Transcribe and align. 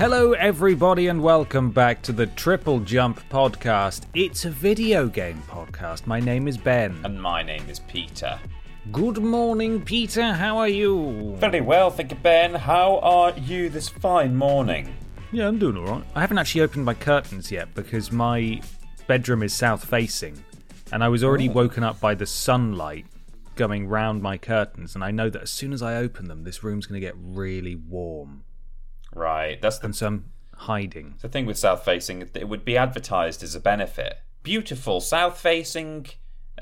Hello, 0.00 0.32
everybody, 0.32 1.08
and 1.08 1.22
welcome 1.22 1.70
back 1.70 2.00
to 2.00 2.12
the 2.12 2.26
Triple 2.28 2.80
Jump 2.80 3.20
Podcast. 3.28 4.06
It's 4.14 4.46
a 4.46 4.50
video 4.50 5.06
game 5.08 5.42
podcast. 5.46 6.06
My 6.06 6.18
name 6.18 6.48
is 6.48 6.56
Ben. 6.56 6.98
And 7.04 7.20
my 7.20 7.42
name 7.42 7.68
is 7.68 7.80
Peter. 7.80 8.38
Good 8.92 9.18
morning, 9.18 9.82
Peter. 9.82 10.32
How 10.32 10.56
are 10.56 10.68
you? 10.70 11.36
Very 11.38 11.60
well, 11.60 11.90
thank 11.90 12.12
you, 12.12 12.16
Ben. 12.16 12.54
How 12.54 12.98
are 13.00 13.32
you 13.40 13.68
this 13.68 13.90
fine 13.90 14.34
morning? 14.34 14.94
Yeah, 15.32 15.46
I'm 15.48 15.58
doing 15.58 15.76
alright. 15.76 16.04
I 16.14 16.22
haven't 16.22 16.38
actually 16.38 16.62
opened 16.62 16.86
my 16.86 16.94
curtains 16.94 17.52
yet 17.52 17.74
because 17.74 18.10
my 18.10 18.62
bedroom 19.06 19.42
is 19.42 19.52
south 19.52 19.84
facing, 19.84 20.42
and 20.92 21.04
I 21.04 21.08
was 21.08 21.22
already 21.22 21.50
Oh. 21.50 21.52
woken 21.52 21.84
up 21.84 22.00
by 22.00 22.14
the 22.14 22.24
sunlight 22.26 23.04
going 23.54 23.86
round 23.86 24.22
my 24.22 24.38
curtains, 24.38 24.94
and 24.94 25.04
I 25.04 25.10
know 25.10 25.28
that 25.28 25.42
as 25.42 25.50
soon 25.50 25.74
as 25.74 25.82
I 25.82 25.96
open 25.96 26.24
them, 26.28 26.44
this 26.44 26.64
room's 26.64 26.86
going 26.86 26.98
to 26.98 27.06
get 27.06 27.14
really 27.18 27.74
warm. 27.76 28.44
Right, 29.14 29.60
that's 29.60 29.78
the, 29.78 29.86
And 29.86 29.96
so 29.96 30.06
I'm 30.06 30.32
hiding. 30.54 31.14
the 31.20 31.28
thing 31.28 31.46
with 31.46 31.58
south 31.58 31.84
facing. 31.84 32.28
It 32.34 32.48
would 32.48 32.64
be 32.64 32.76
advertised 32.76 33.42
as 33.42 33.54
a 33.54 33.60
benefit. 33.60 34.18
Beautiful 34.42 35.00
south 35.00 35.38
facing 35.38 36.06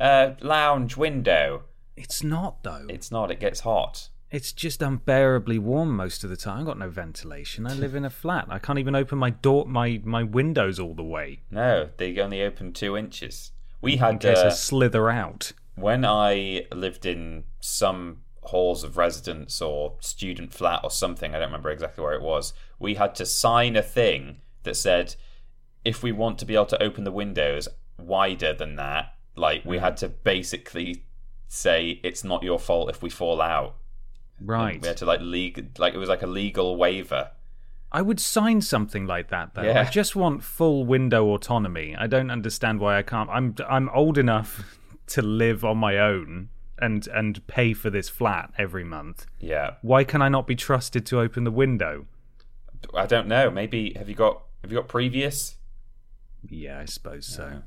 uh, 0.01 0.33
lounge 0.41 0.97
window. 0.97 1.65
It's 1.97 2.23
not, 2.23 2.63
though. 2.63 2.87
It's 2.89 3.11
not, 3.11 3.31
it 3.31 3.41
gets 3.41 3.61
hot. 3.61 4.09
It's 4.31 4.53
just 4.53 4.83
unbearably 4.83 5.59
warm 5.59 5.97
most 5.97 6.23
of 6.23 6.29
the 6.31 6.37
time. 6.37 6.61
I've 6.61 6.67
got 6.67 6.79
no 6.79 6.91
ventilation. 6.91 7.67
I 7.67 7.73
live 7.73 7.95
in 7.95 8.05
a 8.05 8.11
flat. 8.11 8.47
I 8.51 8.59
can't 8.59 8.79
even 8.79 8.95
open 8.95 9.17
my 9.19 9.31
door, 9.31 9.65
my, 9.67 10.01
my 10.05 10.23
windows 10.23 10.79
all 10.79 10.95
the 10.95 11.03
way 11.03 11.41
No, 11.51 11.89
they 11.97 12.19
only 12.21 12.43
open 12.43 12.73
two 12.75 12.97
inches. 12.97 13.53
We 13.81 13.95
in 13.95 13.99
had, 14.01 14.27
I 14.27 14.33
uh, 14.33 14.51
slither 14.51 15.09
out. 15.09 15.53
when 15.77 16.05
I 16.05 16.67
lived 16.73 17.07
in 17.07 17.45
some 17.61 18.19
halls 18.49 18.85
of 18.85 18.97
residence 18.97 19.61
or 19.61 19.95
student 20.01 20.53
flat 20.53 20.81
or 20.83 20.91
something, 20.91 21.35
I 21.35 21.39
don't 21.39 21.49
remember 21.49 21.71
exactly 21.71 22.03
where 22.03 22.15
it 22.15 22.23
was, 22.23 22.53
we 22.79 22.95
had 22.95 23.15
to 23.17 23.27
sign 23.27 23.77
a 23.77 23.83
thing 23.83 24.41
that 24.63 24.77
said 24.77 25.15
if 25.85 26.03
we 26.03 26.13
want 26.13 26.39
to 26.39 26.45
be 26.45 26.55
able 26.55 26.67
to 26.67 26.83
open 26.83 27.05
the 27.05 27.13
windows 27.13 27.69
wider 27.99 28.53
than 28.53 28.77
that, 28.77 29.15
like 29.37 29.65
we 29.65 29.79
had 29.79 29.97
to 29.99 30.09
basically 30.09 31.05
say 31.47 32.01
it's 32.03 32.25
not 32.25 32.43
your 32.43 32.59
fault 32.59 32.91
if 32.91 33.03
we 33.03 33.11
fall 33.11 33.41
out. 33.41 33.77
Right. 34.41 34.81
We 34.81 34.89
had 34.89 34.97
to 34.99 35.07
like 35.07 35.21
legal 35.21 35.65
like 35.79 35.95
it 35.95 35.99
was 35.99 36.09
like 36.09 36.23
a 36.23 36.27
legal 36.27 36.77
waiver. 36.77 37.31
I 37.91 38.03
would 38.03 38.21
sign 38.21 38.61
something 38.61 39.07
like 39.07 39.29
that 39.29 39.55
though. 39.55 39.63
Yeah. 39.63 39.81
I 39.81 39.85
just 39.91 40.15
want 40.15 40.45
full 40.45 40.85
window 40.85 41.27
autonomy. 41.29 41.97
I 41.97 42.07
don't 42.07 42.31
understand 42.31 42.81
why 42.81 42.99
I 42.99 43.03
can't. 43.03 43.31
I'm 43.31 43.55
I'm 43.69 43.89
old 43.91 44.19
enough 44.19 44.79
to 45.09 45.23
live 45.23 45.65
on 45.65 45.79
my 45.79 45.99
own 45.99 46.51
and 46.81 47.07
and 47.09 47.47
pay 47.47 47.73
for 47.73 47.91
this 47.91 48.09
flat 48.09 48.53
every 48.59 48.85
month. 48.85 49.27
Yeah. 49.41 49.75
Why 49.83 50.05
can 50.05 50.23
I 50.23 50.29
not 50.29 50.47
be 50.47 50.55
trusted 50.57 51.05
to 51.07 51.21
open 51.21 51.45
the 51.45 51.51
window? 51.51 52.07
I 52.95 53.07
don't 53.07 53.27
know. 53.29 53.51
Maybe 53.51 53.95
have 53.95 54.09
you 54.09 54.15
got 54.15 54.43
have 54.63 54.71
you 54.73 54.79
got 54.79 54.89
previous? 54.89 55.57
Yeah, 56.49 56.79
I 56.79 56.85
suppose 56.85 57.27
so. 57.27 57.63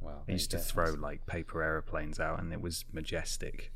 Well, 0.00 0.22
I 0.28 0.32
used 0.32 0.50
to 0.50 0.58
throw 0.58 0.92
like 0.94 1.26
paper 1.26 1.62
aeroplanes 1.62 2.20
out, 2.20 2.38
and 2.40 2.52
it 2.52 2.60
was 2.60 2.84
majestic. 2.92 3.72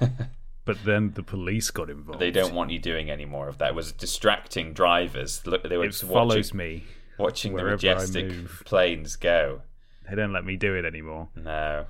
but 0.64 0.78
then 0.84 1.12
the 1.14 1.22
police 1.22 1.70
got 1.70 1.88
involved. 1.90 2.20
They 2.20 2.30
don't 2.30 2.54
want 2.54 2.70
you 2.70 2.78
doing 2.78 3.10
any 3.10 3.24
more 3.24 3.48
of 3.48 3.58
that. 3.58 3.70
It 3.70 3.74
was 3.74 3.92
distracting 3.92 4.72
drivers. 4.72 5.46
Look, 5.46 5.62
they 5.68 5.76
were 5.76 5.84
It 5.84 5.92
just 5.92 6.04
follows 6.04 6.52
watching, 6.52 6.56
me. 6.56 6.84
watching 7.18 7.54
the 7.56 7.64
majestic 7.64 8.48
planes 8.64 9.16
go. 9.16 9.62
They 10.08 10.16
don't 10.16 10.32
let 10.32 10.44
me 10.44 10.56
do 10.56 10.74
it 10.74 10.84
anymore. 10.84 11.28
No. 11.36 11.86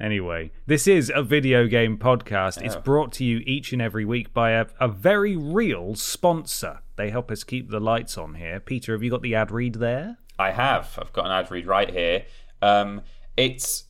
Anyway, 0.00 0.50
this 0.66 0.86
is 0.88 1.12
a 1.14 1.22
video 1.22 1.66
game 1.66 1.98
podcast. 1.98 2.62
It's 2.62 2.74
Oh. 2.76 2.80
brought 2.80 3.12
to 3.12 3.24
you 3.24 3.42
each 3.44 3.72
and 3.74 3.82
every 3.82 4.04
week 4.06 4.32
by 4.32 4.52
a, 4.52 4.66
a 4.80 4.88
very 4.88 5.36
real 5.36 5.94
sponsor. 5.94 6.80
They 6.96 7.10
help 7.10 7.30
us 7.30 7.44
keep 7.44 7.70
the 7.70 7.80
lights 7.80 8.16
on 8.16 8.34
here. 8.34 8.60
Peter, 8.60 8.92
have 8.92 9.02
you 9.02 9.10
got 9.10 9.20
the 9.22 9.34
ad 9.34 9.50
read 9.50 9.74
there? 9.74 10.16
I 10.38 10.52
have. 10.52 10.98
I've 11.00 11.12
got 11.12 11.26
an 11.26 11.32
ad 11.32 11.50
read 11.50 11.66
right 11.66 11.90
here. 11.90 12.24
Um, 12.62 13.02
it's 13.36 13.84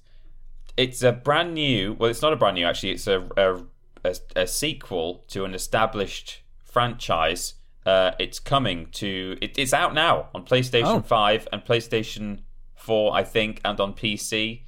it's 0.77 1.03
a 1.03 1.13
brand 1.13 1.55
new. 1.55 1.93
Well, 1.93 2.11
it's 2.11 2.23
not 2.23 2.33
a 2.33 2.37
brand 2.37 2.57
new 2.57 2.67
actually. 2.67 2.91
It's 2.91 3.07
a 3.07 3.29
a, 3.37 3.63
a, 4.05 4.17
a 4.35 4.47
sequel 4.49 5.25
to 5.29 5.45
an 5.45 5.55
established 5.55 6.43
franchise. 6.65 7.55
Uh, 7.87 8.13
it's 8.19 8.41
coming 8.41 8.87
to. 8.93 9.37
It, 9.41 9.57
it's 9.59 9.73
out 9.73 9.95
now 9.95 10.29
on 10.35 10.45
PlayStation 10.45 10.85
Oh. 10.87 11.01
Five 11.03 11.47
and 11.53 11.65
PlayStation 11.65 12.41
Four, 12.75 13.15
I 13.15 13.23
think, 13.23 13.61
and 13.65 13.79
on 13.79 13.95
PC. 13.95 14.63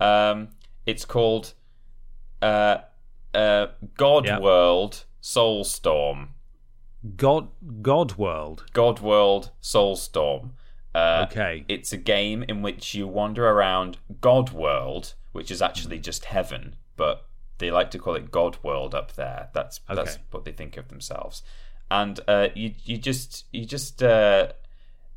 Um, 0.00 0.48
it's 0.86 1.04
called 1.04 1.54
uh, 2.42 2.78
uh, 3.34 3.66
God 3.96 4.24
Yeah. 4.26 4.38
World 4.38 5.04
Soulstorm. 5.22 6.28
God 7.16 7.48
God 7.82 8.16
World. 8.16 8.64
God 8.72 9.00
World 9.00 9.50
Soulstorm. 9.62 10.50
Uh, 10.94 11.26
Okay. 11.30 11.64
It's 11.68 11.92
a 11.92 11.98
game 11.98 12.42
in 12.48 12.62
which 12.62 12.94
you 12.94 13.06
wander 13.06 13.46
around 13.48 13.98
God 14.20 14.50
World, 14.52 15.14
which 15.32 15.50
is 15.50 15.60
actually 15.60 15.98
just 15.98 16.24
heaven, 16.26 16.76
but 16.96 17.26
they 17.58 17.70
like 17.70 17.90
to 17.92 17.98
call 17.98 18.14
it 18.14 18.30
God 18.30 18.56
World 18.62 18.94
up 18.94 19.12
there. 19.12 19.50
That's 19.52 19.80
that's 19.88 20.18
what 20.30 20.44
they 20.44 20.52
think 20.52 20.76
of 20.76 20.88
themselves. 20.88 21.42
And 21.90 22.18
uh, 22.26 22.48
you 22.54 22.72
you 22.84 22.96
just 22.98 23.44
you 23.52 23.64
just 23.66 24.02
uh, 24.02 24.52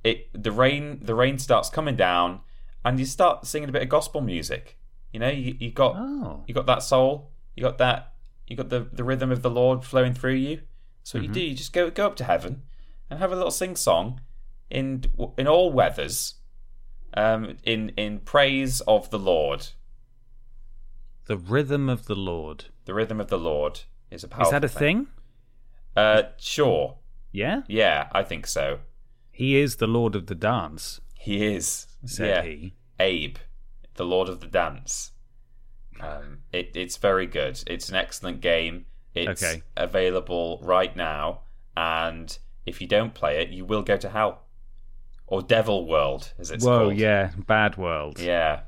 it 0.04 0.30
the 0.34 0.52
rain 0.52 1.00
the 1.02 1.16
rain 1.16 1.40
starts 1.40 1.70
coming 1.70 1.96
down, 1.96 2.42
and 2.86 3.00
you 3.00 3.06
start 3.06 3.46
singing 3.48 3.70
a 3.70 3.72
bit 3.72 3.82
of 3.84 3.90
gospel 3.90 4.22
music. 4.22 4.78
You 5.12 5.20
know, 5.20 5.30
you 5.30 5.56
you 5.60 5.72
got 5.72 5.96
Oh. 5.98 6.44
you 6.48 6.54
got 6.54 6.66
that 6.68 6.84
soul, 6.84 7.32
you 7.56 7.64
got 7.64 7.78
that 7.80 8.14
you 8.48 8.56
got 8.56 8.70
the 8.70 8.88
the 8.92 9.04
rhythm 9.04 9.32
of 9.32 9.42
the 9.42 9.50
Lord 9.50 9.84
flowing 9.84 10.14
through 10.14 10.34
you. 10.36 10.62
So 11.04 11.20
what 11.20 11.28
you 11.28 11.34
do, 11.34 11.40
you 11.42 11.56
just 11.56 11.74
go 11.74 11.90
go 11.90 12.06
up 12.08 12.16
to 12.18 12.24
heaven 12.24 12.64
and 13.10 13.20
have 13.20 13.32
a 13.32 13.36
little 13.36 13.52
sing 13.52 13.76
song 13.76 14.22
in 14.70 15.06
in 15.38 15.48
all 15.48 15.72
weathers, 15.72 16.36
um, 17.16 17.58
in 17.64 17.90
in 17.98 18.20
praise 18.20 18.82
of 18.82 19.10
the 19.10 19.20
Lord. 19.20 19.68
The 21.26 21.38
Rhythm 21.38 21.90
of 21.90 22.06
the 22.06 22.16
Lord. 22.16 22.66
The 22.86 22.94
rhythm 22.96 23.22
of 23.22 23.28
the 23.28 23.38
Lord 23.38 23.82
is 24.10 24.24
a 24.24 24.28
powerful. 24.28 24.48
Is 24.48 24.52
that 24.52 24.64
a 24.64 24.68
thing? 24.68 25.08
Uh, 25.96 26.24
sure. 26.38 26.98
Yeah? 27.32 27.62
Yeah, 27.68 28.08
I 28.12 28.24
think 28.24 28.48
so. 28.48 28.80
He 29.32 29.56
is 29.58 29.76
the 29.76 29.86
Lord 29.88 30.16
of 30.16 30.26
the 30.26 30.34
Dance, 30.36 31.00
He 31.14 31.46
is. 31.46 31.86
said 32.06 32.46
yeah. 32.46 32.52
he. 32.52 32.74
Abe, 33.00 33.38
the 34.00 34.06
Lord 34.06 34.30
of 34.30 34.40
the 34.40 34.48
Dance. 34.48 35.12
Um, 36.00 36.40
it, 36.54 36.72
it's 36.74 36.96
very 36.96 37.28
good. 37.28 37.62
It's 37.68 37.90
an 37.90 37.96
excellent 37.96 38.40
game. 38.40 38.86
It's 39.14 39.44
Okay. 39.44 39.62
available 39.76 40.60
right 40.64 40.96
now, 40.96 41.42
and 41.76 42.38
if 42.66 42.80
you 42.80 42.88
don't 42.88 43.14
play 43.14 43.42
it, 43.42 43.50
you 43.50 43.66
will 43.66 43.82
go 43.82 43.98
to 43.98 44.08
hell, 44.10 44.44
or 45.28 45.42
Devil 45.42 45.86
World, 45.86 46.32
as 46.40 46.50
it's 46.50 46.64
Whoa, 46.64 46.86
called. 46.86 46.96
yeah. 46.98 47.32
Bad 47.46 47.76
World. 47.78 48.20
yeah. 48.20 48.62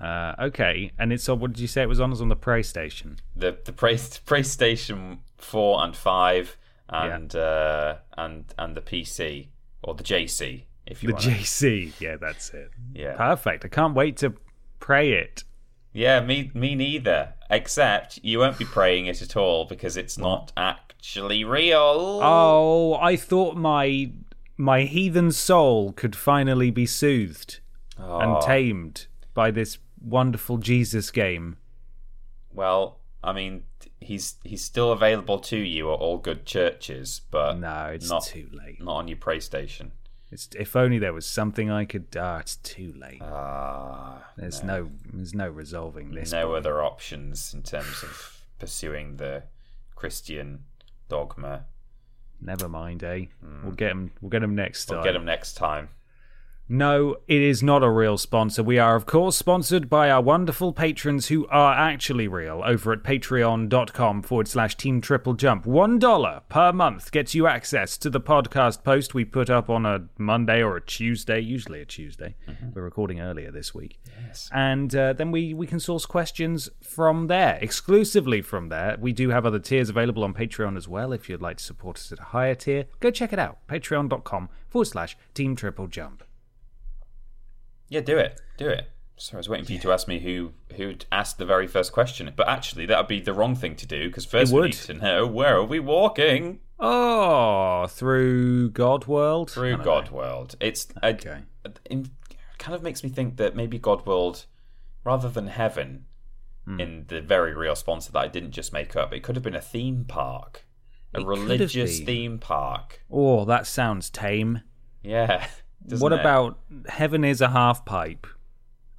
Uh, 0.00 0.34
okay. 0.48 0.90
And 0.98 1.12
it's 1.12 1.28
on, 1.28 1.38
what 1.38 1.52
did 1.52 1.60
you 1.60 1.66
say 1.68 1.82
it 1.82 1.88
was 1.88 2.00
on? 2.00 2.08
It 2.10 2.14
was 2.14 2.22
on 2.22 2.28
the 2.30 2.36
PlayStation. 2.36 3.18
The 3.36 3.58
the 3.64 3.72
Play, 3.74 3.94
PlayStation 4.30 5.18
Four 5.36 5.84
and 5.84 5.94
Five, 5.94 6.56
and 6.88 7.36
uh, 7.36 7.96
and 8.16 8.46
and 8.58 8.74
the 8.74 8.80
PC 8.80 9.48
or 9.82 9.94
the 9.94 10.02
JC 10.02 10.64
if 10.86 11.02
you 11.02 11.08
The 11.08 11.12
want. 11.14 11.24
JC. 11.26 11.92
Yeah, 12.00 12.16
that's 12.16 12.50
it. 12.50 12.70
Yeah. 12.94 13.16
Perfect. 13.16 13.64
I 13.66 13.68
can't 13.68 13.94
wait 13.94 14.16
to 14.18 14.32
pray 14.82 15.12
it. 15.12 15.44
Yeah, 15.94 16.20
me 16.20 16.50
me 16.54 16.74
neither. 16.74 17.34
Except 17.50 18.18
you 18.22 18.38
won't 18.40 18.58
be 18.58 18.64
praying 18.64 19.06
it 19.06 19.22
at 19.22 19.36
all 19.36 19.64
because 19.66 19.96
it's 19.96 20.16
not 20.18 20.52
actually 20.56 21.44
real. 21.44 22.20
Oh, 22.22 22.94
I 23.00 23.16
thought 23.16 23.56
my 23.56 24.10
my 24.56 24.82
heathen 24.82 25.30
soul 25.32 25.92
could 25.92 26.14
finally 26.16 26.70
be 26.70 26.86
soothed 26.86 27.60
and 27.96 28.36
Oh. 28.36 28.40
tamed 28.44 29.06
by 29.34 29.50
this 29.50 29.78
wonderful 30.00 30.58
Jesus 30.58 31.10
game. 31.10 31.56
Well, 32.52 32.98
I 33.22 33.32
mean, 33.32 33.64
he's 34.00 34.36
he's 34.44 34.64
still 34.64 34.92
available 34.92 35.38
to 35.40 35.56
you 35.58 35.92
at 35.92 35.98
all 36.00 36.18
good 36.18 36.44
churches, 36.46 37.20
but 37.30 37.58
No, 37.58 37.86
it's 37.94 38.08
not 38.08 38.24
too 38.24 38.48
late. 38.52 38.80
not 38.82 38.96
on 38.96 39.08
your 39.08 39.18
PlayStation. 39.18 39.90
It's, 40.32 40.48
if 40.58 40.74
only 40.74 40.98
there 40.98 41.12
was 41.12 41.26
something 41.26 41.70
I 41.70 41.84
could. 41.84 42.06
Ah, 42.18 42.38
it's 42.38 42.56
too 42.56 42.94
late. 42.96 43.20
Ah, 43.22 44.30
There's 44.36 44.62
no. 44.62 44.90
there's 45.12 45.34
no 45.34 45.48
resolving 45.50 46.12
this. 46.14 46.32
no 46.32 46.48
boy. 46.48 46.56
other 46.56 46.82
options 46.82 47.52
in 47.52 47.62
terms 47.62 48.02
of 48.02 48.40
pursuing 48.58 49.18
the 49.18 49.42
Christian 49.94 50.64
dogma. 51.08 51.66
Never 52.40 52.68
mind, 52.68 53.04
eh? 53.04 53.26
We'll 53.62 53.72
get 53.74 53.90
him. 53.90 54.10
We'll 54.20 54.30
get 54.30 54.42
him 54.42 54.54
next 54.54 54.86
time. 54.86 54.96
We'll 54.96 55.04
get 55.04 55.14
him 55.14 55.24
next 55.26 55.52
time. 55.54 55.90
No, 56.72 57.16
it 57.28 57.42
is 57.42 57.62
not 57.62 57.82
a 57.82 57.90
real 57.90 58.16
sponsor. 58.16 58.62
We 58.62 58.78
are, 58.78 58.96
of 58.96 59.04
course, 59.04 59.36
sponsored 59.36 59.90
by 59.90 60.10
our 60.10 60.22
wonderful 60.22 60.72
patrons 60.72 61.28
who 61.28 61.46
are 61.48 61.74
actually 61.74 62.26
real 62.28 62.62
over 62.64 62.94
at 62.94 63.02
patreon.com 63.02 64.22
forward 64.22 64.48
slash 64.48 64.74
team 64.78 65.02
triple 65.02 65.34
jump. 65.34 65.66
One 65.66 65.98
dollar 65.98 66.40
per 66.48 66.72
month 66.72 67.12
gets 67.12 67.34
you 67.34 67.46
access 67.46 67.98
to 67.98 68.08
the 68.08 68.22
podcast 68.22 68.84
post 68.84 69.12
we 69.12 69.26
put 69.26 69.50
up 69.50 69.68
on 69.68 69.84
a 69.84 70.04
Monday 70.16 70.62
or 70.62 70.78
a 70.78 70.80
Tuesday, 70.80 71.40
usually 71.40 71.82
a 71.82 71.84
Tuesday. 71.84 72.36
We're 72.72 72.80
recording 72.80 73.20
earlier 73.20 73.50
this 73.50 73.74
week. 73.74 74.00
Yes. 74.26 74.48
And 74.50 74.96
uh, 74.96 75.12
then 75.12 75.30
we, 75.30 75.52
we 75.52 75.66
can 75.66 75.78
source 75.78 76.06
questions 76.06 76.70
from 76.82 77.26
there, 77.26 77.58
exclusively 77.60 78.40
from 78.40 78.70
there. 78.70 78.96
We 78.98 79.12
do 79.12 79.28
have 79.28 79.44
other 79.44 79.58
tiers 79.58 79.90
available 79.90 80.24
on 80.24 80.32
Patreon 80.32 80.78
as 80.78 80.88
well. 80.88 81.12
If 81.12 81.28
you'd 81.28 81.42
like 81.42 81.58
to 81.58 81.64
support 81.64 81.98
us 81.98 82.10
at 82.12 82.18
a 82.18 82.22
higher 82.22 82.54
tier, 82.54 82.86
go 83.00 83.10
check 83.10 83.34
it 83.34 83.38
out. 83.38 83.58
Patreon.com 83.68 84.48
forward 84.70 84.86
slash 84.86 85.18
team 85.34 85.54
triple 85.54 85.86
jump. 85.86 86.24
Yeah, 87.92 88.00
do 88.00 88.16
it. 88.16 88.40
Do 88.56 88.68
it. 88.68 88.88
So 89.16 89.34
I 89.34 89.36
was 89.36 89.48
waiting 89.50 89.66
for 89.66 89.72
you 89.72 89.78
to 89.80 89.92
ask 89.92 90.08
me 90.08 90.18
who 90.20 90.52
who'd 90.76 91.04
asked 91.12 91.36
the 91.36 91.44
very 91.44 91.66
first 91.66 91.92
question, 91.92 92.32
but 92.34 92.48
actually 92.48 92.86
that 92.86 92.96
would 92.98 93.06
be 93.06 93.20
the 93.20 93.34
wrong 93.34 93.54
thing 93.54 93.76
to 93.76 93.86
do 93.86 94.08
because 94.08 94.24
first 94.24 94.50
we 94.52 94.62
need 94.62 94.72
to 94.72 94.94
know 94.94 95.26
where 95.26 95.56
are 95.58 95.64
we 95.64 95.78
walking 95.78 96.60
Oh, 96.80 97.86
through 97.88 98.70
God 98.70 99.06
World? 99.06 99.50
Through 99.50 99.76
God 99.84 100.10
know. 100.10 100.16
World. 100.16 100.56
It's 100.58 100.88
a, 101.02 101.08
Okay. 101.10 101.42
it 101.90 102.08
kind 102.58 102.74
of 102.74 102.82
makes 102.82 103.04
me 103.04 103.10
think 103.10 103.36
that 103.36 103.54
maybe 103.54 103.78
God 103.78 104.04
World, 104.06 104.46
rather 105.04 105.28
than 105.28 105.48
heaven, 105.48 106.06
Hmm. 106.64 106.80
in 106.80 107.04
the 107.08 107.20
very 107.20 107.54
real 107.54 107.74
sponsor 107.76 108.10
that 108.12 108.18
I 108.20 108.28
didn't 108.28 108.52
just 108.52 108.72
make 108.72 108.96
up, 108.96 109.12
it 109.12 109.22
could 109.22 109.36
have 109.36 109.42
been 109.42 109.54
a 109.54 109.60
theme 109.60 110.04
park, 110.06 110.64
a 111.12 111.20
It 111.20 111.26
religious 111.26 112.00
theme 112.00 112.38
park. 112.38 113.02
Oh, 113.10 113.44
that 113.44 113.66
sounds 113.66 114.08
tame. 114.10 114.62
Yeah. 115.02 115.46
what 115.88 116.12
it? 116.12 116.20
about 116.20 116.58
Heaven 116.88 117.24
is 117.24 117.40
a 117.40 117.48
half 117.50 117.84
pipe, 117.84 118.26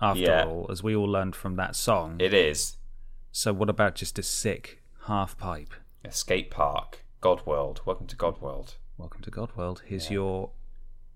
after 0.02 0.22
Yeah. 0.22 0.46
all, 0.46 0.68
as 0.70 0.84
we 0.84 0.96
all 0.96 1.06
learned 1.10 1.36
from 1.36 1.56
that 1.56 1.76
song? 1.76 2.18
It 2.20 2.34
is 2.34 2.78
so, 3.32 3.52
what 3.54 3.70
about 3.70 3.96
just 3.96 4.20
a 4.20 4.24
sick 4.24 4.84
half 5.06 5.38
pipe? 5.38 5.74
a 6.06 6.12
skate 6.12 6.52
park. 6.52 7.06
God 7.22 7.46
World. 7.46 7.82
Welcome 7.86 8.08
to 8.08 8.16
God 8.18 8.42
World. 8.42 8.76
Welcome 8.98 9.22
to 9.22 9.32
God 9.32 9.56
World. 9.56 9.82
Here's 9.86 10.12
your 10.12 10.52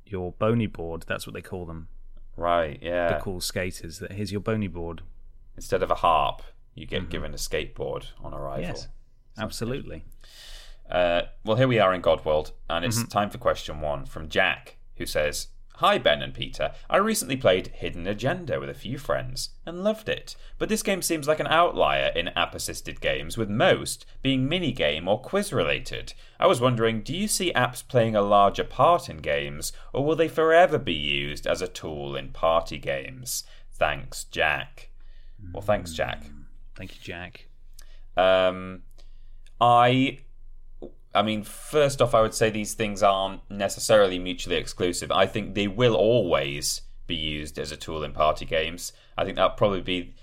your 0.06 0.32
bony 0.32 0.68
board. 0.68 1.04
That's 1.08 1.28
what 1.28 1.34
they 1.34 1.42
call 1.42 1.66
them. 1.66 1.90
Right. 2.38 2.80
Yeah. 2.82 3.18
The 3.18 3.20
cool 3.22 3.42
skaters. 3.42 4.00
That 4.00 4.14
here's 4.14 4.32
your 4.32 4.40
bony 4.42 4.68
board. 4.68 5.02
Instead 5.58 5.84
of 5.84 5.92
a 5.92 5.96
harp, 5.96 6.42
you 6.74 6.86
get 6.86 7.10
given 7.10 7.34
a 7.34 7.38
skateboard 7.38 8.06
on 8.24 8.34
arrival. 8.34 8.64
Mm-hmm. 8.64 8.74
Yes, 8.76 8.88
absolutely. 9.38 10.06
Uh, 10.90 11.24
well, 11.44 11.58
here 11.58 11.68
we 11.68 11.80
are 11.80 11.94
in 11.94 12.00
God 12.02 12.24
World, 12.24 12.54
and 12.70 12.86
it's 12.86 13.04
time 13.08 13.30
for 13.30 13.38
question 13.40 13.82
one 13.82 14.06
from 14.06 14.30
Jack, 14.30 14.78
who 14.96 15.06
says, 15.06 15.48
Hi, 15.78 16.00
Ben 16.00 16.24
and 16.24 16.34
Peter. 16.34 16.72
I 16.90 16.98
recently 16.98 17.38
played 17.38 17.68
Hidden 17.68 18.08
Agenda 18.08 18.60
with 18.60 18.68
a 18.68 18.74
few 18.74 18.98
friends 18.98 19.52
and 19.64 19.84
loved 19.84 20.10
it, 20.10 20.36
but 20.58 20.70
this 20.70 20.82
game 20.82 21.04
seems 21.04 21.28
like 21.28 21.40
an 21.40 21.46
outlier 21.46 22.12
in 22.16 22.30
app 22.30 22.56
assisted 22.56 23.00
games, 23.00 23.38
with 23.38 23.48
most 23.48 24.04
being 24.24 24.50
minigame 24.50 25.06
or 25.06 25.22
quiz 25.22 25.54
related. 25.54 26.14
I 26.40 26.48
was 26.48 26.60
wondering, 26.60 27.02
do 27.02 27.16
you 27.16 27.28
see 27.28 27.54
apps 27.54 27.88
playing 27.88 28.16
a 28.16 28.24
larger 28.24 28.64
part 28.64 29.08
in 29.08 29.18
games, 29.18 29.72
or 29.94 30.04
will 30.04 30.16
they 30.16 30.28
forever 30.28 30.80
be 30.80 30.94
used 30.94 31.46
as 31.46 31.62
a 31.62 31.68
tool 31.68 32.16
in 32.16 32.30
party 32.30 32.80
games? 32.80 33.44
Thanks, 33.72 34.24
Jack. 34.24 34.90
Well, 35.54 35.62
thanks, 35.62 35.94
Jack. 35.94 36.24
Thank 36.76 36.96
you, 36.96 37.02
Jack. 37.04 37.50
Um, 38.18 38.82
I, 39.62 40.22
I 41.18 41.24
mean, 41.24 41.44
first 41.44 42.00
off, 42.00 42.14
I 42.14 42.22
would 42.22 42.36
say 42.36 42.52
these 42.52 42.76
things 42.76 43.02
aren't 43.02 43.42
necessarily 43.50 44.20
mutually 44.20 44.58
exclusive. 44.58 45.12
I 45.12 45.26
think 45.26 45.56
they 45.56 45.68
will 45.68 45.96
always 45.96 46.82
be 47.08 47.16
used 47.16 47.58
as 47.58 47.72
a 47.72 47.78
tool 47.78 48.04
in 48.04 48.12
party 48.12 48.46
games. 48.46 48.94
I 49.18 49.26
think 49.26 49.36
that'll 49.36 49.58
probably 49.58 49.82
be 49.82 50.14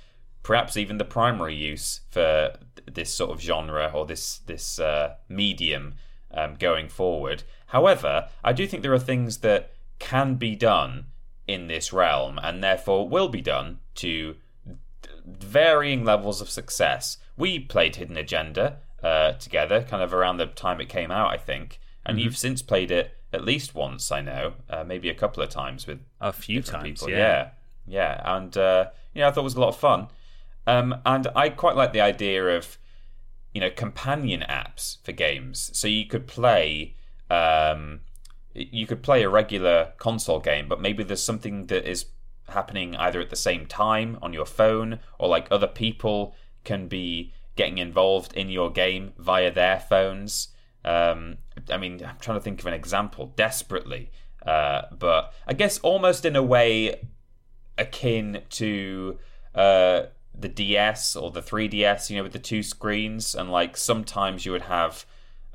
perhaps 0.44 0.76
even 0.76 0.98
the 0.98 1.04
primary 1.04 1.56
use 1.56 2.02
for 2.10 2.52
this 2.86 3.12
sort 3.12 3.32
of 3.32 3.40
genre 3.40 3.90
or 3.92 4.06
this 4.06 4.38
this 4.46 4.78
uh, 4.78 5.14
medium 5.28 5.94
um, 6.32 6.54
going 6.54 6.88
forward. 6.88 7.42
However, 7.66 8.28
I 8.44 8.52
do 8.52 8.64
think 8.64 8.82
there 8.82 8.94
are 8.94 8.98
things 9.00 9.38
that 9.38 9.72
can 9.98 10.36
be 10.36 10.54
done 10.54 11.06
in 11.48 11.66
this 11.66 11.92
realm, 11.92 12.38
and 12.40 12.62
therefore 12.62 13.08
will 13.08 13.28
be 13.28 13.40
done 13.40 13.80
to 13.96 14.36
varying 15.26 16.04
levels 16.04 16.40
of 16.40 16.48
success. 16.48 17.18
We 17.36 17.58
played 17.58 17.96
Hidden 17.96 18.16
Agenda 18.16 18.78
uh, 19.04 19.32
together, 19.34 19.82
kind 19.82 20.02
of 20.02 20.12
around 20.14 20.38
the 20.38 20.46
time 20.46 20.80
it 20.80 20.88
came 20.88 21.10
out, 21.10 21.30
I 21.30 21.36
think, 21.36 21.78
and 22.06 22.18
you've 22.18 22.36
since 22.36 22.62
played 22.62 22.90
it 22.90 23.16
at 23.32 23.44
least 23.44 23.74
once. 23.74 24.10
I 24.10 24.20
know, 24.20 24.54
uh, 24.70 24.84
maybe 24.84 25.08
a 25.10 25.14
couple 25.14 25.42
of 25.42 25.50
times 25.50 25.86
with 25.86 26.00
A 26.20 26.32
few 26.32 26.62
times, 26.62 27.00
people. 27.00 27.10
yeah. 27.10 27.18
yeah, 27.18 27.50
yeah, 27.86 28.36
and 28.36 28.56
uh, 28.56 28.86
you 29.12 29.20
know, 29.20 29.28
I 29.28 29.30
thought 29.30 29.40
it 29.40 29.44
was 29.44 29.54
a 29.54 29.60
lot 29.60 29.68
of 29.68 29.76
fun, 29.76 30.08
um, 30.66 30.96
and 31.04 31.28
I 31.36 31.50
quite 31.50 31.76
like 31.76 31.92
the 31.92 32.00
idea 32.00 32.56
of 32.56 32.78
you 33.52 33.60
know 33.60 33.70
companion 33.70 34.42
apps 34.48 34.96
for 35.04 35.12
games, 35.12 35.70
so 35.72 35.86
you 35.86 36.06
could 36.06 36.26
play. 36.26 36.94
Um, 37.30 38.00
you 38.56 38.86
could 38.86 39.02
play 39.02 39.24
a 39.24 39.28
regular 39.28 39.92
console 39.98 40.38
game, 40.38 40.68
but 40.68 40.80
maybe 40.80 41.02
there's 41.02 41.22
something 41.22 41.66
that 41.66 41.90
is 41.90 42.06
happening 42.48 42.94
either 42.96 43.20
at 43.20 43.30
the 43.30 43.36
same 43.36 43.66
time 43.66 44.16
on 44.22 44.32
your 44.32 44.46
phone 44.46 45.00
or 45.18 45.26
like 45.28 45.48
other 45.50 45.66
people 45.66 46.36
can 46.62 46.86
be 46.86 47.32
getting 47.56 47.78
involved 47.78 48.32
in 48.34 48.48
your 48.48 48.70
game 48.70 49.12
via 49.18 49.50
their 49.52 49.78
phones. 49.78 50.48
Um, 50.84 51.38
I 51.70 51.76
mean, 51.76 52.04
I'm 52.04 52.18
trying 52.20 52.38
to 52.38 52.42
think 52.42 52.60
of 52.60 52.66
an 52.66 52.74
example 52.74 53.32
desperately, 53.36 54.10
uh, 54.44 54.82
but 54.98 55.32
I 55.46 55.54
guess 55.54 55.78
almost 55.78 56.24
in 56.24 56.36
a 56.36 56.42
way 56.42 57.00
akin 57.78 58.42
to 58.50 59.18
uh, 59.54 60.02
the 60.38 60.48
DS 60.48 61.16
or 61.16 61.30
the 61.30 61.42
3DS, 61.42 62.10
you 62.10 62.16
know, 62.16 62.22
with 62.22 62.32
the 62.32 62.38
two 62.38 62.62
screens, 62.62 63.34
and 63.34 63.50
like 63.50 63.76
sometimes 63.76 64.44
you 64.44 64.52
would 64.52 64.62
have 64.62 65.06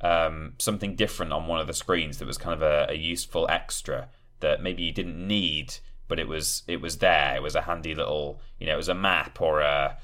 um, 0.02 0.54
something 0.58 0.96
different 0.96 1.34
on 1.34 1.48
one 1.48 1.60
of 1.60 1.68
the 1.68 1.74
screens 1.74 2.18
that 2.18 2.26
was 2.26 2.38
kind 2.38 2.54
of 2.54 2.62
a, 2.62 2.88
a 2.90 2.96
useful 2.96 3.48
extra 3.50 4.10
that 4.40 4.64
maybe 4.64 4.84
you 4.84 4.92
didn't 4.92 5.28
need, 5.28 5.76
but 6.08 6.20
it 6.20 6.28
was 6.28 6.64
it 6.68 6.82
was 6.82 6.98
there. 6.98 7.36
It 7.36 7.44
was 7.44 7.56
a 7.56 7.62
handy 7.62 7.94
little, 7.94 8.40
you 8.60 8.68
know, 8.68 8.74
it 8.74 8.78
was 8.78 8.90
a 8.90 8.96
map 8.96 9.42
or 9.42 9.62
a. 9.62 9.98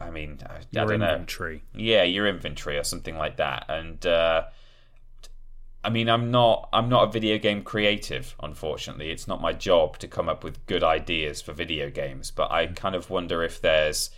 I 0.00 0.10
mean, 0.10 0.38
I, 0.48 0.54
I 0.54 0.58
Your 0.70 0.86
don't 0.86 1.00
know. 1.00 1.12
inventory. 1.12 1.62
Yeah, 1.74 2.02
your 2.02 2.26
inventory 2.26 2.78
or 2.78 2.84
something 2.84 3.16
like 3.16 3.36
that. 3.36 3.66
And 3.68 4.04
uh, 4.06 4.44
I 5.82 5.90
mean, 5.90 6.08
I'm 6.08 6.30
not 6.30 6.68
I'm 6.72 6.88
not 6.88 7.08
a 7.08 7.12
video 7.12 7.38
game 7.38 7.62
creative. 7.62 8.34
Unfortunately, 8.42 9.10
it's 9.10 9.28
not 9.28 9.40
my 9.40 9.52
job 9.52 9.98
to 9.98 10.08
come 10.08 10.28
up 10.28 10.42
with 10.42 10.64
good 10.66 10.82
ideas 10.82 11.42
for 11.42 11.52
video 11.52 11.90
games. 11.90 12.30
But 12.30 12.50
I 12.50 12.66
kind 12.68 12.94
of 12.94 13.10
wonder 13.10 13.42
if 13.42 13.60
there's 13.60 14.10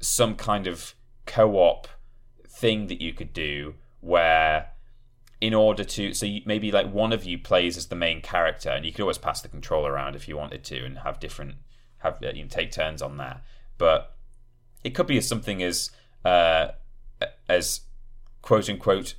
some 0.00 0.34
kind 0.34 0.66
of 0.66 0.94
co-op 1.26 1.86
thing 2.48 2.88
that 2.88 3.00
you 3.00 3.12
could 3.12 3.32
do 3.32 3.74
where 4.00 4.70
in 5.40 5.54
order 5.54 5.84
to 5.84 6.12
so 6.12 6.26
you, 6.26 6.42
maybe 6.44 6.70
like 6.72 6.92
one 6.92 7.12
of 7.12 7.24
you 7.24 7.38
plays 7.38 7.76
as 7.76 7.86
the 7.86 7.94
main 7.94 8.20
character 8.20 8.70
and 8.70 8.84
you 8.84 8.92
could 8.92 9.02
always 9.02 9.18
pass 9.18 9.40
the 9.40 9.48
control 9.48 9.86
around 9.86 10.16
if 10.16 10.28
you 10.28 10.36
wanted 10.36 10.64
to 10.64 10.84
and 10.84 10.98
have 10.98 11.20
different 11.20 11.54
have 11.98 12.22
uh, 12.22 12.30
you 12.34 12.42
know, 12.42 12.48
take 12.48 12.70
turns 12.72 13.00
on 13.00 13.16
that 13.16 13.42
but 13.78 14.16
it 14.84 14.94
could 14.94 15.06
be 15.06 15.20
something 15.20 15.62
as 15.62 15.90
uh, 16.24 16.68
as 17.48 17.80
quote 18.42 18.68
unquote 18.68 19.14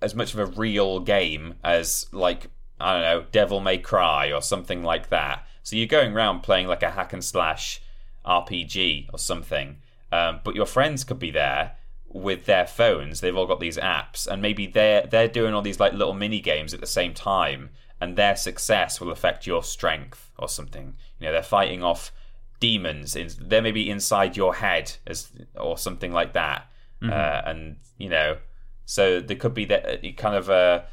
as 0.00 0.14
much 0.14 0.34
of 0.34 0.40
a 0.40 0.46
real 0.46 1.00
game 1.00 1.54
as 1.64 2.06
like 2.12 2.48
I 2.80 2.92
don't 2.94 3.02
know 3.02 3.26
Devil 3.32 3.60
May 3.60 3.78
Cry 3.78 4.32
or 4.32 4.42
something 4.42 4.82
like 4.82 5.08
that. 5.10 5.46
So 5.62 5.76
you're 5.76 5.86
going 5.86 6.14
around 6.14 6.42
playing 6.42 6.66
like 6.66 6.82
a 6.82 6.90
hack 6.90 7.12
and 7.12 7.24
slash 7.24 7.82
RPG 8.24 9.08
or 9.12 9.18
something, 9.18 9.78
um, 10.12 10.40
but 10.44 10.54
your 10.54 10.66
friends 10.66 11.04
could 11.04 11.18
be 11.18 11.30
there 11.30 11.76
with 12.08 12.46
their 12.46 12.66
phones. 12.66 13.20
They've 13.20 13.36
all 13.36 13.46
got 13.46 13.60
these 13.60 13.76
apps, 13.76 14.26
and 14.26 14.40
maybe 14.40 14.66
they're 14.66 15.06
they're 15.06 15.28
doing 15.28 15.54
all 15.54 15.62
these 15.62 15.80
like 15.80 15.92
little 15.92 16.14
mini 16.14 16.40
games 16.40 16.72
at 16.72 16.80
the 16.80 16.86
same 16.86 17.14
time, 17.14 17.70
and 18.00 18.16
their 18.16 18.36
success 18.36 19.00
will 19.00 19.10
affect 19.10 19.46
your 19.46 19.62
strength 19.62 20.30
or 20.38 20.48
something. 20.48 20.94
You 21.18 21.26
know, 21.26 21.32
they're 21.32 21.42
fighting 21.42 21.82
off 21.82 22.12
demons. 22.60 23.16
In, 23.16 23.30
they're 23.40 23.62
maybe 23.62 23.88
inside 23.90 24.36
your 24.36 24.54
head 24.54 24.94
as 25.06 25.30
or 25.54 25.78
something 25.78 26.12
like 26.12 26.32
that, 26.34 26.70
mm-hmm. 27.02 27.12
uh, 27.12 27.50
and 27.50 27.76
you 27.96 28.08
know, 28.08 28.38
so 28.84 29.20
there 29.20 29.36
could 29.36 29.54
be 29.54 29.66
that 29.66 30.02
kind 30.16 30.34
of 30.34 30.48
a 30.48 30.86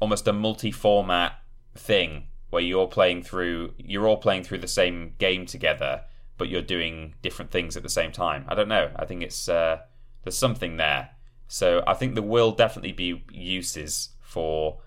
almost 0.00 0.26
a 0.26 0.32
multi-format 0.32 1.38
thing 1.76 2.26
where 2.50 2.62
you're 2.62 2.88
playing 2.88 3.22
through 3.22 3.72
you're 3.78 4.06
all 4.08 4.16
playing 4.16 4.42
through 4.42 4.58
the 4.58 4.66
same 4.66 5.14
game 5.18 5.46
together 5.46 6.02
but 6.36 6.48
you're 6.48 6.60
doing 6.60 7.14
different 7.22 7.50
things 7.50 7.76
at 7.76 7.82
the 7.82 7.88
same 7.88 8.10
time 8.10 8.44
i 8.48 8.54
don't 8.54 8.68
know 8.68 8.90
i 8.96 9.04
think 9.04 9.22
it's 9.22 9.48
uh, 9.48 9.78
there's 10.24 10.36
something 10.36 10.76
there 10.76 11.10
so 11.46 11.82
i 11.86 11.94
think 11.94 12.14
there 12.14 12.22
will 12.22 12.52
definitely 12.52 12.92
be 12.92 13.22
uses 13.30 14.10
for 14.20 14.80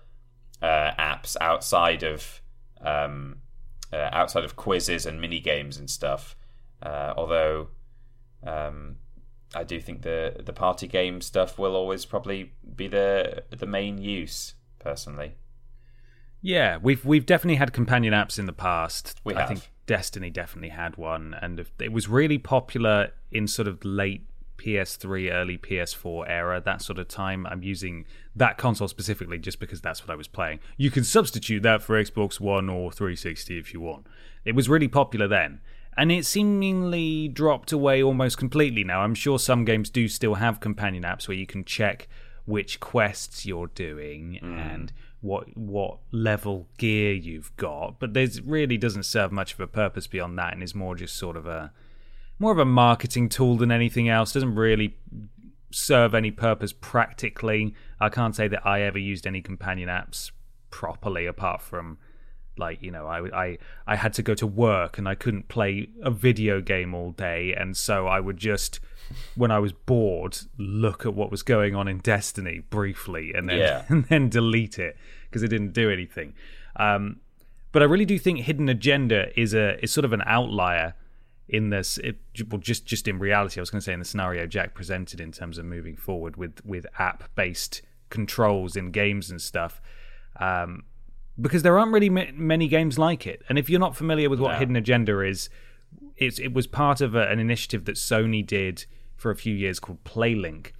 uh, 0.60 0.90
apps 0.98 1.36
outside 1.40 2.02
of 2.02 2.40
um, 2.80 3.36
uh, 3.92 4.08
outside 4.12 4.44
of 4.44 4.56
quizzes 4.56 5.06
and 5.06 5.20
mini 5.20 5.40
games 5.40 5.76
and 5.76 5.88
stuff 5.90 6.36
uh, 6.82 7.14
although 7.16 7.68
um, 8.46 8.96
I 9.54 9.64
do 9.64 9.80
think 9.80 10.02
the 10.02 10.42
the 10.44 10.52
party 10.52 10.86
game 10.86 11.20
stuff 11.20 11.58
will 11.58 11.74
always 11.74 12.04
probably 12.04 12.52
be 12.74 12.88
the 12.88 13.44
the 13.50 13.66
main 13.66 13.98
use 13.98 14.54
personally. 14.78 15.36
Yeah, 16.42 16.78
we've 16.80 17.04
we've 17.04 17.26
definitely 17.26 17.56
had 17.56 17.72
companion 17.72 18.12
apps 18.12 18.38
in 18.38 18.46
the 18.46 18.52
past. 18.52 19.20
We 19.24 19.34
I 19.34 19.40
have. 19.40 19.48
think 19.48 19.70
Destiny 19.86 20.30
definitely 20.30 20.70
had 20.70 20.96
one, 20.96 21.34
and 21.40 21.64
it 21.78 21.92
was 21.92 22.08
really 22.08 22.38
popular 22.38 23.12
in 23.30 23.46
sort 23.46 23.68
of 23.68 23.84
late 23.84 24.26
PS3, 24.58 25.32
early 25.32 25.58
PS4 25.58 26.24
era, 26.28 26.60
that 26.64 26.82
sort 26.82 26.98
of 26.98 27.08
time. 27.08 27.46
I'm 27.46 27.62
using 27.62 28.06
that 28.34 28.58
console 28.58 28.88
specifically 28.88 29.38
just 29.38 29.60
because 29.60 29.80
that's 29.80 30.02
what 30.02 30.10
I 30.10 30.16
was 30.16 30.28
playing. 30.28 30.60
You 30.76 30.90
can 30.90 31.04
substitute 31.04 31.62
that 31.62 31.82
for 31.82 32.02
Xbox 32.02 32.40
One 32.40 32.68
or 32.68 32.92
360 32.92 33.58
if 33.58 33.72
you 33.72 33.80
want. 33.80 34.06
It 34.44 34.54
was 34.54 34.68
really 34.68 34.88
popular 34.88 35.28
then. 35.28 35.60
And 35.96 36.12
it 36.12 36.26
seemingly 36.26 37.28
dropped 37.28 37.72
away 37.72 38.02
almost 38.02 38.36
completely 38.36 38.84
now. 38.84 39.00
I'm 39.00 39.14
sure 39.14 39.38
some 39.38 39.64
games 39.64 39.88
do 39.88 40.08
still 40.08 40.34
have 40.34 40.60
companion 40.60 41.04
apps 41.04 41.26
where 41.26 41.36
you 41.36 41.46
can 41.46 41.64
check 41.64 42.08
which 42.44 42.80
quests 42.80 43.44
you're 43.44 43.68
doing 43.68 44.38
mm. 44.42 44.58
and 44.58 44.92
what 45.20 45.56
what 45.56 45.98
level 46.12 46.68
gear 46.78 47.12
you've 47.12 47.54
got, 47.56 47.98
but 47.98 48.14
there's 48.14 48.40
really 48.40 48.76
doesn't 48.76 49.02
serve 49.02 49.32
much 49.32 49.52
of 49.52 49.60
a 49.60 49.66
purpose 49.66 50.06
beyond 50.06 50.38
that, 50.38 50.52
and 50.52 50.62
is 50.62 50.74
more 50.74 50.94
just 50.94 51.16
sort 51.16 51.36
of 51.36 51.46
a 51.46 51.72
more 52.38 52.52
of 52.52 52.58
a 52.58 52.64
marketing 52.64 53.28
tool 53.28 53.56
than 53.56 53.70
anything 53.70 54.08
else. 54.08 54.32
Doesn't 54.32 54.54
really 54.54 54.96
serve 55.70 56.14
any 56.14 56.30
purpose 56.30 56.72
practically. 56.72 57.74
I 58.00 58.08
can't 58.08 58.34
say 58.34 58.48
that 58.48 58.66
I 58.66 58.82
ever 58.82 58.98
used 58.98 59.26
any 59.26 59.42
companion 59.42 59.88
apps 59.88 60.30
properly 60.70 61.26
apart 61.26 61.62
from 61.62 61.98
like 62.58 62.82
you 62.82 62.90
know 62.90 63.06
I, 63.06 63.44
I 63.44 63.58
I 63.86 63.96
had 63.96 64.12
to 64.14 64.22
go 64.22 64.34
to 64.34 64.46
work 64.46 64.98
and 64.98 65.08
I 65.08 65.14
couldn't 65.14 65.48
play 65.48 65.88
a 66.02 66.10
video 66.10 66.60
game 66.60 66.94
all 66.94 67.12
day 67.12 67.54
and 67.54 67.76
so 67.76 68.06
I 68.06 68.20
would 68.20 68.36
just 68.36 68.80
when 69.34 69.50
I 69.50 69.58
was 69.58 69.72
bored, 69.72 70.38
look 70.58 71.06
at 71.06 71.14
what 71.14 71.30
was 71.30 71.42
going 71.42 71.74
on 71.74 71.88
in 71.88 71.98
Destiny 71.98 72.60
briefly, 72.70 73.32
and 73.34 73.48
then 73.48 73.58
yeah. 73.58 73.84
and 73.88 74.04
then 74.06 74.28
delete 74.28 74.78
it 74.78 74.96
because 75.24 75.42
it 75.42 75.48
didn't 75.48 75.72
do 75.72 75.90
anything. 75.90 76.34
Um, 76.76 77.20
but 77.72 77.82
I 77.82 77.86
really 77.86 78.04
do 78.04 78.18
think 78.18 78.40
Hidden 78.40 78.68
Agenda 78.68 79.38
is 79.38 79.54
a 79.54 79.82
is 79.82 79.92
sort 79.92 80.04
of 80.04 80.12
an 80.12 80.22
outlier 80.26 80.94
in 81.48 81.70
this. 81.70 81.98
It, 81.98 82.16
well, 82.50 82.58
just 82.58 82.86
just 82.86 83.08
in 83.08 83.18
reality, 83.18 83.60
I 83.60 83.62
was 83.62 83.70
going 83.70 83.80
to 83.80 83.84
say 83.84 83.92
in 83.92 83.98
the 83.98 84.04
scenario 84.04 84.46
Jack 84.46 84.74
presented 84.74 85.20
in 85.20 85.32
terms 85.32 85.58
of 85.58 85.64
moving 85.64 85.96
forward 85.96 86.36
with 86.36 86.64
with 86.64 86.86
app 86.98 87.34
based 87.34 87.82
controls 88.10 88.76
in 88.76 88.90
games 88.90 89.30
and 89.30 89.40
stuff. 89.40 89.80
Um, 90.38 90.84
because 91.40 91.62
there 91.62 91.78
aren't 91.78 91.92
really 91.92 92.08
many 92.08 92.66
games 92.66 92.98
like 92.98 93.26
it, 93.26 93.42
and 93.48 93.58
if 93.58 93.68
you're 93.68 93.80
not 93.80 93.94
familiar 93.94 94.30
with 94.30 94.40
what 94.40 94.52
no. 94.52 94.58
Hidden 94.58 94.76
Agenda 94.76 95.20
is, 95.20 95.50
it's, 96.16 96.38
it 96.38 96.54
was 96.54 96.66
part 96.66 97.02
of 97.02 97.14
a, 97.14 97.28
an 97.28 97.38
initiative 97.38 97.84
that 97.84 97.96
Sony 97.96 98.46
did 98.46 98.86
for 99.16 99.30
a 99.30 99.36
few 99.36 99.54
years 99.54 99.78
called 99.78 100.02
Playlink, 100.04 100.72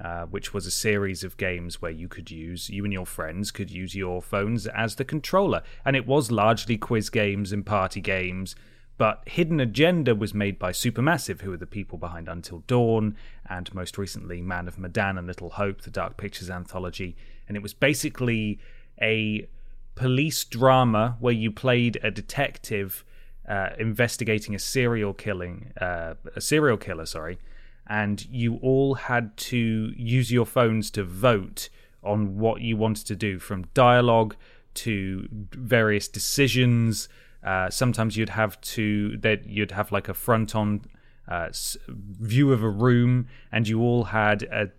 uh, 0.00 0.24
which 0.24 0.54
was 0.54 0.66
a 0.66 0.70
series 0.70 1.22
of 1.22 1.36
games 1.36 1.82
where 1.82 1.90
you 1.90 2.08
could 2.08 2.30
use 2.30 2.70
you 2.70 2.84
and 2.84 2.92
your 2.92 3.04
friends 3.04 3.50
could 3.50 3.70
use 3.70 3.94
your 3.94 4.22
phones 4.22 4.66
as 4.68 4.96
the 4.96 5.04
controller, 5.04 5.62
and 5.84 5.96
it 5.96 6.06
was 6.06 6.30
largely 6.30 6.78
quiz 6.78 7.10
games 7.10 7.52
and 7.52 7.66
party 7.66 8.00
games. 8.00 8.56
But 8.96 9.22
Hidden 9.26 9.58
Agenda 9.58 10.14
was 10.14 10.34
made 10.34 10.58
by 10.58 10.70
Supermassive, 10.70 11.40
who 11.40 11.52
are 11.52 11.56
the 11.56 11.66
people 11.66 11.98
behind 11.98 12.28
Until 12.28 12.62
Dawn, 12.66 13.16
and 13.48 13.74
most 13.74 13.98
recently 13.98 14.40
Man 14.40 14.68
of 14.68 14.78
Medan 14.78 15.18
and 15.18 15.26
Little 15.26 15.50
Hope, 15.50 15.82
the 15.82 15.90
Dark 15.90 16.16
Pictures 16.16 16.48
anthology. 16.48 17.16
And 17.48 17.56
it 17.56 17.62
was 17.62 17.74
basically 17.74 18.60
a 19.02 19.48
police 19.96 20.44
drama 20.44 21.16
where 21.18 21.34
you 21.34 21.50
played 21.50 21.98
a 22.02 22.10
detective 22.10 23.04
uh, 23.48 23.70
investigating 23.78 24.54
a 24.54 24.58
serial 24.58 25.12
killing, 25.12 25.72
uh, 25.80 26.14
a 26.34 26.40
serial 26.40 26.76
killer, 26.76 27.06
sorry, 27.06 27.38
and 27.86 28.26
you 28.30 28.56
all 28.62 28.94
had 28.94 29.36
to 29.36 29.92
use 29.96 30.32
your 30.32 30.46
phones 30.46 30.90
to 30.90 31.04
vote 31.04 31.68
on 32.02 32.38
what 32.38 32.60
you 32.60 32.76
wanted 32.76 33.06
to 33.06 33.16
do, 33.16 33.38
from 33.38 33.66
dialogue 33.74 34.36
to 34.74 35.28
various 35.52 36.08
decisions. 36.08 37.08
Uh, 37.44 37.68
sometimes 37.70 38.16
you'd 38.16 38.30
have 38.30 38.60
to 38.60 39.16
that 39.18 39.46
you'd 39.46 39.72
have 39.72 39.92
like 39.92 40.08
a 40.08 40.14
front 40.14 40.54
on 40.54 40.82
uh, 41.28 41.48
view 41.88 42.52
of 42.52 42.62
a 42.62 42.68
room, 42.68 43.26
and 43.52 43.68
you 43.68 43.80
all 43.80 44.04
had 44.04 44.42
a 44.44 44.70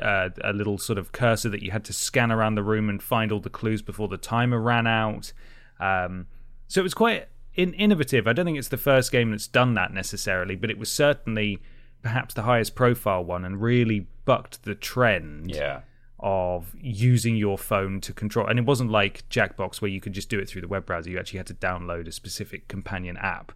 uh, 0.00 0.30
a 0.42 0.52
little 0.52 0.78
sort 0.78 0.98
of 0.98 1.12
cursor 1.12 1.48
that 1.48 1.62
you 1.62 1.70
had 1.70 1.84
to 1.84 1.92
scan 1.92 2.32
around 2.32 2.54
the 2.54 2.62
room 2.62 2.88
and 2.88 3.02
find 3.02 3.30
all 3.30 3.40
the 3.40 3.50
clues 3.50 3.82
before 3.82 4.08
the 4.08 4.16
timer 4.16 4.60
ran 4.60 4.86
out. 4.86 5.32
Um, 5.78 6.26
so 6.68 6.80
it 6.80 6.84
was 6.84 6.94
quite 6.94 7.28
in- 7.54 7.74
innovative. 7.74 8.26
I 8.26 8.32
don't 8.32 8.46
think 8.46 8.58
it's 8.58 8.68
the 8.68 8.78
first 8.78 9.12
game 9.12 9.30
that's 9.30 9.46
done 9.46 9.74
that 9.74 9.92
necessarily, 9.92 10.56
but 10.56 10.70
it 10.70 10.78
was 10.78 10.90
certainly 10.90 11.60
perhaps 12.02 12.34
the 12.34 12.42
highest 12.42 12.74
profile 12.74 13.24
one 13.24 13.44
and 13.44 13.60
really 13.60 14.06
bucked 14.24 14.64
the 14.64 14.74
trend 14.74 15.54
yeah. 15.54 15.82
Of 16.22 16.74
using 16.78 17.36
your 17.36 17.58
phone 17.58 18.00
to 18.00 18.12
control. 18.12 18.46
And 18.46 18.58
it 18.58 18.64
wasn't 18.64 18.90
like 18.90 19.28
Jackbox 19.28 19.80
where 19.80 19.90
you 19.90 20.00
could 20.00 20.12
just 20.12 20.28
do 20.28 20.38
it 20.38 20.48
through 20.48 20.62
the 20.62 20.68
web 20.68 20.86
browser. 20.86 21.10
You 21.10 21.18
actually 21.18 21.38
had 21.38 21.48
to 21.48 21.54
download 21.54 22.06
a 22.06 22.12
specific 22.12 22.68
companion 22.68 23.16
app. 23.16 23.52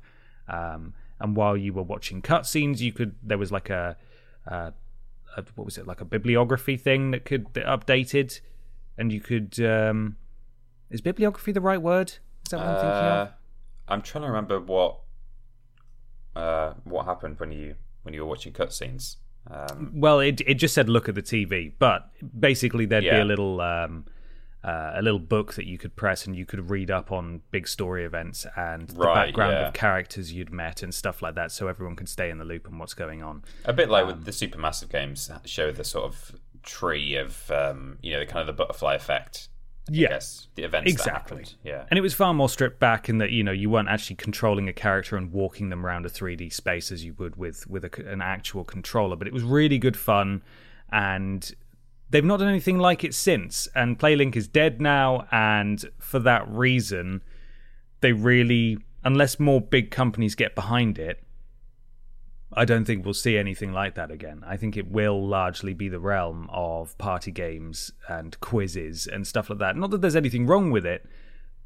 Um, 0.49 0.95
and 1.21 1.37
while 1.37 1.57
you 1.57 1.73
were 1.73 1.83
watching 1.83 2.23
cutscenes, 2.23 2.81
you 2.81 2.93
could 2.93 3.15
there 3.23 3.39
was 3.39 3.51
like 3.51 3.71
a, 3.71 3.97
a, 4.47 4.73
what 5.55 5.65
was 5.65 5.79
it 5.79 5.87
like 5.87 6.01
a 6.01 6.05
bibliography 6.05 6.77
thing 6.77 7.11
that 7.13 7.25
could 7.25 7.47
that 7.55 7.67
updated, 7.67 8.41
and 8.99 9.13
you 9.13 9.21
could 9.21 9.59
um, 9.61 10.17
is 10.91 11.01
bibliography 11.01 11.53
the 11.53 11.61
right 11.61 11.81
word? 11.81 12.09
Is 12.09 12.51
that 12.51 12.59
what 12.59 12.67
I'm 12.67 12.75
thinking 12.75 12.91
of? 12.91 13.29
Uh, 13.29 13.31
I'm 13.89 14.03
trying 14.03 14.23
to 14.23 14.29
remember 14.29 14.61
what 14.61 14.99
uh, 16.35 16.75
what 16.85 17.07
happened 17.07 17.39
when 17.41 17.53
you 17.53 17.77
when 18.03 18.13
you 18.13 18.21
were 18.21 18.29
watching 18.29 18.53
cutscenes. 18.53 19.17
Um, 19.51 19.93
well, 19.95 20.21
it 20.21 20.41
it 20.47 20.55
just 20.55 20.75
said 20.75 20.89
look 20.89 21.09
at 21.09 21.15
the 21.15 21.23
TV, 21.23 21.73
but 21.79 22.11
basically 22.39 22.87
there'd 22.87 23.05
yeah. 23.05 23.17
be 23.17 23.21
a 23.21 23.25
little 23.25 23.61
um, 23.61 24.07
uh, 24.65 24.93
a 24.95 25.03
little 25.03 25.21
book 25.21 25.55
that 25.55 25.67
you 25.67 25.79
could 25.79 25.95
press 25.95 26.27
and 26.27 26.35
you 26.35 26.45
could 26.45 26.71
read 26.71 26.91
up 26.91 27.13
on 27.13 27.41
big 27.51 27.69
story 27.69 28.05
events 28.05 28.47
and 28.57 28.89
the 28.89 29.05
background 29.05 29.53
yeah. 29.53 29.69
of 29.69 29.75
characters 29.75 30.33
you'd 30.33 30.53
met 30.53 30.83
and 30.83 30.93
stuff 30.95 31.23
like 31.23 31.35
that, 31.37 31.53
so 31.53 31.69
everyone 31.69 31.95
could 31.95 32.09
stay 32.09 32.31
in 32.31 32.39
the 32.39 32.45
loop 32.45 32.67
on 32.69 32.79
what's 32.79 32.95
going 32.95 33.23
on. 33.23 33.45
A 33.65 33.73
bit 33.73 33.89
like 33.89 34.03
um, 34.03 34.09
with 34.09 34.25
the 34.25 34.33
supermassive 34.33 34.91
games, 34.91 35.31
show 35.45 35.71
the 35.71 35.85
sort 35.85 36.05
of 36.05 36.35
tree 36.63 37.15
of 37.15 37.51
um, 37.51 37.99
you 38.03 38.13
know 38.13 38.21
the 38.21 38.27
kind 38.27 38.41
of 38.41 38.47
the 38.47 38.53
butterfly 38.53 38.95
effect 38.95 39.49
yes, 39.91 40.49
the 40.55 40.65
events 40.65 40.91
exactly. 40.91 41.45
Yeah, 41.65 41.85
and 41.91 41.99
it 41.99 42.03
was 42.03 42.15
far 42.15 42.35
more 42.35 42.49
stripped 42.49 42.79
back 42.79 43.09
in 43.09 43.19
that 43.19 43.31
you 43.31 43.43
know 43.43 43.53
you 43.53 43.71
weren't 43.71 43.89
actually 43.89 44.17
controlling 44.17 44.69
a 44.69 44.73
character 44.73 45.17
and 45.17 45.33
walking 45.33 45.69
them 45.69 45.85
around 45.85 46.07
a 46.07 46.09
3D 46.09 46.53
space 46.53 46.91
as 46.91 47.05
you 47.05 47.15
would 47.19 47.37
with 47.37 47.67
with 47.69 47.85
a, 47.85 48.11
an 48.11 48.21
actual 48.21 48.65
controller, 48.65 49.17
but 49.17 49.27
it 49.27 49.33
was 49.33 49.43
really 49.43 49.79
good 49.79 49.97
fun, 49.97 50.43
and 50.91 51.55
they've 52.11 52.25
not 52.25 52.39
done 52.39 52.49
anything 52.49 52.79
like 52.79 53.05
it 53.05 53.15
since. 53.15 53.69
And 53.75 53.99
PlayLink 53.99 54.37
is 54.37 54.49
dead 54.49 54.81
now, 54.81 55.27
and 55.31 55.85
for 55.99 56.19
that 56.21 56.49
reason, 56.49 57.23
they 58.01 58.13
really, 58.13 58.79
unless 59.05 59.41
more 59.41 59.61
big 59.61 59.91
companies 59.91 60.35
get 60.35 60.55
behind 60.55 60.99
it, 60.99 61.23
I 62.53 62.65
don't 62.65 62.85
think 62.85 63.05
we'll 63.05 63.15
see 63.15 63.37
anything 63.37 63.73
like 63.73 63.97
that 63.97 64.11
again. 64.11 64.45
I 64.47 64.57
think 64.57 64.77
it 64.77 64.91
will 64.91 65.27
largely 65.27 65.75
be 65.75 65.89
the 65.89 65.99
realm 65.99 66.49
of 66.51 66.97
party 66.99 67.31
games 67.33 67.93
and 68.09 68.39
quizzes 68.41 69.07
and 69.07 69.27
stuff 69.27 69.51
like 69.51 69.59
that. 69.59 69.77
Not 69.77 69.91
that 69.91 70.01
there's 70.01 70.17
anything 70.17 70.47
wrong 70.47 70.71
with 70.71 70.87
it, 70.87 71.07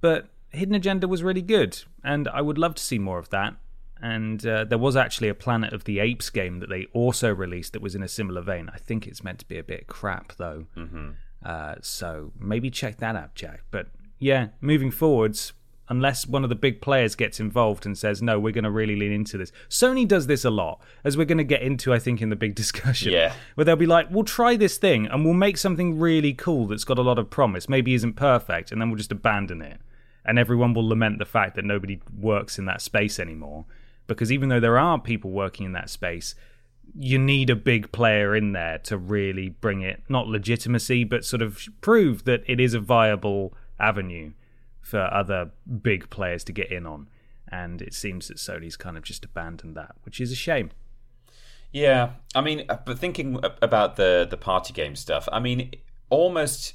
but 0.00 0.30
Hidden 0.50 0.74
Agenda 0.74 1.06
was 1.06 1.22
really 1.22 1.42
good, 1.42 1.82
and 2.02 2.26
I 2.28 2.40
would 2.40 2.58
love 2.58 2.74
to 2.76 2.82
see 2.82 2.98
more 2.98 3.18
of 3.18 3.30
that. 3.30 3.56
And 4.02 4.44
uh, 4.46 4.64
there 4.64 4.78
was 4.78 4.96
actually 4.96 5.28
a 5.28 5.34
Planet 5.34 5.74
of 5.74 5.84
the 5.84 5.98
Apes 5.98 6.30
game 6.30 6.60
that 6.60 6.70
they 6.70 6.86
also 6.94 7.34
released 7.34 7.74
that 7.74 7.82
was 7.82 7.94
in 7.94 8.02
a 8.02 8.08
similar 8.08 8.40
vein. 8.40 8.70
I 8.72 8.78
think 8.78 9.06
it's 9.06 9.22
meant 9.22 9.40
to 9.40 9.48
be 9.48 9.58
a 9.58 9.62
bit 9.62 9.88
crap, 9.88 10.36
though. 10.36 10.64
Mm-hmm. 10.74 11.10
Uh, 11.44 11.74
so 11.82 12.32
maybe 12.38 12.70
check 12.70 12.96
that 12.96 13.14
out, 13.14 13.34
Jack. 13.34 13.64
But 13.70 13.88
yeah, 14.18 14.48
moving 14.62 14.90
forwards, 14.90 15.52
unless 15.90 16.24
one 16.26 16.44
of 16.44 16.48
the 16.48 16.54
big 16.54 16.80
players 16.80 17.16
gets 17.16 17.40
involved 17.40 17.84
and 17.84 17.98
says, 17.98 18.22
no, 18.22 18.38
we're 18.38 18.52
going 18.52 18.64
to 18.64 18.70
really 18.70 18.94
lean 18.94 19.12
into 19.12 19.36
this. 19.36 19.50
Sony 19.68 20.06
does 20.06 20.28
this 20.28 20.44
a 20.44 20.50
lot, 20.50 20.80
as 21.02 21.16
we're 21.16 21.24
going 21.24 21.38
to 21.38 21.44
get 21.44 21.62
into, 21.62 21.92
I 21.92 21.98
think, 21.98 22.22
in 22.22 22.30
the 22.30 22.36
big 22.36 22.54
discussion. 22.64 23.12
Yeah. 23.12 23.34
Where 23.56 23.64
they'll 23.64 23.76
be 23.76 23.86
like, 23.86 24.06
we'll 24.08 24.24
try 24.24 24.56
this 24.56 24.78
thing 24.78 25.06
and 25.06 25.24
we'll 25.24 25.34
make 25.34 25.58
something 25.58 25.98
really 25.98 26.32
cool 26.32 26.68
that's 26.68 26.84
got 26.84 26.98
a 26.98 27.02
lot 27.02 27.18
of 27.18 27.28
promise, 27.28 27.68
maybe 27.68 27.92
isn't 27.92 28.14
perfect, 28.14 28.70
and 28.70 28.80
then 28.80 28.88
we'll 28.88 28.98
just 28.98 29.12
abandon 29.12 29.60
it. 29.60 29.80
And 30.24 30.38
everyone 30.38 30.74
will 30.74 30.88
lament 30.88 31.18
the 31.18 31.24
fact 31.24 31.56
that 31.56 31.64
nobody 31.64 32.00
works 32.16 32.58
in 32.58 32.66
that 32.66 32.80
space 32.80 33.18
anymore. 33.18 33.64
Because 34.06 34.30
even 34.30 34.48
though 34.48 34.60
there 34.60 34.78
are 34.78 34.98
people 35.00 35.32
working 35.32 35.66
in 35.66 35.72
that 35.72 35.90
space, 35.90 36.36
you 36.96 37.18
need 37.18 37.50
a 37.50 37.56
big 37.56 37.90
player 37.90 38.36
in 38.36 38.52
there 38.52 38.78
to 38.78 38.96
really 38.96 39.48
bring 39.48 39.80
it 39.80 40.02
not 40.08 40.26
legitimacy 40.26 41.04
but 41.04 41.24
sort 41.24 41.40
of 41.40 41.68
prove 41.80 42.24
that 42.24 42.42
it 42.48 42.58
is 42.58 42.74
a 42.74 42.80
viable 42.80 43.54
avenue 43.78 44.32
for 44.80 45.12
other 45.12 45.50
big 45.82 46.10
players 46.10 46.44
to 46.44 46.52
get 46.52 46.70
in 46.70 46.86
on 46.86 47.08
and 47.52 47.82
it 47.82 47.94
seems 47.94 48.28
that 48.28 48.36
Sony's 48.36 48.76
kind 48.76 48.96
of 48.96 49.02
just 49.02 49.24
abandoned 49.24 49.76
that 49.76 49.94
which 50.02 50.20
is 50.20 50.32
a 50.32 50.36
shame 50.36 50.70
yeah 51.72 52.10
i 52.34 52.40
mean 52.40 52.64
uh, 52.68 52.76
but 52.84 52.98
thinking 52.98 53.38
about 53.62 53.96
the 53.96 54.26
the 54.28 54.36
party 54.36 54.72
game 54.72 54.96
stuff 54.96 55.28
i 55.32 55.38
mean 55.38 55.70
almost 56.08 56.74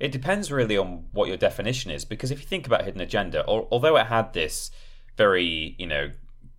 it 0.00 0.12
depends 0.12 0.52
really 0.52 0.76
on 0.76 1.06
what 1.12 1.28
your 1.28 1.36
definition 1.36 1.90
is 1.90 2.04
because 2.04 2.30
if 2.30 2.40
you 2.40 2.46
think 2.46 2.66
about 2.66 2.84
hidden 2.84 3.00
agenda 3.00 3.44
although 3.46 3.96
it 3.96 4.06
had 4.06 4.32
this 4.34 4.70
very 5.16 5.74
you 5.78 5.86
know 5.86 6.10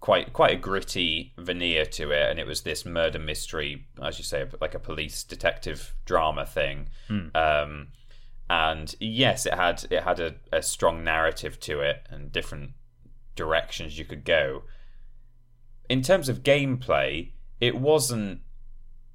quite 0.06 0.34
quite 0.34 0.52
a 0.52 0.56
gritty 0.56 1.34
veneer 1.36 1.84
to 1.84 2.12
it, 2.12 2.30
and 2.30 2.40
it 2.40 2.46
was 2.46 2.62
this 2.62 2.86
murder 2.86 3.18
mystery, 3.18 3.88
as 4.04 4.20
you 4.20 4.24
say, 4.24 4.46
like 4.62 4.76
a 4.76 4.80
police 4.80 5.24
detective 5.24 5.96
drama 6.06 6.46
thing. 6.46 6.90
Mm. 7.10 7.36
Um, 7.36 7.88
and 8.50 8.96
yes, 9.00 9.46
it 9.46 9.54
had 9.54 9.86
it 9.90 10.04
had 10.04 10.20
a, 10.20 10.36
a 10.52 10.62
strong 10.62 11.04
narrative 11.04 11.60
to 11.62 11.82
it 11.82 12.06
and 12.10 12.32
different 12.32 12.72
directions 13.36 13.98
you 13.98 14.06
could 14.06 14.24
go. 14.24 14.64
In 15.90 16.02
terms 16.02 16.30
of 16.30 16.44
gameplay, 16.44 17.32
it 17.60 17.76
wasn't. 17.76 18.42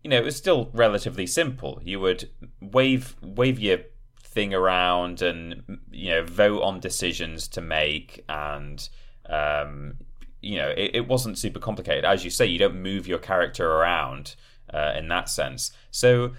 You 0.02 0.10
know, 0.10 0.16
it 0.16 0.24
was 0.24 0.36
still 0.36 0.70
relatively 0.72 1.26
simple. 1.26 1.80
You 1.84 2.00
would 2.00 2.30
wave 2.60 3.16
wave 3.22 3.58
your 3.58 3.78
thing 4.22 4.54
around 4.54 5.20
and 5.22 5.78
you 5.90 6.10
know 6.10 6.24
vote 6.24 6.62
on 6.62 6.80
decisions 6.80 7.48
to 7.48 7.60
make 7.60 8.24
and 8.28 8.88
um, 9.28 9.96
you 10.40 10.56
know, 10.56 10.68
it, 10.68 10.90
it, 10.94 11.08
wasn't 11.08 11.38
super 11.38 11.60
complicated. 11.60 12.04
As 12.04 12.24
you 12.24 12.30
say, 12.30 12.46
you 12.46 12.58
don't 12.58 12.80
move 12.80 13.06
your 13.06 13.18
character 13.18 13.70
around 13.70 14.34
uh, 14.72 14.94
in 14.96 15.08
that 15.08 15.28
sense. 15.28 15.70
So, 15.90 16.32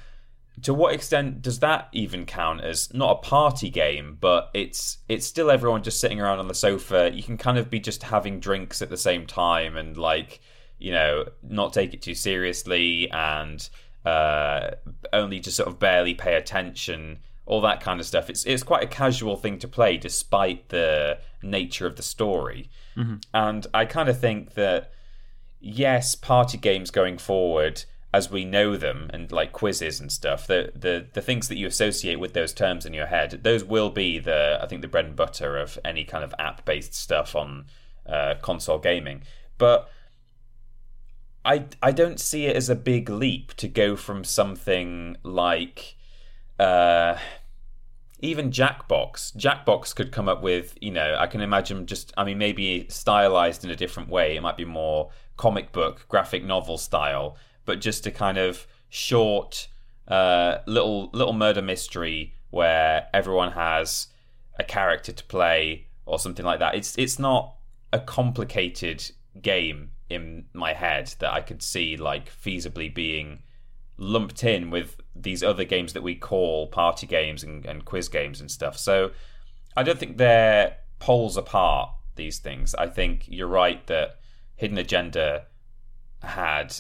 to 0.63 0.73
what 0.73 0.93
extent 0.93 1.41
does 1.41 1.59
that 1.59 1.89
even 1.91 2.25
count 2.25 2.61
as 2.61 2.93
not 2.93 3.11
a 3.11 3.15
party 3.15 3.69
game, 3.69 4.17
but 4.19 4.49
it's 4.53 4.99
it's 5.09 5.25
still 5.25 5.49
everyone 5.49 5.83
just 5.83 5.99
sitting 5.99 6.21
around 6.21 6.39
on 6.39 6.47
the 6.47 6.53
sofa. 6.53 7.11
You 7.13 7.23
can 7.23 7.37
kind 7.37 7.57
of 7.57 7.69
be 7.69 7.79
just 7.79 8.03
having 8.03 8.39
drinks 8.39 8.81
at 8.81 8.89
the 8.89 8.97
same 8.97 9.25
time 9.25 9.77
and 9.77 9.97
like 9.97 10.41
you 10.77 10.91
know 10.91 11.25
not 11.41 11.73
take 11.73 11.93
it 11.93 12.01
too 12.01 12.15
seriously 12.15 13.09
and 13.11 13.67
uh, 14.05 14.71
only 15.13 15.39
just 15.39 15.57
sort 15.57 15.69
of 15.69 15.79
barely 15.79 16.13
pay 16.13 16.35
attention 16.35 17.19
all 17.45 17.61
that 17.61 17.81
kind 17.81 17.99
of 17.99 18.05
stuff. 18.05 18.29
It's 18.29 18.45
it's 18.45 18.63
quite 18.63 18.83
a 18.83 18.87
casual 18.87 19.35
thing 19.35 19.59
to 19.59 19.67
play, 19.67 19.97
despite 19.97 20.69
the 20.69 21.19
nature 21.41 21.85
of 21.85 21.95
the 21.95 22.03
story. 22.03 22.69
Mm-hmm. 22.95 23.17
And 23.33 23.67
I 23.73 23.85
kind 23.85 24.09
of 24.09 24.19
think 24.19 24.53
that 24.53 24.91
yes, 25.59 26.15
party 26.15 26.57
games 26.57 26.91
going 26.91 27.17
forward, 27.17 27.83
as 28.13 28.29
we 28.29 28.43
know 28.43 28.75
them, 28.75 29.09
and 29.13 29.31
like 29.31 29.51
quizzes 29.53 29.99
and 29.99 30.11
stuff, 30.11 30.47
the 30.47 30.71
the 30.75 31.07
the 31.13 31.21
things 31.21 31.47
that 31.47 31.57
you 31.57 31.67
associate 31.67 32.19
with 32.19 32.33
those 32.33 32.53
terms 32.53 32.85
in 32.85 32.93
your 32.93 33.07
head, 33.07 33.39
those 33.43 33.63
will 33.63 33.89
be 33.89 34.19
the 34.19 34.59
I 34.61 34.67
think 34.67 34.81
the 34.81 34.87
bread 34.87 35.05
and 35.05 35.15
butter 35.15 35.57
of 35.57 35.79
any 35.85 36.03
kind 36.03 36.23
of 36.23 36.33
app 36.37 36.65
based 36.65 36.93
stuff 36.93 37.35
on 37.35 37.65
uh, 38.05 38.35
console 38.41 38.79
gaming. 38.79 39.23
But 39.57 39.89
I 41.45 41.65
I 41.81 41.91
don't 41.91 42.19
see 42.19 42.45
it 42.45 42.55
as 42.55 42.69
a 42.69 42.75
big 42.75 43.09
leap 43.09 43.53
to 43.55 43.67
go 43.67 43.95
from 43.95 44.23
something 44.23 45.17
like 45.23 45.95
uh, 46.59 47.17
even 48.19 48.51
Jackbox. 48.51 49.35
Jackbox 49.35 49.95
could 49.95 50.11
come 50.11 50.29
up 50.29 50.41
with, 50.43 50.77
you 50.79 50.91
know, 50.91 51.15
I 51.17 51.27
can 51.27 51.41
imagine 51.41 51.87
just, 51.87 52.13
I 52.15 52.23
mean, 52.23 52.37
maybe 52.37 52.85
stylized 52.89 53.63
in 53.63 53.71
a 53.71 53.75
different 53.75 54.09
way. 54.09 54.35
It 54.35 54.41
might 54.41 54.57
be 54.57 54.65
more 54.65 55.09
comic 55.37 55.71
book, 55.71 56.05
graphic 56.07 56.43
novel 56.43 56.77
style, 56.77 57.35
but 57.65 57.81
just 57.81 58.05
a 58.05 58.11
kind 58.11 58.37
of 58.37 58.67
short, 58.89 59.67
uh, 60.07 60.59
little 60.65 61.09
little 61.13 61.33
murder 61.33 61.61
mystery 61.61 62.33
where 62.49 63.07
everyone 63.13 63.53
has 63.53 64.07
a 64.59 64.63
character 64.63 65.11
to 65.11 65.23
play 65.25 65.87
or 66.05 66.19
something 66.19 66.45
like 66.45 66.59
that. 66.59 66.75
It's 66.75 66.97
it's 66.97 67.19
not 67.19 67.55
a 67.93 67.99
complicated 67.99 69.11
game 69.41 69.91
in 70.09 70.45
my 70.53 70.73
head 70.73 71.13
that 71.19 71.31
I 71.31 71.41
could 71.41 71.63
see 71.63 71.95
like 71.95 72.29
feasibly 72.29 72.93
being 72.93 73.43
lumped 73.97 74.43
in 74.43 74.69
with 74.69 74.97
these 75.15 75.43
other 75.43 75.63
games 75.63 75.93
that 75.93 76.03
we 76.03 76.15
call 76.15 76.67
party 76.67 77.07
games 77.07 77.43
and, 77.43 77.65
and 77.65 77.85
quiz 77.85 78.09
games 78.09 78.41
and 78.41 78.49
stuff. 78.49 78.77
So 78.77 79.11
I 79.75 79.83
don't 79.83 79.99
think 79.99 80.17
they're 80.17 80.77
poles 80.99 81.37
apart, 81.37 81.91
these 82.15 82.39
things. 82.39 82.75
I 82.75 82.87
think 82.87 83.25
you're 83.27 83.47
right 83.47 83.85
that 83.87 84.19
Hidden 84.55 84.77
Agenda 84.77 85.45
had 86.21 86.75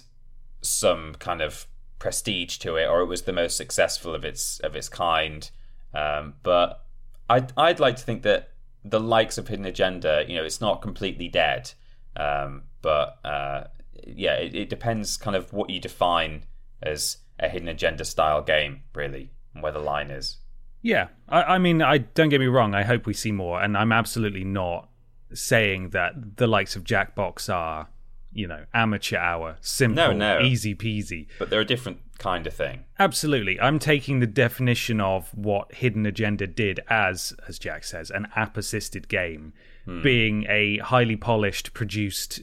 some 0.61 1.15
kind 1.15 1.41
of 1.41 1.67
prestige 1.99 2.57
to 2.57 2.75
it, 2.75 2.85
or 2.85 3.01
it 3.01 3.05
was 3.05 3.23
the 3.23 3.33
most 3.33 3.57
successful 3.57 4.15
of 4.15 4.25
its 4.25 4.59
of 4.61 4.75
its 4.75 4.89
kind. 4.89 5.49
Um, 5.93 6.35
but 6.43 6.83
I'd 7.29 7.53
I'd 7.57 7.79
like 7.79 7.95
to 7.97 8.03
think 8.03 8.23
that 8.23 8.49
the 8.83 8.99
likes 8.99 9.37
of 9.37 9.47
Hidden 9.47 9.65
Agenda, 9.65 10.23
you 10.27 10.35
know, 10.35 10.43
it's 10.43 10.61
not 10.61 10.81
completely 10.81 11.27
dead. 11.27 11.71
Um, 12.15 12.63
but 12.81 13.19
uh, 13.23 13.65
yeah, 14.05 14.33
it, 14.33 14.55
it, 14.55 14.69
depends 14.69 15.17
kind 15.17 15.35
of 15.35 15.53
what 15.53 15.69
you 15.69 15.79
define 15.79 16.43
as 16.81 17.17
a 17.39 17.47
hidden 17.47 17.67
agenda 17.67 18.03
style 18.03 18.41
game, 18.41 18.81
really, 18.93 19.31
and 19.53 19.63
where 19.63 19.71
the 19.71 19.79
line 19.79 20.11
is. 20.11 20.37
Yeah, 20.81 21.07
I, 21.29 21.43
I 21.43 21.57
mean, 21.57 21.81
I 21.81 21.99
don't 21.99 22.29
get 22.29 22.39
me 22.39 22.47
wrong. 22.47 22.73
I 22.73 22.83
hope 22.83 23.05
we 23.05 23.13
see 23.13 23.31
more, 23.31 23.61
and 23.61 23.77
I'm 23.77 23.91
absolutely 23.91 24.43
not 24.43 24.89
saying 25.33 25.91
that 25.91 26.37
the 26.37 26.47
likes 26.47 26.75
of 26.75 26.83
Jackbox 26.83 27.53
are, 27.53 27.87
you 28.33 28.47
know, 28.47 28.65
amateur 28.73 29.17
hour, 29.17 29.57
simple, 29.61 29.95
no, 29.95 30.13
no. 30.13 30.41
easy 30.41 30.73
peasy. 30.75 31.27
But 31.39 31.49
they're 31.49 31.61
a 31.61 31.65
different 31.65 31.99
kind 32.17 32.45
of 32.47 32.53
thing. 32.53 32.85
Absolutely. 32.99 33.59
I'm 33.59 33.79
taking 33.79 34.19
the 34.19 34.27
definition 34.27 35.01
of 35.01 35.29
what 35.35 35.73
Hidden 35.73 36.05
Agenda 36.05 36.47
did 36.47 36.79
as, 36.87 37.33
as 37.47 37.59
Jack 37.59 37.83
says, 37.83 38.09
an 38.11 38.27
app 38.35 38.57
assisted 38.57 39.07
game, 39.07 39.53
hmm. 39.85 40.01
being 40.01 40.45
a 40.47 40.77
highly 40.77 41.15
polished, 41.15 41.73
produced 41.73 42.41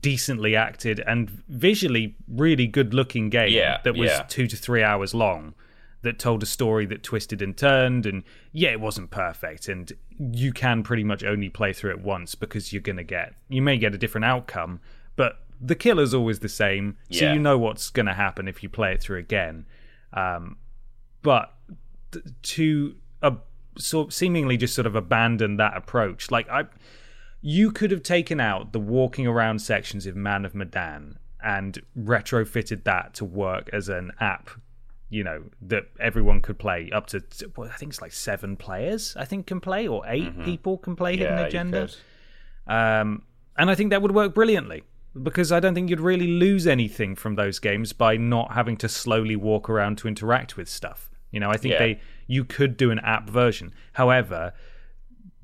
decently 0.00 0.56
acted 0.56 1.00
and 1.06 1.28
visually 1.48 2.16
really 2.26 2.66
good 2.66 2.94
looking 2.94 3.28
game 3.28 3.52
yeah, 3.52 3.78
that 3.84 3.94
was 3.94 4.10
yeah. 4.10 4.22
two 4.22 4.46
to 4.46 4.56
three 4.56 4.82
hours 4.82 5.12
long 5.12 5.54
that 6.02 6.18
told 6.18 6.42
a 6.42 6.46
story 6.46 6.86
that 6.86 7.02
twisted 7.02 7.42
and 7.42 7.56
turned 7.56 8.06
and 8.06 8.22
yeah 8.52 8.70
it 8.70 8.80
wasn't 8.80 9.10
perfect 9.10 9.68
and 9.68 9.92
you 10.18 10.52
can 10.52 10.82
pretty 10.82 11.04
much 11.04 11.22
only 11.22 11.50
play 11.50 11.72
through 11.72 11.90
it 11.90 12.00
once 12.00 12.34
because 12.34 12.72
you're 12.72 12.80
going 12.80 12.96
to 12.96 13.04
get 13.04 13.34
you 13.48 13.60
may 13.60 13.76
get 13.76 13.94
a 13.94 13.98
different 13.98 14.24
outcome 14.24 14.80
but 15.18 15.44
the 15.60 15.74
killer's 15.74 16.14
always 16.14 16.38
the 16.38 16.48
same 16.48 16.96
so 17.10 17.26
yeah. 17.26 17.34
you 17.34 17.38
know 17.38 17.58
what's 17.58 17.90
going 17.90 18.06
to 18.06 18.14
happen 18.14 18.48
if 18.48 18.62
you 18.62 18.68
play 18.70 18.92
it 18.94 19.02
through 19.02 19.18
again 19.18 19.66
um, 20.14 20.56
but 21.20 21.54
to 22.42 22.94
uh, 23.22 23.32
so 23.76 24.08
seemingly 24.08 24.56
just 24.56 24.74
sort 24.74 24.86
of 24.86 24.94
abandon 24.94 25.58
that 25.58 25.76
approach 25.76 26.30
like 26.30 26.48
i 26.48 26.64
you 27.40 27.70
could 27.70 27.90
have 27.90 28.02
taken 28.02 28.40
out 28.40 28.72
the 28.72 28.80
walking 28.80 29.26
around 29.26 29.60
sections 29.60 30.06
of 30.06 30.16
Man 30.16 30.44
of 30.44 30.54
Medan 30.54 31.18
and 31.42 31.80
retrofitted 31.96 32.84
that 32.84 33.14
to 33.14 33.24
work 33.24 33.70
as 33.72 33.88
an 33.88 34.10
app, 34.18 34.50
you 35.08 35.22
know, 35.22 35.44
that 35.62 35.84
everyone 36.00 36.40
could 36.40 36.58
play 36.58 36.90
up 36.92 37.06
to, 37.08 37.22
well, 37.56 37.70
I 37.72 37.76
think 37.76 37.92
it's 37.92 38.02
like 38.02 38.12
seven 38.12 38.56
players, 38.56 39.14
I 39.16 39.24
think, 39.24 39.46
can 39.46 39.60
play, 39.60 39.86
or 39.86 40.02
8 40.06 40.24
mm-hmm. 40.24 40.44
people 40.44 40.78
can 40.78 40.96
play 40.96 41.16
Hidden 41.16 41.38
Agenda. 41.38 41.88
Um, 42.66 43.22
and 43.56 43.70
I 43.70 43.74
think 43.74 43.90
that 43.90 44.02
would 44.02 44.14
work 44.14 44.34
brilliantly 44.34 44.82
because 45.22 45.52
I 45.52 45.60
don't 45.60 45.74
think 45.74 45.90
you'd 45.90 46.00
really 46.00 46.26
lose 46.26 46.66
anything 46.66 47.14
from 47.14 47.34
those 47.34 47.58
games 47.58 47.92
by 47.92 48.16
not 48.16 48.52
having 48.52 48.76
to 48.78 48.88
slowly 48.88 49.36
walk 49.36 49.68
around 49.68 49.98
to 49.98 50.08
interact 50.08 50.56
with 50.56 50.68
stuff. 50.68 51.10
You 51.30 51.40
know, 51.40 51.50
I 51.50 51.56
think 51.56 51.72
yeah. 51.72 51.78
they 51.78 52.00
you 52.26 52.44
could 52.44 52.76
do 52.76 52.90
an 52.90 52.98
app 53.00 53.28
version. 53.28 53.72
However, 53.92 54.54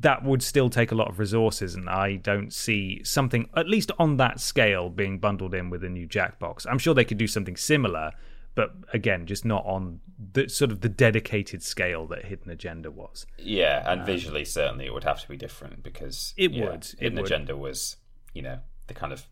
that 0.01 0.25
would 0.25 0.43
still 0.43 0.69
take 0.71 0.93
a 0.93 0.95
lot 0.95 1.09
of 1.09 1.19
resources, 1.19 1.75
and 1.75 1.89
I 1.89 2.17
don't 2.17 2.53
see 2.53 3.03
something, 3.05 3.49
at 3.57 3.69
least 3.69 3.91
on 3.99 4.17
that 4.19 4.41
scale, 4.41 4.91
being 4.91 5.19
bundled 5.19 5.55
in 5.55 5.71
with 5.71 5.85
a 5.85 5.89
new 5.89 6.07
Jackbox. 6.07 6.67
I'm 6.69 6.79
sure 6.79 6.95
they 6.95 7.05
could 7.05 7.19
do 7.19 7.27
something 7.27 7.57
similar, 7.57 8.13
but 8.55 8.73
again, 8.93 9.27
just 9.27 9.45
not 9.45 9.65
on 9.65 10.01
the 10.33 10.49
sort 10.49 10.73
of 10.73 10.81
the 10.81 10.89
dedicated 10.89 11.63
scale 11.63 12.07
that 12.09 12.27
Hidden 12.27 12.51
Agenda 12.51 12.91
was. 12.91 13.27
Yeah, 13.39 13.91
and 13.91 14.01
um, 14.01 14.07
visually, 14.07 14.45
certainly, 14.45 14.87
it 14.87 14.93
would 14.93 15.05
have 15.05 15.21
to 15.23 15.29
be 15.29 15.37
different 15.37 15.83
because 15.83 16.35
it 16.37 16.53
yeah, 16.53 16.71
would. 16.71 16.85
Hidden 16.99 17.19
it 17.19 17.25
Agenda 17.25 17.57
was, 17.57 17.97
you 18.35 18.43
know, 18.43 18.59
the 18.89 18.95
kind 18.95 19.13
of 19.13 19.27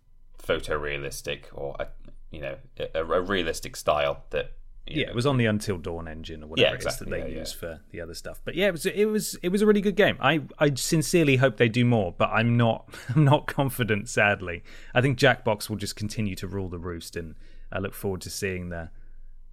photorealistic 0.46 1.44
or 1.52 1.76
a, 1.78 1.88
you 2.30 2.40
know 2.40 2.56
a, 2.78 3.00
a 3.00 3.22
realistic 3.22 3.76
style 3.76 4.24
that 4.30 4.52
yeah, 4.84 5.08
it 5.08 5.14
was 5.14 5.26
on 5.26 5.36
the 5.36 5.46
Until 5.46 5.78
Dawn 5.78 6.08
engine 6.08 6.42
or 6.42 6.48
whatever 6.48 6.70
Yeah, 6.70 6.74
it 6.74 6.84
is 6.84 6.96
that 6.98 7.08
they 7.08 7.20
yeah, 7.20 7.38
use 7.38 7.52
yeah. 7.54 7.60
for 7.60 7.80
the 7.92 8.00
other 8.00 8.14
stuff. 8.14 8.40
But 8.44 8.56
yeah, 8.56 8.66
it 8.66 8.72
was 8.72 8.84
it 8.86 9.04
was 9.04 9.36
it 9.42 9.50
was 9.50 9.62
a 9.62 9.66
really 9.66 9.80
good 9.80 9.94
game. 9.94 10.16
I 10.20 10.42
I 10.58 10.74
sincerely 10.74 11.36
hope 11.36 11.56
they 11.56 11.68
do 11.68 11.84
more, 11.84 12.12
but 12.12 12.30
I'm 12.30 12.56
not 12.56 12.88
I'm 13.14 13.24
not 13.24 13.46
confident. 13.46 14.08
Sadly, 14.08 14.64
I 14.92 15.00
think 15.00 15.18
Jackbox 15.18 15.70
will 15.70 15.76
just 15.76 15.94
continue 15.94 16.34
to 16.36 16.48
rule 16.48 16.68
the 16.68 16.80
roost, 16.80 17.14
and 17.16 17.36
I 17.70 17.78
look 17.78 17.94
forward 17.94 18.22
to 18.22 18.30
seeing 18.30 18.70
the 18.70 18.90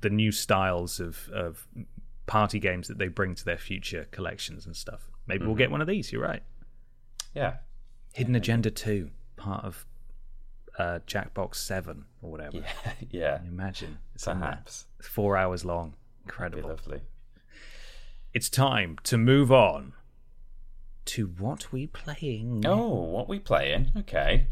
the 0.02 0.10
new 0.10 0.32
styles 0.32 1.00
of 1.00 1.30
of 1.32 1.68
party 2.26 2.60
games 2.60 2.88
that 2.88 2.98
they 2.98 3.08
bring 3.08 3.36
to 3.36 3.46
their 3.46 3.58
future 3.58 4.08
collections 4.12 4.66
and 4.66 4.76
stuff. 4.76 5.10
Maybe 5.28 5.46
we'll 5.46 5.52
Mm-hmm. 5.54 5.58
get 5.60 5.72
one 5.72 5.82
of 5.82 5.88
these. 5.88 6.12
You're 6.12 6.24
right. 6.24 6.42
Yeah. 7.36 7.58
Hidden 8.16 8.34
Agenda 8.36 8.72
Two, 8.72 9.12
part 9.36 9.64
of 9.64 9.86
uh, 10.80 11.00
Jackbox 11.06 11.56
Seven 11.56 12.06
or 12.22 12.32
whatever. 12.32 12.58
Yeah. 12.64 12.94
yeah. 13.12 13.40
Imagine 13.48 14.00
it's. 14.16 14.26
Perhaps. 14.26 14.86
It's 14.98 15.08
four 15.08 15.38
hours 15.38 15.64
long. 15.66 15.94
Incredible. 16.26 16.70
lovely. 16.70 17.02
It's 18.34 18.50
time 18.50 18.98
to 19.04 19.18
move 19.18 19.52
on 19.52 19.94
to 21.06 21.26
what 21.28 21.72
we 21.72 21.88
playing. 21.88 22.64
Oh, 22.66 22.88
what 22.94 23.28
we 23.28 23.40
playing? 23.40 23.92
Okay. 23.98 24.48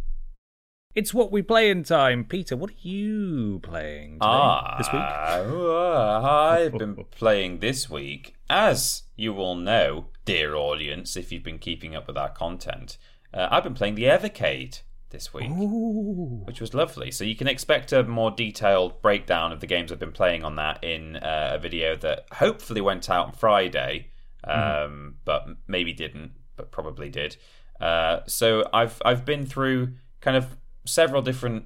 It's 0.95 1.13
what 1.13 1.31
we 1.31 1.43
play 1.43 1.69
in 1.69 1.83
time. 1.83 2.23
Peter, 2.25 2.57
what 2.57 2.71
are 2.71 2.87
you 2.87 3.59
playing 3.61 4.13
today, 4.13 4.25
Ah, 4.25 4.75
this 4.79 4.87
week? 4.91 5.01
uh, 5.03 6.21
I've 6.23 6.75
been 6.75 6.95
playing 7.11 7.59
this 7.59 7.87
week, 7.87 8.33
as 8.49 9.03
you 9.15 9.35
all 9.35 9.53
know, 9.55 10.07
dear 10.25 10.55
audience, 10.55 11.15
if 11.15 11.31
you've 11.31 11.43
been 11.43 11.59
keeping 11.59 11.95
up 11.95 12.07
with 12.07 12.17
our 12.17 12.29
content. 12.29 12.97
Uh, 13.31 13.47
I've 13.51 13.63
been 13.63 13.75
playing 13.75 13.93
the 13.93 14.05
Evercade 14.05 14.81
this 15.09 15.33
week, 15.33 15.49
Ooh. 15.49 16.41
which 16.45 16.59
was 16.59 16.73
lovely. 16.73 17.11
So 17.11 17.23
you 17.23 17.35
can 17.35 17.47
expect 17.47 17.93
a 17.93 18.03
more 18.03 18.31
detailed 18.31 19.01
breakdown 19.01 19.51
of 19.51 19.59
the 19.59 19.67
games 19.67 19.91
I've 19.91 19.99
been 19.99 20.11
playing 20.11 20.43
on 20.43 20.55
that 20.57 20.83
in 20.83 21.15
uh, 21.17 21.51
a 21.55 21.59
video 21.59 21.95
that 21.97 22.25
hopefully 22.33 22.81
went 22.81 23.09
out 23.09 23.27
on 23.27 23.31
Friday, 23.33 24.09
um, 24.43 25.15
but 25.25 25.47
maybe 25.67 25.93
didn't, 25.93 26.31
but 26.55 26.71
probably 26.71 27.09
did. 27.09 27.37
Uh, 27.79 28.19
so 28.27 28.63
I've 28.73 29.01
I've 29.05 29.23
been 29.25 29.45
through 29.45 29.93
kind 30.19 30.35
of 30.35 30.57
several 30.85 31.21
different 31.21 31.65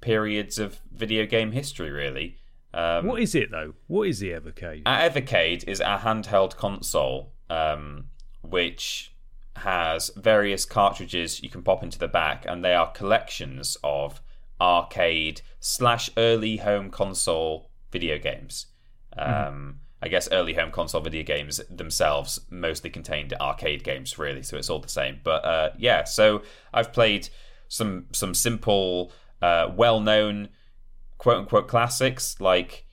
periods 0.00 0.58
of 0.58 0.80
video 0.92 1.26
game 1.26 1.52
history, 1.52 1.90
really. 1.90 2.38
Um, 2.74 3.06
What 3.06 3.20
is 3.22 3.34
it 3.34 3.50
though? 3.50 3.74
What 3.86 4.08
is 4.08 4.18
the 4.18 4.30
Evercade? 4.30 4.82
our 4.84 5.08
Evercade 5.08 5.66
is 5.68 5.80
a 5.80 5.98
handheld 5.98 6.56
console, 6.56 7.32
um, 7.48 8.06
which 8.42 9.13
has 9.56 10.10
various 10.16 10.64
cartridges 10.64 11.42
you 11.42 11.48
can 11.48 11.62
pop 11.62 11.82
into 11.82 11.98
the 11.98 12.08
back, 12.08 12.44
and 12.48 12.64
they 12.64 12.74
are 12.74 12.90
collections 12.90 13.76
of 13.82 14.20
arcade 14.60 15.40
slash 15.60 16.10
early 16.16 16.58
home 16.58 16.90
console 16.90 17.70
video 17.90 18.18
games. 18.18 18.66
Um, 19.16 19.80
I 20.02 20.08
guess 20.08 20.28
early 20.30 20.52
home 20.52 20.70
console 20.70 21.00
video 21.00 21.22
games 21.22 21.60
themselves 21.70 22.40
mostly 22.50 22.90
contained 22.90 23.32
arcade 23.40 23.84
games, 23.84 24.18
really, 24.18 24.42
so 24.42 24.56
it's 24.56 24.68
all 24.68 24.80
the 24.80 24.88
same. 24.88 25.20
But 25.24 25.44
uh, 25.44 25.70
yeah, 25.78 26.04
so 26.04 26.42
I've 26.72 26.92
played 26.92 27.28
some 27.68 28.06
some 28.12 28.34
simple, 28.34 29.12
uh, 29.40 29.70
well 29.74 30.00
known 30.00 30.48
quote 31.16 31.38
unquote 31.38 31.68
classics 31.68 32.38
like 32.40 32.83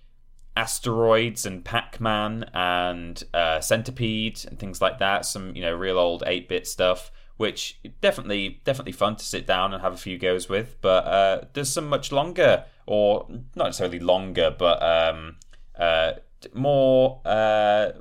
asteroids 0.56 1.46
and 1.46 1.64
pac-man 1.64 2.46
and 2.54 3.24
uh, 3.34 3.60
centipede 3.62 4.44
and 4.48 4.60
things 4.60 4.82
like 4.82 5.00
that 5.00 5.26
some 5.26 5.56
you 5.56 5.62
know 5.62 5.74
real 5.74 5.98
old 5.98 6.24
8-bit 6.24 6.68
stuff 6.68 7.12
which 7.38 7.80
definitely 8.02 8.62
definitely 8.66 8.92
fun 8.92 9.16
to 9.16 9.26
sit 9.26 9.48
down 9.48 9.74
and 9.74 9.82
have 9.82 9.94
a 9.94 9.98
few 9.98 10.18
goes 10.18 10.50
with 10.50 10.76
but 10.82 11.06
uh, 11.06 11.42
there's 11.54 11.70
some 11.70 11.88
much 11.88 12.12
longer 12.12 12.66
or 12.86 13.26
not 13.56 13.66
necessarily 13.66 14.00
longer 14.00 14.54
but 14.58 14.82
um, 14.84 15.38
uh, 15.80 16.12
more 16.54 17.22
uh, 17.26 17.92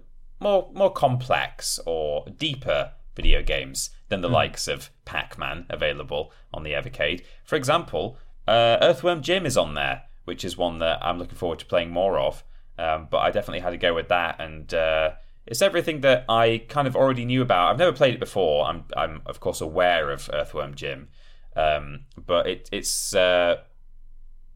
more 0.40 0.70
more 0.74 0.92
complex 0.92 1.78
or 1.86 2.26
deeper 2.36 2.92
video 3.14 3.42
games 3.42 3.90
than 4.08 4.20
the 4.20 4.28
likes 4.28 4.66
of 4.68 4.90
Pac-Man 5.04 5.66
available 5.68 6.32
on 6.54 6.62
the 6.62 6.72
Evercade. 6.72 7.22
For 7.44 7.56
example, 7.56 8.16
uh, 8.46 8.78
Earthworm 8.80 9.22
Jim 9.22 9.46
is 9.46 9.56
on 9.56 9.74
there, 9.74 10.02
which 10.30 10.44
is 10.44 10.56
one 10.56 10.78
that 10.78 11.04
I'm 11.04 11.18
looking 11.18 11.34
forward 11.34 11.58
to 11.58 11.66
playing 11.66 11.90
more 11.90 12.16
of. 12.16 12.44
Um, 12.78 13.08
but 13.10 13.18
I 13.18 13.32
definitely 13.32 13.58
had 13.58 13.70
to 13.70 13.78
go 13.78 13.92
with 13.92 14.10
that, 14.10 14.40
and 14.40 14.72
uh, 14.72 15.14
it's 15.44 15.60
everything 15.60 16.02
that 16.02 16.24
I 16.28 16.62
kind 16.68 16.86
of 16.86 16.94
already 16.94 17.24
knew 17.24 17.42
about. 17.42 17.68
I've 17.68 17.78
never 17.80 17.92
played 17.92 18.14
it 18.14 18.20
before. 18.20 18.64
I'm, 18.64 18.84
I'm 18.96 19.22
of 19.26 19.40
course 19.40 19.60
aware 19.60 20.12
of 20.12 20.30
Earthworm 20.32 20.76
Jim, 20.76 21.08
um, 21.56 22.02
but 22.16 22.46
it, 22.46 22.68
it's 22.70 23.12
uh, 23.12 23.56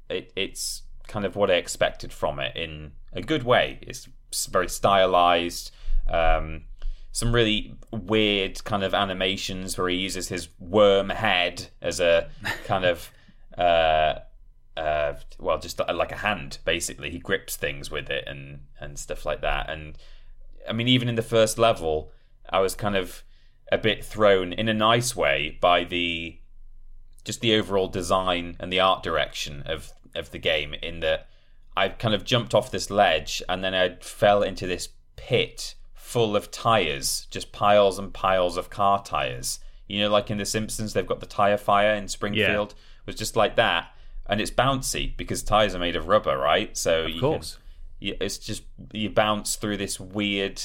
it, 0.09 0.33
it's 0.37 0.83
kind 1.09 1.25
of 1.27 1.35
what 1.35 1.51
I 1.51 1.55
expected 1.55 2.13
from 2.13 2.39
it 2.39 2.55
in 2.55 2.93
a 3.13 3.21
good 3.21 3.43
way. 3.43 3.81
It's 3.83 4.09
very 4.49 4.69
stylized. 4.69 5.73
Um, 6.09 6.67
some 7.11 7.35
really 7.35 7.75
weird 7.91 8.63
kind 8.63 8.85
of 8.85 8.95
animations 8.95 9.77
where 9.77 9.89
he 9.89 9.97
uses 9.97 10.29
his 10.29 10.51
worm 10.61 11.09
head 11.09 11.67
as 11.83 11.99
a 11.99 12.29
kind 12.65 12.85
of 12.85 13.11
uh, 13.59 14.21
uh, 14.77 15.15
well, 15.39 15.59
just 15.59 15.81
like 15.93 16.13
a 16.13 16.17
hand. 16.17 16.59
Basically, 16.65 17.11
he 17.11 17.19
grips 17.19 17.57
things 17.57 17.91
with 17.91 18.11
it 18.11 18.25
and 18.27 18.61
and 18.81 18.99
stuff 18.99 19.25
like 19.25 19.41
that. 19.43 19.71
And 19.71 19.97
I 20.69 20.73
mean, 20.73 20.89
even 20.89 21.09
in 21.09 21.15
the 21.15 21.23
first 21.23 21.59
level, 21.59 22.11
I 22.51 22.61
was 22.61 22.75
kind 22.75 22.97
of 22.97 23.23
a 23.71 23.79
bit 23.79 24.05
thrown 24.05 24.53
in 24.53 24.69
a 24.69 24.75
nice 24.75 25.17
way 25.17 25.59
by 25.61 25.85
the 25.85 26.39
just 27.25 27.41
the 27.41 27.55
overall 27.55 27.89
design 27.89 28.57
and 28.61 28.73
the 28.73 28.81
art 28.81 29.03
direction 29.03 29.63
of 29.67 29.93
of 30.15 30.31
the 30.31 30.39
game. 30.39 30.75
In 30.75 31.01
that, 31.01 31.29
I 31.77 31.89
kind 31.89 32.15
of 32.15 32.25
jumped 32.25 32.55
off 32.55 32.71
this 32.71 32.91
ledge 32.91 33.43
and 33.49 33.63
then 33.63 33.75
I 33.75 33.97
fell 34.01 34.43
into 34.43 34.67
this 34.67 34.89
pit 35.17 35.75
full 35.95 36.37
of 36.37 36.51
tires, 36.51 37.27
just 37.31 37.53
piles 37.53 37.99
and 37.99 38.13
piles 38.13 38.57
of 38.57 38.71
car 38.71 39.03
tires. 39.03 39.59
You 39.89 40.01
know, 40.01 40.11
like 40.11 40.31
in 40.31 40.39
The 40.39 40.47
Simpsons, 40.47 40.93
they've 40.93 41.07
got 41.07 41.21
the 41.21 41.27
tire 41.27 41.57
fire 41.57 41.95
in 41.95 42.09
Springfield. 42.09 42.73
It 42.73 43.07
was 43.07 43.17
just 43.17 43.37
like 43.37 43.57
that, 43.57 43.94
and 44.27 44.41
it's 44.41 44.51
bouncy 44.51 45.17
because 45.17 45.43
tires 45.43 45.75
are 45.75 45.79
made 45.79 45.97
of 45.97 46.09
rubber, 46.09 46.37
right? 46.39 46.77
So 46.77 47.07
you 47.07 47.21
can- 47.21 47.21
course. 47.21 47.59
you, 48.01 48.17
it's 48.21 48.39
just 48.39 48.63
you 48.93 49.11
bounce 49.11 49.57
through 49.57 49.77
this 49.77 49.99
weird 50.01 50.61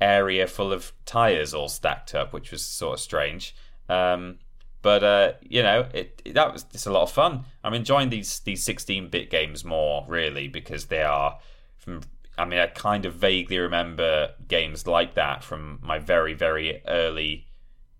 area 0.00 0.46
full 0.46 0.72
of 0.72 0.92
tires 1.06 1.52
all 1.54 1.68
stacked 1.68 2.14
up, 2.14 2.32
which 2.32 2.50
was 2.50 2.62
sort 2.62 2.94
of 2.94 3.00
strange. 3.00 3.54
Um, 3.88 4.38
but 4.82 5.02
uh, 5.02 5.32
you 5.42 5.62
know, 5.62 5.88
it, 5.92 6.22
it- 6.24 6.34
that 6.34 6.52
was 6.52 6.64
it's 6.72 6.86
a 6.86 6.92
lot 6.92 7.02
of 7.02 7.10
fun. 7.10 7.44
I'm 7.64 7.74
enjoying 7.74 8.10
these 8.10 8.40
these 8.40 8.64
16-bit 8.64 9.30
games 9.30 9.64
more 9.64 10.04
really 10.08 10.48
because 10.48 10.86
they 10.86 11.02
are 11.02 11.38
from. 11.76 12.02
I 12.36 12.44
mean, 12.44 12.60
I 12.60 12.68
kind 12.68 13.04
of 13.04 13.14
vaguely 13.14 13.58
remember 13.58 14.30
games 14.46 14.86
like 14.86 15.14
that 15.14 15.42
from 15.42 15.80
my 15.82 15.98
very 15.98 16.34
very 16.34 16.82
early 16.86 17.46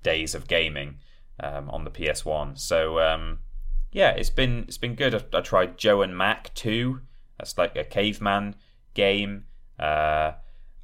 days 0.05 0.37
of 0.37 0.47
gaming 0.47 0.99
um, 1.41 1.69
on 1.71 1.83
the 1.83 1.91
PS1. 1.91 2.57
So 2.61 3.01
um, 3.01 3.41
yeah, 3.99 4.11
it's 4.11 4.31
been 4.31 4.63
it's 4.69 4.79
been 4.79 4.95
good. 4.95 5.13
I, 5.13 5.39
I 5.39 5.41
tried 5.41 5.77
Joe 5.77 6.03
and 6.03 6.17
Mac 6.17 6.55
2. 6.55 7.01
That's 7.37 7.59
like 7.59 7.75
a 7.75 7.83
caveman 7.83 8.55
game. 8.95 9.47
Uh, 9.77 10.35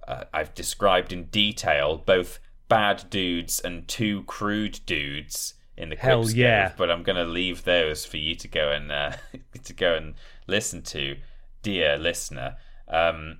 uh, 0.09 0.24
I've 0.33 0.53
described 0.55 1.12
in 1.12 1.27
detail 1.27 1.96
both 1.96 2.40
bad 2.68 3.05
dudes 3.11 3.61
and 3.61 3.87
two 3.87 4.24
crude 4.24 4.81
dudes 4.85 5.55
in 5.77 5.90
the 5.90 5.96
Hell 5.96 6.29
yeah. 6.29 6.72
but 6.77 6.90
I'm 6.90 7.05
going 7.05 7.14
to 7.14 7.24
leave 7.24 7.62
those 7.62 8.05
for 8.05 8.16
you 8.16 8.35
to 8.35 8.48
go 8.48 8.72
and 8.72 8.90
uh, 8.90 9.12
to 9.62 9.72
go 9.72 9.94
and 9.94 10.14
listen 10.48 10.83
to, 10.83 11.16
dear 11.62 11.96
listener. 11.96 12.57
Um, 12.88 13.38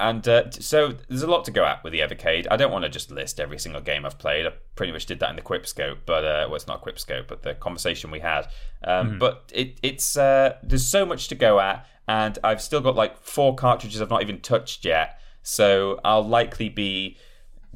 and 0.00 0.26
uh, 0.26 0.50
so 0.50 0.94
there's 1.08 1.22
a 1.22 1.30
lot 1.30 1.44
to 1.44 1.50
go 1.50 1.64
at 1.64 1.84
with 1.84 1.92
the 1.92 2.00
Evercade. 2.00 2.46
I 2.50 2.56
don't 2.56 2.72
want 2.72 2.84
to 2.84 2.88
just 2.88 3.10
list 3.10 3.38
every 3.38 3.58
single 3.58 3.82
game 3.82 4.06
I've 4.06 4.18
played. 4.18 4.46
I 4.46 4.52
pretty 4.74 4.92
much 4.92 5.06
did 5.06 5.20
that 5.20 5.30
in 5.30 5.36
the 5.36 5.42
Quipscope, 5.42 5.98
but 6.06 6.24
uh, 6.24 6.46
well, 6.46 6.56
it's 6.56 6.66
not 6.66 6.82
Quipscope, 6.82 7.28
but 7.28 7.42
the 7.42 7.54
conversation 7.54 8.10
we 8.10 8.20
had. 8.20 8.48
Um, 8.82 9.18
But 9.18 9.52
it, 9.54 9.78
it's 9.82 10.16
uh, 10.16 10.56
there's 10.62 10.86
so 10.86 11.04
much 11.04 11.28
to 11.28 11.34
go 11.34 11.60
at, 11.60 11.86
and 12.08 12.38
I've 12.42 12.62
still 12.62 12.80
got 12.80 12.96
like 12.96 13.18
four 13.22 13.54
cartridges 13.54 14.00
I've 14.00 14.10
not 14.10 14.22
even 14.22 14.40
touched 14.40 14.84
yet. 14.84 15.20
So 15.42 16.00
I'll 16.04 16.26
likely 16.26 16.68
be 16.68 17.16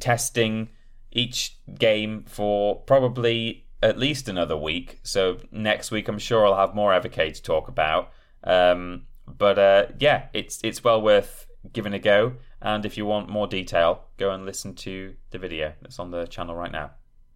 testing 0.00 0.70
each 1.12 1.56
game 1.78 2.24
for 2.26 2.76
probably 2.82 3.66
at 3.82 3.98
least 3.98 4.28
another 4.28 4.56
week. 4.56 4.98
So 5.02 5.38
next 5.52 5.90
week, 5.90 6.08
I'm 6.08 6.18
sure 6.18 6.46
I'll 6.46 6.56
have 6.56 6.74
more 6.74 6.92
Evercade 6.92 7.34
to 7.34 7.42
talk 7.42 7.68
about. 7.68 8.10
Um, 8.42 9.06
but 9.26 9.58
uh, 9.58 9.86
yeah, 9.98 10.26
it's 10.32 10.58
it's 10.64 10.82
well 10.82 11.00
worth 11.00 11.46
giving 11.72 11.94
a 11.94 11.98
go. 11.98 12.34
And 12.60 12.84
if 12.84 12.96
you 12.96 13.06
want 13.06 13.28
more 13.28 13.46
detail, 13.46 14.04
go 14.16 14.30
and 14.30 14.44
listen 14.44 14.74
to 14.76 15.14
the 15.30 15.38
video 15.38 15.72
that's 15.82 15.98
on 15.98 16.10
the 16.10 16.26
channel 16.26 16.54
right 16.54 16.72
now. 16.72 16.92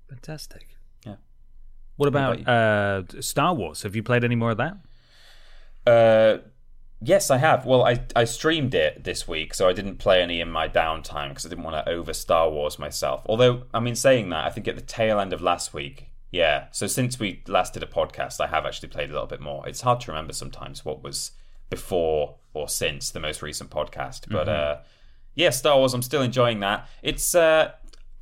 Fantastic. 0.08 0.76
Yeah. 1.04 1.16
What 1.96 2.12
What 2.12 2.40
about 2.40 2.48
uh, 2.48 3.20
Star 3.20 3.54
Wars? 3.54 3.82
Have 3.82 3.94
you 3.94 4.02
played 4.02 4.24
any 4.24 4.36
more 4.36 4.50
of 4.50 4.58
that? 4.58 4.76
Uh, 5.86 6.42
yes, 7.00 7.30
I 7.30 7.38
have. 7.38 7.66
Well, 7.66 7.84
I 7.84 8.00
I 8.14 8.24
streamed 8.24 8.74
it 8.74 9.04
this 9.04 9.28
week, 9.28 9.54
so 9.54 9.68
I 9.68 9.72
didn't 9.72 9.96
play 9.96 10.22
any 10.22 10.40
in 10.40 10.50
my 10.50 10.68
downtime 10.68 11.30
because 11.30 11.46
I 11.46 11.48
didn't 11.48 11.64
want 11.64 11.84
to 11.84 11.90
over 11.90 12.12
Star 12.12 12.50
Wars 12.50 12.78
myself. 12.78 13.22
Although, 13.26 13.64
I 13.74 13.80
mean, 13.80 13.94
saying 13.94 14.30
that, 14.30 14.44
I 14.44 14.50
think 14.50 14.68
at 14.68 14.76
the 14.76 14.82
tail 14.82 15.20
end 15.20 15.32
of 15.32 15.40
last 15.40 15.74
week, 15.74 16.10
yeah. 16.30 16.66
So 16.72 16.86
since 16.86 17.18
we 17.18 17.42
last 17.46 17.74
did 17.74 17.82
a 17.82 17.86
podcast, 17.86 18.40
I 18.40 18.48
have 18.48 18.66
actually 18.66 18.88
played 18.88 19.10
a 19.10 19.12
little 19.12 19.28
bit 19.28 19.40
more. 19.40 19.66
It's 19.68 19.82
hard 19.82 20.00
to 20.00 20.10
remember 20.10 20.32
sometimes 20.32 20.84
what 20.84 21.02
was 21.02 21.32
before 21.70 22.36
or 22.54 22.68
since 22.68 23.10
the 23.10 23.20
most 23.20 23.42
recent 23.42 23.70
podcast. 23.70 24.30
But 24.30 24.48
uh, 24.48 24.78
yeah, 25.34 25.50
Star 25.50 25.76
Wars, 25.76 25.94
I'm 25.94 26.02
still 26.02 26.22
enjoying 26.22 26.60
that. 26.60 26.88
It's 27.02 27.34
uh, 27.34 27.72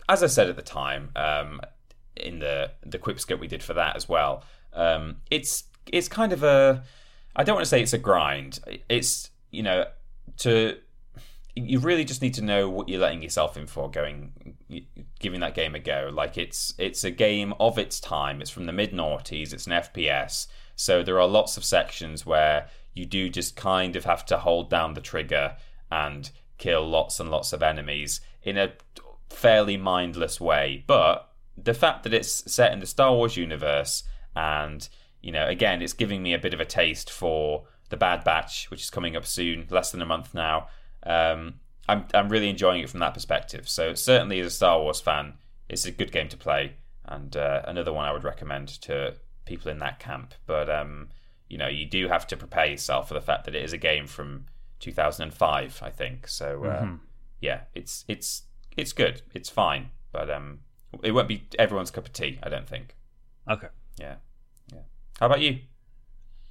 as 0.08 0.22
I 0.22 0.26
said 0.26 0.48
at 0.48 0.56
the 0.56 0.62
time 0.62 1.10
um, 1.16 1.60
in 2.16 2.38
the 2.38 2.72
the 2.84 2.98
quip 2.98 3.20
script 3.20 3.40
we 3.40 3.48
did 3.48 3.62
for 3.62 3.74
that 3.74 3.96
as 3.96 4.08
well. 4.08 4.44
Um, 4.72 5.16
it's 5.30 5.64
it's 5.86 6.08
kind 6.08 6.32
of 6.32 6.42
a 6.42 6.82
I 7.34 7.44
don't 7.44 7.54
want 7.54 7.64
to 7.64 7.68
say 7.68 7.82
it's 7.82 7.92
a 7.92 7.98
grind. 7.98 8.60
It's 8.88 9.30
you 9.50 9.62
know 9.62 9.86
to 10.38 10.76
you 11.56 11.78
really 11.78 12.04
just 12.04 12.20
need 12.20 12.34
to 12.34 12.42
know 12.42 12.68
what 12.68 12.88
you're 12.88 13.00
letting 13.00 13.22
yourself 13.22 13.56
in 13.56 13.66
for 13.66 13.90
going 13.90 14.56
giving 15.18 15.40
that 15.40 15.54
game 15.54 15.74
a 15.74 15.78
go 15.78 16.10
like 16.12 16.36
it's 16.36 16.74
it's 16.76 17.02
a 17.02 17.10
game 17.10 17.54
of 17.58 17.78
its 17.78 17.98
time 17.98 18.42
it's 18.42 18.50
from 18.50 18.66
the 18.66 18.72
mid 18.72 18.92
noughties 18.92 19.54
it's 19.54 19.66
an 19.66 19.72
fps 19.72 20.48
so 20.74 21.02
there 21.02 21.18
are 21.18 21.26
lots 21.26 21.56
of 21.56 21.64
sections 21.64 22.26
where 22.26 22.68
you 22.96 23.06
do 23.06 23.28
just 23.28 23.56
kind 23.56 23.94
of 23.94 24.04
have 24.04 24.24
to 24.26 24.38
hold 24.38 24.68
down 24.70 24.94
the 24.94 25.00
trigger 25.00 25.56
and 25.90 26.30
kill 26.58 26.88
lots 26.88 27.20
and 27.20 27.30
lots 27.30 27.52
of 27.52 27.62
enemies 27.62 28.20
in 28.42 28.56
a 28.56 28.72
fairly 29.28 29.76
mindless 29.76 30.40
way 30.40 30.84
but 30.86 31.32
the 31.56 31.74
fact 31.74 32.02
that 32.02 32.14
it's 32.14 32.50
set 32.50 32.72
in 32.72 32.80
the 32.80 32.86
star 32.86 33.14
wars 33.14 33.36
universe 33.36 34.02
and 34.34 34.88
you 35.20 35.30
know 35.30 35.46
again 35.46 35.82
it's 35.82 35.92
giving 35.92 36.22
me 36.22 36.32
a 36.32 36.38
bit 36.38 36.54
of 36.54 36.60
a 36.60 36.64
taste 36.64 37.10
for 37.10 37.64
the 37.90 37.96
bad 37.96 38.24
batch 38.24 38.70
which 38.70 38.82
is 38.82 38.90
coming 38.90 39.14
up 39.14 39.26
soon 39.26 39.66
less 39.70 39.90
than 39.90 40.02
a 40.02 40.06
month 40.06 40.34
now 40.34 40.66
um, 41.04 41.54
I'm 41.88 42.04
I'm 42.14 42.28
really 42.28 42.48
enjoying 42.48 42.82
it 42.82 42.90
from 42.90 43.00
that 43.00 43.14
perspective. 43.14 43.68
So 43.68 43.94
certainly 43.94 44.40
as 44.40 44.46
a 44.46 44.50
Star 44.50 44.80
Wars 44.80 45.00
fan, 45.00 45.34
it's 45.68 45.86
a 45.86 45.90
good 45.90 46.12
game 46.12 46.28
to 46.28 46.36
play, 46.36 46.74
and 47.04 47.36
uh, 47.36 47.62
another 47.64 47.92
one 47.92 48.04
I 48.04 48.12
would 48.12 48.24
recommend 48.24 48.68
to 48.82 49.14
people 49.44 49.70
in 49.70 49.78
that 49.78 49.98
camp. 49.98 50.34
But 50.46 50.68
um, 50.68 51.08
you 51.48 51.58
know, 51.58 51.68
you 51.68 51.86
do 51.86 52.08
have 52.08 52.26
to 52.28 52.36
prepare 52.36 52.66
yourself 52.66 53.08
for 53.08 53.14
the 53.14 53.20
fact 53.20 53.44
that 53.44 53.54
it 53.54 53.64
is 53.64 53.72
a 53.72 53.78
game 53.78 54.06
from 54.06 54.46
2005, 54.80 55.80
I 55.82 55.90
think. 55.90 56.28
So 56.28 56.64
uh, 56.64 56.82
mm-hmm. 56.82 56.96
yeah, 57.40 57.62
it's 57.74 58.04
it's 58.08 58.42
it's 58.76 58.92
good. 58.92 59.22
It's 59.34 59.48
fine, 59.48 59.90
but 60.12 60.30
um, 60.30 60.60
it 61.02 61.12
won't 61.12 61.28
be 61.28 61.48
everyone's 61.58 61.90
cup 61.90 62.06
of 62.06 62.12
tea. 62.12 62.38
I 62.42 62.48
don't 62.48 62.68
think. 62.68 62.96
Okay. 63.48 63.68
Yeah. 63.98 64.16
Yeah. 64.72 64.80
How 65.20 65.26
about 65.26 65.40
you? 65.40 65.60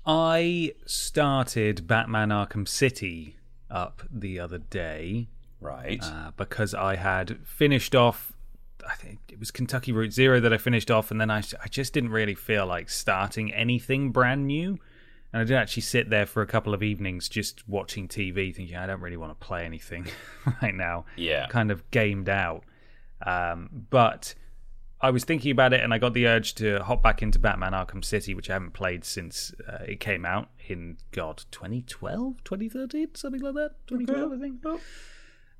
I 0.05 0.73
started 0.85 1.87
Batman 1.87 2.29
Arkham 2.29 2.67
City 2.67 3.37
up 3.69 4.03
the 4.11 4.39
other 4.39 4.59
day. 4.59 5.29
Right. 5.59 6.03
Uh, 6.03 6.31
because 6.37 6.73
I 6.73 6.95
had 6.95 7.39
finished 7.45 7.95
off, 7.95 8.33
I 8.87 8.93
think 8.95 9.19
it 9.29 9.39
was 9.39 9.49
Kentucky 9.49 9.91
Route 9.91 10.13
Zero 10.13 10.39
that 10.39 10.53
I 10.53 10.57
finished 10.57 10.91
off, 10.91 11.09
and 11.09 11.19
then 11.19 11.31
I, 11.31 11.39
I 11.63 11.67
just 11.69 11.93
didn't 11.93 12.11
really 12.11 12.35
feel 12.35 12.67
like 12.67 12.89
starting 12.89 13.51
anything 13.53 14.11
brand 14.11 14.45
new. 14.45 14.79
And 15.35 15.41
I 15.41 15.43
did 15.43 15.57
actually 15.57 15.81
sit 15.81 16.09
there 16.09 16.25
for 16.25 16.41
a 16.41 16.47
couple 16.47 16.73
of 16.73 16.81
evenings 16.81 17.27
just 17.27 17.67
watching 17.67 18.07
TV, 18.07 18.55
thinking, 18.55 18.77
I 18.77 18.87
don't 18.87 19.01
really 19.01 19.17
want 19.17 19.37
to 19.37 19.45
play 19.45 19.65
anything 19.65 20.07
right 20.61 20.73
now. 20.73 21.03
Yeah. 21.17 21.47
Kind 21.47 21.71
of 21.71 21.91
gamed 21.91 22.29
out. 22.29 22.63
Um, 23.21 23.85
but 23.89 24.33
I 25.01 25.09
was 25.09 25.25
thinking 25.25 25.51
about 25.51 25.73
it 25.73 25.81
and 25.81 25.93
I 25.93 25.97
got 25.97 26.13
the 26.13 26.25
urge 26.25 26.55
to 26.55 26.81
hop 26.81 27.03
back 27.03 27.21
into 27.21 27.37
Batman 27.37 27.73
Arkham 27.73 28.01
City, 28.01 28.33
which 28.33 28.49
I 28.49 28.53
haven't 28.53 28.71
played 28.71 29.03
since 29.03 29.53
uh, 29.67 29.83
it 29.85 29.99
came 29.99 30.25
out 30.25 30.47
in, 30.69 30.99
God, 31.11 31.43
2012, 31.51 32.41
2013, 32.45 33.15
something 33.15 33.41
like 33.41 33.55
that? 33.55 33.71
2012, 33.87 34.31
okay. 34.31 34.37
I 34.37 34.39
think. 34.39 34.61
Oh. 34.63 34.79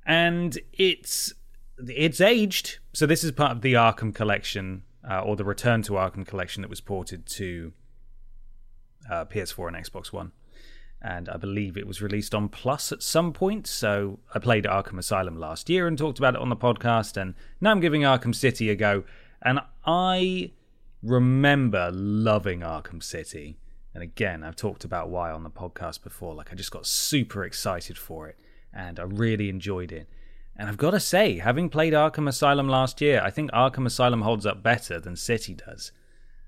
And 0.06 0.58
it's 0.72 1.34
it's 1.76 2.22
aged. 2.22 2.78
So 2.94 3.04
this 3.04 3.22
is 3.22 3.30
part 3.30 3.52
of 3.52 3.60
the 3.60 3.74
Arkham 3.74 4.14
collection, 4.14 4.84
uh, 5.06 5.20
or 5.20 5.36
the 5.36 5.44
Return 5.44 5.82
to 5.82 5.92
Arkham 5.92 6.26
collection 6.26 6.62
that 6.62 6.70
was 6.70 6.80
ported 6.80 7.26
to 7.26 7.74
uh, 9.10 9.24
PS4 9.24 9.68
and 9.68 9.76
Xbox 9.76 10.12
One. 10.12 10.32
And 11.02 11.28
I 11.28 11.36
believe 11.36 11.76
it 11.76 11.86
was 11.86 12.02
released 12.02 12.34
on 12.34 12.48
Plus 12.48 12.90
at 12.90 13.02
some 13.02 13.32
point. 13.32 13.66
So 13.66 14.18
I 14.34 14.38
played 14.38 14.64
Arkham 14.64 14.98
Asylum 14.98 15.38
last 15.38 15.68
year 15.68 15.86
and 15.86 15.96
talked 15.96 16.18
about 16.18 16.34
it 16.34 16.40
on 16.40 16.48
the 16.48 16.56
podcast. 16.56 17.20
And 17.20 17.34
now 17.60 17.70
I'm 17.70 17.80
giving 17.80 18.02
Arkham 18.02 18.34
City 18.34 18.70
a 18.70 18.74
go. 18.74 19.04
And 19.42 19.60
I 19.84 20.52
remember 21.02 21.90
loving 21.92 22.60
Arkham 22.60 23.02
City. 23.02 23.58
And 23.94 24.02
again, 24.02 24.42
I've 24.42 24.56
talked 24.56 24.84
about 24.84 25.08
why 25.08 25.30
on 25.30 25.42
the 25.42 25.50
podcast 25.50 26.02
before. 26.02 26.34
Like, 26.34 26.52
I 26.52 26.54
just 26.56 26.70
got 26.70 26.86
super 26.86 27.44
excited 27.44 27.96
for 27.96 28.28
it 28.28 28.36
and 28.72 29.00
I 29.00 29.04
really 29.04 29.48
enjoyed 29.48 29.92
it. 29.92 30.08
And 30.56 30.68
I've 30.68 30.76
got 30.76 30.92
to 30.92 31.00
say, 31.00 31.38
having 31.38 31.68
played 31.68 31.92
Arkham 31.92 32.28
Asylum 32.28 32.68
last 32.68 33.00
year, 33.00 33.20
I 33.22 33.30
think 33.30 33.50
Arkham 33.50 33.86
Asylum 33.86 34.22
holds 34.22 34.46
up 34.46 34.62
better 34.62 34.98
than 34.98 35.16
City 35.16 35.54
does. 35.54 35.92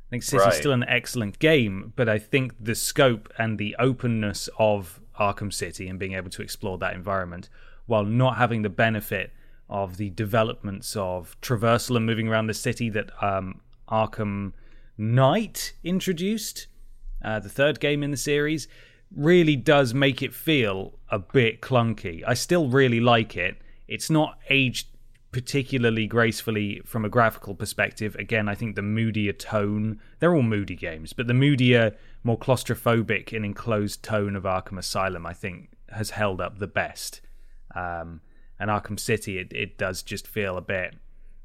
I 0.09 0.11
think 0.11 0.23
City's 0.23 0.45
right. 0.47 0.55
still 0.55 0.73
an 0.73 0.85
excellent 0.85 1.39
game, 1.39 1.93
but 1.95 2.09
I 2.09 2.19
think 2.19 2.55
the 2.59 2.75
scope 2.75 3.31
and 3.37 3.59
the 3.59 3.77
openness 3.79 4.49
of 4.59 5.01
Arkham 5.21 5.53
City 5.53 5.87
and 5.87 5.99
being 5.99 6.15
able 6.15 6.31
to 6.31 6.41
explore 6.41 6.79
that 6.79 6.95
environment 6.95 7.51
while 7.85 8.05
not 8.05 8.39
having 8.39 8.63
the 8.63 8.71
benefit 8.71 9.33
of 9.69 9.99
the 9.99 10.09
developments 10.11 10.97
of 10.97 11.39
traversal 11.43 11.97
and 11.97 12.07
moving 12.07 12.27
around 12.27 12.47
the 12.47 12.55
city 12.55 12.89
that 12.89 13.11
um, 13.23 13.61
Arkham 13.91 14.53
Knight 14.97 15.75
introduced, 15.85 16.69
uh, 17.23 17.39
the 17.39 17.51
third 17.51 17.79
game 17.79 18.03
in 18.03 18.11
the 18.11 18.17
series, 18.17 18.67
really 19.15 19.57
does 19.57 19.93
make 19.93 20.23
it 20.23 20.33
feel 20.33 20.99
a 21.11 21.19
bit 21.19 21.61
clunky. 21.61 22.23
I 22.27 22.33
still 22.33 22.69
really 22.69 23.01
like 23.01 23.37
it. 23.37 23.59
It's 23.87 24.09
not 24.09 24.39
aged 24.49 24.87
particularly 25.31 26.07
gracefully 26.07 26.81
from 26.85 27.05
a 27.05 27.09
graphical 27.09 27.55
perspective. 27.55 28.15
Again, 28.17 28.49
I 28.49 28.55
think 28.55 28.77
the 28.77 28.83
moodier 28.83 29.33
tone, 29.33 30.01
they're 30.19 30.35
all 30.35 30.43
moody 30.43 30.75
games, 30.75 31.13
but 31.13 31.27
the 31.27 31.35
moodier, 31.35 31.95
more 32.25 32.39
claustrophobic 32.39 33.35
and 33.35 33.45
enclosed 33.45 34.03
tone 34.03 34.37
of 34.37 34.45
Arkham 34.45 34.79
Asylum, 34.79 35.27
I 35.27 35.35
think, 35.35 35.71
has 35.91 36.11
held 36.11 36.41
up 36.41 36.59
the 36.59 36.67
best. 36.67 37.21
Um, 37.75 38.23
and 38.59 38.71
Arkham 38.71 38.99
City, 38.99 39.39
it, 39.39 39.53
it 39.53 39.79
does 39.79 40.03
just 40.03 40.27
feel 40.27 40.57
a 40.57 40.63
bit. 40.63 40.95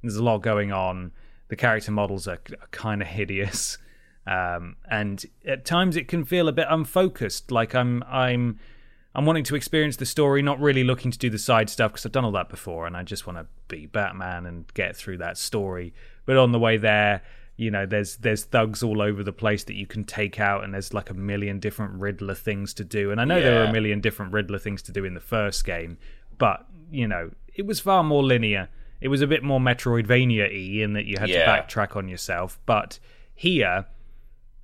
There's 0.02 0.16
a 0.16 0.24
lot 0.24 0.40
going 0.40 0.72
on. 0.72 1.12
The 1.50 1.56
character 1.56 1.92
models 1.92 2.28
are, 2.28 2.40
are 2.62 2.68
kind 2.72 3.02
of 3.02 3.08
hideous, 3.08 3.78
um, 4.28 4.78
and 4.90 5.26
at 5.46 5.66
times 5.66 5.98
it 5.98 6.08
can 6.08 6.24
feel 6.24 6.48
a 6.48 6.54
bit 6.54 6.68
unfocused. 6.70 7.52
Like 7.52 7.76
I'm 7.76 8.02
I'm 8.04 8.60
I'm 9.16 9.26
wanting 9.26 9.44
to 9.46 9.56
experience 9.56 9.98
the 9.98 10.06
story, 10.06 10.42
not 10.42 10.60
really 10.60 10.84
looking 10.84 11.12
to 11.12 11.18
do 11.18 11.30
the 11.30 11.38
side 11.38 11.70
stuff 11.70 11.92
because 11.92 12.06
I've 12.06 12.12
done 12.12 12.26
all 12.26 12.32
that 12.32 12.50
before, 12.50 12.88
and 12.88 12.98
I 12.98 13.04
just 13.04 13.28
want 13.28 13.38
to 13.38 13.46
be 13.68 13.86
Batman 13.86 14.46
and 14.46 14.72
get 14.74 14.96
through 14.96 15.20
that 15.20 15.38
story. 15.38 15.94
But 16.26 16.38
on 16.38 16.52
the 16.52 16.60
way 16.60 16.78
there, 16.78 17.22
you 17.56 17.70
know, 17.70 17.86
there's 17.86 18.18
there's 18.18 18.44
thugs 18.46 18.82
all 18.82 19.02
over 19.02 19.24
the 19.24 19.34
place 19.34 19.64
that 19.66 19.76
you 19.76 19.86
can 19.86 20.04
take 20.04 20.40
out, 20.40 20.64
and 20.64 20.74
there's 20.74 20.94
like 20.94 21.12
a 21.12 21.14
million 21.14 21.60
different 21.60 21.94
Riddler 21.94 22.34
things 22.34 22.74
to 22.76 22.84
do. 22.84 23.12
And 23.12 23.22
I 23.22 23.26
know 23.26 23.38
yeah. 23.38 23.44
there 23.44 23.62
are 23.62 23.66
a 23.66 23.72
million 23.72 24.02
different 24.02 24.34
Riddler 24.34 24.58
things 24.58 24.82
to 24.84 24.92
do 24.92 25.06
in 25.06 25.14
the 25.14 25.22
first 25.22 25.64
game, 25.64 25.98
but 26.40 26.66
you 26.92 27.08
know, 27.08 27.32
it 27.54 27.68
was 27.68 27.80
far 27.80 28.04
more 28.04 28.24
linear. 28.24 28.70
It 29.00 29.10
was 29.10 29.22
a 29.22 29.28
bit 29.28 29.44
more 29.44 29.60
Metroidvania 29.60 30.50
y 30.50 30.84
in 30.84 30.94
that 30.94 31.06
you 31.06 31.18
had 31.20 31.30
yeah. 31.30 31.46
to 31.46 31.52
backtrack 31.52 31.96
on 31.96 32.08
yourself. 32.08 32.60
But 32.66 32.98
here, 33.36 33.86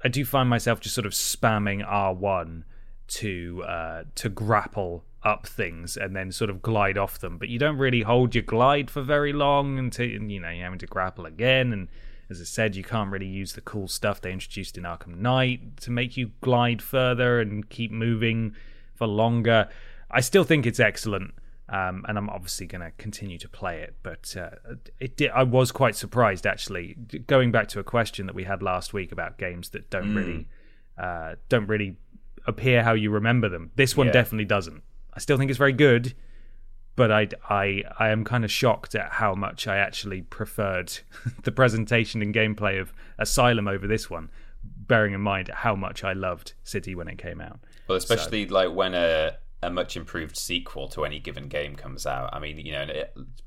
I 0.03 0.07
do 0.07 0.25
find 0.25 0.49
myself 0.49 0.79
just 0.79 0.95
sort 0.95 1.05
of 1.05 1.11
spamming 1.11 1.85
R1 1.87 2.63
to 3.09 3.63
uh, 3.67 4.03
to 4.15 4.29
grapple 4.29 5.03
up 5.23 5.45
things 5.45 5.97
and 5.97 6.15
then 6.15 6.31
sort 6.31 6.49
of 6.49 6.61
glide 6.61 6.97
off 6.97 7.19
them. 7.19 7.37
But 7.37 7.49
you 7.49 7.59
don't 7.59 7.77
really 7.77 8.01
hold 8.01 8.35
your 8.35 8.43
glide 8.43 8.89
for 8.89 9.01
very 9.01 9.33
long 9.33 9.77
until 9.77 10.07
you 10.07 10.39
know 10.39 10.49
you're 10.49 10.63
having 10.63 10.79
to 10.79 10.87
grapple 10.87 11.25
again. 11.25 11.73
And 11.73 11.87
as 12.29 12.39
I 12.39 12.45
said, 12.45 12.75
you 12.75 12.83
can't 12.83 13.11
really 13.11 13.27
use 13.27 13.53
the 13.53 13.61
cool 13.61 13.87
stuff 13.87 14.21
they 14.21 14.31
introduced 14.31 14.77
in 14.77 14.83
Arkham 14.83 15.17
Knight 15.17 15.77
to 15.81 15.91
make 15.91 16.15
you 16.15 16.31
glide 16.41 16.81
further 16.81 17.41
and 17.41 17.67
keep 17.69 17.91
moving 17.91 18.55
for 18.95 19.07
longer. 19.07 19.67
I 20.11 20.21
still 20.21 20.43
think 20.43 20.65
it's 20.65 20.79
excellent. 20.79 21.33
Um, 21.71 22.03
and 22.07 22.17
I'm 22.17 22.31
obviously 22.31 22.65
going 22.65 22.81
to 22.81 22.89
continue 22.97 23.37
to 23.37 23.47
play 23.47 23.81
it. 23.81 23.95
But 24.01 24.35
uh, 24.35 24.75
it 24.99 25.17
did, 25.17 25.29
I 25.29 25.43
was 25.43 25.71
quite 25.71 25.95
surprised, 25.95 26.47
actually, 26.47 26.95
going 27.27 27.51
back 27.51 27.67
to 27.67 27.79
a 27.79 27.83
question 27.83 28.25
that 28.25 28.33
we 28.33 28.45
had 28.45 28.63
last 28.63 28.91
week 28.91 29.11
about 29.11 29.37
games 29.37 29.69
that 29.69 29.87
don't 29.91 30.07
mm. 30.07 30.15
really 30.15 30.47
uh, 30.99 31.35
don't 31.47 31.67
really 31.67 31.95
appear 32.47 32.83
how 32.83 32.93
you 32.93 33.11
remember 33.11 33.49
them. 33.49 33.71
This 33.75 33.95
one 33.95 34.07
yeah. 34.07 34.13
definitely 34.13 34.45
doesn't. 34.45 34.83
I 35.13 35.19
still 35.19 35.37
think 35.37 35.49
it's 35.49 35.57
very 35.57 35.73
good, 35.73 36.13
but 36.95 37.11
I 37.11 37.27
I 37.49 37.83
I 37.97 38.09
am 38.09 38.23
kind 38.23 38.43
of 38.43 38.51
shocked 38.51 38.95
at 38.95 39.13
how 39.13 39.35
much 39.35 39.67
I 39.67 39.77
actually 39.77 40.21
preferred 40.21 40.91
the 41.43 41.51
presentation 41.51 42.21
and 42.21 42.33
gameplay 42.33 42.79
of 42.79 42.93
Asylum 43.17 43.67
over 43.67 43.87
this 43.87 44.09
one. 44.09 44.29
Bearing 44.63 45.13
in 45.13 45.21
mind 45.21 45.49
how 45.49 45.75
much 45.75 46.03
I 46.03 46.13
loved 46.13 46.53
City 46.63 46.95
when 46.95 47.07
it 47.07 47.17
came 47.17 47.39
out. 47.39 47.59
Well, 47.87 47.97
especially 47.97 48.47
so. 48.47 48.53
like 48.53 48.73
when 48.73 48.93
a 48.93 49.37
a 49.61 49.69
much 49.69 49.97
improved 49.97 50.37
sequel 50.37 50.87
to 50.89 51.05
any 51.05 51.19
given 51.19 51.47
game 51.47 51.75
comes 51.75 52.05
out. 52.05 52.29
I 52.33 52.39
mean, 52.39 52.59
you 52.59 52.71
know, 52.71 52.87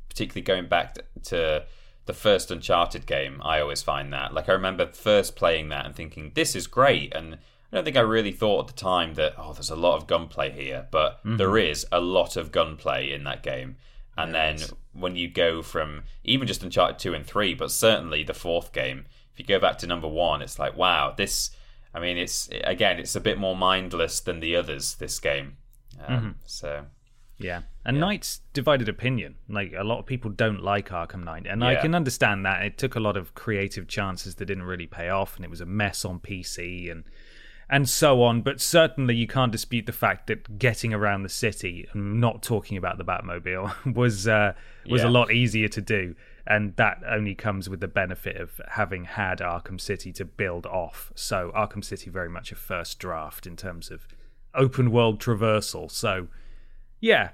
particularly 0.09 0.43
going 0.43 0.69
back 0.69 0.99
to 1.25 1.65
the 2.05 2.13
first 2.13 2.51
Uncharted 2.51 3.07
game, 3.07 3.41
I 3.43 3.61
always 3.61 3.83
find 3.83 4.13
that. 4.13 4.35
Like, 4.35 4.49
I 4.49 4.53
remember 4.53 4.87
first 4.87 5.37
playing 5.37 5.71
that 5.71 5.87
and 5.87 5.95
thinking, 5.95 6.33
this 6.35 6.55
is 6.55 6.67
great. 6.67 7.15
And 7.15 7.39
I 7.73 7.77
don't 7.77 7.85
think 7.85 7.97
I 7.97 8.01
really 8.01 8.33
thought 8.33 8.69
at 8.69 8.77
the 8.77 8.81
time 8.81 9.15
that, 9.15 9.35
oh, 9.39 9.55
there's 9.55 9.71
a 9.71 9.77
lot 9.77 9.97
of 9.97 10.07
gunplay 10.07 10.51
here. 10.51 10.87
But 10.91 11.19
mm-hmm. 11.19 11.39
there 11.39 11.57
is 11.57 11.87
a 11.91 12.01
lot 12.01 12.37
of 12.37 12.53
gunplay 12.53 13.13
in 13.13 13.25
that 13.25 13.43
game. 13.43 13.77
And 14.17 14.35
then 14.35 14.59
when 14.93 15.17
you 15.17 15.29
go 15.29 15.63
from 15.63 16.03
even 16.23 16.47
just 16.47 16.63
Uncharted 16.63 16.99
2 16.99 17.15
and 17.15 17.25
3, 17.25 17.55
but 17.55 17.71
certainly 17.71 18.23
the 18.23 18.35
fourth 18.35 18.73
game, 18.73 19.07
if 19.33 19.39
you 19.39 19.47
go 19.47 19.59
back 19.59 19.79
to 19.79 19.87
number 19.87 20.07
one, 20.07 20.43
it's 20.43 20.59
like, 20.59 20.77
wow, 20.77 21.15
this 21.17 21.51
I 21.95 22.01
mean, 22.01 22.17
it's 22.17 22.49
again, 22.65 22.99
it's 22.99 23.17
a 23.17 23.21
bit 23.21 23.39
more 23.39 23.57
mindless 23.57 24.21
than 24.21 24.41
the 24.41 24.57
others. 24.57 24.95
This 24.95 25.19
game, 25.19 25.57
um, 26.07 26.17
mm-hmm. 26.17 26.31
so 26.47 26.87
yeah. 27.39 27.63
And 27.85 27.97
yeah. 27.97 28.01
Knight's 28.01 28.41
divided 28.53 28.89
opinion. 28.89 29.37
Like 29.49 29.75
a 29.77 29.85
lot 29.85 29.99
of 29.99 30.07
people 30.07 30.31
don't 30.31 30.63
like 30.63 30.89
Arkham 30.89 31.25
Knight, 31.25 31.47
and 31.47 31.61
yeah. 31.61 31.69
I 31.69 31.75
can 31.77 31.95
understand 31.95 32.47
that. 32.47 32.63
It 32.63 32.79
took 32.79 32.95
a 32.95 33.01
lot 33.01 33.17
of 33.17 33.35
creative 33.35 33.89
chances 33.89 34.37
that 34.37 34.47
didn't 34.47 34.65
really 34.65 34.87
pay 34.87 35.11
off, 35.11 35.37
and 35.37 35.45
it 35.45 35.51
was 35.51 35.61
a 35.61 35.67
mess 35.67 36.05
on 36.05 36.19
PC 36.19 36.91
and 36.91 37.05
and 37.73 37.89
so 37.89 38.23
on. 38.23 38.43
But 38.43 38.61
certainly, 38.61 39.17
you 39.17 39.27
can't 39.27 39.51
dispute 39.51 39.87
the 39.87 39.93
fact 39.93 40.27
that 40.29 40.59
getting 40.59 40.93
around 40.93 41.23
the 41.23 41.31
city 41.31 41.89
and 41.93 42.21
not 42.21 42.43
talking 42.43 42.77
about 42.77 42.99
the 42.99 43.05
Batmobile 43.05 43.95
was 43.97 44.29
uh, 44.29 44.53
was 44.89 45.03
yeah. 45.03 45.09
a 45.09 45.11
lot 45.11 45.33
easier 45.33 45.69
to 45.69 45.81
do, 45.81 46.15
and 46.47 46.77
that 46.77 46.99
only 47.09 47.35
comes 47.35 47.69
with 47.69 47.81
the 47.81 47.89
benefit 47.89 48.37
of 48.37 48.61
having 48.69 49.05
had 49.05 49.39
Arkham 49.39 49.81
City 49.81 50.13
to 50.13 50.25
build 50.25 50.67
off. 50.67 51.11
So 51.17 51.51
Arkham 51.57 51.83
City 51.83 52.11
very 52.11 52.29
much 52.29 52.53
a 52.53 52.55
first 52.55 52.99
draft 52.99 53.47
in 53.47 53.57
terms 53.57 53.91
of 53.91 54.07
open 54.55 54.93
world 54.93 55.19
traversal. 55.19 55.91
So 55.91 56.29
yeah, 57.01 57.31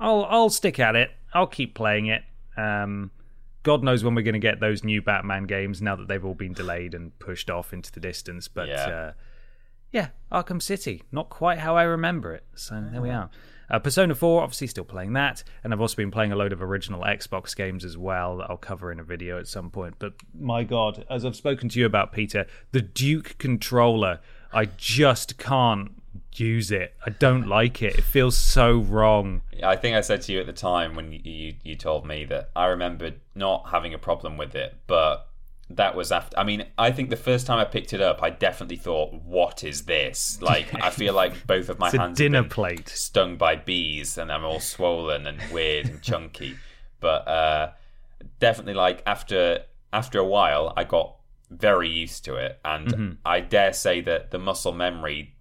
I'll 0.00 0.24
I'll 0.24 0.50
stick 0.50 0.80
at 0.80 0.96
it. 0.96 1.10
I'll 1.34 1.46
keep 1.46 1.74
playing 1.74 2.06
it. 2.06 2.22
Um, 2.56 3.10
God 3.62 3.84
knows 3.84 4.02
when 4.02 4.14
we're 4.14 4.22
going 4.22 4.32
to 4.32 4.40
get 4.40 4.58
those 4.58 4.82
new 4.82 5.02
Batman 5.02 5.44
games 5.44 5.80
now 5.80 5.96
that 5.96 6.08
they've 6.08 6.24
all 6.24 6.34
been 6.34 6.52
delayed 6.52 6.94
and 6.94 7.16
pushed 7.18 7.50
off 7.50 7.72
into 7.72 7.92
the 7.92 8.00
distance. 8.00 8.48
But 8.48 8.68
yeah, 8.68 8.88
uh, 8.88 9.12
yeah 9.92 10.08
Arkham 10.32 10.60
City, 10.60 11.02
not 11.12 11.28
quite 11.28 11.58
how 11.58 11.76
I 11.76 11.82
remember 11.82 12.34
it. 12.34 12.44
So 12.54 12.82
there 12.90 13.02
we 13.02 13.10
are. 13.10 13.30
Uh, 13.70 13.78
Persona 13.78 14.14
4, 14.14 14.42
obviously 14.42 14.66
still 14.66 14.84
playing 14.84 15.14
that, 15.14 15.44
and 15.62 15.72
I've 15.72 15.80
also 15.80 15.96
been 15.96 16.10
playing 16.10 16.32
a 16.32 16.36
load 16.36 16.52
of 16.52 16.62
original 16.62 17.02
Xbox 17.02 17.56
games 17.56 17.84
as 17.84 17.96
well 17.96 18.38
that 18.38 18.50
I'll 18.50 18.56
cover 18.58 18.92
in 18.92 19.00
a 19.00 19.04
video 19.04 19.38
at 19.38 19.46
some 19.46 19.70
point. 19.70 19.94
But 19.98 20.14
my 20.38 20.62
God, 20.62 21.06
as 21.08 21.24
I've 21.24 21.36
spoken 21.36 21.68
to 21.70 21.80
you 21.80 21.86
about, 21.86 22.12
Peter, 22.12 22.46
the 22.72 22.82
Duke 22.82 23.36
controller, 23.38 24.20
I 24.52 24.66
just 24.66 25.38
can't 25.38 25.92
use 26.34 26.70
it. 26.70 26.94
I 27.06 27.10
don't 27.10 27.46
like 27.46 27.82
it. 27.82 27.96
It 27.96 28.04
feels 28.04 28.36
so 28.36 28.78
wrong. 28.78 29.42
I 29.62 29.76
think 29.76 29.96
I 29.96 30.02
said 30.02 30.22
to 30.22 30.32
you 30.32 30.40
at 30.40 30.46
the 30.46 30.52
time 30.52 30.94
when 30.94 31.12
you 31.12 31.54
you 31.62 31.76
told 31.76 32.06
me 32.06 32.24
that 32.26 32.50
I 32.54 32.66
remembered 32.66 33.20
not 33.34 33.70
having 33.70 33.94
a 33.94 33.98
problem 33.98 34.36
with 34.36 34.54
it, 34.54 34.76
but 34.86 35.28
that 35.76 35.94
was 35.94 36.12
after. 36.12 36.38
I 36.38 36.44
mean, 36.44 36.66
I 36.78 36.90
think 36.90 37.10
the 37.10 37.16
first 37.16 37.46
time 37.46 37.58
I 37.58 37.64
picked 37.64 37.92
it 37.92 38.00
up, 38.00 38.22
I 38.22 38.30
definitely 38.30 38.76
thought, 38.76 39.12
"What 39.12 39.64
is 39.64 39.84
this?" 39.84 40.40
Like, 40.40 40.74
I 40.82 40.90
feel 41.00 41.14
like 41.14 41.46
both 41.46 41.68
of 41.68 41.78
my 41.78 41.88
it's 41.88 41.96
hands 41.96 42.18
dinner 42.18 42.44
plate 42.44 42.88
stung 42.88 43.36
by 43.36 43.56
bees, 43.56 44.18
and 44.18 44.30
I'm 44.30 44.44
all 44.44 44.60
swollen 44.60 45.26
and 45.26 45.40
weird 45.52 45.86
and 45.88 46.02
chunky. 46.02 46.56
But 47.00 47.28
uh, 47.28 47.70
definitely, 48.38 48.74
like 48.74 49.02
after 49.06 49.64
after 49.92 50.18
a 50.18 50.24
while, 50.24 50.72
I 50.76 50.84
got 50.84 51.16
very 51.50 51.88
used 51.88 52.24
to 52.26 52.36
it, 52.36 52.58
and 52.64 52.88
mm-hmm. 52.88 53.12
I 53.24 53.40
dare 53.40 53.72
say 53.72 54.00
that 54.02 54.30
the 54.30 54.38
muscle 54.38 54.72
memory 54.72 55.34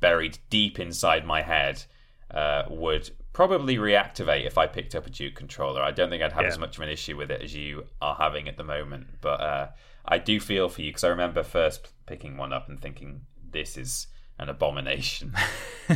buried 0.00 0.38
deep 0.50 0.78
inside 0.78 1.26
my 1.26 1.42
head 1.42 1.82
uh, 2.30 2.64
would 2.68 3.10
probably 3.36 3.76
reactivate 3.76 4.46
if 4.46 4.56
I 4.56 4.66
picked 4.66 4.94
up 4.94 5.06
a 5.06 5.10
Duke 5.10 5.34
controller. 5.34 5.82
I 5.82 5.90
don't 5.90 6.08
think 6.08 6.22
I'd 6.22 6.32
have 6.32 6.44
yeah. 6.44 6.48
as 6.48 6.58
much 6.58 6.78
of 6.78 6.82
an 6.82 6.88
issue 6.88 7.18
with 7.18 7.30
it 7.30 7.42
as 7.42 7.54
you 7.54 7.84
are 8.00 8.14
having 8.14 8.48
at 8.48 8.56
the 8.56 8.64
moment. 8.64 9.08
But 9.20 9.40
uh, 9.42 9.68
I 10.06 10.16
do 10.16 10.40
feel 10.40 10.70
for 10.70 10.80
you 10.80 10.88
because 10.88 11.04
I 11.04 11.08
remember 11.08 11.42
first 11.42 11.90
picking 12.06 12.38
one 12.38 12.54
up 12.54 12.70
and 12.70 12.80
thinking, 12.80 13.26
this 13.52 13.76
is 13.76 14.06
an 14.38 14.48
abomination. 14.48 15.34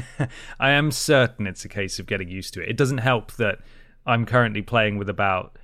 I 0.61 0.73
am 0.73 0.91
certain 0.91 1.47
it's 1.47 1.65
a 1.65 1.69
case 1.71 1.99
of 1.99 2.05
getting 2.05 2.29
used 2.29 2.53
to 2.55 2.63
it. 2.63 2.69
It 2.69 2.77
doesn't 2.77 2.99
help 2.99 3.33
that 3.37 3.61
I'm 4.05 4.27
currently 4.27 4.61
playing 4.61 4.99
with 4.99 5.09
about 5.09 5.57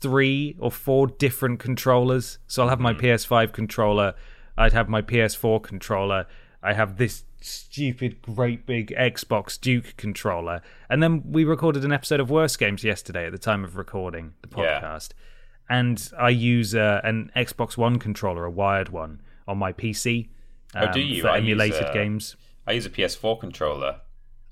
three 0.00 0.54
or 0.60 0.70
four 0.70 1.08
different 1.08 1.58
controllers. 1.58 2.38
So 2.46 2.62
I'll 2.62 2.68
have 2.68 2.78
my 2.78 2.94
mm. 2.94 3.00
PS5 3.00 3.52
controller, 3.52 4.14
I'd 4.56 4.74
have 4.74 4.88
my 4.88 5.02
PS4 5.02 5.60
controller, 5.60 6.26
I 6.62 6.74
have 6.74 6.98
this 6.98 7.24
stupid, 7.40 8.22
great 8.22 8.66
big 8.66 8.94
Xbox 8.96 9.60
Duke 9.60 9.96
controller. 9.96 10.62
And 10.88 11.02
then 11.02 11.22
we 11.30 11.44
recorded 11.44 11.84
an 11.84 11.92
episode 11.92 12.20
of 12.20 12.30
Worst 12.30 12.58
Games 12.58 12.84
yesterday 12.84 13.26
at 13.26 13.32
the 13.32 13.38
time 13.38 13.64
of 13.64 13.76
recording 13.76 14.34
the 14.42 14.48
podcast. 14.48 15.10
Yeah. 15.12 15.78
And 15.78 16.10
I 16.18 16.30
use 16.30 16.74
uh, 16.74 17.00
an 17.04 17.30
Xbox 17.36 17.76
One 17.76 17.98
controller, 17.98 18.44
a 18.44 18.50
wired 18.50 18.88
one, 18.88 19.22
on 19.46 19.58
my 19.58 19.72
PC. 19.72 20.28
Um, 20.74 20.88
oh, 20.88 20.92
do 20.92 21.00
um, 21.00 21.06
you? 21.06 21.22
For 21.22 21.28
I 21.28 21.38
emulated 21.38 21.88
a, 21.88 21.92
games. 21.92 22.36
I 22.66 22.72
use 22.72 22.86
a 22.86 22.90
PS4 22.90 23.40
controller. 23.40 24.00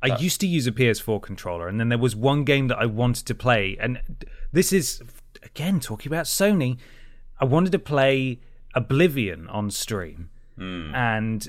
I 0.00 0.16
used 0.16 0.40
to 0.42 0.46
use 0.46 0.68
a 0.68 0.72
PS4 0.72 1.20
controller, 1.20 1.66
and 1.66 1.80
then 1.80 1.88
there 1.88 1.98
was 1.98 2.14
one 2.14 2.44
game 2.44 2.68
that 2.68 2.78
I 2.78 2.86
wanted 2.86 3.26
to 3.26 3.34
play. 3.34 3.76
And 3.80 4.00
this 4.52 4.72
is, 4.72 5.02
again, 5.42 5.80
talking 5.80 6.08
about 6.08 6.26
Sony. 6.26 6.78
I 7.40 7.44
wanted 7.44 7.72
to 7.72 7.80
play 7.80 8.40
Oblivion 8.74 9.48
on 9.48 9.72
stream. 9.72 10.30
Mm. 10.56 10.94
And 10.94 11.48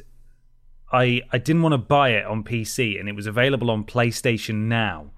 I 0.91 1.21
I 1.31 1.37
didn't 1.37 1.61
want 1.61 1.73
to 1.73 1.77
buy 1.77 2.09
it 2.09 2.25
on 2.25 2.43
PC, 2.43 2.99
and 2.99 3.07
it 3.07 3.15
was 3.15 3.27
available 3.27 3.69
on 3.71 3.83
PlayStation 3.83 4.67
Now. 4.67 5.11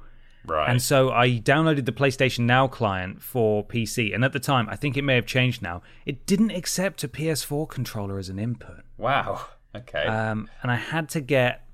Right. 0.45 0.69
And 0.69 0.81
so 0.81 1.11
I 1.11 1.29
downloaded 1.29 1.85
the 1.85 1.91
PlayStation 1.91 2.41
Now 2.41 2.67
client 2.67 3.21
for 3.21 3.63
PC, 3.65 4.13
and 4.13 4.25
at 4.25 4.33
the 4.33 4.39
time, 4.39 4.67
I 4.69 4.75
think 4.75 4.97
it 4.97 5.03
may 5.03 5.15
have 5.15 5.25
changed 5.25 5.61
now. 5.61 5.81
It 6.05 6.25
didn't 6.25 6.51
accept 6.51 7.03
a 7.03 7.07
PS4 7.07 7.69
controller 7.69 8.17
as 8.17 8.29
an 8.29 8.39
input. 8.39 8.81
Wow. 8.97 9.45
Okay. 9.75 10.05
Um, 10.05 10.49
and 10.63 10.71
I 10.71 10.75
had 10.75 11.09
to 11.09 11.21
get. 11.21 11.67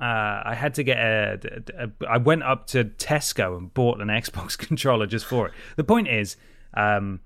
Uh, 0.00 0.42
I 0.44 0.54
had 0.56 0.74
to 0.74 0.82
get 0.82 0.98
a, 0.98 1.62
a, 1.76 1.84
a. 1.84 2.08
I 2.08 2.16
went 2.18 2.42
up 2.42 2.66
to 2.68 2.84
Tesco 2.84 3.56
and 3.56 3.72
bought 3.72 4.00
an 4.00 4.08
Xbox 4.22 4.56
controller 4.56 5.06
just 5.06 5.26
for 5.26 5.48
it. 5.48 5.52
The 5.76 5.84
point 5.84 6.08
is, 6.08 6.36
um, 6.74 7.20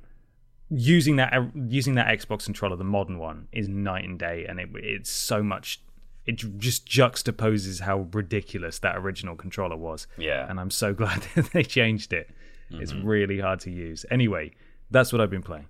using 0.70 1.16
that 1.16 1.32
using 1.54 1.94
that 1.94 2.06
Xbox 2.06 2.44
controller, 2.44 2.76
the 2.76 2.84
modern 2.84 3.18
one, 3.18 3.48
is 3.52 3.68
night 3.68 4.04
and 4.04 4.18
day, 4.18 4.46
and 4.48 4.58
it, 4.60 4.68
it's 4.74 5.10
so 5.10 5.42
much. 5.42 5.82
It 6.24 6.42
just 6.58 6.86
juxtaposes 6.88 7.82
how 7.82 8.08
ridiculous 8.12 8.80
that 8.80 8.96
original 8.96 9.36
controller 9.36 9.76
was. 9.76 10.06
Yeah, 10.18 10.48
and 10.48 10.58
I'm 10.58 10.70
so 10.70 10.92
glad 11.00 11.24
that 11.34 11.52
they 11.52 11.62
changed 11.62 12.12
it. 12.12 12.30
Mm-hmm. 12.70 12.82
It's 12.82 12.92
really 12.92 13.40
hard 13.40 13.60
to 13.60 13.70
use. 13.70 14.04
Anyway, 14.10 14.52
that's 14.90 15.12
what 15.12 15.20
I've 15.20 15.30
been 15.30 15.42
playing. 15.42 15.66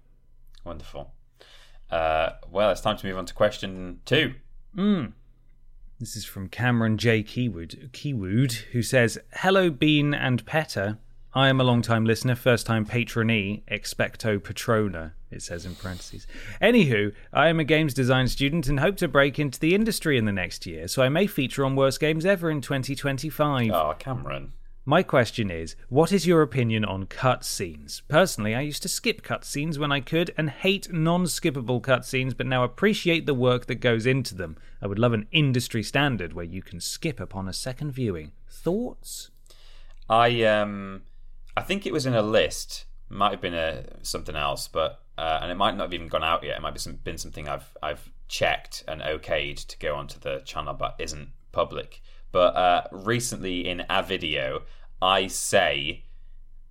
Wonderful. 0.65 1.13
Uh, 1.91 2.31
well, 2.51 2.71
it's 2.71 2.81
time 2.81 2.97
to 2.97 3.07
move 3.07 3.19
on 3.19 3.27
to 3.27 3.35
question 3.35 4.01
two. 4.05 4.35
Mm. 4.77 5.13
This 6.01 6.17
is 6.17 6.25
from 6.25 6.49
Cameron 6.49 6.99
J. 6.99 7.23
Keywood, 7.23 7.91
Keywood, 7.93 8.53
who 8.73 8.83
says, 8.83 9.19
"Hello, 9.35 9.71
Bean 9.71 10.15
and 10.15 10.45
Petter. 10.47 10.99
I 11.37 11.49
am 11.49 11.61
a 11.61 11.65
long 11.65 11.83
time 11.83 12.07
listener, 12.07 12.35
first 12.35 12.65
time 12.65 12.87
patronee, 12.87 13.63
expecto 13.71 14.43
patrona, 14.43 15.13
it 15.31 15.43
says 15.43 15.67
in 15.67 15.75
parentheses. 15.75 16.27
Anywho, 16.63 17.13
I 17.31 17.49
am 17.49 17.61
a 17.61 17.65
games 17.65 17.93
design 17.93 18.27
student 18.29 18.69
and 18.69 18.81
hope 18.81 18.97
to 18.97 19.07
break 19.07 19.39
into 19.39 19.61
the 19.61 19.75
industry 19.75 20.17
in 20.17 20.25
the 20.25 20.33
next 20.33 20.65
year, 20.65 20.89
so 20.89 21.03
I 21.03 21.11
may 21.11 21.27
feature 21.27 21.67
on 21.67 21.77
Worst 21.77 22.01
Games 22.01 22.25
Ever 22.25 22.51
in 22.51 22.63
2025. 22.63 23.71
Oh, 23.71 23.95
Cameron. 23.99 24.55
My 24.87 25.03
question 25.03 25.51
is, 25.51 25.77
what 25.91 26.11
is 26.11 26.27
your 26.27 26.41
opinion 26.41 26.87
on 26.87 27.05
cutscenes? 27.05 28.01
Personally, 28.09 28.55
I 28.55 28.63
used 28.63 28.81
to 28.85 28.89
skip 28.89 29.21
cutscenes 29.21 29.77
when 29.77 29.93
I 29.93 30.01
could 30.01 30.33
and 30.39 30.49
hate 30.49 30.91
non-skippable 30.91 31.83
cutscenes, 31.83 32.35
but 32.35 32.47
now 32.47 32.65
appreciate 32.65 33.27
the 33.27 33.35
work 33.35 33.67
that 33.67 33.75
goes 33.75 34.07
into 34.07 34.35
them. 34.35 34.57
I 34.81 34.87
would 34.87 34.99
love 34.99 35.13
an 35.13 35.27
industry 35.33 35.83
standard 35.83 36.33
where 36.33 36.47
you 36.47 36.63
can 36.63 36.81
skip 36.81 37.21
upon 37.21 37.47
a 37.47 37.53
second 37.53 37.93
viewing. 37.93 38.33
Thoughts? 38.49 39.29
I 40.09 40.43
um 40.45 41.03
I 41.57 41.63
think 41.63 41.87
it 41.87 41.93
was 41.93 42.07
in 42.07 42.15
a 42.15 42.23
list. 42.23 42.85
Might 43.09 43.31
have 43.31 43.41
been 43.41 43.55
a 43.55 43.85
something 44.03 44.37
else, 44.37 44.69
but 44.69 45.01
uh, 45.17 45.39
and 45.43 45.51
it 45.51 45.55
might 45.55 45.77
not 45.77 45.85
have 45.85 45.95
even 45.95 46.09
gone 46.09 46.25
out 46.25 46.43
yet. 46.43 46.57
It 46.57 46.63
might 46.63 46.75
have 46.75 46.81
some, 46.81 46.97
been 46.97 47.19
something 47.19 47.49
I've 47.49 47.77
I've 47.83 48.11
checked 48.29 48.85
and 48.89 49.01
okayed 49.01 49.65
to 49.67 49.79
go 49.79 49.95
onto 49.95 50.19
the 50.19 50.41
channel, 50.45 50.75
but 50.75 50.97
isn't 50.99 51.31
public. 51.53 52.03
But 52.33 52.57
uh, 52.57 52.83
recently 52.91 53.67
in 53.67 53.85
a 53.89 54.03
video, 54.03 54.63
I 55.01 55.29
say, 55.29 56.05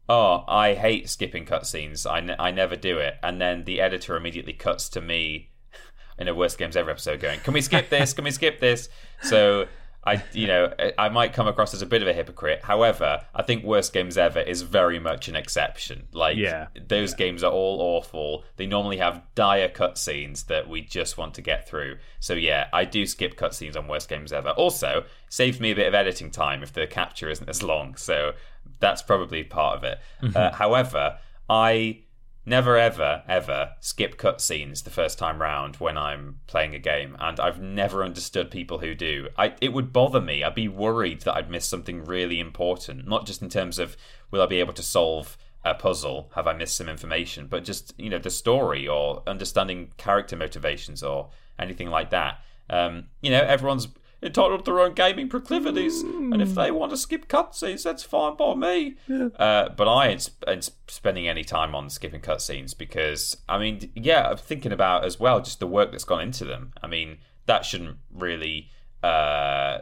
"Oh, 0.10 0.44
I 0.48 0.74
hate 0.74 1.10
skipping 1.10 1.46
cutscenes. 1.46 2.06
I, 2.06 2.36
I 2.38 2.52
never 2.52 2.76
do 2.76 2.98
it," 3.00 3.16
and 3.24 3.42
then 3.42 3.64
the 3.64 3.80
editor 3.80 4.16
immediately 4.16 4.54
cuts 4.54 4.90
to 4.90 5.02
me 5.02 5.52
in 6.20 6.28
a 6.28 6.36
worst 6.36 6.58
games 6.58 6.76
ever 6.76 6.92
episode, 6.92 7.22
going, 7.22 7.40
"Can 7.40 7.54
we 7.54 7.62
skip 7.62 7.90
this? 7.90 8.14
Can 8.14 8.26
we 8.26 8.32
skip 8.32 8.60
this?" 8.60 8.90
So 9.22 9.68
I, 10.06 10.24
you 10.34 10.46
know, 10.46 10.72
I 10.98 11.10
might 11.10 11.34
come 11.34 11.48
across 11.48 11.74
as 11.74 11.82
a 11.82 11.86
bit 11.86 12.04
of 12.04 12.08
a 12.08 12.14
hypocrite. 12.14 12.64
However, 12.64 13.26
I 13.34 13.42
think 13.42 13.64
Worst 13.64 13.92
Games 13.92 14.18
Ever 14.18 14.40
is 14.40 14.62
very 14.62 15.00
much 15.00 15.28
an 15.28 15.36
exception. 15.36 16.08
Like, 16.12 16.38
yeah, 16.38 16.68
those 16.88 17.12
yeah. 17.12 17.18
games 17.18 17.44
are 17.44 17.52
all 17.52 17.82
awful. 17.82 18.44
They 18.58 18.68
normally 18.68 18.98
have 18.98 19.24
dire 19.34 19.68
cutscenes 19.68 20.46
that 20.46 20.70
we 20.70 20.82
just 20.82 21.18
want 21.18 21.34
to 21.36 21.42
get 21.42 21.68
through. 21.68 21.98
So, 22.20 22.34
yeah, 22.34 22.68
I 22.72 22.86
do 22.86 23.08
skip 23.08 23.36
cutscenes 23.36 23.76
on 23.76 23.88
Worst 23.88 24.08
Games 24.08 24.32
Ever. 24.32 24.50
Also, 24.52 25.06
saves 25.30 25.60
me 25.60 25.72
a 25.72 25.76
bit 25.76 25.88
of 25.88 25.96
editing 25.96 26.30
time 26.30 26.62
if 26.62 26.72
the 26.72 26.86
capture 26.86 27.30
isn't 27.30 27.50
as 27.50 27.64
long. 27.64 27.96
So, 27.96 28.34
that's 28.80 29.02
probably 29.02 29.44
part 29.44 29.78
of 29.78 29.84
it. 29.84 30.00
Mm-hmm. 30.22 30.36
Uh, 30.46 30.52
however, 30.52 31.18
I 31.50 32.00
never 32.46 32.78
ever 32.78 33.24
ever 33.28 33.72
skip 33.80 34.18
cutscenes 34.18 34.84
the 34.84 34.90
first 34.90 35.18
time 35.18 35.42
round 35.42 35.78
when 35.78 35.98
I'm 35.98 36.40
playing 36.48 36.76
a 36.76 36.80
game, 36.80 37.16
and 37.20 37.40
I've 37.40 37.62
never 37.62 38.04
understood 38.04 38.52
people 38.52 38.80
who 38.80 38.96
do. 38.96 39.30
I 39.38 39.56
it 39.62 39.74
would 39.74 39.92
bother 39.92 40.22
me. 40.22 40.44
I'd 40.44 40.56
be 40.56 40.68
worried 40.68 41.22
that 41.22 41.36
I'd 41.36 41.50
miss 41.50 41.66
something 41.66 42.06
really 42.06 42.40
important, 42.40 43.08
not 43.08 43.26
just 43.26 43.42
in 43.42 43.50
terms 43.50 43.80
of 43.80 43.98
will 44.32 44.42
I 44.42 44.46
be 44.46 44.60
able 44.60 44.74
to 44.74 44.84
solve 44.84 45.38
a 45.64 45.74
puzzle, 45.74 46.32
have 46.36 46.46
I 46.46 46.54
missed 46.54 46.78
some 46.78 46.88
information, 46.88 47.48
but 47.48 47.64
just 47.64 47.94
you 47.98 48.10
know 48.10 48.20
the 48.20 48.30
story 48.30 48.88
or 48.88 49.24
understanding 49.26 49.92
character 49.98 50.36
motivations 50.36 51.02
or 51.02 51.30
anything 51.58 51.90
like 51.90 52.12
that. 52.12 52.40
Um, 52.70 53.06
you 53.22 53.32
know, 53.32 53.42
everyone's 53.42 53.88
entitled 54.26 54.66
to 54.66 54.72
their 54.72 54.80
own 54.82 54.94
gaming 54.94 55.30
proclivities, 55.30 56.02
and 56.02 56.42
if 56.42 56.56
they 56.56 56.72
want 56.72 56.92
to 56.92 56.98
skip 56.98 57.28
cutscenes, 57.28 57.84
that's 57.84 58.04
fine 58.04 58.36
by 58.36 58.56
me. 58.56 58.96
Uh, 59.38 59.70
but 59.70 59.88
I 59.88 60.08
ain't, 60.08 60.22
sp- 60.26 60.44
ain't 60.48 60.70
spending 60.88 61.28
any 61.28 61.44
time 61.44 61.76
on 61.76 61.90
skipping 61.90 62.22
cutscenes 62.22 62.78
because, 62.78 63.38
I 63.48 63.60
mean, 63.60 63.92
yeah, 63.96 64.30
I'm 64.30 64.38
thinking 64.38 64.72
about 64.72 65.06
as 65.06 65.20
well 65.20 65.42
just 65.42 65.60
the 65.60 65.68
work 65.68 65.92
that's 65.92 66.04
gone 66.04 66.22
into 66.22 66.44
them. 66.44 66.74
I 66.82 66.88
mean, 66.88 67.20
that 67.46 67.64
shouldn't 67.66 67.98
really. 68.12 68.70
Uh, 69.04 69.80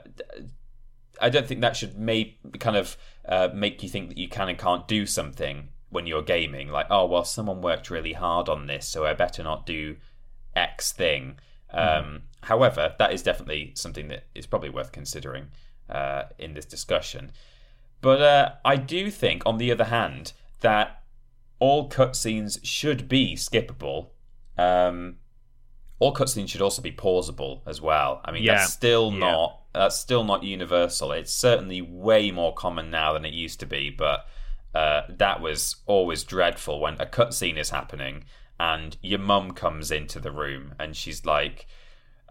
I 1.22 1.30
don't 1.30 1.48
think 1.48 1.62
that 1.62 1.78
should 1.78 1.98
make 1.98 2.38
kind 2.60 2.76
of 2.76 2.98
uh, 3.26 3.50
make 3.54 3.82
you 3.82 3.89
think 3.89 4.10
that 4.10 4.18
you 4.18 4.28
can 4.28 4.50
and 4.50 4.58
can't 4.58 4.88
do 4.88 5.06
something 5.06 5.70
when 5.89 6.06
you're 6.08 6.22
gaming. 6.24 6.68
Like, 6.68 6.88
oh 6.89 7.06
well, 7.06 7.24
someone 7.24 7.62
worked 7.62 7.89
really 7.89 8.14
hard 8.14 8.50
on 8.50 8.68
this, 8.68 8.88
so 8.88 9.06
I 9.06 9.14
better 9.14 9.44
not 9.44 9.66
do 9.66 9.96
X 10.56 10.91
thing. 10.91 11.39
Um, 11.72 12.24
however, 12.44 12.96
that 13.00 13.14
is 13.14 13.24
definitely 13.24 13.72
something 13.76 14.08
that 14.10 14.28
is 14.36 14.46
probably 14.46 14.70
worth 14.70 14.91
considering 14.91 15.48
uh, 15.89 16.24
in 16.38 16.54
this 16.54 16.66
discussion. 16.66 17.32
But 18.02 18.22
uh, 18.22 18.52
I 18.66 18.76
do 18.76 19.10
think, 19.10 19.44
on 19.46 19.58
the 19.58 19.72
other 19.72 19.86
hand, 19.86 20.34
that 20.62 21.04
all 21.60 21.89
cutscenes 21.89 22.60
should 22.64 23.08
be 23.08 23.36
skippable. 23.36 24.10
Um, 24.58 25.18
all 26.00 26.14
cutscenes 26.14 26.50
should 26.50 26.62
also 26.62 26.82
be 26.82 26.91
pausable 26.91 27.62
as 27.66 27.80
well. 27.82 28.22
I 28.26 28.32
mean, 28.32 28.44
Yeah. 28.44 28.56
that's 28.56 28.74
still 28.74 29.12
Yeah. 29.12 29.20
not 29.20 29.60
that's 29.74 29.98
still 29.98 30.24
not 30.24 30.44
universal. 30.44 31.12
It's 31.12 31.34
certainly 31.34 31.82
way 31.82 32.30
more 32.30 32.54
common 32.54 32.91
now 32.91 33.14
than 33.14 33.26
it 33.26 33.34
used 33.34 33.60
to 33.62 33.66
be, 33.66 33.89
but 33.89 34.28
uh, 34.76 35.02
that 35.10 35.41
was 35.41 35.78
always 35.88 36.24
dreadful 36.24 36.80
when 36.80 36.94
a 37.02 37.08
cutscene 37.08 37.58
is 37.58 37.72
happening 37.72 38.26
and 38.60 38.98
your 39.02 39.18
mum 39.18 39.50
comes 39.52 39.89
into 39.89 40.20
the 40.20 40.30
room 40.32 40.76
and 40.80 40.96
she's 40.96 41.26
like, 41.26 41.66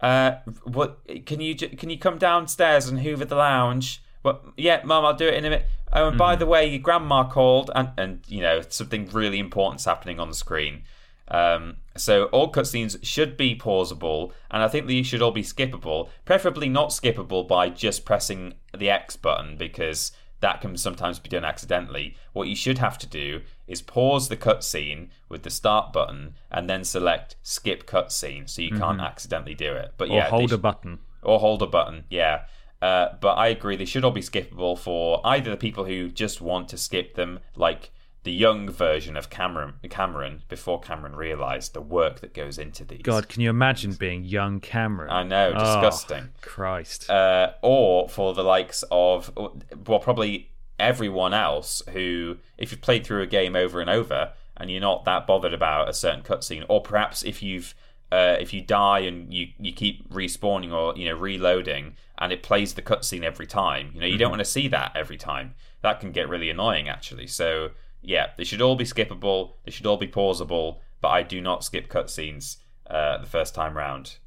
uh, 0.03 0.35
"What? 0.65 0.99
Can 1.25 1.41
you 1.41 1.55
can 1.55 1.89
you 1.89 1.97
come 1.97 2.17
downstairs 2.17 2.87
and 2.87 2.99
hoover 2.99 3.25
the 3.25 3.35
lounge?" 3.35 4.03
Well, 4.23 4.41
yeah, 4.55 4.81
mum, 4.85 5.03
I'll 5.03 5.15
do 5.15 5.27
it 5.27 5.33
in 5.33 5.45
a 5.45 5.49
minute. 5.49 5.67
Oh, 5.91 6.07
and 6.09 6.17
by 6.17 6.35
the 6.35 6.45
way, 6.45 6.65
your 6.67 6.79
grandma 6.79 7.27
called, 7.27 7.71
and 7.73 7.89
and 7.97 8.21
you 8.27 8.41
know 8.41 8.61
something 8.67 9.09
really 9.11 9.39
important's 9.39 9.85
happening 9.85 10.19
on 10.19 10.27
the 10.27 10.35
screen. 10.35 10.83
Um, 11.29 11.77
so 11.95 12.25
all 12.25 12.51
cutscenes 12.51 12.97
should 13.03 13.37
be 13.37 13.55
pausable, 13.55 14.33
and 14.51 14.61
I 14.61 14.67
think 14.67 14.87
these 14.87 15.07
should 15.07 15.21
all 15.21 15.31
be 15.31 15.43
skippable. 15.43 16.09
Preferably 16.25 16.67
not 16.69 16.89
skippable 16.89 17.47
by 17.47 17.69
just 17.69 18.05
pressing 18.05 18.55
the 18.77 18.89
X 18.89 19.15
button 19.15 19.57
because 19.57 20.11
that 20.43 20.59
can 20.61 20.75
sometimes 20.77 21.19
be 21.19 21.29
done 21.29 21.45
accidentally. 21.45 22.15
What 22.33 22.49
you 22.49 22.55
should 22.55 22.77
have 22.77 22.97
to 22.99 23.07
do 23.07 23.41
is 23.65 23.81
pause 23.81 24.27
the 24.27 24.35
cutscene 24.37 25.07
with 25.29 25.43
the 25.43 25.49
start 25.49 25.93
button 25.93 26.35
and 26.51 26.69
then 26.69 26.83
select 26.83 27.37
skip 27.41 27.87
cutscene, 27.87 28.49
so 28.49 28.61
you 28.61 28.71
can't 28.77 28.99
accidentally 29.01 29.55
do 29.55 29.71
it. 29.73 29.93
But 29.97 30.09
Or 30.09 30.15
yeah, 30.17 30.29
hold 30.29 30.51
a 30.51 30.57
button. 30.57 30.99
or 31.21 31.39
hold 31.39 31.61
a 31.63 31.65
button. 31.67 32.03
Yeah. 32.09 32.41
Uh, 32.81 33.15
but 33.21 33.35
I 33.37 33.47
agree, 33.47 33.77
they 33.77 33.85
should 33.85 34.03
all 34.03 34.11
be 34.11 34.19
skippable 34.21 34.77
for 34.77 35.21
either 35.25 35.49
the 35.49 35.55
people 35.57 35.85
who 35.85 36.09
just 36.09 36.41
want 36.41 36.67
to 36.69 36.77
skip 36.77 37.15
them, 37.15 37.39
like 37.55 37.91
the 38.23 38.31
young 38.31 38.69
version 38.69 39.17
of 39.17 39.29
Cameron, 39.29 39.73
Cameron 39.89 40.43
before 40.47 40.79
Cameron 40.79 41.15
realised 41.15 41.73
the 41.73 41.81
work 41.81 42.21
that 42.21 42.33
goes 42.33 42.57
into 42.57 42.85
these. 42.85 43.01
God, 43.01 43.27
can 43.27 43.41
you 43.41 43.49
imagine 43.49 43.93
being 43.93 44.23
young 44.23 44.59
Cameron? 44.61 45.11
I 45.11 45.23
know, 45.23 45.53
Oh, 45.55 45.59
disgusting. 45.59 46.29
Christ. 46.41 47.09
Uh, 47.09 47.51
or 47.61 48.07
for 48.07 48.33
the 48.33 48.43
likes 48.43 48.83
of, 48.91 49.31
well, 49.35 49.99
probably 49.99 50.49
everyone 50.79 51.33
else 51.33 51.81
who, 51.91 52.37
if 52.57 52.71
you've 52.71 52.81
played 52.81 53.05
through 53.05 53.21
a 53.21 53.27
game 53.27 53.55
over 53.55 53.81
and 53.81 53.89
over 53.89 54.31
and 54.55 54.71
you're 54.71 54.81
not 54.81 55.03
that 55.05 55.27
bothered 55.27 55.53
about 55.53 55.89
a 55.89 55.93
certain 55.93 56.21
cutscene, 56.21 56.65
or 56.69 56.81
perhaps 56.81 57.23
if 57.23 57.43
you've 57.43 57.75
uh, 58.11 58.37
if 58.39 58.53
you 58.53 58.61
die 58.61 58.99
and 58.99 59.33
you, 59.33 59.47
you 59.59 59.73
keep 59.73 60.07
respawning 60.13 60.71
or 60.71 60.95
you 60.95 61.09
know 61.09 61.15
reloading 61.17 61.95
and 62.19 62.31
it 62.31 62.43
plays 62.43 62.75
the 62.75 62.81
cutscene 62.81 63.23
every 63.23 63.47
time, 63.47 63.89
you 63.95 63.99
know 63.99 64.05
you 64.05 64.17
don't 64.19 64.29
want 64.29 64.39
to 64.39 64.45
see 64.45 64.67
that 64.67 64.91
every 64.95 65.17
time. 65.17 65.55
That 65.81 65.99
can 65.99 66.11
get 66.11 66.29
really 66.29 66.49
annoying 66.51 66.87
actually. 66.87 67.25
So 67.27 67.71
yeah, 68.03 68.27
they 68.37 68.43
should 68.43 68.61
all 68.61 68.75
be 68.75 68.83
skippable. 68.83 69.53
They 69.65 69.71
should 69.71 69.85
all 69.87 69.97
be 69.97 70.07
pausable. 70.07 70.77
But 71.01 71.09
I 71.09 71.23
do 71.23 71.41
not 71.41 71.63
skip 71.63 71.89
cutscenes 71.89 72.57
uh, 72.89 73.17
the 73.17 73.25
first 73.27 73.55
time 73.55 73.75
round. 73.75 74.17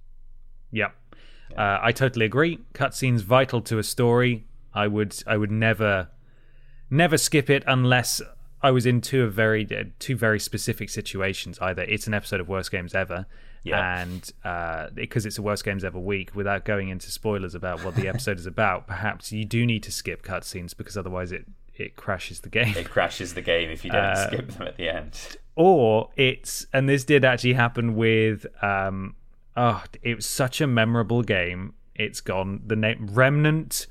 Yep. 0.72 0.94
Uh, 1.56 1.78
I 1.80 1.92
totally 1.92 2.26
agree. 2.26 2.58
Cutscenes 2.74 3.20
vital 3.22 3.60
to 3.62 3.78
a 3.78 3.82
story. 3.82 4.46
I 4.74 4.86
would 4.88 5.14
I 5.26 5.36
would 5.36 5.50
never 5.50 6.08
never 6.90 7.16
skip 7.16 7.48
it 7.48 7.62
unless 7.66 8.20
I 8.62 8.70
was 8.72 8.84
in 8.86 9.00
two 9.00 9.22
of 9.22 9.32
very 9.32 9.66
uh, 9.70 9.84
two 9.98 10.16
very 10.16 10.40
specific 10.40 10.90
situations. 10.90 11.58
Either 11.60 11.82
it's 11.82 12.06
an 12.06 12.14
episode 12.14 12.40
of 12.40 12.48
Worst 12.48 12.70
Games 12.70 12.94
Ever, 12.94 13.26
Yeah. 13.62 14.00
and 14.02 14.30
uh, 14.44 14.88
because 14.92 15.24
it's 15.24 15.38
a 15.38 15.42
Worst 15.42 15.64
Games 15.64 15.84
Ever 15.84 15.98
week, 15.98 16.34
without 16.34 16.64
going 16.64 16.88
into 16.88 17.10
spoilers 17.10 17.54
about 17.54 17.84
what 17.84 17.94
the 17.94 18.08
episode 18.12 18.38
is 18.38 18.46
about, 18.46 18.86
perhaps 18.86 19.32
you 19.32 19.44
do 19.44 19.64
need 19.64 19.82
to 19.84 19.92
skip 19.92 20.22
cutscenes 20.22 20.76
because 20.76 20.96
otherwise 20.96 21.32
it 21.32 21.46
it 21.78 21.96
crashes 21.96 22.40
the 22.40 22.48
game. 22.48 22.74
It 22.76 22.88
crashes 22.90 23.34
the 23.34 23.42
game 23.42 23.70
if 23.70 23.84
you 23.84 23.90
don't 23.90 24.04
Uh, 24.04 24.26
skip 24.28 24.48
them 24.48 24.66
at 24.66 24.76
the 24.76 24.88
end. 24.88 25.36
or 25.54 26.10
it's 26.16 26.66
and 26.72 26.88
this 26.88 27.04
did 27.04 27.24
actually 27.24 27.54
happen 27.54 27.94
with 27.96 28.46
um 28.62 29.14
oh 29.56 29.82
it 30.02 30.16
was 30.16 30.26
such 30.26 30.60
a 30.60 30.66
memorable 30.66 31.22
game 31.22 31.72
it's 31.94 32.20
gone 32.20 32.60
the 32.66 32.76
name 32.76 33.08
remnant 33.12 33.86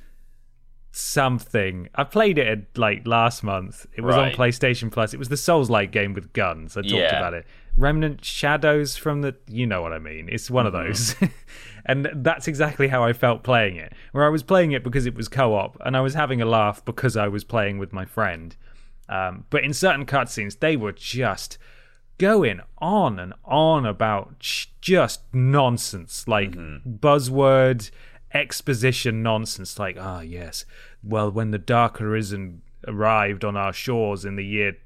something 0.91 1.89
i 1.95 2.03
played 2.03 2.37
it 2.37 2.67
like 2.77 3.05
last 3.05 3.43
month 3.43 3.85
it 3.95 4.01
was 4.01 4.15
Right. 4.15 4.31
on 4.31 4.37
playstation 4.37 4.91
plus 4.91 5.13
it 5.13 5.17
was 5.17 5.27
the 5.29 5.35
souls 5.37 5.69
like 5.69 5.91
game 5.91 6.13
with 6.13 6.31
guns 6.33 6.77
i 6.77 6.81
talked 6.81 6.93
Yeah. 6.93 7.17
about 7.17 7.33
it 7.33 7.45
remnant 7.77 8.23
shadows 8.23 8.95
from 8.95 9.21
the 9.21 9.35
you 9.47 9.65
know 9.67 9.81
what 9.81 9.91
i 9.93 9.99
mean 9.99 10.29
it's 10.31 10.49
one 10.49 10.65
Mm-hmm. 10.65 10.75
of 10.77 10.85
those 10.87 11.15
and 11.85 12.09
that's 12.15 12.47
exactly 12.47 12.87
how 12.87 13.03
i 13.03 13.11
felt 13.13 13.43
playing 13.43 13.75
it 13.75 13.91
where 14.13 14.25
i 14.25 14.29
was 14.29 14.43
playing 14.43 14.71
it 14.71 14.83
because 14.83 15.05
it 15.05 15.15
was 15.15 15.27
co-op 15.27 15.77
and 15.85 15.97
i 15.97 16.01
was 16.01 16.13
having 16.13 16.41
a 16.41 16.45
laugh 16.45 16.83
because 16.85 17.17
i 17.17 17.27
was 17.27 17.43
playing 17.43 17.77
with 17.77 17.91
my 17.91 18.05
friend 18.05 18.55
um, 19.07 19.45
but 19.51 19.63
in 19.63 19.71
certain 19.71 20.07
cutscenes, 20.07 20.59
they 20.59 20.75
were 20.75 20.91
just 20.91 21.59
going 22.17 22.59
on 22.79 23.19
and 23.19 23.35
on 23.43 23.85
about 23.85 24.39
just 24.39 25.21
nonsense, 25.31 26.27
like 26.27 26.55
buzzword 26.55 27.91
exposition 28.33 29.21
nonsense. 29.21 29.77
Like, 29.77 29.97
ah, 29.99 30.21
yes, 30.21 30.65
well, 31.03 31.29
when 31.29 31.51
the 31.51 31.59
Dark 31.59 32.01
Arisen 32.01 32.63
arrived 32.87 33.45
on 33.45 33.55
our 33.55 33.71
shores 33.71 34.25
in 34.25 34.37
the 34.37 34.45
year 34.45 34.77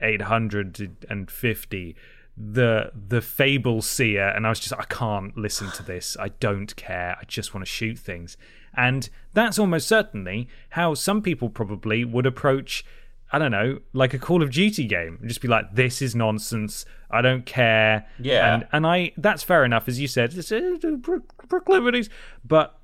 2850, 0.00 1.96
the 2.40 2.92
the 2.94 3.20
fable 3.20 3.82
seer 3.82 4.28
and 4.28 4.46
i 4.46 4.48
was 4.48 4.60
just 4.60 4.72
i 4.72 4.84
can't 4.84 5.36
listen 5.36 5.72
to 5.72 5.82
this. 5.82 6.16
I 6.20 6.28
don't 6.28 6.74
care. 6.76 7.16
I 7.20 7.24
just 7.24 7.52
want 7.52 7.66
to 7.66 7.70
shoot 7.70 7.98
things. 7.98 8.36
And 8.76 9.08
that's 9.32 9.58
almost 9.58 9.88
certainly 9.88 10.48
how 10.70 10.94
some 10.94 11.20
people 11.20 11.50
probably 11.50 12.04
would 12.04 12.26
approach 12.26 12.84
i 13.32 13.38
don't 13.40 13.50
know 13.50 13.80
like 13.92 14.14
a 14.14 14.18
call 14.20 14.40
of 14.42 14.50
duty 14.52 14.86
game. 14.86 15.18
Just 15.26 15.40
be 15.40 15.48
like 15.48 15.74
this 15.74 16.00
is 16.00 16.14
nonsense. 16.14 16.84
I 17.10 17.22
don't 17.22 17.44
care. 17.44 18.06
Yeah. 18.20 18.54
and 18.54 18.68
and 18.70 18.86
i 18.86 19.12
that's 19.16 19.42
fair 19.42 19.64
enough 19.64 19.88
as 19.88 19.98
you 19.98 20.06
said 20.06 20.32
it's, 20.34 20.52
uh, 20.52 20.78
pro- 21.02 21.22
proclivities. 21.48 22.08
But 22.44 22.77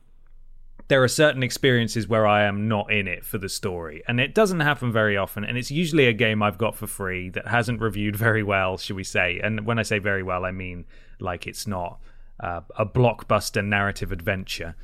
there 0.88 1.02
are 1.02 1.08
certain 1.08 1.42
experiences 1.42 2.06
where 2.06 2.26
I 2.26 2.44
am 2.44 2.68
not 2.68 2.92
in 2.92 3.08
it 3.08 3.24
for 3.24 3.38
the 3.38 3.48
story, 3.48 4.02
and 4.06 4.20
it 4.20 4.34
doesn't 4.34 4.60
happen 4.60 4.92
very 4.92 5.16
often. 5.16 5.44
And 5.44 5.56
it's 5.56 5.70
usually 5.70 6.06
a 6.06 6.12
game 6.12 6.42
I've 6.42 6.58
got 6.58 6.76
for 6.76 6.86
free 6.86 7.30
that 7.30 7.48
hasn't 7.48 7.80
reviewed 7.80 8.16
very 8.28 8.42
well, 8.42 8.76
should 8.76 8.96
we 8.96 9.04
say? 9.04 9.40
And 9.42 9.66
when 9.66 9.78
I 9.78 9.82
say 9.82 9.98
very 9.98 10.22
well, 10.22 10.44
I 10.44 10.50
mean 10.50 10.84
like 11.20 11.46
it's 11.46 11.66
not 11.66 12.00
uh, 12.40 12.60
a 12.78 12.84
blockbuster 12.84 13.64
narrative 13.64 14.12
adventure. 14.12 14.74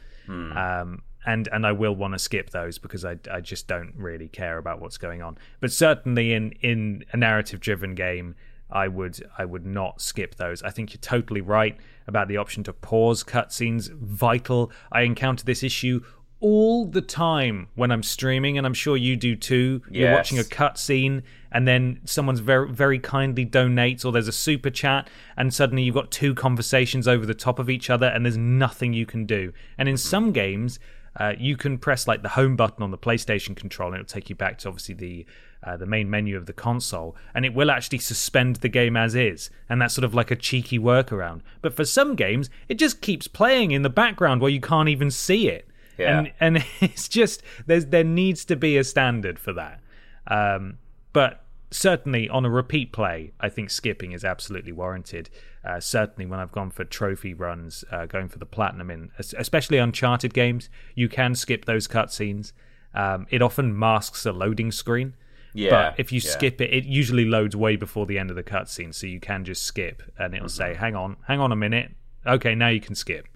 Um, 0.56 1.02
and 1.26 1.48
and 1.52 1.66
I 1.66 1.72
will 1.72 1.94
want 1.94 2.14
to 2.14 2.18
skip 2.18 2.50
those 2.50 2.78
because 2.78 3.04
I 3.04 3.18
I 3.30 3.40
just 3.40 3.66
don't 3.66 3.92
really 3.96 4.28
care 4.28 4.58
about 4.58 4.80
what's 4.80 4.96
going 4.96 5.22
on. 5.22 5.36
But 5.60 5.72
certainly 5.72 6.32
in 6.32 6.52
in 6.62 7.04
a 7.12 7.16
narrative 7.16 7.60
driven 7.60 7.94
game, 7.94 8.36
I 8.72 8.88
would 8.88 9.22
I 9.38 9.44
would 9.44 9.66
not 9.66 10.00
skip 10.00 10.36
those. 10.36 10.62
I 10.62 10.70
think 10.70 10.92
you're 10.92 11.00
totally 11.00 11.40
right 11.40 11.76
about 12.06 12.28
the 12.28 12.36
option 12.36 12.62
to 12.64 12.72
pause 12.72 13.24
cutscenes. 13.24 13.90
Vital. 13.92 14.72
I 14.92 15.02
encounter 15.02 15.44
this 15.44 15.62
issue 15.62 16.02
all 16.40 16.86
the 16.86 17.02
time 17.02 17.68
when 17.74 17.90
I'm 17.92 18.02
streaming, 18.02 18.56
and 18.56 18.66
I'm 18.66 18.74
sure 18.74 18.96
you 18.96 19.14
do 19.14 19.36
too. 19.36 19.82
You're 19.90 20.12
watching 20.12 20.38
a 20.38 20.42
cutscene, 20.42 21.22
and 21.52 21.68
then 21.68 22.00
someone's 22.04 22.40
very 22.40 22.70
very 22.70 22.98
kindly 22.98 23.44
donates, 23.44 24.04
or 24.04 24.12
there's 24.12 24.28
a 24.28 24.32
super 24.32 24.70
chat, 24.70 25.08
and 25.36 25.52
suddenly 25.52 25.82
you've 25.82 25.94
got 25.94 26.10
two 26.10 26.34
conversations 26.34 27.06
over 27.06 27.26
the 27.26 27.34
top 27.34 27.58
of 27.58 27.68
each 27.68 27.90
other, 27.90 28.06
and 28.06 28.24
there's 28.24 28.38
nothing 28.38 28.92
you 28.92 29.06
can 29.06 29.26
do. 29.26 29.52
And 29.76 29.88
in 29.88 29.96
some 29.96 30.32
games, 30.32 30.78
uh, 31.16 31.34
you 31.38 31.56
can 31.56 31.76
press 31.76 32.06
like 32.08 32.22
the 32.22 32.30
home 32.30 32.56
button 32.56 32.82
on 32.82 32.90
the 32.90 32.98
PlayStation 32.98 33.54
controller, 33.54 33.94
and 33.94 34.02
it'll 34.02 34.12
take 34.12 34.30
you 34.30 34.36
back 34.36 34.58
to 34.58 34.68
obviously 34.68 34.94
the 34.94 35.26
uh, 35.62 35.76
the 35.76 35.86
main 35.86 36.08
menu 36.08 36.36
of 36.36 36.46
the 36.46 36.52
console, 36.52 37.14
and 37.34 37.44
it 37.44 37.52
will 37.54 37.70
actually 37.70 37.98
suspend 37.98 38.56
the 38.56 38.68
game 38.68 38.96
as 38.96 39.14
is, 39.14 39.50
and 39.68 39.80
that's 39.82 39.94
sort 39.94 40.04
of 40.04 40.14
like 40.14 40.30
a 40.30 40.36
cheeky 40.36 40.78
workaround. 40.78 41.40
But 41.62 41.74
for 41.74 41.84
some 41.84 42.14
games, 42.16 42.48
it 42.68 42.74
just 42.78 43.00
keeps 43.00 43.28
playing 43.28 43.70
in 43.72 43.82
the 43.82 43.90
background 43.90 44.40
where 44.40 44.50
you 44.50 44.60
can't 44.60 44.88
even 44.88 45.10
see 45.10 45.48
it, 45.48 45.68
Yeah. 45.98 46.18
and 46.18 46.32
and 46.40 46.64
it's 46.80 47.08
just 47.08 47.42
there's 47.66 47.86
there 47.86 48.04
needs 48.04 48.44
to 48.46 48.56
be 48.56 48.76
a 48.78 48.84
standard 48.84 49.38
for 49.38 49.52
that. 49.52 49.80
Um, 50.26 50.78
but 51.12 51.44
certainly 51.70 52.28
on 52.28 52.44
a 52.44 52.50
repeat 52.50 52.92
play, 52.92 53.32
I 53.40 53.48
think 53.48 53.70
skipping 53.70 54.12
is 54.12 54.24
absolutely 54.24 54.72
warranted. 54.72 55.30
Uh, 55.64 55.78
certainly 55.78 56.24
when 56.26 56.40
I've 56.40 56.52
gone 56.52 56.70
for 56.70 56.84
trophy 56.84 57.34
runs, 57.34 57.84
uh, 57.92 58.06
going 58.06 58.28
for 58.28 58.38
the 58.38 58.46
platinum 58.46 58.90
in, 58.90 59.10
especially 59.18 59.76
Uncharted 59.78 60.32
games, 60.32 60.70
you 60.94 61.08
can 61.08 61.34
skip 61.34 61.66
those 61.66 61.86
cutscenes. 61.86 62.52
Um, 62.94 63.26
it 63.30 63.42
often 63.42 63.78
masks 63.78 64.24
a 64.24 64.32
loading 64.32 64.72
screen. 64.72 65.14
Yeah, 65.52 65.70
but 65.70 65.94
if 66.00 66.12
you 66.12 66.20
yeah. 66.22 66.30
skip 66.30 66.60
it, 66.60 66.72
it 66.72 66.84
usually 66.84 67.24
loads 67.24 67.56
way 67.56 67.76
before 67.76 68.06
the 68.06 68.18
end 68.18 68.30
of 68.30 68.36
the 68.36 68.42
cutscene, 68.42 68.94
so 68.94 69.06
you 69.06 69.20
can 69.20 69.44
just 69.44 69.62
skip, 69.64 70.02
and 70.18 70.34
it'll 70.34 70.48
say, 70.48 70.70
Mm-hmm. 70.72 70.80
"Hang 70.80 70.94
on, 70.96 71.16
hang 71.26 71.40
on 71.40 71.52
a 71.52 71.56
minute. 71.56 71.90
Okay, 72.26 72.54
now 72.54 72.68
you 72.68 72.80
can 72.80 72.94
skip." 72.94 73.26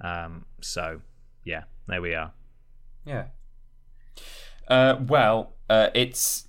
Um, 0.00 0.44
so, 0.60 1.00
yeah, 1.44 1.64
there 1.88 2.00
we 2.00 2.14
are. 2.14 2.32
Yeah. 3.04 3.24
Uh, 4.68 4.96
well, 5.06 5.54
uh, 5.68 5.88
it's 5.94 6.48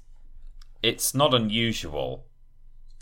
it's 0.83 1.13
not 1.15 1.33
unusual 1.33 2.25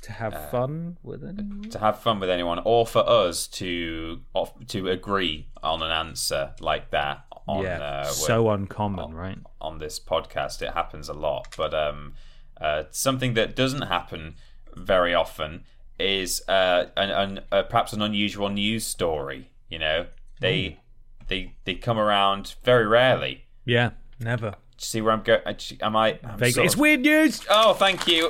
To 0.04 0.12
have 0.14 0.52
fun 0.52 0.98
with 1.04 1.24
it. 1.24 1.72
to 1.72 1.80
have 1.80 2.00
fun 2.00 2.20
with 2.20 2.30
anyone, 2.30 2.62
or 2.64 2.86
for 2.88 3.08
us 3.08 3.48
to 3.60 4.22
off, 4.34 4.54
to 4.68 4.88
agree 4.90 5.50
on 5.64 5.82
an 5.82 5.92
answer 5.92 6.54
like 6.60 6.92
that. 6.92 7.26
On, 7.48 7.64
yeah, 7.64 7.80
uh, 7.82 8.06
so 8.06 8.50
uncommon, 8.50 9.14
right? 9.14 9.38
on 9.62 9.80
this 9.80 10.00
podcast. 10.00 10.62
It 10.62 10.74
happens 10.74 11.08
a 11.10 11.14
lot, 11.14 11.56
but 11.58 11.74
um, 11.74 12.14
uh, 12.60 12.84
something 12.92 13.34
that 13.36 13.56
doesn't 13.56 13.84
happen 13.84 14.36
very 14.76 15.14
often 15.14 15.64
is 16.00 16.44
uh, 16.48 16.86
an, 16.98 17.10
an, 17.10 17.40
uh, 17.52 17.64
perhaps 17.64 17.94
an 17.94 18.02
unusual 18.02 18.50
news 18.50 18.86
story. 18.86 19.50
You 19.70 19.80
know, 19.80 20.08
they 20.42 20.80
they 21.28 21.54
they 21.66 21.76
come 21.76 21.98
around 21.98 22.56
very 22.64 22.86
rarely. 22.86 23.46
Yeah, 23.66 23.92
never. 24.20 24.56
See 24.78 25.02
where 25.02 25.14
I'm 25.14 25.24
going? 25.24 25.42
Am 25.82 25.96
I? 25.96 26.20
Sort 26.52 26.66
It's 26.66 26.74
of- 26.76 26.80
weird 26.80 27.02
news. 27.02 27.42
Oh, 27.50 27.74
thank 27.74 28.08
you. 28.08 28.30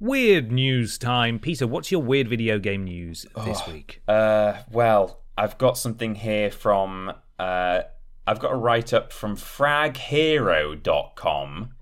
Weird 0.00 0.50
news 0.50 0.96
time. 0.96 1.38
Peter, 1.38 1.66
what's 1.66 1.92
your 1.92 2.00
weird 2.00 2.26
video 2.26 2.58
game 2.58 2.84
news 2.84 3.26
this 3.44 3.66
week? 3.66 4.00
Uh, 4.08 4.62
well, 4.72 5.20
I've 5.36 5.58
got 5.58 5.76
something 5.76 6.14
here 6.14 6.50
from. 6.50 7.12
Uh, 7.38 7.82
I've 8.26 8.38
got 8.38 8.52
a 8.52 8.56
write 8.56 8.94
up 8.94 9.12
from 9.12 9.36
fraghero.com. 9.36 9.98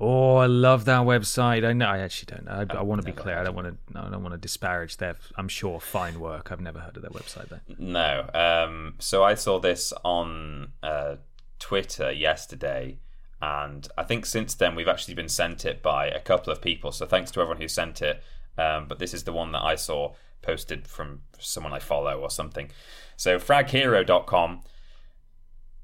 Oh, 0.01 0.37
I 0.37 0.47
love 0.47 0.85
that 0.87 1.03
website. 1.03 1.65
I 1.65 1.73
know. 1.73 1.87
I 1.87 1.99
actually 1.99 2.35
don't 2.35 2.47
know. 2.47 2.67
I, 2.75 2.79
I 2.79 2.83
want 2.83 3.01
to 3.03 3.05
be 3.05 3.13
clear. 3.13 3.39
I 3.39 3.45
don't 3.45 3.55
want 3.55 3.69
to. 3.69 3.77
No, 3.95 4.07
I 4.07 4.11
don't 4.11 4.23
want 4.23 4.35
to 4.35 4.39
disparage 4.39 4.97
their. 4.97 5.15
I'm 5.37 5.49
sure 5.49 5.79
fine 5.79 6.19
work. 6.19 6.51
I've 6.51 6.61
never 6.61 6.81
heard 6.81 6.97
of 6.97 7.03
their 7.03 7.13
website 7.13 7.51
though. 7.51 7.61
No. 7.79 8.29
Um, 8.35 8.95
so 8.99 9.23
I 9.23 9.35
saw 9.35 9.61
this 9.61 9.93
on 10.05 10.73
uh, 10.83 11.17
Twitter 11.59 12.11
yesterday, 12.11 12.99
and 13.41 13.87
I 13.97 14.03
think 14.03 14.27
since 14.27 14.55
then 14.55 14.75
we've 14.75 14.89
actually 14.89 15.15
been 15.15 15.29
sent 15.29 15.65
it 15.65 15.83
by 15.83 16.07
a 16.07 16.21
couple 16.21 16.53
of 16.53 16.61
people. 16.61 16.93
So 16.93 17.07
thanks 17.07 17.31
to 17.33 17.41
everyone 17.41 17.61
who 17.61 17.69
sent 17.69 18.03
it. 18.03 18.23
Um, 18.57 18.87
but 18.89 18.99
this 18.99 19.15
is 19.15 19.23
the 19.23 19.33
one 19.33 19.53
that 19.53 19.63
I 19.63 19.77
saw 19.77 20.15
posted 20.43 20.87
from 20.89 21.23
someone 21.39 21.73
I 21.73 21.79
follow 21.79 22.21
or 22.21 22.31
something. 22.31 22.71
So 23.17 23.39
fraghero.com. 23.39 24.63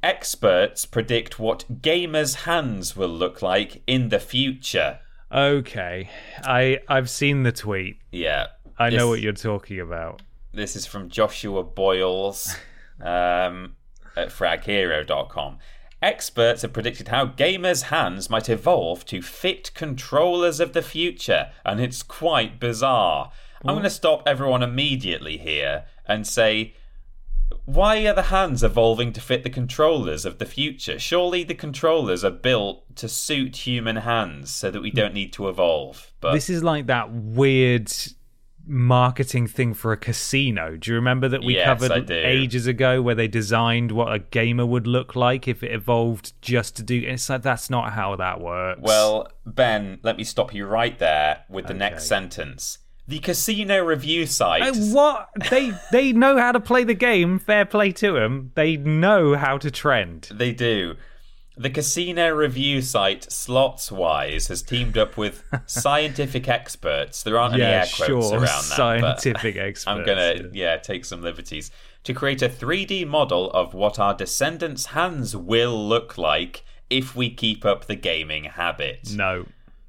Experts 0.02 0.84
predict 0.84 1.38
what 1.38 1.80
gamers' 1.80 2.42
hands 2.42 2.96
will 2.96 3.08
look 3.08 3.40
like 3.40 3.82
in 3.86 4.10
the 4.10 4.20
future. 4.20 4.98
Okay, 5.32 6.10
I 6.42 6.80
I've 6.88 7.08
seen 7.08 7.42
the 7.42 7.52
tweet. 7.52 7.98
Yeah. 8.12 8.48
I 8.78 8.90
know 8.90 9.08
what 9.08 9.20
you're 9.20 9.32
talking 9.32 9.80
about. 9.80 10.20
This 10.52 10.76
is 10.76 10.84
from 10.84 11.08
Joshua 11.08 11.62
Boyles 11.62 12.54
um, 13.00 13.76
at 14.16 14.28
fraghero.com. 14.28 15.58
Experts 16.04 16.60
have 16.60 16.74
predicted 16.74 17.08
how 17.08 17.24
gamers' 17.24 17.84
hands 17.84 18.28
might 18.28 18.50
evolve 18.50 19.06
to 19.06 19.22
fit 19.22 19.72
controllers 19.72 20.60
of 20.60 20.74
the 20.74 20.82
future, 20.82 21.50
and 21.64 21.80
it's 21.80 22.02
quite 22.02 22.60
bizarre. 22.60 23.32
I'm 23.64 23.74
going 23.74 23.84
to 23.84 23.90
stop 23.90 24.22
everyone 24.26 24.62
immediately 24.62 25.38
here 25.38 25.86
and 26.04 26.26
say, 26.26 26.74
why 27.64 28.06
are 28.06 28.14
the 28.14 28.24
hands 28.24 28.62
evolving 28.62 29.14
to 29.14 29.20
fit 29.22 29.44
the 29.44 29.48
controllers 29.48 30.26
of 30.26 30.36
the 30.36 30.44
future? 30.44 30.98
Surely 30.98 31.42
the 31.42 31.54
controllers 31.54 32.22
are 32.22 32.30
built 32.30 32.84
to 32.96 33.08
suit 33.08 33.66
human 33.66 33.96
hands 33.96 34.54
so 34.54 34.70
that 34.70 34.82
we 34.82 34.90
hmm. 34.90 34.96
don't 34.96 35.14
need 35.14 35.32
to 35.32 35.48
evolve. 35.48 36.12
But 36.20 36.34
This 36.34 36.50
is 36.50 36.62
like 36.62 36.84
that 36.88 37.10
weird 37.10 37.90
marketing 38.66 39.46
thing 39.46 39.74
for 39.74 39.92
a 39.92 39.96
casino. 39.96 40.76
Do 40.76 40.90
you 40.90 40.94
remember 40.96 41.28
that 41.28 41.42
we 41.42 41.56
Yes, 41.56 41.66
covered 41.66 42.10
ages 42.10 42.66
ago 42.66 43.02
where 43.02 43.14
they 43.14 43.28
designed 43.28 43.92
what 43.92 44.12
a 44.12 44.18
gamer 44.18 44.66
would 44.66 44.86
look 44.86 45.14
like 45.14 45.46
if 45.46 45.62
it 45.62 45.72
evolved 45.72 46.32
just 46.40 46.76
to 46.76 46.82
do 46.82 47.02
it's 47.06 47.28
like 47.28 47.42
that's 47.42 47.70
not 47.70 47.92
how 47.92 48.16
that 48.16 48.40
works. 48.40 48.80
Well, 48.82 49.28
Ben, 49.44 49.98
let 50.02 50.16
me 50.16 50.24
stop 50.24 50.54
you 50.54 50.66
right 50.66 50.98
there 50.98 51.44
with 51.48 51.66
the 51.66 51.74
next 51.74 52.06
sentence. 52.06 52.78
The 53.06 53.18
casino 53.18 53.84
review 53.84 54.24
site. 54.24 54.62
Uh, 54.62 54.72
what 54.72 55.28
they 55.50 55.72
they 55.92 56.12
know 56.12 56.38
how 56.38 56.52
to 56.52 56.60
play 56.60 56.84
the 56.84 56.94
game. 56.94 57.38
Fair 57.38 57.66
play 57.66 57.92
to 57.92 58.12
them. 58.12 58.52
They 58.54 58.76
know 58.78 59.34
how 59.36 59.58
to 59.58 59.70
trend. 59.70 60.30
They 60.32 60.52
do. 60.52 60.94
The 61.56 61.70
casino 61.70 62.30
review 62.30 62.82
site 62.82 63.28
Slotswise 63.28 64.48
has 64.48 64.60
teamed 64.60 64.98
up 64.98 65.16
with 65.16 65.44
scientific 65.66 66.48
experts. 66.48 67.22
There 67.22 67.38
aren't 67.38 67.54
any 67.54 67.62
air 67.62 67.86
quotes 67.94 68.06
sure, 68.06 68.34
around 68.34 68.42
that. 68.42 69.20
scientific 69.20 69.78
I'm 69.86 70.04
gonna 70.04 70.50
yeah 70.52 70.78
take 70.78 71.04
some 71.04 71.22
liberties 71.22 71.70
to 72.02 72.12
create 72.12 72.42
a 72.42 72.48
3D 72.48 73.06
model 73.06 73.50
of 73.52 73.72
what 73.72 73.98
our 73.98 74.14
descendants' 74.14 74.86
hands 74.86 75.36
will 75.36 75.88
look 75.88 76.18
like 76.18 76.64
if 76.90 77.16
we 77.16 77.30
keep 77.30 77.64
up 77.64 77.86
the 77.86 77.96
gaming 77.96 78.44
habit. 78.44 79.10
No, 79.14 79.46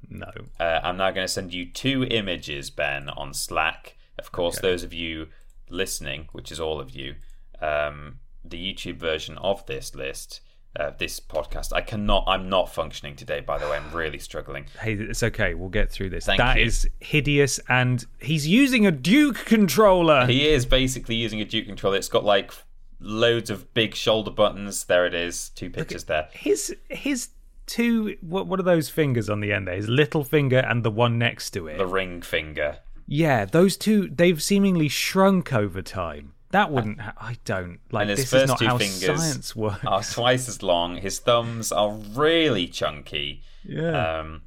no. 0.08 0.30
Uh, 0.58 0.80
I'm 0.82 0.96
now 0.96 1.10
going 1.10 1.26
to 1.26 1.32
send 1.32 1.52
you 1.52 1.66
two 1.66 2.04
images, 2.04 2.70
Ben, 2.70 3.10
on 3.10 3.34
Slack. 3.34 3.96
Of 4.18 4.32
course, 4.32 4.58
those 4.60 4.82
of 4.82 4.94
you 4.94 5.28
listening, 5.68 6.28
which 6.32 6.50
is 6.50 6.58
all 6.58 6.80
of 6.80 6.90
you, 6.90 7.16
um, 7.60 8.20
the 8.42 8.56
YouTube 8.56 8.96
version 8.96 9.36
of 9.38 9.66
this 9.66 9.94
list 9.94 10.40
uh, 10.78 10.92
this 10.98 11.18
podcast. 11.20 11.72
I 11.72 11.80
cannot. 11.80 12.24
I'm 12.26 12.48
not 12.48 12.72
functioning 12.72 13.16
today. 13.16 13.40
By 13.40 13.58
the 13.58 13.66
way, 13.68 13.76
I'm 13.78 13.92
really 13.92 14.18
struggling. 14.18 14.66
Hey, 14.80 14.94
it's 14.94 15.22
okay. 15.22 15.54
We'll 15.54 15.68
get 15.68 15.90
through 15.90 16.10
this. 16.10 16.26
Thank 16.26 16.38
That 16.38 16.58
you. 16.58 16.64
is 16.66 16.88
hideous, 17.00 17.58
and 17.68 18.04
he's 18.20 18.46
using 18.46 18.86
a 18.86 18.90
Duke 18.92 19.44
controller. 19.46 20.26
He 20.26 20.46
is 20.48 20.66
basically 20.66 21.14
using 21.16 21.40
a 21.40 21.44
Duke 21.44 21.66
controller. 21.66 21.96
It's 21.96 22.08
got 22.08 22.24
like 22.24 22.52
loads 23.00 23.50
of 23.50 23.72
big 23.74 23.94
shoulder 23.94 24.30
buttons. 24.30 24.84
There 24.84 25.06
it 25.06 25.14
is. 25.14 25.50
Two 25.50 25.70
pictures 25.70 26.04
there. 26.04 26.28
his 26.32 26.74
his 26.88 27.28
two 27.66 28.16
what 28.20 28.46
what 28.46 28.60
are 28.60 28.62
those 28.64 28.88
fingers 28.88 29.28
on 29.28 29.40
the 29.40 29.52
end 29.52 29.66
there? 29.66 29.74
His 29.76 29.88
little 29.88 30.22
finger 30.24 30.58
and 30.58 30.84
the 30.84 30.90
one 30.90 31.18
next 31.18 31.50
to 31.50 31.66
it. 31.66 31.78
The 31.78 31.86
ring 31.86 32.22
finger. 32.22 32.78
yeah, 33.06 33.44
those 33.44 33.76
two 33.76 34.08
they've 34.08 34.42
seemingly 34.42 34.88
shrunk 34.88 35.52
over 35.52 35.82
time. 35.82 36.32
That 36.50 36.70
wouldn't. 36.70 37.00
Ha- 37.00 37.14
I 37.18 37.36
don't 37.44 37.78
like. 37.90 38.02
and 38.02 38.10
his 38.10 38.20
this 38.20 38.30
first 38.30 38.44
is 38.44 38.48
not 38.50 38.58
two 38.58 38.66
how 38.66 38.78
fingers 38.78 39.20
science 39.20 39.56
works. 39.56 39.84
are 39.84 40.02
twice 40.02 40.48
as 40.48 40.62
long. 40.62 40.96
His 40.96 41.18
thumbs 41.18 41.72
are 41.72 41.90
really 41.90 42.66
chunky. 42.68 43.42
yeah. 43.64 44.18
Um, 44.20 44.42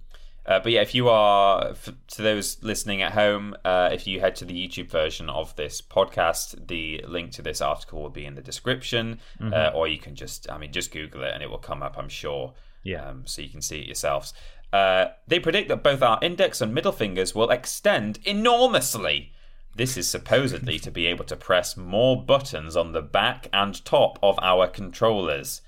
uh, 0.45 0.60
but 0.60 0.72
yeah, 0.72 0.82
if 0.82 0.95
you 0.95 1.10
are, 1.10 1.70
f- 1.72 1.89
to 2.08 2.22
those 2.24 2.58
listening 2.64 3.04
at 3.04 3.12
home, 3.12 3.56
uh, 3.64 3.89
if 3.91 4.08
you 4.08 4.20
head 4.20 4.36
to 4.38 4.45
the 4.45 4.54
YouTube 4.68 4.89
version 4.89 5.30
of 5.30 5.56
this 5.58 5.80
podcast, 5.80 6.68
the 6.68 7.04
link 7.08 7.32
to 7.34 7.43
this 7.43 7.62
article 7.62 8.02
will 8.02 8.10
be 8.10 8.26
in 8.26 8.34
the 8.34 8.41
description, 8.41 9.20
Mm-hmm. 9.39 9.54
uh, 9.54 9.78
or 9.78 9.88
you 9.88 10.00
can 10.00 10.16
just, 10.16 10.50
I 10.50 10.58
mean, 10.58 10.72
just 10.72 10.91
Google 10.91 11.22
it 11.24 11.34
and 11.36 11.43
it 11.43 11.50
will 11.52 11.60
come 11.60 11.84
up, 11.84 11.97
I'm 12.00 12.10
sure. 12.10 12.54
Yeah. 12.82 13.08
Um, 13.10 13.28
so 13.28 13.43
you 13.43 13.50
can 13.50 13.62
see 13.62 13.80
it 13.82 13.86
yourselves. 13.86 14.34
Uh, 14.74 15.08
they 15.28 15.39
predict 15.39 15.68
that 15.70 15.84
both 15.84 16.02
our 16.02 16.18
index 16.24 16.62
and 16.62 16.74
middle 16.74 16.93
fingers 16.93 17.36
will 17.36 17.52
extend 17.52 18.18
enormously. 18.26 19.34
This 19.76 19.97
is 19.97 20.09
supposedly 20.09 20.80
to 20.80 20.91
be 20.91 21.05
able 21.05 21.26
to 21.26 21.36
press 21.36 21.78
more 21.78 22.22
buttons 22.22 22.76
on 22.76 22.91
the 22.91 23.01
back 23.01 23.47
and 23.53 23.84
top 23.86 24.20
of 24.22 24.38
our 24.41 24.67
controllers. 24.67 25.61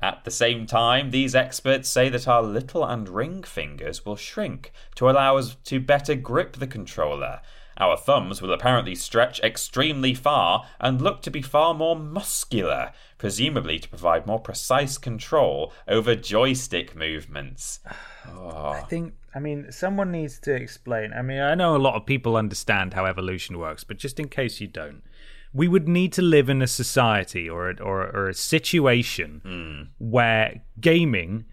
At 0.00 0.24
the 0.24 0.30
same 0.30 0.66
time, 0.66 1.10
these 1.10 1.34
experts 1.34 1.88
say 1.88 2.08
that 2.08 2.28
our 2.28 2.42
little 2.42 2.84
and 2.84 3.08
ring 3.08 3.42
fingers 3.42 4.06
will 4.06 4.14
shrink 4.16 4.72
to 4.94 5.10
allow 5.10 5.36
us 5.36 5.56
to 5.64 5.80
better 5.80 6.14
grip 6.14 6.56
the 6.56 6.68
controller. 6.68 7.40
Our 7.78 7.96
thumbs 7.96 8.42
will 8.42 8.52
apparently 8.52 8.94
stretch 8.94 9.40
extremely 9.40 10.12
far 10.12 10.66
and 10.80 11.00
look 11.00 11.22
to 11.22 11.30
be 11.30 11.42
far 11.42 11.74
more 11.74 11.96
muscular, 11.96 12.92
presumably 13.18 13.78
to 13.78 13.88
provide 13.88 14.26
more 14.26 14.40
precise 14.40 14.98
control 14.98 15.72
over 15.86 16.14
joystick 16.16 16.96
movements. 16.96 17.80
I 18.26 18.80
think. 18.88 19.14
I 19.38 19.40
mean, 19.40 19.70
someone 19.70 20.10
needs 20.10 20.40
to 20.40 20.52
explain. 20.52 21.12
I 21.12 21.22
mean, 21.22 21.38
I 21.38 21.54
know 21.54 21.76
a 21.76 21.78
lot 21.78 21.94
of 21.94 22.04
people 22.04 22.36
understand 22.36 22.94
how 22.94 23.06
evolution 23.06 23.56
works, 23.56 23.84
but 23.84 23.96
just 23.96 24.18
in 24.18 24.26
case 24.26 24.60
you 24.60 24.66
don't, 24.66 25.04
we 25.52 25.68
would 25.68 25.86
need 25.86 26.12
to 26.14 26.22
live 26.22 26.48
in 26.48 26.60
a 26.60 26.66
society 26.66 27.48
or 27.48 27.70
a, 27.70 27.80
or, 27.80 28.00
or 28.08 28.28
a 28.28 28.34
situation 28.34 29.40
hmm. 29.44 29.82
where 30.04 30.62
gaming 30.80 31.44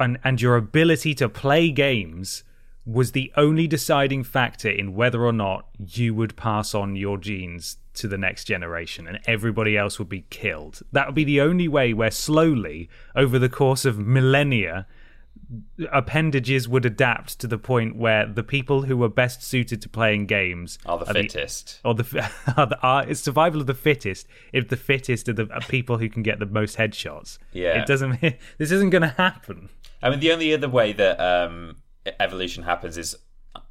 and 0.00 0.18
and 0.24 0.42
your 0.42 0.56
ability 0.56 1.14
to 1.14 1.28
play 1.28 1.70
games 1.70 2.42
was 2.84 3.12
the 3.12 3.32
only 3.36 3.68
deciding 3.68 4.24
factor 4.24 4.68
in 4.68 4.96
whether 4.96 5.24
or 5.24 5.32
not 5.32 5.68
you 5.78 6.12
would 6.16 6.34
pass 6.34 6.74
on 6.74 6.96
your 6.96 7.16
genes 7.16 7.76
to 7.94 8.08
the 8.08 8.18
next 8.18 8.46
generation 8.46 9.06
and 9.06 9.20
everybody 9.26 9.76
else 9.76 10.00
would 10.00 10.08
be 10.08 10.24
killed. 10.30 10.82
That 10.90 11.06
would 11.06 11.14
be 11.14 11.22
the 11.22 11.42
only 11.42 11.68
way 11.68 11.94
where 11.94 12.10
slowly 12.10 12.90
over 13.14 13.38
the 13.38 13.48
course 13.48 13.84
of 13.84 14.00
millennia 14.00 14.88
appendages 15.92 16.68
would 16.68 16.84
adapt 16.84 17.38
to 17.40 17.46
the 17.46 17.58
point 17.58 17.96
where 17.96 18.26
the 18.26 18.42
people 18.42 18.82
who 18.82 19.02
are 19.02 19.08
best 19.08 19.42
suited 19.42 19.82
to 19.82 19.88
playing 19.88 20.26
games 20.26 20.78
Are 20.86 20.98
the 20.98 21.06
fittest. 21.06 21.80
or 21.84 21.94
the, 21.94 22.30
are 22.56 22.66
the 22.66 22.78
are, 22.80 23.08
it's 23.08 23.20
survival 23.20 23.60
of 23.60 23.66
the 23.66 23.74
fittest 23.74 24.26
if 24.52 24.68
the 24.68 24.76
fittest 24.76 25.28
are 25.28 25.32
the 25.32 25.48
are 25.52 25.60
people 25.60 25.98
who 25.98 26.08
can 26.08 26.22
get 26.22 26.38
the 26.38 26.46
most 26.46 26.76
headshots 26.78 27.38
Yeah. 27.52 27.80
it 27.80 27.86
doesn't 27.86 28.20
this 28.58 28.70
isn't 28.70 28.90
going 28.90 29.02
to 29.02 29.08
happen 29.08 29.68
I 30.04 30.10
mean, 30.10 30.18
the 30.18 30.32
only 30.32 30.52
other 30.52 30.68
way 30.68 30.92
that 30.94 31.20
um, 31.20 31.76
evolution 32.18 32.64
happens 32.64 32.98
is 32.98 33.16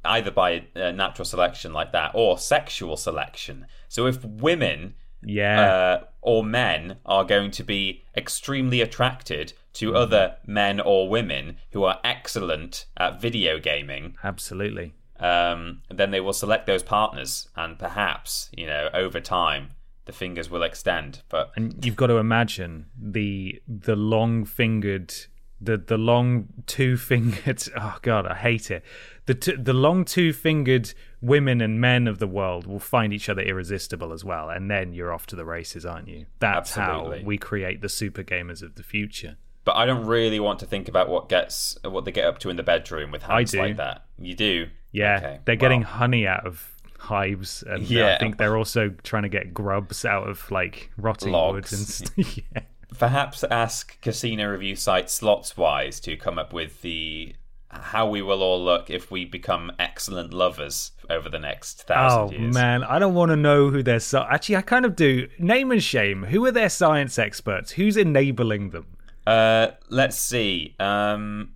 either 0.02 0.30
by 0.30 0.64
uh, 0.74 0.90
natural 0.92 1.26
selection 1.26 1.74
like 1.74 1.92
that 1.92 2.12
or 2.14 2.38
sexual 2.38 2.96
selection. 2.96 3.66
So 3.88 4.06
if 4.06 4.24
women 4.24 4.94
yeah 5.24 5.60
uh, 6.00 6.04
or 6.22 6.42
men 6.42 6.96
are 7.06 7.24
going 7.24 7.50
to 7.52 7.62
be 7.62 8.02
extremely 8.16 8.80
attracted 8.80 9.52
to 9.74 9.94
other 9.94 10.36
men 10.46 10.80
or 10.80 11.08
women 11.08 11.56
who 11.72 11.84
are 11.84 11.98
excellent 12.04 12.86
at 12.96 13.20
video 13.20 13.58
gaming, 13.58 14.16
absolutely 14.22 14.94
um, 15.22 15.82
then 15.88 16.10
they 16.10 16.20
will 16.20 16.32
select 16.32 16.66
those 16.66 16.82
partners, 16.82 17.48
and 17.56 17.78
perhaps 17.78 18.50
you 18.56 18.66
know 18.66 18.90
over 18.92 19.20
time 19.20 19.70
the 20.04 20.12
fingers 20.12 20.50
will 20.50 20.64
extend. 20.64 21.22
But 21.28 21.52
and 21.56 21.84
you've 21.84 21.96
got 21.96 22.08
to 22.08 22.16
imagine 22.16 22.86
the 23.00 23.62
the 23.68 23.96
long 23.96 24.44
fingered 24.44 25.14
the 25.60 25.76
the 25.76 25.96
long 25.96 26.48
two 26.66 26.96
fingered 26.96 27.62
oh 27.76 27.96
god 28.02 28.26
i 28.26 28.34
hate 28.34 28.68
it 28.68 28.82
the 29.26 29.34
t- 29.34 29.54
the 29.54 29.72
long 29.72 30.04
two 30.04 30.32
fingered 30.32 30.92
women 31.20 31.60
and 31.60 31.80
men 31.80 32.08
of 32.08 32.18
the 32.18 32.26
world 32.26 32.66
will 32.66 32.80
find 32.80 33.12
each 33.12 33.28
other 33.28 33.42
irresistible 33.42 34.12
as 34.12 34.24
well 34.24 34.50
and 34.50 34.68
then 34.68 34.92
you're 34.92 35.12
off 35.12 35.24
to 35.24 35.36
the 35.36 35.44
races 35.44 35.86
aren't 35.86 36.08
you 36.08 36.26
that's 36.40 36.76
Absolutely. 36.76 37.20
how 37.20 37.24
we 37.24 37.38
create 37.38 37.80
the 37.80 37.88
super 37.88 38.24
gamers 38.24 38.60
of 38.60 38.74
the 38.74 38.82
future 38.82 39.36
but 39.64 39.76
I 39.76 39.86
don't 39.86 40.06
really 40.06 40.40
want 40.40 40.58
to 40.60 40.66
think 40.66 40.88
about 40.88 41.08
what 41.08 41.28
gets 41.28 41.76
what 41.84 42.04
they 42.04 42.12
get 42.12 42.24
up 42.26 42.38
to 42.40 42.50
in 42.50 42.56
the 42.56 42.62
bedroom 42.62 43.10
with 43.10 43.22
hands 43.22 43.54
like 43.54 43.76
that. 43.76 44.04
You 44.18 44.34
do, 44.34 44.68
yeah 44.92 45.16
Okay, 45.18 45.38
they're 45.44 45.56
getting 45.56 45.82
honey 45.82 46.26
out 46.26 46.46
of 46.46 46.68
hives 46.98 47.64
and 47.66 47.82
uh, 47.96 48.06
i 48.14 48.18
think 48.18 48.38
they're 48.38 48.56
also 48.56 48.88
trying 49.02 49.24
to 49.24 49.28
get 49.28 49.52
grubs 49.52 50.04
out 50.04 50.28
of 50.28 50.48
like 50.52 50.88
rotting 50.96 51.32
Logs. 51.32 51.72
and 51.72 51.82
st- 51.82 52.44
yeah 52.54 52.62
perhaps 52.96 53.42
ask 53.50 54.00
casino 54.00 54.48
review 54.48 54.76
site 54.76 55.06
Slotswise 55.06 56.00
to 56.02 56.16
come 56.16 56.38
up 56.38 56.52
with 56.52 56.80
the 56.82 57.34
how 57.70 58.06
we 58.08 58.22
will 58.22 58.40
all 58.40 58.62
look 58.62 58.88
if 58.88 59.10
we 59.10 59.24
become 59.24 59.72
excellent 59.80 60.32
lovers 60.32 60.92
over 61.10 61.28
the 61.28 61.40
next 61.40 61.84
Oh 61.88 61.94
thousand 61.94 62.38
years. 62.40 62.54
man, 62.54 62.84
I 62.84 62.98
don't 63.00 63.14
want 63.14 63.30
to 63.30 63.36
know 63.36 63.70
who 63.70 63.82
their 63.82 63.96
sci- 63.96 64.26
actually. 64.30 64.56
I 64.56 64.62
kind 64.62 64.84
of 64.84 64.94
do. 64.94 65.26
Name 65.38 65.72
and 65.72 65.82
shame. 65.82 66.24
Who 66.24 66.44
are 66.44 66.52
their 66.52 66.68
science 66.68 67.18
experts? 67.18 67.72
Who's 67.72 67.96
enabling 67.96 68.70
them? 68.70 68.86
Uh, 69.26 69.68
let's 69.88 70.18
see. 70.18 70.74
Um, 70.78 71.52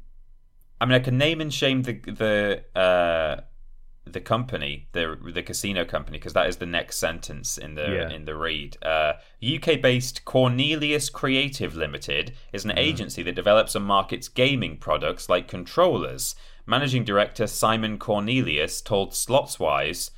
I 0.80 0.84
mean, 0.86 0.94
I 0.94 0.98
can 1.00 1.18
name 1.18 1.40
and 1.40 1.52
shame 1.52 1.82
the 1.82 1.94
the 1.94 2.78
uh, 2.80 3.40
the 4.04 4.20
company, 4.20 4.88
the 4.92 5.18
the 5.34 5.42
casino 5.42 5.84
company, 5.84 6.18
because 6.18 6.32
that 6.34 6.46
is 6.48 6.58
the 6.58 6.66
next 6.66 6.98
sentence 6.98 7.58
in 7.58 7.74
the 7.74 7.88
Yeah. 7.90 8.10
in 8.10 8.24
the 8.24 8.36
read. 8.36 8.76
Uh, 8.82 9.14
UK 9.42 9.80
based 9.80 10.24
Cornelius 10.24 11.10
Creative 11.10 11.74
Limited 11.74 12.34
is 12.52 12.64
an 12.64 12.78
agency 12.78 13.22
that 13.24 13.34
develops 13.34 13.74
and 13.74 13.84
markets 13.84 14.28
gaming 14.28 14.76
products 14.76 15.28
like 15.28 15.48
controllers. 15.48 16.34
Managing 16.66 17.04
director 17.04 17.46
Simon 17.46 17.98
Cornelius 17.98 18.80
told 18.80 19.12
Slotswise. 19.12 20.10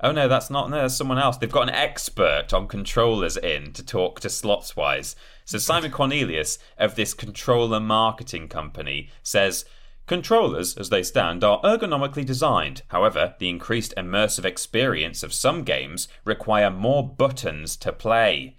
Oh 0.00 0.12
no, 0.12 0.28
that's 0.28 0.50
not 0.50 0.68
no, 0.70 0.82
that's 0.82 0.96
someone 0.96 1.18
else. 1.18 1.38
They've 1.38 1.50
got 1.50 1.68
an 1.68 1.74
expert 1.74 2.52
on 2.52 2.68
controllers 2.68 3.36
in 3.36 3.72
to 3.72 3.84
talk 3.84 4.20
to 4.20 4.28
Slotswise. 4.28 5.14
So 5.44 5.58
Simon 5.58 5.90
Cornelius 5.90 6.58
of 6.76 6.96
this 6.96 7.14
controller 7.14 7.80
marketing 7.80 8.48
company 8.48 9.08
says 9.22 9.64
Controllers, 10.06 10.76
as 10.76 10.88
they 10.88 11.02
stand, 11.02 11.42
are 11.42 11.60
ergonomically 11.62 12.24
designed. 12.24 12.82
However, 12.88 13.34
the 13.40 13.48
increased 13.48 13.92
immersive 13.96 14.44
experience 14.44 15.24
of 15.24 15.34
some 15.34 15.64
games 15.64 16.06
require 16.24 16.70
more 16.70 17.08
buttons 17.08 17.76
to 17.78 17.92
play. 17.92 18.56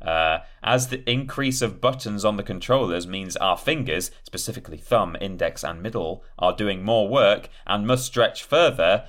Uh, 0.00 0.38
as 0.62 0.88
the 0.88 1.08
increase 1.10 1.60
of 1.60 1.82
buttons 1.82 2.24
on 2.24 2.36
the 2.36 2.42
controllers 2.42 3.06
means 3.06 3.36
our 3.36 3.58
fingers, 3.58 4.10
specifically 4.22 4.78
thumb, 4.78 5.16
index, 5.20 5.62
and 5.62 5.82
middle, 5.82 6.24
are 6.38 6.56
doing 6.56 6.82
more 6.82 7.08
work 7.08 7.50
and 7.66 7.86
must 7.86 8.06
stretch 8.06 8.42
further, 8.42 9.06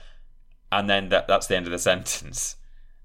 and 0.71 0.89
then 0.89 1.09
that, 1.09 1.27
that's 1.27 1.47
the 1.47 1.55
end 1.55 1.65
of 1.67 1.71
the 1.71 1.79
sentence. 1.91 2.55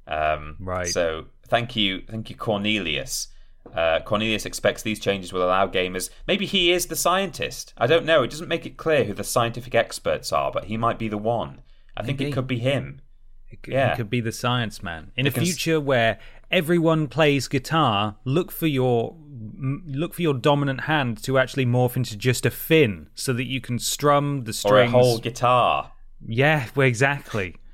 Um, 0.07 0.57
Right. 0.61 0.87
So 0.89 1.27
thank 1.49 1.77
you, 1.77 2.03
thank 2.09 2.31
you, 2.31 2.37
Cornelius. 2.37 3.29
Uh, 3.75 4.01
Cornelius 4.01 4.45
expects 4.45 4.83
these 4.83 4.99
changes 4.99 5.33
will 5.33 5.45
allow 5.45 5.67
gamers. 5.69 6.11
Maybe 6.27 6.47
he 6.47 6.73
is 6.73 6.87
the 6.87 6.97
scientist. 6.97 7.73
I 7.79 7.87
don't 7.87 8.05
know. 8.05 8.23
It 8.25 8.31
doesn't 8.31 8.49
make 8.49 8.67
it 8.67 8.77
clear 8.77 9.05
who 9.05 9.15
the 9.15 9.23
scientific 9.25 9.75
experts 9.75 10.33
are, 10.33 10.51
but 10.51 10.65
he 10.65 10.77
might 10.77 10.99
be 10.99 11.09
the 11.09 11.17
one. 11.19 11.63
I 11.97 12.03
think 12.03 12.21
it 12.21 12.33
could 12.33 12.47
be 12.49 12.59
him. 12.59 13.01
It 13.49 13.63
could, 13.63 13.73
Yeah. 13.75 13.93
it 13.93 13.97
could 13.97 14.11
be 14.11 14.21
the 14.21 14.33
science 14.33 14.83
man. 14.83 15.13
In 15.17 15.27
a 15.27 15.31
future 15.31 15.81
where 15.81 16.19
everyone 16.51 17.07
plays 17.07 17.47
guitar, 17.49 18.17
look 18.25 18.51
for 18.51 18.67
your 18.67 19.17
look 19.87 20.15
for 20.15 20.23
your 20.23 20.35
dominant 20.35 20.83
hand 20.83 21.23
to 21.23 21.39
actually 21.39 21.67
morph 21.67 21.97
into 21.97 22.17
just 22.17 22.45
a 22.47 22.51
fin, 22.51 23.09
so 23.15 23.33
that 23.33 23.45
you 23.47 23.61
can 23.61 23.79
strum 23.79 24.45
the 24.45 24.53
strings. 24.53 24.93
Or 24.93 24.99
a 24.99 25.03
whole 25.03 25.19
guitar. 25.19 25.92
Yeah, 26.27 26.67
well, 26.75 26.87
exactly. 26.87 27.57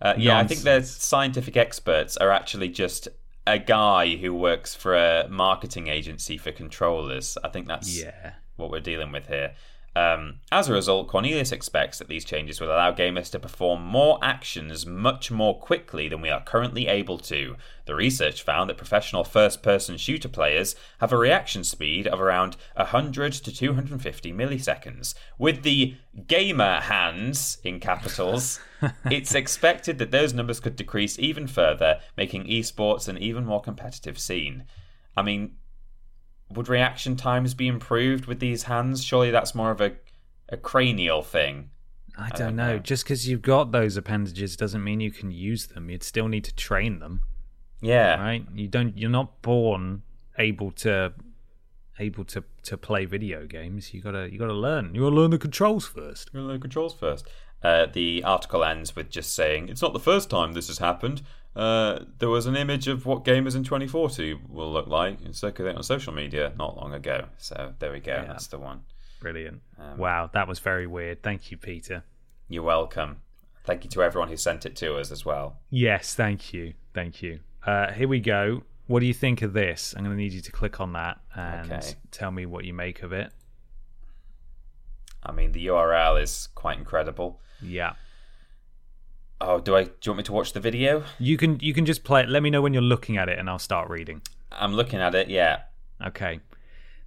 Uh, 0.00 0.14
yeah, 0.16 0.38
I 0.38 0.46
think 0.46 0.60
the 0.60 0.80
scientific 0.82 1.56
experts 1.56 2.16
are 2.18 2.30
actually 2.30 2.68
just 2.68 3.08
a 3.48 3.58
guy 3.58 4.14
who 4.14 4.32
works 4.32 4.72
for 4.72 4.94
a 4.94 5.26
marketing 5.28 5.88
agency 5.88 6.38
for 6.38 6.52
controllers. 6.52 7.36
I 7.42 7.48
think 7.48 7.66
that's 7.66 8.00
Yeah. 8.00 8.34
what 8.54 8.70
we're 8.70 8.78
dealing 8.78 9.10
with 9.10 9.26
here. 9.26 9.54
Um, 9.98 10.38
as 10.52 10.68
a 10.68 10.72
result, 10.74 11.08
Cornelius 11.08 11.50
expects 11.50 11.98
that 11.98 12.06
these 12.06 12.24
changes 12.24 12.60
will 12.60 12.68
allow 12.68 12.92
gamers 12.92 13.32
to 13.32 13.40
perform 13.40 13.82
more 13.82 14.20
actions 14.22 14.86
much 14.86 15.32
more 15.32 15.58
quickly 15.58 16.08
than 16.08 16.20
we 16.20 16.30
are 16.30 16.40
currently 16.40 16.86
able 16.86 17.18
to. 17.18 17.56
The 17.86 17.96
research 17.96 18.44
found 18.44 18.70
that 18.70 18.76
professional 18.76 19.24
first 19.24 19.60
person 19.60 19.96
shooter 19.96 20.28
players 20.28 20.76
have 21.00 21.12
a 21.12 21.16
reaction 21.16 21.64
speed 21.64 22.06
of 22.06 22.20
around 22.20 22.56
100 22.76 23.32
to 23.32 23.52
250 23.52 24.32
milliseconds. 24.32 25.14
With 25.36 25.64
the 25.64 25.96
gamer 26.28 26.78
hands, 26.82 27.58
in 27.64 27.80
capitals, 27.80 28.60
it's 29.10 29.34
expected 29.34 29.98
that 29.98 30.12
those 30.12 30.32
numbers 30.32 30.60
could 30.60 30.76
decrease 30.76 31.18
even 31.18 31.48
further, 31.48 31.98
making 32.16 32.44
esports 32.44 33.08
an 33.08 33.18
even 33.18 33.44
more 33.44 33.60
competitive 33.60 34.20
scene. 34.20 34.62
I 35.16 35.22
mean, 35.22 35.56
would 36.50 36.68
reaction 36.68 37.16
times 37.16 37.54
be 37.54 37.68
improved 37.68 38.26
with 38.26 38.40
these 38.40 38.64
hands? 38.64 39.04
Surely 39.04 39.30
that's 39.30 39.54
more 39.54 39.70
of 39.70 39.80
a, 39.80 39.92
a 40.48 40.56
cranial 40.56 41.22
thing. 41.22 41.70
I 42.16 42.30
don't, 42.30 42.56
know. 42.56 42.78
Just 42.78 43.04
because 43.04 43.28
you've 43.28 43.42
got 43.42 43.70
those 43.70 43.96
appendages 43.96 44.56
doesn't 44.56 44.82
mean 44.82 44.98
you 45.00 45.12
can 45.12 45.30
use 45.30 45.66
them. 45.68 45.88
You'd 45.88 46.02
still 46.02 46.26
need 46.26 46.42
to 46.44 46.54
train 46.54 46.98
them, 46.98 47.20
Yeah. 47.80 48.20
right? 48.20 48.44
You 48.54 48.66
don't. 48.66 48.98
You're 48.98 49.08
not 49.10 49.40
born 49.42 50.02
able 50.36 50.72
to 50.72 51.12
able 52.00 52.24
to 52.24 52.42
to 52.64 52.76
play 52.76 53.04
video 53.04 53.46
games. 53.46 53.94
You 53.94 54.00
gotta 54.00 54.28
you 54.32 54.38
gotta 54.38 54.52
learn. 54.52 54.94
You 54.94 55.02
gotta 55.02 55.14
learn 55.14 55.30
the 55.30 55.38
controls 55.38 55.86
first. 55.86 56.30
We'll 56.34 56.44
learn 56.44 56.54
the 56.54 56.60
controls 56.62 56.94
first. 56.94 57.26
Uh, 57.62 57.86
the 57.86 58.22
article 58.24 58.64
ends 58.64 58.94
with 58.94 59.10
just 59.10 59.34
saying, 59.34 59.68
It's 59.68 59.82
not 59.82 59.92
the 59.92 59.98
first 60.00 60.30
time 60.30 60.52
this 60.52 60.68
has 60.68 60.78
happened. 60.78 61.22
Uh, 61.56 62.04
there 62.18 62.28
was 62.28 62.46
an 62.46 62.56
image 62.56 62.86
of 62.88 63.04
what 63.06 63.24
gamers 63.24 63.56
in 63.56 63.64
2040 63.64 64.34
will 64.48 64.72
look 64.72 64.86
like 64.86 65.20
and 65.24 65.34
circulated 65.34 65.76
on 65.76 65.82
social 65.82 66.12
media 66.12 66.52
not 66.56 66.76
long 66.76 66.94
ago. 66.94 67.26
So 67.38 67.74
there 67.78 67.90
we 67.92 68.00
go. 68.00 68.12
Yeah. 68.12 68.24
That's 68.26 68.46
the 68.46 68.58
one. 68.58 68.82
Brilliant. 69.20 69.60
Um, 69.78 69.98
wow, 69.98 70.30
that 70.32 70.46
was 70.46 70.60
very 70.60 70.86
weird. 70.86 71.22
Thank 71.22 71.50
you, 71.50 71.56
Peter. 71.56 72.04
You're 72.48 72.62
welcome. 72.62 73.22
Thank 73.64 73.82
you 73.84 73.90
to 73.90 74.02
everyone 74.04 74.28
who 74.28 74.36
sent 74.36 74.64
it 74.66 74.76
to 74.76 74.96
us 74.98 75.10
as 75.10 75.24
well. 75.24 75.58
Yes, 75.70 76.14
thank 76.14 76.52
you, 76.54 76.74
thank 76.94 77.22
you. 77.22 77.40
Uh, 77.66 77.90
here 77.92 78.08
we 78.08 78.20
go. 78.20 78.62
What 78.86 79.00
do 79.00 79.06
you 79.06 79.12
think 79.12 79.42
of 79.42 79.52
this? 79.52 79.92
I'm 79.96 80.04
going 80.04 80.16
to 80.16 80.22
need 80.22 80.32
you 80.32 80.40
to 80.40 80.52
click 80.52 80.80
on 80.80 80.92
that 80.94 81.18
and 81.34 81.70
Okay. 81.72 81.94
tell 82.10 82.30
me 82.30 82.46
what 82.46 82.64
you 82.64 82.72
make 82.72 83.02
of 83.02 83.12
it. 83.12 83.30
I 85.22 85.32
mean, 85.32 85.52
the 85.52 85.66
URL 85.66 86.22
is 86.22 86.48
quite 86.54 86.78
incredible. 86.78 87.40
Yeah. 87.60 87.94
Oh, 89.40 89.60
do 89.60 89.76
I? 89.76 89.84
Do 89.84 89.90
you 90.04 90.12
want 90.12 90.18
me 90.18 90.24
to 90.24 90.32
watch 90.32 90.52
the 90.52 90.60
video? 90.60 91.04
You 91.18 91.36
can 91.36 91.58
you 91.60 91.72
can 91.72 91.86
just 91.86 92.02
play 92.04 92.22
it. 92.22 92.28
Let 92.28 92.42
me 92.42 92.50
know 92.50 92.60
when 92.60 92.72
you're 92.72 92.82
looking 92.82 93.16
at 93.16 93.28
it, 93.28 93.38
and 93.38 93.48
I'll 93.48 93.58
start 93.58 93.88
reading. 93.88 94.22
I'm 94.50 94.74
looking 94.74 95.00
at 95.00 95.14
it. 95.14 95.28
Yeah. 95.28 95.60
Okay. 96.04 96.40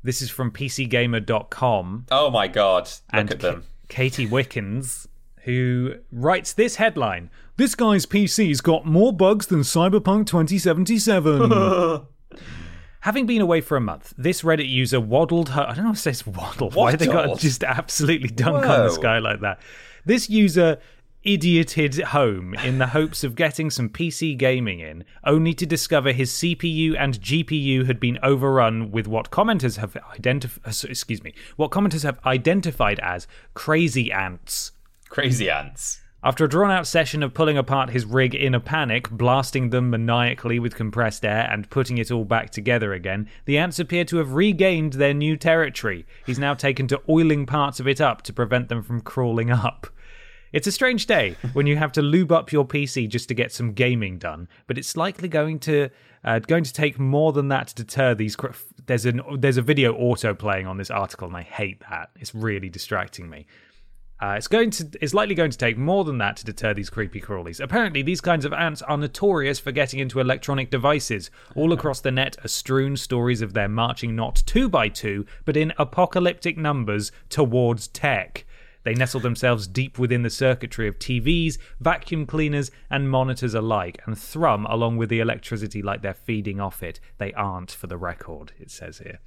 This 0.04 0.22
is 0.22 0.32
from 0.32 0.52
PCGamer.com 0.52 2.06
Oh 2.10 2.32
my 2.32 2.48
god! 2.48 2.84
Look 2.86 3.02
and 3.14 3.32
at 3.32 3.40
them. 3.40 3.62
K- 3.88 4.10
Katie 4.10 4.26
Wickens, 4.26 5.08
who 5.44 5.96
writes 6.12 6.54
this 6.54 6.78
headline: 6.78 7.30
"This 7.58 7.76
guy's 7.76 8.06
PC's 8.06 8.62
got 8.62 8.86
more 8.86 9.14
bugs 9.14 9.48
than 9.48 9.62
Cyberpunk 9.62 10.26
2077." 10.28 12.06
Having 13.02 13.26
been 13.26 13.42
away 13.42 13.62
for 13.62 13.76
a 13.78 13.82
month, 13.82 14.14
this 14.16 14.44
Reddit 14.44 14.70
user 14.70 15.00
waddled 15.00 15.50
her. 15.50 15.66
I 15.68 15.74
don't 15.74 15.86
know 15.86 15.92
if 15.92 15.98
it 15.98 16.02
says 16.02 16.26
waddle. 16.26 16.70
Why 16.70 16.96
they 16.96 17.08
got 17.08 17.40
just 17.40 17.64
absolutely 17.64 18.30
dunk 18.30 18.66
on 18.66 18.88
this 18.88 19.00
guy 19.00 19.18
like 19.18 19.42
that? 19.42 19.60
This 20.06 20.30
user 20.30 20.78
idioted 21.26 21.96
home 22.00 22.54
in 22.56 22.80
the 22.80 22.88
hopes 22.88 23.24
of 23.24 23.36
getting 23.36 23.70
some 23.70 23.90
PC 23.90 24.38
gaming 24.38 24.80
in, 24.80 25.04
only 25.24 25.54
to 25.54 25.66
discover 25.66 26.12
his 26.12 26.32
CPU 26.32 26.96
and 26.98 27.20
GPU 27.20 27.86
had 27.86 28.00
been 28.00 28.20
overrun 28.24 28.92
with 28.92 29.08
what 29.08 29.32
commenters 29.32 29.78
have 29.78 29.96
identified. 30.14 30.62
Uh, 30.66 30.88
excuse 30.90 31.24
me, 31.24 31.34
what 31.56 31.72
commenters 31.72 32.04
have 32.04 32.20
identified 32.26 33.00
as 33.00 33.28
crazy 33.54 34.12
ants. 34.12 34.72
Crazy 35.10 35.50
ants. 35.50 36.02
After 36.24 36.46
a 36.46 36.50
drawn 36.50 36.70
out 36.70 36.86
session 36.86 37.24
of 37.24 37.34
pulling 37.34 37.58
apart 37.58 37.90
his 37.90 38.06
rig 38.06 38.36
in 38.36 38.54
a 38.54 38.60
panic, 38.60 39.10
blasting 39.10 39.72
them 39.72 39.90
maniacally 39.90 40.60
with 40.60 40.76
compressed 40.76 41.26
air, 41.26 41.50
and 41.52 41.68
putting 41.72 41.98
it 41.98 42.12
all 42.12 42.26
back 42.26 42.52
together 42.52 42.94
again, 42.94 43.28
the 43.46 43.58
ants 43.58 43.80
appear 43.80 44.06
to 44.06 44.18
have 44.18 44.34
regained 44.34 44.94
their 44.94 45.16
new 45.16 45.36
territory. 45.36 46.06
He's 46.28 46.38
now 46.38 46.54
taken 46.54 46.88
to 46.90 47.02
oiling 47.10 47.48
parts 47.48 47.80
of 47.80 47.88
it 47.88 48.00
up 48.00 48.22
to 48.24 48.34
prevent 48.34 48.70
them 48.70 48.84
from 48.84 49.02
crawling 49.02 49.50
up. 49.50 49.88
It's 50.52 50.68
a 50.68 50.72
strange 50.72 51.06
day 51.06 51.38
when 51.54 51.66
you 51.66 51.78
have 51.78 51.94
to 51.94 52.02
lube 52.02 52.32
up 52.32 52.52
your 52.52 52.66
PC 52.66 53.08
just 53.08 53.30
to 53.30 53.34
get 53.34 53.54
some 53.54 53.72
gaming 53.72 54.18
done, 54.18 54.50
but 54.68 54.78
it's 54.78 54.98
likely 54.98 55.30
going 55.30 55.60
to 55.60 55.90
uh, 56.26 56.40
going 56.40 56.66
to 56.66 56.74
take 56.74 57.00
more 57.00 57.32
than 57.32 57.48
that 57.48 57.68
to 57.68 57.76
deter 57.76 58.14
these. 58.14 58.36
Cr- 58.36 58.52
there's 58.86 59.06
an 59.06 59.22
there's 59.38 59.58
a 59.58 59.62
video 59.62 59.94
auto 59.94 60.34
playing 60.34 60.68
on 60.68 60.78
this 60.78 60.92
article, 60.92 61.28
and 61.28 61.38
I 61.38 61.44
hate 61.44 61.82
that. 61.90 62.10
It's 62.20 62.36
really 62.36 62.68
distracting 62.68 63.30
me. 63.30 63.48
Uh, 64.20 64.36
it's 64.38 64.50
going 64.50 64.70
to 64.72 64.90
it's 65.02 65.14
likely 65.14 65.36
going 65.36 65.52
to 65.52 65.58
take 65.58 65.78
more 65.78 66.04
than 66.04 66.18
that 66.18 66.36
to 66.38 66.46
deter 66.46 66.74
these 66.74 66.90
creepy 66.90 67.22
crawlies. 67.22 67.62
Apparently, 67.62 68.02
these 68.02 68.20
kinds 68.20 68.44
of 68.44 68.52
ants 68.52 68.82
are 68.82 68.98
notorious 68.98 69.58
for 69.58 69.72
getting 69.72 70.02
into 70.02 70.20
electronic 70.20 70.70
devices. 70.70 71.32
All 71.56 71.72
across 71.72 72.02
the 72.02 72.12
net 72.12 72.36
are 72.44 72.50
strewn 72.50 72.98
stories 72.98 73.42
of 73.42 73.54
their 73.54 73.70
marching 73.70 74.18
not 74.18 74.44
two 74.46 74.68
by 74.68 74.90
two, 74.90 75.26
but 75.46 75.56
in 75.56 75.72
apocalyptic 75.80 76.58
numbers 76.58 77.14
towards 77.30 77.88
tech. 77.88 78.46
They 78.84 78.94
nestle 78.94 79.20
themselves 79.20 79.68
deep 79.68 80.00
within 80.00 80.24
the 80.24 80.30
circuitry 80.30 80.88
of 80.88 80.98
TVs, 80.98 81.58
vacuum 81.80 82.26
cleaners, 82.26 82.72
and 82.90 83.10
monitors 83.10 83.54
alike, 83.54 84.02
and 84.06 84.18
thrum 84.18 84.66
along 84.66 84.98
with 84.98 85.10
the 85.10 85.20
electricity 85.20 85.82
like 85.82 86.02
they're 86.02 86.14
feeding 86.14 86.60
off 86.60 86.82
it. 86.82 87.00
They 87.18 87.34
aren't, 87.34 87.72
for 87.72 87.88
the 87.88 87.98
record, 87.98 88.54
it 88.60 88.72
says 88.72 89.00
here. 89.00 89.20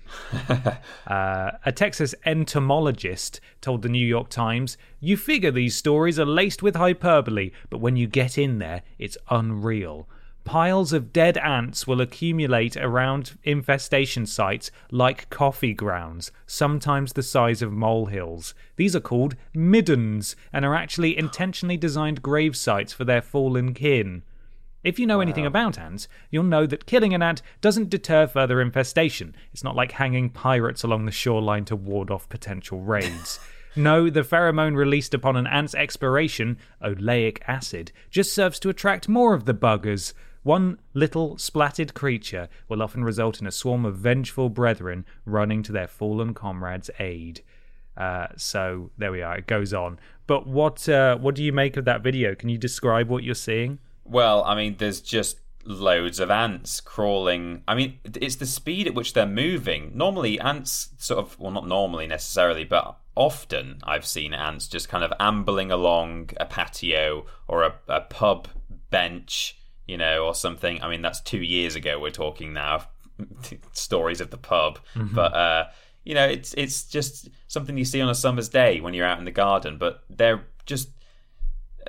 Uh, 1.07 1.53
a 1.65 1.73
Texas 1.73 2.15
entomologist 2.25 3.41
told 3.61 3.83
the 3.83 3.89
New 3.89 4.07
York 4.07 4.29
Times, 4.31 4.77
You 5.01 5.17
figure 5.17 5.51
these 5.51 5.77
stories 5.77 6.19
are 6.19 6.25
laced 6.25 6.63
with 6.63 6.77
hyperbole, 6.77 7.51
but 7.69 7.79
when 7.79 7.97
you 7.97 8.07
get 8.07 8.39
in 8.39 8.59
there, 8.59 8.83
it's 8.99 9.19
unreal. 9.31 10.09
Piles 10.45 10.93
of 10.93 11.13
dead 11.13 11.39
ants 11.39 11.87
will 11.87 12.03
accumulate 12.03 12.77
around 12.77 13.39
infestation 13.45 14.27
sites 14.27 14.71
like 14.91 15.31
coffee 15.31 15.73
grounds, 15.73 16.31
sometimes 16.47 17.15
the 17.15 17.23
size 17.23 17.63
of 17.63 17.73
molehills. 17.73 18.55
These 18.77 18.95
are 18.95 19.01
called 19.01 19.37
middens 19.55 20.37
and 20.53 20.65
are 20.65 20.75
actually 20.75 21.17
intentionally 21.17 21.79
designed 21.79 22.23
grave 22.23 22.57
sites 22.57 22.93
for 22.93 23.05
their 23.05 23.23
fallen 23.23 23.73
kin. 23.73 24.23
If 24.85 24.99
you 24.99 25.07
know 25.07 25.23
anything 25.23 25.47
about 25.47 25.79
ants, 25.79 26.09
you'll 26.31 26.45
know 26.45 26.67
that 26.67 26.85
killing 26.85 27.15
an 27.15 27.23
ant 27.23 27.41
doesn't 27.63 27.89
deter 27.89 28.27
further 28.27 28.61
infestation. 28.61 29.35
It's 29.51 29.65
not 29.65 29.75
like 29.75 29.93
hanging 29.93 30.29
pirates 30.29 30.83
along 30.83 31.07
the 31.07 31.11
shoreline 31.11 31.65
to 31.65 31.75
ward 31.75 32.11
off 32.11 32.29
potential 32.29 32.81
raids. 32.81 33.41
no, 33.77 34.11
the 34.11 34.21
pheromone 34.21 34.77
released 34.77 35.15
upon 35.15 35.37
an 35.37 35.47
ant's 35.47 35.75
expiration, 35.75 36.59
oleic 36.83 37.39
acid, 37.49 37.93
just 38.11 38.35
serves 38.35 38.61
to 38.61 38.69
attract 38.69 39.09
more 39.09 39.33
of 39.33 39.47
the 39.47 39.55
buggers. 39.55 40.13
One 40.45 40.79
little 40.93 41.37
splattered 41.37 41.95
creature 41.95 42.49
will 42.69 42.83
often 42.83 43.03
result 43.03 43.41
in 43.41 43.47
a 43.47 43.51
swarm 43.51 43.85
of 43.85 43.97
vengeful 43.97 44.51
brethren 44.51 45.05
running 45.25 45.63
to 45.65 45.73
their 45.73 45.89
fallen 45.89 46.35
comrade's 46.35 46.91
aid. 47.01 47.41
Uh, 47.97 48.29
so 48.37 48.91
there 48.99 49.11
we 49.11 49.23
are. 49.23 49.37
It 49.39 49.47
goes 49.47 49.75
on. 49.75 49.99
But 50.27 50.47
what 50.47 50.89
uh, 50.89 51.17
what 51.17 51.35
do 51.35 51.43
you 51.43 51.53
make 51.53 51.77
of 51.77 51.85
that 51.87 52.03
video? 52.03 52.35
Can 52.35 52.49
you 52.49 52.59
describe 52.59 53.09
what 53.09 53.25
you're 53.25 53.35
seeing? 53.35 53.79
Well, 54.05 54.45
I 54.45 54.55
mean, 54.55 54.77
there's 54.79 55.01
just 55.01 55.39
loads 55.65 56.21
of 56.21 56.31
ants 56.31 56.81
crawling. 56.81 57.63
I 57.67 57.75
mean, 57.75 57.99
it's 58.05 58.37
the 58.37 58.47
speed 58.47 58.87
at 58.87 58.95
which 58.95 59.15
they're 59.15 59.27
moving. 59.27 59.93
Normally, 59.95 60.39
ants 60.41 60.91
sort 60.99 61.21
of, 61.21 61.39
well, 61.39 61.53
not 61.53 61.67
normally 61.67 62.07
necessarily, 62.07 62.65
but 62.65 62.97
often 63.17 63.79
I've 63.85 64.07
seen 64.07 64.35
ants 64.35 64.69
just 64.69 64.89
kind 64.89 65.05
of 65.05 65.13
ambling 65.19 65.71
along 65.71 66.31
a 66.37 66.45
patio 66.45 67.25
or 67.49 67.63
a, 67.63 67.75
a 67.89 68.03
pub 68.03 68.49
bench, 68.91 69.59
you 69.87 69.97
know, 69.97 70.25
or 70.25 70.35
something. 70.35 70.83
I 70.83 70.89
mean, 70.89 71.03
that's 71.03 71.21
two 71.21 71.43
years 71.43 71.75
ago 71.75 71.99
we're 71.99 72.11
talking 72.11 72.53
now. 72.53 72.87
Stories 73.73 74.21
of 74.21 74.31
the 74.31 74.39
pub. 74.39 74.79
Mm-hmm. 74.95 75.15
But, 75.15 75.35
uh, 75.35 75.65
you 76.05 76.15
know, 76.15 76.27
it's 76.27 76.55
it's 76.55 76.85
just 76.85 77.29
something 77.49 77.77
you 77.79 77.85
see 77.85 78.01
on 78.01 78.09
a 78.09 78.15
summer's 78.15 78.49
day 78.49 78.81
when 78.81 78.95
you're 78.95 79.07
out 79.07 79.19
in 79.19 79.25
the 79.25 79.31
garden, 79.31 79.79
but 79.79 80.05
they're 80.11 80.45
just 80.67 80.91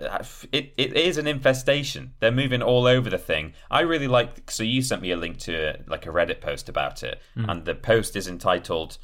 uh, 0.01 0.23
it, 0.51 0.73
it 0.77 0.95
is 0.95 1.17
an 1.17 1.27
infestation. 1.27 2.13
They're 2.19 2.31
moving 2.31 2.61
all 2.61 2.85
over 2.85 3.09
the 3.09 3.17
thing. 3.17 3.53
I 3.69 3.81
really 3.81 4.07
like. 4.07 4.49
So 4.51 4.63
you 4.63 4.81
sent 4.81 5.01
me 5.01 5.11
a 5.11 5.17
link 5.17 5.39
to 5.39 5.79
like 5.87 6.05
a 6.05 6.09
Reddit 6.09 6.41
post 6.41 6.69
about 6.69 7.03
it, 7.03 7.21
mm. 7.35 7.49
and 7.49 7.65
the 7.65 7.75
post 7.75 8.15
is 8.15 8.27
entitled 8.27 8.97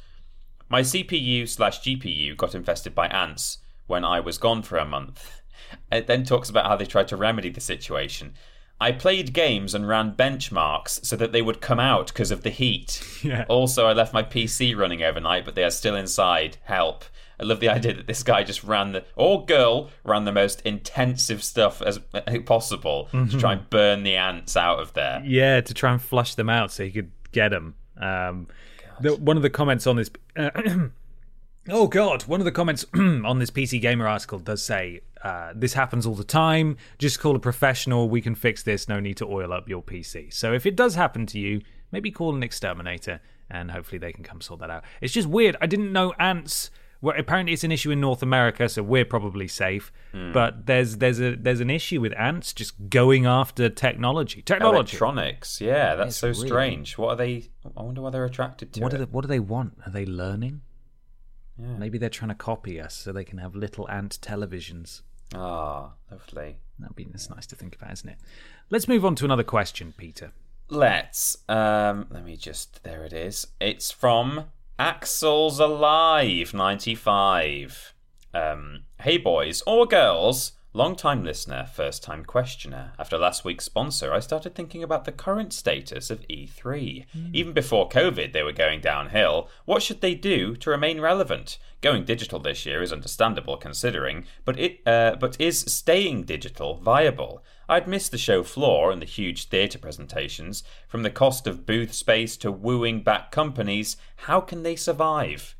"My 0.68 0.82
CPU 0.82 1.48
slash 1.48 1.80
GPU 1.80 2.36
got 2.36 2.54
infested 2.54 2.94
by 2.94 3.06
ants 3.08 3.58
when 3.86 4.04
I 4.04 4.20
was 4.20 4.38
gone 4.38 4.62
for 4.62 4.78
a 4.78 4.84
month." 4.84 5.40
It 5.90 6.06
then 6.06 6.24
talks 6.24 6.50
about 6.50 6.66
how 6.66 6.76
they 6.76 6.84
tried 6.84 7.08
to 7.08 7.16
remedy 7.16 7.48
the 7.48 7.60
situation. 7.60 8.34
I 8.82 8.90
played 8.90 9.32
games 9.32 9.74
and 9.74 9.86
ran 9.86 10.14
benchmarks 10.14 11.04
so 11.04 11.14
that 11.14 11.30
they 11.30 11.40
would 11.40 11.60
come 11.60 11.78
out 11.78 12.08
because 12.08 12.32
of 12.32 12.42
the 12.42 12.50
heat. 12.50 13.00
Yeah. 13.22 13.44
Also, 13.48 13.86
I 13.86 13.92
left 13.92 14.12
my 14.12 14.24
PC 14.24 14.76
running 14.76 15.04
overnight, 15.04 15.44
but 15.44 15.54
they 15.54 15.62
are 15.62 15.70
still 15.70 15.94
inside. 15.94 16.56
Help. 16.64 17.04
I 17.38 17.44
love 17.44 17.60
the 17.60 17.68
idea 17.68 17.94
that 17.94 18.08
this 18.08 18.24
guy 18.24 18.42
just 18.42 18.64
ran 18.64 18.92
the, 18.92 19.04
or 19.14 19.46
girl 19.46 19.90
ran 20.02 20.24
the 20.24 20.32
most 20.32 20.60
intensive 20.62 21.44
stuff 21.44 21.80
as 21.82 22.00
possible 22.44 23.08
to 23.12 23.38
try 23.38 23.52
and 23.52 23.70
burn 23.70 24.02
the 24.02 24.16
ants 24.16 24.56
out 24.56 24.80
of 24.80 24.94
there. 24.94 25.22
Yeah, 25.24 25.60
to 25.60 25.72
try 25.72 25.92
and 25.92 26.02
flush 26.02 26.34
them 26.34 26.48
out 26.48 26.72
so 26.72 26.84
he 26.84 26.90
could 26.90 27.12
get 27.30 27.50
them. 27.50 27.76
Um, 27.96 28.48
the, 29.00 29.14
one 29.14 29.36
of 29.36 29.44
the 29.44 29.50
comments 29.50 29.86
on 29.86 29.94
this 29.94 30.10
Oh 31.68 31.86
God! 31.86 32.22
One 32.22 32.40
of 32.40 32.44
the 32.44 32.52
comments 32.52 32.84
on 32.92 33.38
this 33.38 33.50
PC 33.54 33.80
Gamer 33.80 34.08
article 34.08 34.40
does 34.40 34.64
say 34.64 35.02
uh, 35.22 35.52
this 35.54 35.74
happens 35.74 36.06
all 36.06 36.14
the 36.14 36.24
time. 36.24 36.76
Just 36.98 37.20
call 37.20 37.36
a 37.36 37.38
professional. 37.40 38.08
We 38.08 38.20
can 38.20 38.34
fix 38.34 38.62
this. 38.62 38.88
No 38.88 39.00
need 39.00 39.16
to 39.18 39.26
oil 39.26 39.52
up 39.52 39.68
your 39.68 39.82
PC. 39.82 40.32
So 40.32 40.52
if 40.52 40.66
it 40.66 40.76
does 40.76 40.94
happen 40.96 41.26
to 41.26 41.38
you, 41.38 41.60
maybe 41.92 42.10
call 42.10 42.34
an 42.34 42.42
exterminator, 42.42 43.20
and 43.50 43.70
hopefully 43.70 43.98
they 43.98 44.12
can 44.12 44.24
come 44.24 44.40
sort 44.40 44.60
that 44.60 44.70
out. 44.70 44.84
It's 45.00 45.12
just 45.12 45.28
weird. 45.28 45.56
I 45.60 45.66
didn't 45.66 45.92
know 45.92 46.12
ants. 46.18 46.70
Well, 47.00 47.16
apparently 47.18 47.52
it's 47.52 47.64
an 47.64 47.72
issue 47.72 47.90
in 47.90 48.00
North 48.00 48.22
America, 48.22 48.68
so 48.68 48.80
we're 48.82 49.04
probably 49.04 49.48
safe. 49.48 49.90
Hmm. 50.12 50.30
But 50.32 50.66
there's 50.66 50.98
there's 50.98 51.20
a 51.20 51.34
there's 51.36 51.58
an 51.60 51.68
issue 51.70 52.00
with 52.00 52.12
ants 52.16 52.52
just 52.52 52.88
going 52.88 53.26
after 53.26 53.68
technology. 53.68 54.40
Technology. 54.42 54.96
Electronics, 54.96 55.60
yeah, 55.60 55.96
that's 55.96 56.10
It's 56.10 56.16
so 56.18 56.28
weird. 56.28 56.36
strange. 56.48 56.96
What 56.98 57.08
are 57.10 57.16
they? 57.16 57.50
I 57.76 57.82
wonder 57.82 58.02
why 58.02 58.10
they're 58.10 58.24
attracted 58.24 58.72
to 58.74 58.80
What 58.80 58.92
it. 58.94 58.98
do 58.98 59.04
they, 59.04 59.10
what 59.10 59.22
do 59.22 59.28
they 59.28 59.40
want? 59.40 59.78
Are 59.84 59.90
they 59.90 60.06
learning? 60.06 60.60
Yeah. 61.58 61.76
Maybe 61.76 61.98
they're 61.98 62.08
trying 62.08 62.30
to 62.30 62.34
copy 62.36 62.80
us 62.80 62.94
so 62.94 63.12
they 63.12 63.24
can 63.24 63.38
have 63.38 63.54
little 63.54 63.88
ant 63.90 64.18
televisions. 64.22 65.02
Ah, 65.34 65.92
lovely. 66.10 66.58
That'd 66.78 66.96
be 66.96 67.04
that's 67.04 67.30
nice 67.30 67.46
to 67.46 67.56
think 67.56 67.76
about, 67.76 67.92
isn't 67.92 68.08
it? 68.08 68.18
Let's 68.70 68.88
move 68.88 69.04
on 69.04 69.14
to 69.16 69.24
another 69.24 69.44
question, 69.44 69.94
Peter. 69.96 70.32
Let's. 70.68 71.38
Um, 71.48 72.06
let 72.10 72.24
me 72.24 72.36
just. 72.36 72.82
There 72.82 73.04
it 73.04 73.12
is. 73.12 73.46
It's 73.60 73.90
from 73.90 74.46
Axel's 74.78 75.58
Alive 75.58 76.54
ninety 76.54 76.94
five. 76.94 77.94
Um, 78.34 78.84
hey 79.00 79.18
boys 79.18 79.62
or 79.66 79.86
girls. 79.86 80.52
Long 80.74 80.96
time 80.96 81.22
listener, 81.22 81.66
first 81.70 82.02
time 82.02 82.24
questioner. 82.24 82.94
After 82.98 83.18
last 83.18 83.44
week's 83.44 83.66
sponsor, 83.66 84.10
I 84.10 84.20
started 84.20 84.54
thinking 84.54 84.82
about 84.82 85.04
the 85.04 85.12
current 85.12 85.52
status 85.52 86.08
of 86.08 86.26
E3. 86.28 87.04
Even 87.34 87.52
before 87.52 87.90
COVID, 87.90 88.32
they 88.32 88.42
were 88.42 88.52
going 88.52 88.80
downhill. 88.80 89.50
What 89.66 89.82
should 89.82 90.00
they 90.00 90.14
do 90.14 90.56
to 90.56 90.70
remain 90.70 90.98
relevant? 90.98 91.58
Going 91.82 92.06
digital 92.06 92.38
this 92.38 92.64
year 92.64 92.82
is 92.82 92.90
understandable 92.90 93.58
considering, 93.58 94.24
but 94.46 94.58
it 94.58 94.80
uh, 94.86 95.16
but 95.20 95.38
is 95.38 95.60
staying 95.60 96.22
digital 96.22 96.78
viable? 96.78 97.44
I'd 97.68 97.86
miss 97.86 98.08
the 98.08 98.16
show 98.16 98.42
floor 98.42 98.90
and 98.90 99.02
the 99.02 99.06
huge 99.06 99.48
theatre 99.48 99.78
presentations. 99.78 100.62
From 100.88 101.02
the 101.02 101.10
cost 101.10 101.46
of 101.46 101.66
booth 101.66 101.92
space 101.92 102.34
to 102.38 102.50
wooing 102.50 103.02
back 103.02 103.30
companies, 103.30 103.98
how 104.16 104.40
can 104.40 104.62
they 104.62 104.76
survive? 104.76 105.54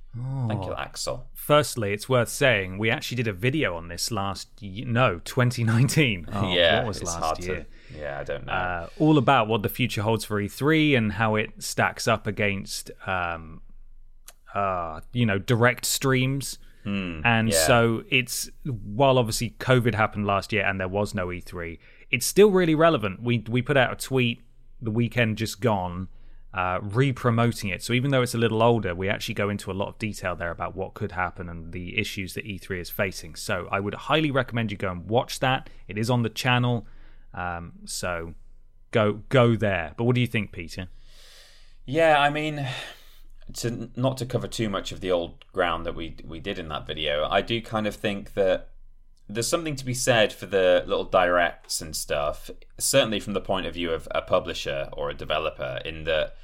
Thank 0.49 0.65
you, 0.65 0.75
Axel. 0.75 1.27
Firstly, 1.47 1.93
it's 1.93 2.09
worth 2.09 2.29
saying 2.29 2.79
we 2.79 2.89
actually 2.89 3.17
did 3.17 3.27
a 3.27 3.33
video 3.33 3.75
on 3.77 3.89
this 3.89 4.13
last 4.13 4.49
y- 4.63 4.85
no 4.87 5.19
2019. 5.25 6.27
Oh, 6.33 6.53
yeah, 6.55 6.77
what 6.79 6.87
was 6.87 7.03
last 7.03 7.43
year? 7.43 7.67
to. 7.91 7.99
Yeah, 7.99 8.21
I 8.21 8.25
don't 8.25 8.47
know. 8.47 8.53
Uh, 8.53 8.87
all 9.01 9.19
about 9.19 9.49
what 9.49 9.63
the 9.65 9.69
future 9.69 10.03
holds 10.03 10.25
for 10.25 10.41
E3 10.41 10.97
and 10.97 11.13
how 11.13 11.35
it 11.35 11.51
stacks 11.61 12.07
up 12.07 12.29
against, 12.29 12.93
um, 13.09 13.61
uh, 14.55 15.01
you 15.13 15.27
know, 15.27 15.39
direct 15.39 15.85
streams. 15.85 16.59
and 16.85 17.23
Hmm, 17.25 17.49
yeah. 17.53 17.67
so 17.67 18.05
it's 18.09 18.49
while 18.65 19.19
obviously 19.19 19.55
COVID 19.59 19.95
happened 19.97 20.27
last 20.27 20.53
year 20.53 20.65
and 20.65 20.79
there 20.81 20.89
was 20.89 21.13
no 21.15 21.27
E3, 21.27 21.79
it's 22.13 22.25
still 22.27 22.51
really 22.53 22.77
relevant. 22.77 23.21
We 23.21 23.45
we 23.49 23.63
put 23.63 23.77
out 23.77 23.93
a 23.93 23.97
tweet 23.97 24.43
the 24.81 24.91
weekend 24.93 25.39
just 25.39 25.61
gone, 25.61 26.07
uh, 26.55 26.79
re-promoting 26.83 27.71
it. 27.71 27.83
So 27.83 27.93
even 27.93 28.11
though 28.11 28.23
it's 28.23 28.35
a 28.35 28.39
little 28.39 28.63
older, 28.63 28.95
we 28.95 29.09
actually 29.09 29.35
go 29.35 29.49
into 29.49 29.71
a 29.71 29.73
lot 29.73 29.89
of 29.89 29.99
detail 29.99 30.37
there 30.37 30.51
about 30.51 30.77
what 30.77 30.95
could 30.95 31.13
happen 31.13 31.49
and 31.49 31.73
the 31.73 31.99
issues 31.99 32.35
that 32.35 32.45
E3 32.45 32.81
is 32.81 32.91
facing. 32.91 33.37
So 33.37 33.69
I 33.71 33.81
would 33.81 33.95
highly 33.95 34.31
recommend 34.31 34.71
you 34.71 34.77
go 34.77 34.91
and 34.91 35.09
watch 35.09 35.41
that. 35.41 35.71
It 35.89 35.97
is 35.97 36.11
on 36.11 36.23
the 36.23 36.29
channel, 36.29 36.87
um, 37.33 37.73
so 37.87 38.35
go 38.91 39.21
go 39.31 39.57
there. 39.57 39.95
But 39.97 40.05
what 40.05 40.15
do 40.15 40.21
you 40.21 40.27
think, 40.27 40.53
Peter? 40.53 40.89
Yeah, 41.87 42.21
I 42.21 42.29
mean, 42.29 42.69
to 43.55 43.91
not 43.97 44.19
to 44.19 44.27
cover 44.27 44.47
too 44.47 44.69
much 44.69 44.93
of 44.93 45.01
the 45.01 45.11
old 45.11 45.51
ground 45.53 45.87
that 45.87 45.95
we 45.95 46.17
we 46.25 46.39
did 46.39 46.59
in 46.59 46.69
that 46.69 46.87
video, 46.87 47.27
I 47.29 47.41
do 47.41 47.63
kind 47.63 47.87
of 47.87 47.97
think 47.97 48.35
that 48.35 48.69
there's 49.27 49.49
something 49.49 49.77
to 49.77 49.85
be 49.85 49.95
said 49.95 50.33
for 50.35 50.45
the 50.45 50.85
little 50.87 51.05
directs 51.05 51.81
and 51.81 51.97
stuff. 51.97 52.51
Certainly 52.79 53.21
from 53.21 53.33
the 53.33 53.41
point 53.41 53.65
of 53.65 53.73
view 53.73 53.91
of 53.91 54.07
a 54.11 54.21
publisher 54.21 54.91
or 54.93 55.09
a 55.09 55.15
developer, 55.15 55.81
in 55.85 56.05
that 56.05 56.35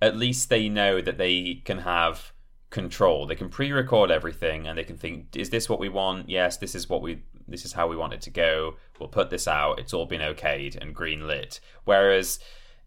at 0.00 0.16
least 0.16 0.48
they 0.48 0.68
know 0.68 1.00
that 1.00 1.18
they 1.18 1.62
can 1.64 1.78
have 1.78 2.32
control. 2.70 3.26
They 3.26 3.34
can 3.34 3.48
pre-record 3.48 4.10
everything, 4.10 4.66
and 4.66 4.76
they 4.76 4.84
can 4.84 4.98
think, 4.98 5.36
"Is 5.36 5.50
this 5.50 5.68
what 5.68 5.80
we 5.80 5.88
want? 5.88 6.28
Yes, 6.28 6.56
this 6.56 6.74
is 6.74 6.88
what 6.88 7.02
we. 7.02 7.22
This 7.48 7.64
is 7.64 7.74
how 7.74 7.86
we 7.86 7.96
want 7.96 8.12
it 8.12 8.20
to 8.22 8.30
go. 8.30 8.76
We'll 8.98 9.08
put 9.08 9.30
this 9.30 9.46
out. 9.46 9.78
It's 9.78 9.94
all 9.94 10.06
been 10.06 10.20
okayed 10.20 10.76
and 10.76 10.94
green 10.94 11.26
lit." 11.26 11.60
Whereas 11.84 12.38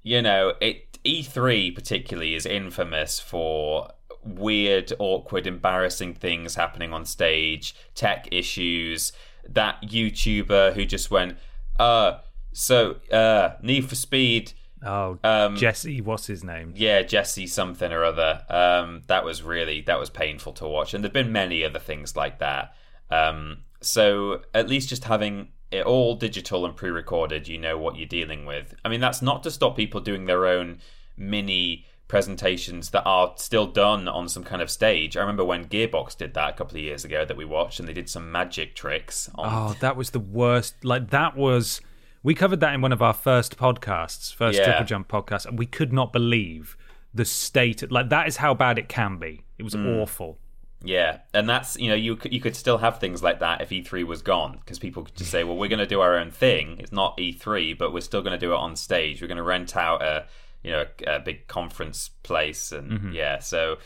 you 0.01 0.21
know, 0.21 0.53
it 0.61 0.97
E3 1.03 1.73
particularly 1.75 2.35
is 2.35 2.45
infamous 2.45 3.19
for 3.19 3.89
weird, 4.23 4.93
awkward, 4.99 5.47
embarrassing 5.47 6.13
things 6.13 6.55
happening 6.55 6.93
on 6.93 7.05
stage, 7.05 7.75
tech 7.95 8.27
issues. 8.31 9.11
That 9.47 9.81
YouTuber 9.81 10.73
who 10.73 10.85
just 10.85 11.09
went, 11.09 11.37
uh, 11.79 12.19
so 12.53 12.97
uh, 13.11 13.55
Need 13.63 13.89
for 13.89 13.95
Speed. 13.95 14.53
Oh, 14.85 15.19
Um, 15.23 15.55
Jesse, 15.57 15.99
what's 16.01 16.27
his 16.27 16.43
name? 16.43 16.73
Yeah, 16.75 17.01
Jesse 17.01 17.47
something 17.47 17.91
or 17.91 18.03
other. 18.03 18.43
Um, 18.49 19.03
that 19.07 19.25
was 19.25 19.43
really 19.43 19.81
that 19.81 19.99
was 19.99 20.09
painful 20.09 20.53
to 20.53 20.67
watch, 20.67 20.93
and 20.93 21.03
there've 21.03 21.11
been 21.13 21.31
many 21.31 21.63
other 21.65 21.79
things 21.79 22.15
like 22.15 22.39
that. 22.39 22.73
Um, 23.11 23.63
so 23.81 24.41
at 24.53 24.69
least 24.69 24.89
just 24.89 25.03
having 25.05 25.49
it 25.71 25.85
all 25.85 26.15
digital 26.15 26.65
and 26.65 26.75
pre-recorded, 26.75 27.47
you 27.47 27.57
know 27.57 27.77
what 27.77 27.95
you're 27.95 28.07
dealing 28.07 28.45
with. 28.45 28.73
I 28.83 28.89
mean, 28.89 28.99
that's 29.01 29.21
not 29.21 29.43
to 29.43 29.51
stop 29.51 29.75
people 29.75 30.01
doing 30.01 30.25
their 30.25 30.45
own 30.47 30.79
mini 31.17 31.85
presentations 32.07 32.89
that 32.89 33.03
are 33.05 33.33
still 33.37 33.67
done 33.67 34.07
on 34.07 34.27
some 34.27 34.43
kind 34.43 34.61
of 34.61 34.69
stage. 34.71 35.15
I 35.15 35.21
remember 35.21 35.45
when 35.45 35.65
Gearbox 35.65 36.17
did 36.17 36.33
that 36.33 36.49
a 36.49 36.53
couple 36.53 36.75
of 36.77 36.83
years 36.83 37.05
ago 37.05 37.23
that 37.23 37.37
we 37.37 37.45
watched, 37.45 37.79
and 37.79 37.87
they 37.87 37.93
did 37.93 38.09
some 38.09 38.31
magic 38.31 38.75
tricks. 38.75 39.29
On, 39.35 39.47
Oh, 39.71 39.75
that 39.79 39.95
was 39.95 40.09
the 40.09 40.19
worst. 40.19 40.83
Like 40.83 41.09
that 41.11 41.35
was. 41.37 41.81
We 42.23 42.33
covered 42.35 42.59
that 42.59 42.73
in 42.73 42.81
one 42.81 42.91
of 42.91 43.01
our 43.01 43.13
first 43.13 43.57
podcasts, 43.57 44.33
first 44.33 44.57
Yeah. 44.59 44.65
Triple 44.65 44.85
Jump 44.85 45.07
podcast, 45.07 45.45
and 45.45 45.57
we 45.57 45.65
could 45.65 45.93
not 45.93 46.11
believe 46.11 46.75
the 47.13 47.25
state. 47.25 47.89
Like 47.91 48.09
that 48.09 48.27
is 48.27 48.37
how 48.37 48.53
bad 48.53 48.77
it 48.77 48.89
can 48.89 49.17
be. 49.17 49.41
It 49.57 49.63
was 49.63 49.73
Mm. 49.75 50.01
awful. 50.01 50.37
Yeah, 50.81 51.19
and 51.33 51.49
that's 51.49 51.77
you 51.77 51.89
know 51.89 51.95
you 51.95 52.15
could 52.15 52.31
you 52.33 52.39
could 52.39 52.55
still 52.55 52.77
have 52.77 52.99
things 52.99 53.21
like 53.21 53.39
that 53.39 53.61
if 53.61 53.69
E3 53.69 54.05
was 54.05 54.21
gone 54.21 54.57
because 54.59 54.79
people 54.79 55.03
could 55.03 55.15
just 55.15 55.29
say, 55.31 55.43
well, 55.43 55.57
we're 55.57 55.67
going 55.69 55.79
to 55.79 55.85
do 55.85 55.99
our 56.01 56.17
own 56.17 56.31
thing. 56.31 56.77
It's 56.79 56.91
not 56.93 57.17
E3, 57.17 57.77
but 57.77 57.91
we're 57.93 57.99
still 58.01 58.21
going 58.21 58.31
to 58.31 58.45
do 58.45 58.53
it 58.53 58.57
on 58.57 58.75
stage. 58.77 59.21
We're 59.21 59.27
going 59.27 59.37
to 59.37 59.43
rent 59.43 59.75
out 59.75 60.01
a 60.01 60.25
you 60.63 60.71
know 60.71 60.85
a, 61.07 61.15
a 61.15 61.19
big 61.19 61.47
conference 61.47 62.09
place, 62.23 62.71
and 62.71 63.13
yeah, 63.13 63.39
so. 63.39 63.77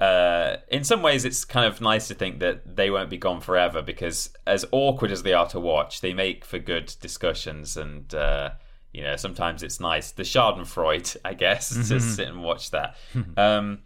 Uh, 0.00 0.56
in 0.68 0.82
some 0.82 1.02
ways, 1.02 1.24
it's 1.24 1.44
kind 1.44 1.66
of 1.66 1.80
nice 1.80 2.08
to 2.08 2.14
think 2.14 2.38
that 2.40 2.76
they 2.76 2.90
won't 2.90 3.10
be 3.10 3.18
gone 3.18 3.40
forever 3.40 3.82
because, 3.82 4.30
as 4.46 4.64
awkward 4.72 5.10
as 5.12 5.22
they 5.22 5.32
are 5.34 5.46
to 5.48 5.60
watch, 5.60 6.00
they 6.00 6.14
make 6.14 6.44
for 6.44 6.58
good 6.58 6.94
discussions, 7.00 7.76
and 7.76 8.14
uh, 8.14 8.50
you 8.92 9.02
know 9.02 9.16
sometimes 9.16 9.62
it's 9.62 9.78
nice. 9.78 10.10
The 10.10 10.22
Schadenfreude, 10.22 11.16
I 11.24 11.34
guess, 11.34 11.68
to 11.88 12.00
sit 12.00 12.28
and 12.28 12.42
watch 12.42 12.70
that. 12.70 12.96
um, 13.36 13.80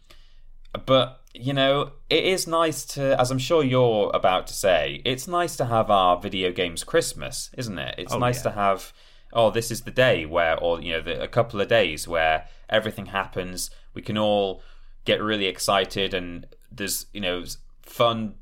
but 0.86 1.20
you 1.36 1.52
know 1.52 1.90
it 2.08 2.22
is 2.24 2.46
nice 2.46 2.84
to 2.84 3.20
as 3.20 3.32
i'm 3.32 3.38
sure 3.38 3.64
you're 3.64 4.08
about 4.14 4.46
to 4.46 4.54
say 4.54 5.02
it's 5.04 5.26
nice 5.26 5.56
to 5.56 5.64
have 5.64 5.90
our 5.90 6.16
video 6.20 6.52
games 6.52 6.84
christmas 6.84 7.50
isn't 7.58 7.76
it 7.78 7.94
it's 7.98 8.12
Oh, 8.12 8.18
nice 8.18 8.36
yeah. 8.38 8.42
to 8.42 8.50
have 8.52 8.92
oh 9.32 9.50
this 9.50 9.72
is 9.72 9.80
the 9.82 9.90
day 9.90 10.26
where 10.26 10.56
or 10.58 10.80
you 10.80 10.92
know 10.92 11.00
the, 11.00 11.20
a 11.20 11.26
couple 11.26 11.60
of 11.60 11.66
days 11.66 12.06
where 12.06 12.46
everything 12.68 13.06
happens 13.06 13.70
we 13.94 14.02
can 14.02 14.16
all 14.16 14.62
get 15.04 15.22
really 15.22 15.46
excited 15.46 16.14
and 16.14 16.46
there's 16.70 17.06
you 17.12 17.20
know 17.20 17.44
fun 17.82 18.34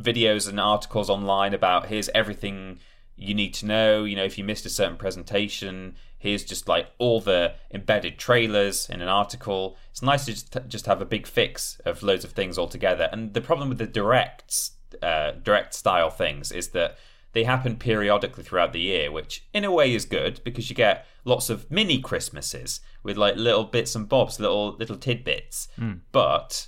videos 0.00 0.48
and 0.48 0.58
articles 0.58 1.08
online 1.08 1.54
about 1.54 1.86
here's 1.86 2.08
everything 2.10 2.78
you 3.18 3.34
need 3.34 3.52
to 3.54 3.66
know. 3.66 4.04
You 4.04 4.16
know, 4.16 4.24
if 4.24 4.38
you 4.38 4.44
missed 4.44 4.64
a 4.64 4.70
certain 4.70 4.96
presentation, 4.96 5.96
here's 6.18 6.44
just 6.44 6.68
like 6.68 6.88
all 6.98 7.20
the 7.20 7.54
embedded 7.72 8.18
trailers 8.18 8.88
in 8.88 9.02
an 9.02 9.08
article. 9.08 9.76
It's 9.90 10.02
nice 10.02 10.24
to 10.26 10.32
just, 10.32 10.56
just 10.68 10.86
have 10.86 11.02
a 11.02 11.06
big 11.06 11.26
fix 11.26 11.80
of 11.84 12.02
loads 12.02 12.24
of 12.24 12.32
things 12.32 12.56
all 12.56 12.68
together. 12.68 13.08
And 13.12 13.34
the 13.34 13.40
problem 13.40 13.68
with 13.68 13.78
the 13.78 13.86
directs, 13.86 14.72
uh, 15.02 15.32
direct 15.42 15.74
style 15.74 16.10
things 16.10 16.52
is 16.52 16.68
that 16.68 16.96
they 17.38 17.44
happen 17.44 17.76
periodically 17.76 18.42
throughout 18.42 18.72
the 18.72 18.80
year, 18.80 19.12
which 19.12 19.46
in 19.54 19.62
a 19.62 19.70
way 19.70 19.94
is 19.94 20.04
good 20.04 20.40
because 20.42 20.68
you 20.68 20.74
get 20.74 21.06
lots 21.24 21.48
of 21.48 21.70
mini 21.70 22.00
Christmases 22.00 22.80
with 23.04 23.16
like 23.16 23.36
little 23.36 23.62
bits 23.62 23.94
and 23.94 24.08
bobs, 24.08 24.40
little 24.40 24.74
little 24.76 24.96
tidbits. 24.96 25.68
Hmm. 25.76 25.98
But 26.10 26.66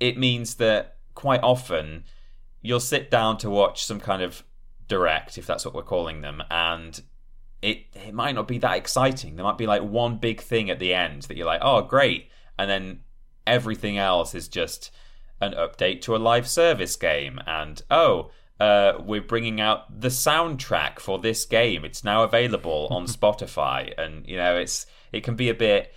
it 0.00 0.18
means 0.18 0.56
that 0.56 0.96
quite 1.14 1.42
often 1.42 2.04
you'll 2.60 2.78
sit 2.78 3.10
down 3.10 3.38
to 3.38 3.48
watch 3.48 3.84
some 3.84 4.00
kind 4.00 4.20
of 4.20 4.44
direct, 4.86 5.38
if 5.38 5.46
that's 5.46 5.64
what 5.64 5.74
we're 5.74 5.82
calling 5.82 6.20
them, 6.20 6.42
and 6.50 7.00
it 7.62 7.86
it 7.94 8.12
might 8.12 8.34
not 8.34 8.46
be 8.46 8.58
that 8.58 8.76
exciting. 8.76 9.36
There 9.36 9.46
might 9.46 9.56
be 9.56 9.66
like 9.66 9.82
one 9.82 10.18
big 10.18 10.42
thing 10.42 10.68
at 10.68 10.78
the 10.78 10.92
end 10.92 11.22
that 11.22 11.38
you're 11.38 11.46
like, 11.46 11.62
oh 11.64 11.80
great, 11.80 12.28
and 12.58 12.68
then 12.68 13.00
everything 13.46 13.96
else 13.96 14.34
is 14.34 14.46
just 14.46 14.90
an 15.40 15.54
update 15.54 16.02
to 16.02 16.14
a 16.14 16.18
live 16.18 16.46
service 16.46 16.96
game, 16.96 17.40
and 17.46 17.80
oh. 17.90 18.30
Uh, 18.62 19.02
we're 19.04 19.20
bringing 19.20 19.60
out 19.60 20.00
the 20.00 20.06
soundtrack 20.06 21.00
for 21.00 21.18
this 21.18 21.44
game. 21.44 21.84
It's 21.84 22.04
now 22.04 22.22
available 22.22 22.86
on 22.92 23.06
Spotify, 23.18 23.92
and 23.98 24.24
you 24.24 24.36
know 24.36 24.56
it's 24.56 24.86
it 25.10 25.24
can 25.24 25.34
be 25.34 25.48
a 25.48 25.54
bit 25.54 25.92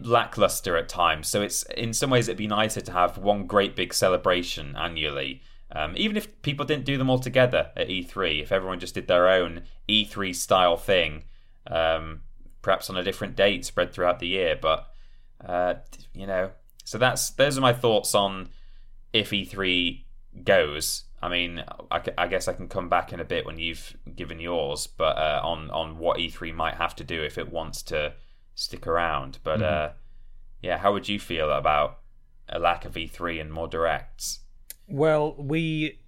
lackluster 0.00 0.78
at 0.78 0.88
times. 0.88 1.28
So 1.28 1.42
it's 1.42 1.64
in 1.64 1.92
some 1.92 2.08
ways 2.08 2.28
it'd 2.28 2.38
be 2.38 2.46
nicer 2.46 2.80
to 2.80 2.92
have 2.92 3.18
one 3.18 3.46
great 3.46 3.76
big 3.76 3.92
celebration 3.92 4.74
annually. 4.74 5.42
Um, 5.70 5.92
even 5.98 6.16
if 6.16 6.40
people 6.40 6.64
didn't 6.64 6.86
do 6.86 6.96
them 6.96 7.10
all 7.10 7.18
together 7.18 7.72
at 7.76 7.88
E3, 7.88 8.40
if 8.40 8.50
everyone 8.50 8.80
just 8.80 8.94
did 8.94 9.06
their 9.06 9.28
own 9.28 9.64
E3 9.86 10.34
style 10.34 10.78
thing, 10.78 11.24
um, 11.66 12.22
perhaps 12.62 12.88
on 12.88 12.96
a 12.96 13.02
different 13.02 13.36
date 13.36 13.66
spread 13.66 13.92
throughout 13.92 14.18
the 14.18 14.28
year. 14.28 14.58
But 14.58 14.86
uh, 15.44 15.74
you 16.14 16.26
know, 16.26 16.52
so 16.84 16.96
that's 16.96 17.28
those 17.28 17.58
are 17.58 17.60
my 17.60 17.74
thoughts 17.74 18.14
on 18.14 18.48
if 19.12 19.28
E3 19.28 20.04
goes. 20.42 21.04
I 21.20 21.28
mean, 21.28 21.64
I, 21.90 22.00
I, 22.16 22.28
guess 22.28 22.46
I 22.46 22.52
can 22.52 22.68
come 22.68 22.88
back 22.88 23.12
in 23.12 23.18
a 23.18 23.24
bit 23.24 23.44
when 23.44 23.58
you've 23.58 23.96
given 24.14 24.38
yours, 24.38 24.86
but 24.86 25.16
uh, 25.16 25.40
on 25.42 25.70
on 25.70 25.98
what 25.98 26.18
E3 26.18 26.54
might 26.54 26.76
have 26.76 26.94
to 26.96 27.04
do 27.04 27.22
if 27.22 27.38
it 27.38 27.50
wants 27.50 27.82
to 27.84 28.12
stick 28.54 28.86
around. 28.86 29.38
But 29.42 29.60
mm-hmm. 29.60 29.86
uh, 29.86 29.88
yeah, 30.62 30.78
how 30.78 30.92
would 30.92 31.08
you 31.08 31.18
feel 31.18 31.50
about 31.50 31.98
a 32.48 32.58
lack 32.58 32.84
of 32.84 32.94
E3 32.94 33.40
and 33.40 33.52
more 33.52 33.66
directs? 33.66 34.40
Well, 34.86 35.34
we, 35.36 35.98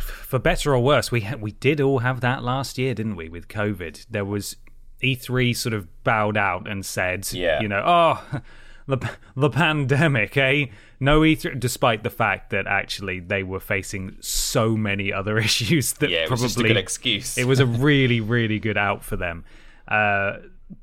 for 0.00 0.38
better 0.38 0.74
or 0.74 0.82
worse, 0.82 1.10
we 1.10 1.28
we 1.40 1.52
did 1.52 1.80
all 1.80 1.98
have 1.98 2.20
that 2.20 2.42
last 2.42 2.78
year, 2.78 2.94
didn't 2.94 3.16
we? 3.16 3.28
With 3.28 3.48
COVID, 3.48 4.06
there 4.08 4.24
was 4.24 4.56
E3 5.02 5.56
sort 5.56 5.74
of 5.74 6.04
bowed 6.04 6.36
out 6.36 6.68
and 6.68 6.84
said, 6.84 7.30
yeah. 7.32 7.60
you 7.60 7.68
know, 7.68 7.82
oh, 7.84 8.40
the 8.86 9.10
the 9.36 9.50
pandemic, 9.50 10.36
eh? 10.36 10.66
No 11.00 11.20
E3, 11.20 11.58
despite 11.58 12.02
the 12.02 12.10
fact 12.10 12.50
that 12.50 12.66
actually 12.66 13.20
they 13.20 13.42
were 13.42 13.60
facing 13.60 14.16
so 14.20 14.76
many 14.76 15.12
other 15.12 15.38
issues 15.48 15.94
that 15.94 16.10
yeah, 16.10 16.20
it 16.20 16.28
probably 16.28 16.44
was 16.44 16.54
just 16.54 16.64
a 16.64 16.68
good 16.68 16.76
excuse. 16.76 17.38
it 17.38 17.46
was 17.46 17.60
a 17.60 17.66
really 17.86 18.20
really 18.20 18.58
good 18.58 18.76
out 18.76 19.04
for 19.04 19.16
them. 19.16 19.44
Uh, 19.88 20.38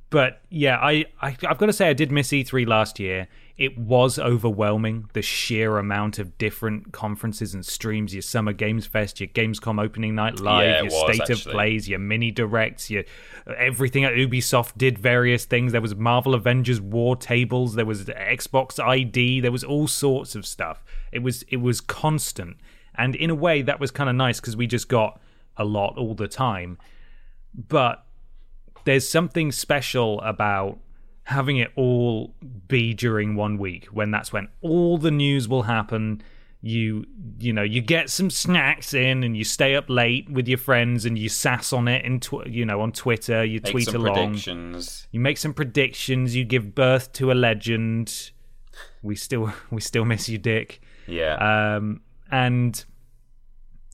but 0.10 0.42
yeah, 0.50 0.78
I, 0.78 1.06
I 1.22 1.38
I've 1.48 1.58
got 1.58 1.68
to 1.68 1.74
say 1.74 1.90
I 1.90 1.94
did 1.94 2.12
miss 2.12 2.30
E3 2.30 2.68
last 2.68 3.00
year. 3.00 3.28
It 3.58 3.78
was 3.78 4.18
overwhelming 4.18 5.10
the 5.14 5.22
sheer 5.22 5.78
amount 5.78 6.20
of 6.20 6.38
different 6.38 6.92
conferences 6.92 7.54
and 7.54 7.66
streams. 7.66 8.14
Your 8.14 8.22
Summer 8.22 8.54
Games 8.54 8.86
Fest, 8.88 9.20
your 9.20 9.28
Gamescom 9.28 9.82
opening 9.82 10.16
night 10.16 10.40
live, 10.40 10.68
yeah, 10.68 10.82
your 10.82 10.86
was, 10.86 11.16
state 11.16 11.22
actually. 11.22 11.52
of 11.52 11.56
plays, 11.56 11.90
your 11.90 12.00
mini 12.00 12.32
directs, 12.32 12.90
your 12.90 13.04
everything 13.58 14.04
at 14.04 14.14
Ubisoft 14.14 14.78
did 14.78 14.98
various 14.98 15.46
things. 15.46 15.72
There 15.72 15.82
was 15.82 15.96
Marvel 15.96 16.34
Avengers 16.34 16.82
War 16.82 17.16
tables, 17.16 17.76
there 17.76 17.86
was 17.86 18.06
Xbox 18.06 18.80
ID, 18.80 19.42
there 19.42 19.52
was 19.52 19.64
all 19.64 19.88
sorts 19.88 20.36
of 20.36 20.46
stuff. 20.46 20.84
It 21.12 21.20
was 21.20 21.44
it 21.44 21.58
was 21.58 21.82
constant, 21.82 22.58
and 22.96 23.16
in 23.16 23.30
a 23.30 23.36
way 23.36 23.62
that 23.62 23.80
was 23.80 23.92
kind 23.92 24.10
of 24.10 24.16
nice 24.16 24.40
because 24.40 24.56
we 24.56 24.68
just 24.68 24.88
got 24.88 25.20
a 25.58 25.66
lot 25.66 25.98
all 25.98 26.16
the 26.16 26.28
time. 26.28 26.78
But 27.54 28.06
there's 28.86 29.08
something 29.08 29.52
special 29.52 30.20
about 30.22 30.80
having 31.32 31.58
it 31.58 31.72
all 31.76 32.36
be 32.68 32.94
during 32.94 33.36
one 33.36 33.58
week 33.58 33.86
when 33.86 34.12
that's 34.12 34.32
when 34.32 34.48
all 34.62 34.98
the 34.98 35.12
news 35.12 35.48
will 35.48 35.64
happen 35.64 36.22
you 36.62 37.06
you 37.40 37.52
know 37.52 37.64
you 37.64 37.82
get 37.82 38.08
some 38.10 38.30
snacks 38.30 38.94
in 38.94 39.24
and 39.24 39.36
you 39.36 39.44
stay 39.44 39.76
up 39.76 39.90
late 39.90 40.30
with 40.30 40.48
your 40.48 40.60
friends 40.60 41.06
and 41.06 41.18
you 41.18 41.28
sass 41.28 41.74
on 41.74 41.88
it 41.88 42.06
in 42.06 42.20
tw- 42.20 42.46
you 42.46 42.64
know 42.66 42.82
on 42.82 42.92
Twitter 42.92 43.44
you 43.44 43.60
make 43.64 43.72
tweet 43.72 43.88
along 43.94 44.14
predictions. 44.34 45.08
you 45.12 45.20
make 45.20 45.38
some 45.40 45.54
predictions 45.54 46.36
you 46.36 46.44
give 46.44 46.76
birth 46.76 47.12
to 47.14 47.32
a 47.32 47.34
legend 47.34 48.32
we 49.02 49.16
still 49.16 49.52
we 49.72 49.82
still 49.82 50.06
miss 50.06 50.30
you 50.30 50.38
dick 50.38 50.82
Yeah. 51.08 51.76
um 51.78 52.02
and 52.30 52.86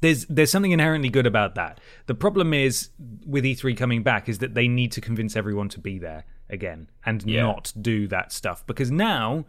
there's 0.01 0.25
there's 0.25 0.51
something 0.51 0.71
inherently 0.71 1.09
good 1.09 1.25
about 1.25 1.55
that. 1.55 1.79
The 2.05 2.13
problem 2.13 2.53
is 2.53 2.89
with 3.25 3.43
E3 3.43 3.75
coming 3.75 4.03
back 4.03 4.29
is 4.29 4.37
that 4.39 4.53
they 4.53 4.67
need 4.67 4.91
to 4.91 5.01
convince 5.01 5.35
everyone 5.35 5.69
to 5.69 5.79
be 5.79 5.97
there 5.97 6.23
again 6.49 6.89
and 7.05 7.23
Yeah. 7.23 7.41
not 7.43 7.73
do 7.79 8.07
that 8.07 8.31
stuff 8.31 8.65
because 8.65 8.89
now 8.91 9.45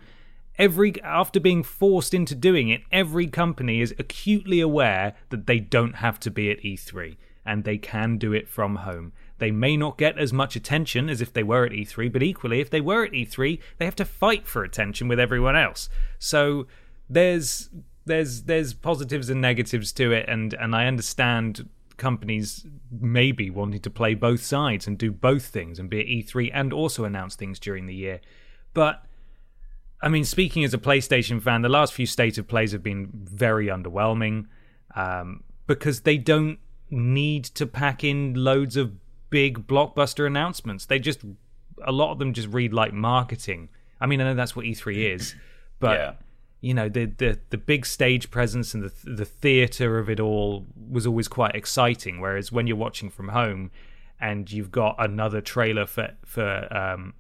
every 0.59 1.01
after 1.03 1.39
being 1.39 1.63
forced 1.63 2.13
into 2.13 2.35
doing 2.35 2.69
it, 2.69 2.83
every 2.91 3.27
company 3.27 3.81
is 3.81 3.95
acutely 3.99 4.61
aware 4.61 5.15
that 5.31 5.47
they 5.47 5.61
don't 5.61 5.97
have 5.97 6.19
to 6.21 6.31
be 6.31 6.51
at 6.51 6.59
E3 6.65 7.17
and 7.47 7.65
they 7.65 7.79
can 7.79 8.19
do 8.19 8.33
it 8.33 8.49
from 8.49 8.77
home. 8.77 9.13
They 9.39 9.51
may 9.53 9.77
not 9.77 9.97
get 9.97 10.19
as 10.19 10.33
much 10.33 10.57
attention 10.57 11.09
as 11.09 11.21
if 11.23 11.33
they 11.33 11.45
were 11.45 11.65
at 11.65 11.73
E3, 11.73 12.13
but 12.13 12.23
equally, 12.23 12.61
if 12.61 12.71
they 12.71 12.81
were 12.81 13.05
at 13.05 13.13
E3, 13.13 13.61
they 13.79 13.85
have 13.85 13.97
to 13.97 14.05
fight 14.05 14.47
for 14.47 14.65
attention 14.65 15.07
with 15.09 15.21
everyone 15.21 15.57
else. 15.57 15.89
So 16.19 16.67
there's 17.09 17.71
there's 18.05 18.43
there's 18.43 18.75
positives 18.75 19.31
and 19.31 19.41
negatives 19.41 19.93
to 19.93 20.13
it, 20.13 20.29
and 20.29 20.55
and 20.55 20.75
I 20.75 20.87
understand 20.87 21.69
companies 21.99 22.67
maybe 22.91 23.51
wanting 23.51 23.81
to 23.81 23.91
play 23.91 24.15
both 24.15 24.43
sides 24.43 24.87
and 24.87 24.97
do 24.97 25.13
both 25.13 25.45
things 25.45 25.79
and 25.79 25.91
be 25.91 26.01
at 26.01 26.07
E3 26.07 26.51
and 26.55 26.73
also 26.73 27.05
announce 27.05 27.37
things 27.37 27.59
during 27.59 27.87
the 27.87 27.95
year, 27.95 28.21
but. 28.73 29.05
I 30.01 30.09
mean, 30.09 30.25
speaking 30.25 30.63
as 30.63 30.73
a 30.73 30.79
PlayStation 30.79 31.43
fan, 31.43 31.63
the 31.63 31.69
last 31.69 31.93
few 31.93 32.07
state 32.07 32.39
of 32.39 32.47
plays 32.47 32.71
have 32.71 32.85
been 32.85 33.11
very 33.13 33.67
underwhelming 33.67 34.47
um, 34.95 35.43
because 35.67 36.03
they 36.03 36.17
don't 36.17 36.61
need 36.89 37.43
to 37.47 37.67
pack 37.67 38.05
in 38.05 38.35
loads 38.35 38.77
of 38.77 38.93
big 39.31 39.67
blockbuster 39.67 40.25
announcements. 40.25 40.87
They 40.87 41.01
just, 41.01 41.25
a 41.85 41.91
lot 41.91 42.13
of 42.13 42.21
them 42.21 42.33
just 42.33 42.47
read 42.49 42.73
like 42.73 42.93
marketing. 42.93 43.71
I 44.01 44.07
mean, 44.07 44.21
I 44.21 44.25
know 44.25 44.35
that's 44.35 44.55
what 44.55 44.67
E3 44.67 45.15
is, 45.15 45.35
but 45.81 45.99
Yeah. 45.99 46.13
You 46.61 46.75
know, 46.75 46.89
the 46.89 47.07
the 47.07 47.39
the 47.51 47.59
big 47.59 47.87
stage 47.87 48.31
presence 48.31 48.75
and 48.75 48.83
the 48.83 48.93
the 49.05 49.25
theater 49.25 49.99
of 49.99 50.11
it 50.11 50.19
all 50.19 50.67
was 50.91 51.07
always 51.07 51.29
quite 51.29 51.55
exciting. 51.55 52.21
Whereas 52.21 52.51
when 52.51 52.67
you're 52.67 52.77
watching 52.77 53.11
from 53.11 53.29
home 53.29 53.71
and 54.21 54.51
you've 54.51 54.73
got 54.73 54.97
another 54.99 55.41
trailer 55.41 55.87
for 55.87 56.11
for 56.25 56.69
um, 56.77 57.15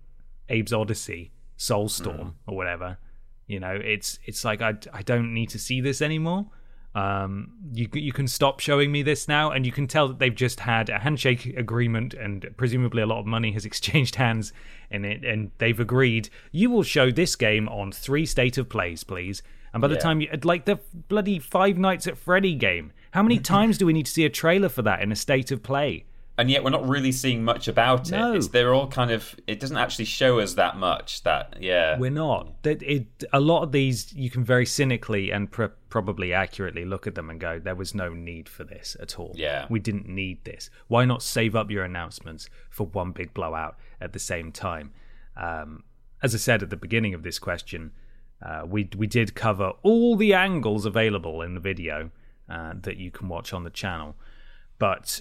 Abe's 0.48 0.72
Odyssey, 0.72 1.30
Soulstorm 1.56 2.34
or 2.46 2.56
whatever, 2.56 2.98
you 3.46 3.60
know, 3.60 3.78
it's 3.82 4.18
it's 4.24 4.44
like 4.44 4.60
I 4.60 4.74
I 4.92 5.02
don't 5.02 5.32
need 5.32 5.50
to 5.50 5.58
see 5.58 5.80
this 5.80 6.02
anymore. 6.02 6.46
Um, 6.94 7.52
you 7.72 7.88
you 7.92 8.12
can 8.12 8.26
stop 8.26 8.60
showing 8.60 8.90
me 8.90 9.02
this 9.02 9.28
now, 9.28 9.50
and 9.50 9.64
you 9.66 9.72
can 9.72 9.86
tell 9.86 10.08
that 10.08 10.18
they've 10.18 10.34
just 10.34 10.60
had 10.60 10.88
a 10.88 10.98
handshake 10.98 11.46
agreement, 11.56 12.14
and 12.14 12.46
presumably 12.56 13.02
a 13.02 13.06
lot 13.06 13.20
of 13.20 13.26
money 13.26 13.52
has 13.52 13.64
exchanged 13.70 14.16
hands 14.16 14.52
in 14.90 15.04
it, 15.04 15.24
and 15.24 15.50
they've 15.58 15.78
agreed 15.78 16.28
you 16.50 16.70
will 16.70 16.82
show 16.82 17.10
this 17.10 17.36
game 17.36 17.68
on 17.68 17.92
three 17.92 18.26
state 18.26 18.58
of 18.58 18.68
plays, 18.68 19.04
please. 19.04 19.42
And 19.72 19.82
by 19.82 19.88
the 19.88 19.94
Yeah. 19.96 20.00
time 20.00 20.20
you 20.22 20.28
like 20.44 20.64
the 20.64 20.80
bloody 21.08 21.38
Five 21.38 21.76
Nights 21.76 22.06
at 22.06 22.16
Freddy 22.16 22.54
game, 22.54 22.92
how 23.12 23.22
many 23.22 23.38
times 23.54 23.76
do 23.78 23.84
we 23.86 23.92
need 23.92 24.06
to 24.06 24.12
see 24.12 24.24
a 24.24 24.30
trailer 24.30 24.70
for 24.70 24.82
that 24.82 25.02
in 25.02 25.12
a 25.12 25.16
state 25.16 25.50
of 25.52 25.62
play? 25.62 26.04
And 26.38 26.48
yet 26.48 26.62
we're 26.62 26.70
not 26.70 26.88
really 26.88 27.10
seeing 27.10 27.42
much 27.42 27.66
about 27.66 28.08
it. 28.08 28.12
No. 28.12 28.32
It's, 28.32 28.48
they're 28.48 28.72
all 28.72 28.86
kind 28.86 29.10
of. 29.10 29.34
It 29.48 29.58
doesn't 29.58 29.76
actually 29.76 30.04
show 30.04 30.38
us 30.38 30.54
that 30.54 30.76
much. 30.76 31.24
That 31.24 31.56
yeah. 31.60 31.98
We're 31.98 32.12
not. 32.12 32.62
That 32.62 32.80
it. 32.82 33.06
A 33.32 33.40
lot 33.40 33.64
of 33.64 33.72
these, 33.72 34.12
you 34.14 34.30
can 34.30 34.44
very 34.44 34.64
cynically 34.64 35.32
and 35.32 35.50
pr- 35.50 35.74
probably 35.88 36.32
accurately 36.32 36.84
look 36.84 37.08
at 37.08 37.16
them 37.16 37.28
and 37.28 37.40
go, 37.40 37.58
"There 37.58 37.74
was 37.74 37.92
no 37.92 38.14
need 38.14 38.48
for 38.48 38.62
this 38.62 38.96
at 39.00 39.18
all. 39.18 39.32
Yeah. 39.34 39.66
we 39.68 39.80
didn't 39.80 40.08
need 40.08 40.44
this. 40.44 40.70
Why 40.86 41.04
not 41.04 41.22
save 41.22 41.56
up 41.56 41.70
your 41.70 41.84
announcements 41.84 42.48
for 42.70 42.86
one 42.86 43.10
big 43.10 43.34
blowout 43.34 43.76
at 44.00 44.12
the 44.12 44.20
same 44.20 44.52
time?" 44.52 44.92
Um, 45.36 45.82
as 46.22 46.34
I 46.34 46.38
said 46.38 46.62
at 46.62 46.70
the 46.70 46.76
beginning 46.76 47.14
of 47.14 47.24
this 47.24 47.40
question, 47.40 47.90
uh, 48.40 48.62
we 48.64 48.88
we 48.96 49.08
did 49.08 49.34
cover 49.34 49.72
all 49.82 50.14
the 50.14 50.34
angles 50.34 50.86
available 50.86 51.42
in 51.42 51.54
the 51.54 51.60
video 51.60 52.12
uh, 52.48 52.74
that 52.82 52.96
you 52.96 53.10
can 53.10 53.28
watch 53.28 53.52
on 53.52 53.64
the 53.64 53.70
channel, 53.70 54.14
but 54.78 55.20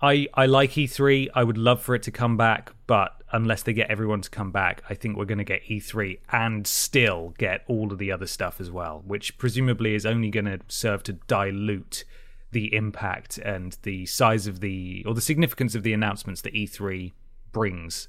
I, 0.00 0.28
I 0.34 0.46
like 0.46 0.72
E3. 0.72 1.28
I 1.34 1.44
would 1.44 1.58
love 1.58 1.82
for 1.82 1.94
it 1.94 2.02
to 2.04 2.10
come 2.10 2.36
back, 2.36 2.72
but 2.86 3.22
unless 3.32 3.62
they 3.62 3.72
get 3.72 3.90
everyone 3.90 4.20
to 4.22 4.30
come 4.30 4.50
back, 4.50 4.82
I 4.88 4.94
think 4.94 5.16
we're 5.16 5.24
going 5.24 5.38
to 5.38 5.44
get 5.44 5.64
E3 5.64 6.18
and 6.30 6.66
still 6.66 7.34
get 7.38 7.64
all 7.66 7.92
of 7.92 7.98
the 7.98 8.12
other 8.12 8.26
stuff 8.26 8.60
as 8.60 8.70
well, 8.70 9.02
which 9.06 9.38
presumably 9.38 9.94
is 9.94 10.06
only 10.06 10.30
going 10.30 10.46
to 10.46 10.60
serve 10.68 11.02
to 11.04 11.14
dilute 11.14 12.04
the 12.50 12.74
impact 12.74 13.38
and 13.38 13.76
the 13.82 14.06
size 14.06 14.46
of 14.46 14.60
the 14.60 15.04
or 15.06 15.14
the 15.14 15.20
significance 15.20 15.74
of 15.74 15.82
the 15.82 15.92
announcements 15.92 16.40
that 16.42 16.54
E3 16.54 17.12
brings. 17.52 18.08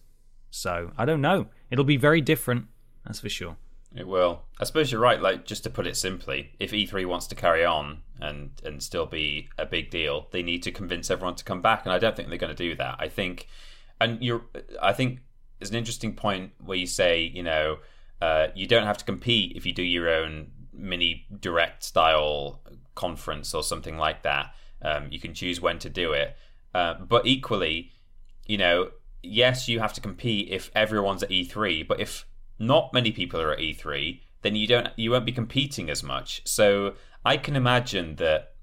So 0.49 0.91
I 0.97 1.05
don't 1.05 1.21
know. 1.21 1.47
It'll 1.69 1.85
be 1.85 1.97
very 1.97 2.21
different, 2.21 2.67
that's 3.05 3.19
for 3.19 3.29
sure. 3.29 3.57
It 3.95 4.07
will. 4.07 4.43
I 4.59 4.65
suppose 4.65 4.91
you're 4.91 5.01
right. 5.01 5.21
Like, 5.21 5.45
just 5.45 5.63
to 5.63 5.69
put 5.69 5.87
it 5.87 5.97
simply, 5.97 6.51
if 6.59 6.71
E3 6.71 7.05
wants 7.05 7.25
to 7.27 7.35
carry 7.35 7.65
on 7.65 8.03
and 8.21 8.51
and 8.63 8.83
still 8.83 9.05
be 9.05 9.49
a 9.57 9.65
big 9.65 9.89
deal, 9.89 10.27
they 10.31 10.43
need 10.43 10.61
to 10.63 10.71
convince 10.71 11.09
everyone 11.09 11.35
to 11.35 11.43
come 11.43 11.61
back, 11.61 11.85
and 11.85 11.93
I 11.93 11.97
don't 11.97 12.15
think 12.15 12.29
they're 12.29 12.37
going 12.37 12.55
to 12.55 12.69
do 12.69 12.75
that. 12.75 12.97
I 12.99 13.07
think, 13.07 13.47
and 13.99 14.23
you're, 14.23 14.43
I 14.81 14.93
think 14.93 15.21
it's 15.59 15.71
an 15.71 15.75
interesting 15.75 16.13
point 16.13 16.51
where 16.63 16.77
you 16.77 16.85
say, 16.85 17.21
you 17.21 17.41
know, 17.41 17.79
uh, 18.21 18.47
you 18.53 18.67
don't 18.67 18.85
have 18.85 18.97
to 18.97 19.05
compete 19.05 19.53
if 19.55 19.65
you 19.65 19.73
do 19.73 19.83
your 19.83 20.09
own 20.09 20.51
mini 20.71 21.25
direct 21.39 21.83
style 21.83 22.61
conference 22.93 23.53
or 23.53 23.63
something 23.63 23.97
like 23.97 24.21
that. 24.23 24.53
Um, 24.81 25.07
you 25.09 25.19
can 25.19 25.33
choose 25.33 25.59
when 25.59 25.79
to 25.79 25.89
do 25.89 26.13
it, 26.13 26.37
uh, 26.75 26.93
but 26.93 27.25
equally, 27.25 27.91
you 28.45 28.57
know, 28.57 28.91
yes, 29.23 29.67
you 29.67 29.79
have 29.79 29.93
to 29.93 30.01
compete 30.01 30.49
if 30.51 30.69
everyone's 30.75 31.23
at 31.23 31.29
E3, 31.29 31.87
but 31.87 31.99
if 31.99 32.25
not 32.59 32.93
many 32.93 33.11
people 33.11 33.41
are 33.41 33.51
at 33.51 33.59
E3, 33.59 34.19
then 34.41 34.55
you 34.55 34.67
don't 34.67 34.89
you 34.95 35.11
won't 35.11 35.25
be 35.25 35.31
competing 35.31 35.89
as 35.89 36.03
much. 36.03 36.41
So 36.45 36.93
I 37.25 37.37
can 37.37 37.55
imagine 37.55 38.15
that 38.17 38.53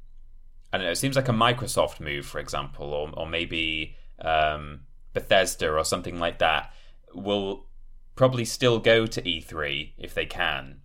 I 0.73 0.79
don't 0.79 0.87
know. 0.87 0.93
It 0.93 0.97
seems 0.97 1.17
like 1.17 1.29
a 1.29 1.33
Microsoft 1.33 2.01
move, 2.01 2.27
for 2.27 2.39
example, 2.39 2.93
or 2.93 3.11
or 3.17 3.27
maybe 3.27 3.97
um, 4.21 4.81
Bethesda 5.13 5.73
or 5.73 5.85
something 5.85 6.19
like 6.19 6.39
that 6.39 6.73
will 7.15 7.67
probably 8.17 8.45
still 8.45 8.79
go 8.79 9.07
to 9.07 9.23
E3 9.23 9.93
if 9.99 10.15
they 10.15 10.27
can. 10.27 10.81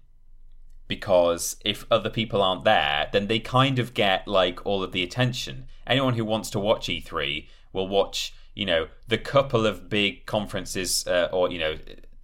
Because 0.87 1.55
if 1.63 1.85
other 1.89 2.09
people 2.09 2.41
aren't 2.41 2.65
there, 2.65 3.07
then 3.13 3.27
they 3.27 3.39
kind 3.39 3.79
of 3.79 3.93
get 3.93 4.27
like 4.27 4.65
all 4.65 4.83
of 4.83 4.91
the 4.91 5.03
attention. 5.03 5.65
Anyone 5.87 6.15
who 6.15 6.25
wants 6.25 6.49
to 6.51 6.59
watch 6.59 6.87
E3 6.87 7.47
will 7.71 7.87
watch, 7.87 8.33
you 8.53 8.65
know, 8.65 8.87
the 9.07 9.17
couple 9.17 9.65
of 9.65 9.89
big 9.89 10.25
conferences 10.25 11.07
uh, 11.07 11.29
or, 11.31 11.49
you 11.49 11.59
know, 11.59 11.75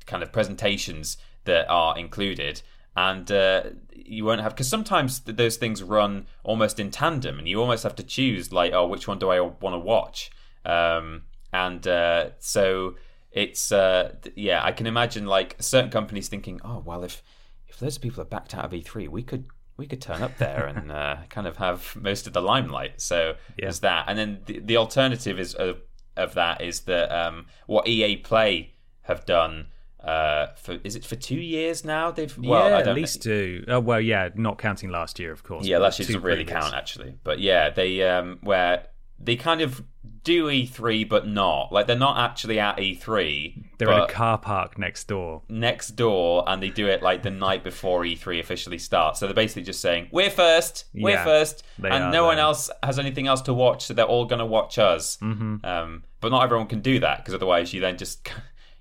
kind 0.08 0.24
of 0.24 0.32
presentations 0.32 1.18
that 1.46 1.68
are 1.70 1.98
included. 1.98 2.62
And 2.96 3.32
uh, 3.32 3.64
you 3.94 4.26
won't 4.26 4.42
have, 4.42 4.54
because 4.56 4.68
sometimes 4.68 5.20
th- 5.20 5.38
those 5.38 5.58
things 5.58 5.84
run 5.84 6.26
almost 6.44 6.80
in 6.80 6.90
tandem 6.90 7.38
and 7.38 7.48
you 7.48 7.62
almost 7.62 7.84
have 7.84 7.96
to 7.98 8.04
choose, 8.04 8.52
like, 8.52 8.74
oh, 8.74 8.88
which 8.88 9.08
one 9.08 9.20
do 9.20 9.30
I 9.30 9.40
want 9.40 9.76
to 9.76 9.80
watch? 9.80 10.32
Um, 10.66 11.24
and 11.54 11.88
uh, 11.88 12.30
so 12.40 12.96
it's 13.32 13.72
uh, 13.72 14.16
yeah, 14.36 14.64
I 14.64 14.72
can 14.72 14.88
imagine 14.88 15.28
like 15.28 15.56
certain 15.60 15.92
companies 15.92 16.28
thinking, 16.28 16.60
oh 16.64 16.82
well, 16.86 17.04
if 17.04 17.22
if 17.68 17.82
loads 17.82 17.98
of 17.98 18.02
people 18.02 18.22
are 18.22 18.26
backed 18.26 18.56
out 18.56 18.66
of 18.66 18.72
E3, 18.72 19.08
we 19.10 19.22
could 19.24 19.46
we 19.78 19.86
could 19.86 20.02
turn 20.02 20.24
up 20.24 20.38
there 20.40 20.66
and 20.66 20.92
uh, 21.02 21.18
kind 21.30 21.46
of 21.48 21.58
have 21.58 21.96
most 21.96 22.26
of 22.28 22.34
the 22.34 22.42
limelight. 22.42 23.00
So 23.00 23.36
Yeah. 23.58 23.66
there's 23.66 23.80
that, 23.82 24.06
and 24.08 24.18
then 24.18 24.40
the, 24.46 24.60
the 24.60 24.78
alternative 24.78 25.40
is 25.40 25.54
of, 25.54 25.78
of 26.16 26.34
that 26.34 26.62
is 26.62 26.82
that 26.82 27.12
um, 27.16 27.46
what 27.68 27.88
EA 27.88 28.18
Play 28.18 28.74
have 29.04 29.26
done. 29.26 29.68
Uh, 30.08 30.54
for 30.56 30.78
is 30.86 30.96
it 30.96 31.06
for 31.06 31.18
two 31.18 31.36
years 31.36 31.84
now? 31.84 32.12
They've 32.12 32.36
well, 32.38 32.70
yeah, 32.70 32.78
at 32.78 32.96
least 32.96 33.22
two. 33.22 33.66
Oh, 33.68 33.82
well, 33.82 34.00
yeah, 34.00 34.30
not 34.36 34.58
counting 34.58 34.90
last 34.90 35.20
year, 35.20 35.34
of 35.34 35.44
course. 35.44 35.66
yeah, 35.66 35.80
last 35.80 36.00
year 36.00 36.08
doesn't 36.08 36.22
really 36.22 36.46
previous. 36.46 36.64
count 36.64 36.74
actually. 36.74 37.16
But 37.24 37.40
yeah, 37.40 37.70
they 37.70 38.02
um 38.04 38.40
where 38.42 38.88
they 39.20 39.36
kind 39.36 39.62
of 39.62 39.84
do 40.24 40.46
E3 40.46 41.10
but 41.10 41.28
not. 41.28 41.72
Like 41.74 41.88
they're 41.88 41.98
not 41.98 42.18
actually 42.18 42.60
at 42.60 42.78
E3. 42.78 43.66
They're 43.78 43.92
in 43.92 44.00
a 44.02 44.08
car 44.08 44.38
park 44.38 44.78
next 44.78 45.08
door. 45.08 45.42
next 45.50 45.92
door 45.92 46.44
and 46.48 46.62
they 46.62 46.70
do 46.70 46.88
it 46.88 47.02
like 47.02 47.24
the 47.24 47.32
night 47.32 47.64
before 47.64 48.04
E3 48.04 48.40
officially 48.40 48.78
starts. 48.78 49.20
So 49.20 49.26
they're 49.26 49.34
basically 49.34 49.64
just 49.64 49.82
saying, 49.82 50.08
"We're 50.12 50.30
first. 50.30 50.86
We're 50.94 51.12
Yeah, 51.12 51.24
first. 51.24 51.64
And 51.84 52.12
no 52.12 52.26
one 52.26 52.38
else 52.38 52.70
has 52.84 53.00
anything 53.00 53.28
else 53.28 53.42
to 53.44 53.54
watch, 53.54 53.86
so 53.86 53.94
they're 53.94 54.06
all 54.06 54.26
going 54.26 54.40
to 54.40 54.46
watch 54.46 54.78
us." 54.80 55.18
Mm-hmm. 55.18 55.66
Um, 55.66 56.04
but 56.22 56.30
not 56.30 56.44
everyone 56.44 56.68
can 56.68 56.82
do 56.82 57.00
that 57.00 57.18
because 57.18 57.34
otherwise 57.34 57.74
you 57.74 57.82
then 57.82 57.98
just 57.98 58.30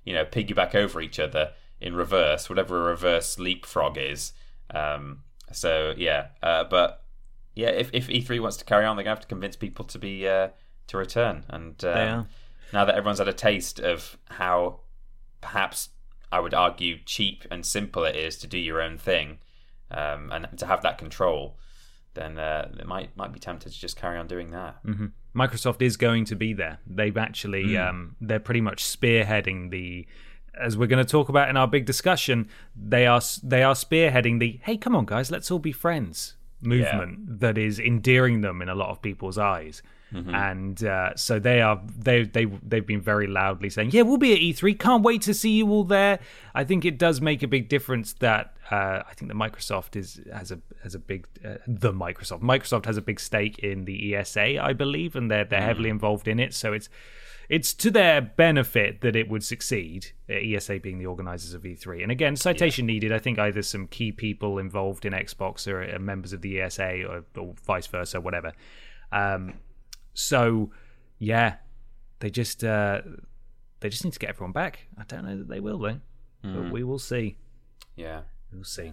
you 0.06 0.14
know 0.14 0.24
piggyback 0.24 0.74
over 0.74 1.02
each 1.02 1.20
other 1.20 1.52
in 1.78 1.94
reverse, 1.94 2.48
whatever 2.48 2.80
a 2.80 2.90
reverse 2.90 3.38
leapfrog 3.38 3.98
is. 3.98 4.32
Um, 4.70 5.24
so 5.52 5.92
yeah, 5.96 6.28
uh, 6.42 6.64
but 6.64 7.02
yeah, 7.54 7.68
if, 7.68 7.90
if 7.92 8.08
E3 8.08 8.40
wants 8.40 8.56
to 8.58 8.64
carry 8.64 8.86
on, 8.86 8.96
they're 8.96 9.04
gonna 9.04 9.16
have 9.16 9.20
to 9.20 9.28
convince 9.28 9.56
people 9.56 9.84
to 9.86 9.98
be 9.98 10.26
uh, 10.26 10.48
to 10.86 10.96
return. 10.96 11.44
And 11.48 11.84
um, 11.84 11.90
are. 11.90 12.26
now 12.72 12.84
that 12.84 12.94
everyone's 12.94 13.18
had 13.18 13.28
a 13.28 13.34
taste 13.34 13.78
of 13.80 14.16
how 14.30 14.80
perhaps 15.40 15.90
I 16.32 16.40
would 16.40 16.54
argue 16.54 16.98
cheap 17.04 17.44
and 17.50 17.64
simple 17.64 18.04
it 18.04 18.16
is 18.16 18.38
to 18.38 18.46
do 18.46 18.58
your 18.58 18.80
own 18.80 18.96
thing, 18.96 19.38
um, 19.90 20.30
and 20.32 20.46
to 20.58 20.66
have 20.66 20.82
that 20.82 20.98
control, 20.98 21.58
then 22.16 22.36
uh, 22.38 22.68
they 22.76 22.82
might 22.84 23.16
might 23.16 23.32
be 23.32 23.38
tempted 23.38 23.70
to 23.72 23.78
just 23.78 23.96
carry 23.96 24.18
on 24.18 24.26
doing 24.26 24.50
that. 24.50 24.78
hmm 24.84 25.06
Microsoft 25.36 25.82
is 25.82 25.96
going 25.98 26.24
to 26.24 26.34
be 26.34 26.54
there. 26.54 26.78
They've 26.86 27.16
actually, 27.16 27.74
Hmm. 27.76 27.80
um, 27.88 28.16
they're 28.22 28.40
pretty 28.40 28.62
much 28.62 28.82
spearheading 28.82 29.70
the. 29.70 30.06
As 30.58 30.76
we're 30.78 30.86
going 30.86 31.04
to 31.04 31.10
talk 31.10 31.28
about 31.28 31.50
in 31.50 31.56
our 31.58 31.68
big 31.68 31.84
discussion, 31.84 32.48
they 32.74 33.06
are 33.06 33.20
they 33.44 33.62
are 33.62 33.74
spearheading 33.74 34.40
the 34.40 34.58
"Hey, 34.62 34.76
come 34.78 34.96
on, 34.96 35.04
guys, 35.06 35.30
let's 35.30 35.50
all 35.50 35.58
be 35.60 35.72
friends" 35.72 36.34
movement 36.62 37.40
that 37.40 37.58
is 37.58 37.78
endearing 37.78 38.40
them 38.40 38.62
in 38.62 38.68
a 38.70 38.74
lot 38.74 38.88
of 38.88 39.02
people's 39.02 39.36
eyes. 39.38 39.82
Mm-hmm. 40.16 40.34
And 40.34 40.84
uh, 40.84 41.14
so 41.14 41.38
they 41.38 41.60
are 41.60 41.80
they 41.96 42.24
they 42.24 42.46
they've 42.46 42.86
been 42.86 43.02
very 43.02 43.26
loudly 43.26 43.68
saying, 43.68 43.90
"Yeah, 43.92 44.02
we'll 44.02 44.16
be 44.16 44.32
at 44.32 44.40
E3. 44.40 44.78
Can't 44.78 45.02
wait 45.02 45.22
to 45.22 45.34
see 45.34 45.50
you 45.50 45.68
all 45.68 45.84
there." 45.84 46.18
I 46.54 46.64
think 46.64 46.84
it 46.84 46.98
does 46.98 47.20
make 47.20 47.42
a 47.42 47.48
big 47.48 47.68
difference 47.68 48.14
that 48.14 48.56
uh, 48.70 49.02
I 49.06 49.12
think 49.14 49.30
that 49.30 49.36
Microsoft 49.36 49.94
is 49.94 50.20
has 50.32 50.50
a 50.50 50.60
has 50.82 50.94
a 50.94 50.98
big 50.98 51.26
uh, 51.44 51.56
the 51.66 51.92
Microsoft 51.92 52.40
Microsoft 52.40 52.86
has 52.86 52.96
a 52.96 53.02
big 53.02 53.20
stake 53.20 53.58
in 53.58 53.84
the 53.84 54.14
ESA, 54.14 54.62
I 54.62 54.72
believe, 54.72 55.16
and 55.16 55.30
they're 55.30 55.44
they're 55.44 55.60
heavily 55.60 55.90
involved 55.90 56.28
in 56.28 56.40
it. 56.40 56.54
So 56.54 56.72
it's 56.72 56.88
it's 57.48 57.74
to 57.74 57.90
their 57.90 58.20
benefit 58.20 59.02
that 59.02 59.14
it 59.14 59.28
would 59.28 59.44
succeed. 59.44 60.12
uh, 60.28 60.34
ESA 60.34 60.80
being 60.80 60.98
the 60.98 61.06
organisers 61.06 61.54
of 61.54 61.62
E3, 61.62 62.02
and 62.02 62.10
again, 62.10 62.36
citation 62.36 62.86
needed. 62.86 63.12
I 63.12 63.18
think 63.18 63.38
either 63.38 63.62
some 63.62 63.86
key 63.86 64.12
people 64.12 64.58
involved 64.58 65.04
in 65.04 65.12
Xbox 65.12 65.70
or 65.70 65.82
uh, 65.82 65.98
members 65.98 66.32
of 66.32 66.40
the 66.40 66.60
ESA, 66.60 67.04
or, 67.04 67.24
or 67.36 67.54
vice 67.64 67.86
versa, 67.86 68.20
whatever. 68.20 68.52
Um, 69.12 69.54
so, 70.16 70.70
yeah, 71.18 71.56
they 72.20 72.30
just 72.30 72.64
uh, 72.64 73.02
they 73.80 73.88
just 73.90 74.02
need 74.04 74.14
to 74.14 74.18
get 74.18 74.30
everyone 74.30 74.52
back. 74.52 74.88
I 74.98 75.04
don't 75.04 75.24
know 75.24 75.36
that 75.36 75.48
they 75.48 75.60
will 75.60 75.78
though, 75.78 76.00
but 76.42 76.70
we 76.72 76.82
will 76.82 76.98
see. 76.98 77.36
Yeah. 77.94 78.22
We'll 78.52 78.64
see. 78.64 78.92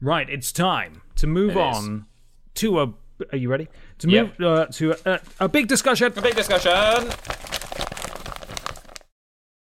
Right, 0.00 0.28
it's 0.30 0.52
time 0.52 1.02
to 1.16 1.26
move 1.26 1.56
It 1.56 1.60
is. 1.60 1.76
on 1.76 2.06
to 2.54 2.80
a. 2.80 2.94
Are 3.32 3.36
you 3.36 3.48
ready? 3.50 3.68
To 3.98 4.06
move 4.06 4.40
uh, 4.40 4.66
to 4.66 4.94
a, 5.04 5.20
a 5.40 5.48
big 5.48 5.66
discussion. 5.68 6.12
A 6.16 6.22
big 6.22 6.36
discussion. 6.36 7.10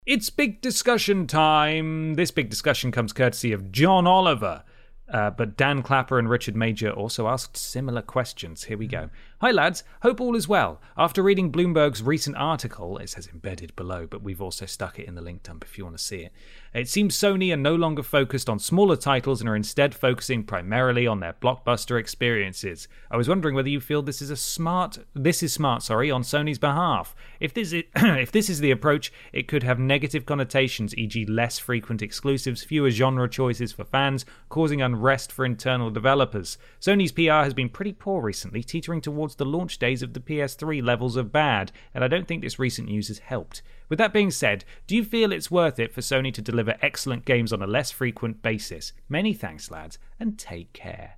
It's 0.05 0.29
big 0.29 0.61
discussion 0.61 1.25
time. 1.27 2.13
This 2.13 2.31
big 2.31 2.49
discussion 2.49 2.91
comes 2.91 3.11
courtesy 3.11 3.51
of 3.51 3.71
John 3.71 4.05
Oliver. 4.07 4.63
Uh, 5.11 5.29
but 5.29 5.55
Dan 5.57 5.83
Clapper 5.83 6.17
and 6.17 6.27
Richard 6.29 6.55
Major 6.55 6.89
also 6.89 7.27
asked 7.27 7.57
similar 7.57 8.01
questions. 8.01 8.63
Here 8.63 8.77
we 8.77 8.87
go. 8.87 9.09
Hi, 9.41 9.51
lads. 9.51 9.83
Hope 10.01 10.21
all 10.21 10.33
is 10.33 10.47
well. 10.47 10.79
After 10.97 11.21
reading 11.21 11.51
Bloomberg's 11.51 12.01
recent 12.01 12.37
article, 12.37 12.97
it 12.99 13.09
says 13.09 13.27
embedded 13.27 13.75
below, 13.75 14.07
but 14.09 14.23
we've 14.23 14.41
also 14.41 14.65
stuck 14.65 14.97
it 14.97 15.09
in 15.09 15.15
the 15.15 15.21
link 15.21 15.43
dump 15.43 15.65
if 15.65 15.77
you 15.77 15.83
want 15.83 15.97
to 15.97 16.03
see 16.03 16.19
it. 16.19 16.31
It 16.73 16.87
seems 16.87 17.17
Sony 17.17 17.53
are 17.53 17.57
no 17.57 17.75
longer 17.75 18.01
focused 18.01 18.49
on 18.49 18.59
smaller 18.59 18.95
titles 18.95 19.41
and 19.41 19.49
are 19.49 19.55
instead 19.55 19.93
focusing 19.93 20.43
primarily 20.43 21.05
on 21.05 21.19
their 21.19 21.33
blockbuster 21.33 21.99
experiences. 21.99 22.87
I 23.11 23.17
was 23.17 23.27
wondering 23.27 23.55
whether 23.55 23.69
you 23.69 23.81
feel 23.81 24.01
this 24.01 24.21
is 24.21 24.29
a 24.29 24.37
smart, 24.37 24.99
this 25.13 25.43
is 25.43 25.51
smart, 25.51 25.83
sorry, 25.83 26.09
on 26.09 26.23
Sony's 26.23 26.59
behalf. 26.59 27.13
If 27.41 27.53
this 27.53 27.73
is, 27.73 27.83
if 27.95 28.31
this 28.31 28.49
is 28.49 28.61
the 28.61 28.71
approach, 28.71 29.11
it 29.31 29.49
could 29.49 29.63
have 29.63 29.79
negative 29.79 30.25
connotations, 30.25 30.97
e.g., 30.97 31.25
less 31.27 31.59
frequent 31.59 32.01
exclusives, 32.01 32.63
fewer 32.63 32.89
genre 32.89 33.29
choices 33.29 33.73
for 33.73 33.83
fans, 33.83 34.25
causing 34.47 34.81
unrest 34.81 35.29
for 35.29 35.45
internal 35.45 35.89
developers. 35.89 36.57
Sony's 36.79 37.11
PR 37.11 37.43
has 37.43 37.53
been 37.53 37.69
pretty 37.69 37.93
poor 37.93 38.21
recently, 38.21 38.63
teetering 38.63 39.01
towards 39.01 39.34
the 39.37 39.45
launch 39.45 39.77
days 39.77 40.01
of 40.01 40.13
the 40.13 40.19
PS3 40.19 40.83
levels 40.83 41.15
of 41.15 41.31
bad, 41.31 41.71
and 41.93 42.03
I 42.03 42.07
don't 42.07 42.27
think 42.27 42.41
this 42.41 42.59
recent 42.59 42.87
news 42.87 43.07
has 43.07 43.19
helped. 43.19 43.61
With 43.89 43.99
that 43.99 44.13
being 44.13 44.31
said, 44.31 44.65
do 44.87 44.95
you 44.95 45.03
feel 45.03 45.31
it's 45.31 45.51
worth 45.51 45.79
it 45.79 45.93
for 45.93 46.01
Sony 46.01 46.33
to 46.33 46.41
deliver 46.41 46.75
excellent 46.81 47.25
games 47.25 47.53
on 47.53 47.61
a 47.61 47.67
less 47.67 47.91
frequent 47.91 48.41
basis? 48.41 48.93
Many 49.07 49.33
thanks, 49.33 49.69
lads, 49.69 49.99
and 50.19 50.39
take 50.39 50.73
care. 50.73 51.17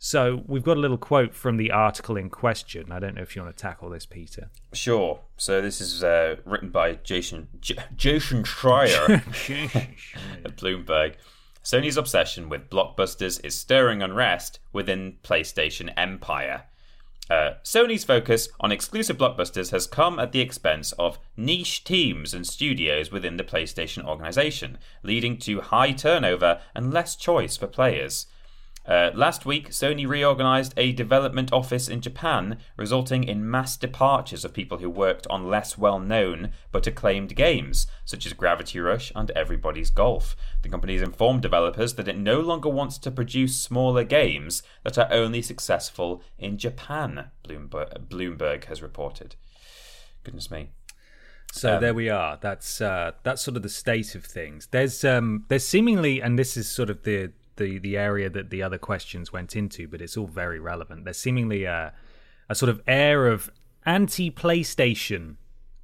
So, 0.00 0.44
we've 0.46 0.62
got 0.62 0.76
a 0.76 0.80
little 0.80 0.98
quote 0.98 1.34
from 1.34 1.56
the 1.56 1.72
article 1.72 2.16
in 2.16 2.30
question. 2.30 2.92
I 2.92 3.00
don't 3.00 3.16
know 3.16 3.22
if 3.22 3.34
you 3.34 3.42
want 3.42 3.56
to 3.56 3.60
tackle 3.60 3.90
this, 3.90 4.06
Peter. 4.06 4.48
Sure. 4.72 5.18
So 5.36 5.60
this 5.60 5.80
is 5.80 6.04
uh, 6.04 6.36
written 6.44 6.70
by 6.70 6.94
Jason 6.94 7.48
J- 7.60 7.78
Jason 7.96 8.44
Schreier 8.44 9.08
at 10.44 10.56
Bloomberg. 10.56 11.14
Sony's 11.64 11.96
obsession 11.96 12.48
with 12.48 12.70
blockbusters 12.70 13.44
is 13.44 13.54
stirring 13.54 14.00
unrest 14.00 14.60
within 14.72 15.18
PlayStation 15.22 15.92
Empire. 15.96 16.62
Uh, 17.30 17.54
Sony's 17.62 18.04
focus 18.04 18.48
on 18.60 18.72
exclusive 18.72 19.18
blockbusters 19.18 19.70
has 19.70 19.86
come 19.86 20.18
at 20.18 20.32
the 20.32 20.40
expense 20.40 20.92
of 20.92 21.18
niche 21.36 21.84
teams 21.84 22.32
and 22.32 22.46
studios 22.46 23.12
within 23.12 23.36
the 23.36 23.44
PlayStation 23.44 24.04
organization, 24.06 24.78
leading 25.02 25.36
to 25.38 25.60
high 25.60 25.92
turnover 25.92 26.60
and 26.74 26.92
less 26.92 27.16
choice 27.16 27.56
for 27.56 27.66
players. 27.66 28.26
Uh, 28.88 29.10
last 29.14 29.44
week, 29.44 29.68
Sony 29.68 30.08
reorganized 30.08 30.72
a 30.78 30.92
development 30.92 31.52
office 31.52 31.88
in 31.88 32.00
Japan, 32.00 32.58
resulting 32.78 33.22
in 33.22 33.48
mass 33.48 33.76
departures 33.76 34.46
of 34.46 34.54
people 34.54 34.78
who 34.78 34.88
worked 34.88 35.26
on 35.28 35.50
less 35.50 35.76
well 35.76 36.00
known 36.00 36.52
but 36.72 36.86
acclaimed 36.86 37.36
games, 37.36 37.86
such 38.06 38.24
as 38.24 38.32
Gravity 38.32 38.80
Rush 38.80 39.12
and 39.14 39.30
Everybody's 39.32 39.90
Golf. 39.90 40.34
The 40.62 40.70
company 40.70 40.94
has 40.94 41.02
informed 41.02 41.42
developers 41.42 41.94
that 41.94 42.08
it 42.08 42.16
no 42.16 42.40
longer 42.40 42.70
wants 42.70 42.96
to 42.98 43.10
produce 43.10 43.60
smaller 43.60 44.04
games 44.04 44.62
that 44.84 44.96
are 44.96 45.12
only 45.12 45.42
successful 45.42 46.22
in 46.38 46.56
Japan, 46.56 47.30
Bloomberg, 47.46 48.08
Bloomberg 48.08 48.64
has 48.64 48.80
reported. 48.80 49.36
Goodness 50.24 50.50
me. 50.50 50.70
So 51.52 51.74
Um, 51.74 51.82
there 51.82 51.94
we 51.94 52.08
are. 52.08 52.38
That's 52.40 52.80
uh, 52.80 53.12
that's 53.22 53.42
sort 53.42 53.58
of 53.58 53.62
the 53.62 53.68
state 53.68 54.14
of 54.14 54.24
things. 54.24 54.68
There's 54.70 55.04
um, 55.04 55.44
there's 55.48 55.66
seemingly, 55.66 56.22
and 56.22 56.38
this 56.38 56.56
is 56.56 56.68
sort 56.70 56.88
of 56.88 57.02
the 57.02 57.32
the 57.58 57.78
the 57.78 57.96
area 57.98 58.30
that 58.30 58.48
the 58.50 58.62
other 58.62 58.78
questions 58.78 59.32
went 59.32 59.54
into, 59.54 59.86
but 59.86 60.00
it's 60.00 60.16
all 60.16 60.26
very 60.26 60.58
relevant. 60.58 61.04
There's 61.04 61.18
seemingly 61.18 61.64
a 61.64 61.92
a 62.48 62.54
sort 62.54 62.70
of 62.70 62.80
air 62.86 63.26
of 63.28 63.50
anti 63.84 64.30
PlayStation 64.30 65.36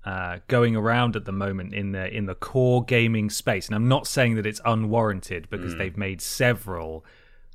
uh, 0.05 0.39
going 0.49 0.77
around 0.77 1.17
at 1.17 1.25
the 1.27 1.33
moment 1.33 1.75
in 1.75 1.93
the 1.93 2.09
in 2.15 2.27
the 2.27 2.35
core 2.35 2.83
gaming 2.85 3.29
space, 3.31 3.67
and 3.67 3.75
I'm 3.77 3.89
not 3.89 4.07
saying 4.07 4.35
that 4.37 4.47
it's 4.47 4.61
unwarranted 4.65 5.49
because 5.51 5.77
they've 5.77 5.97
made 5.97 6.21
several 6.23 7.05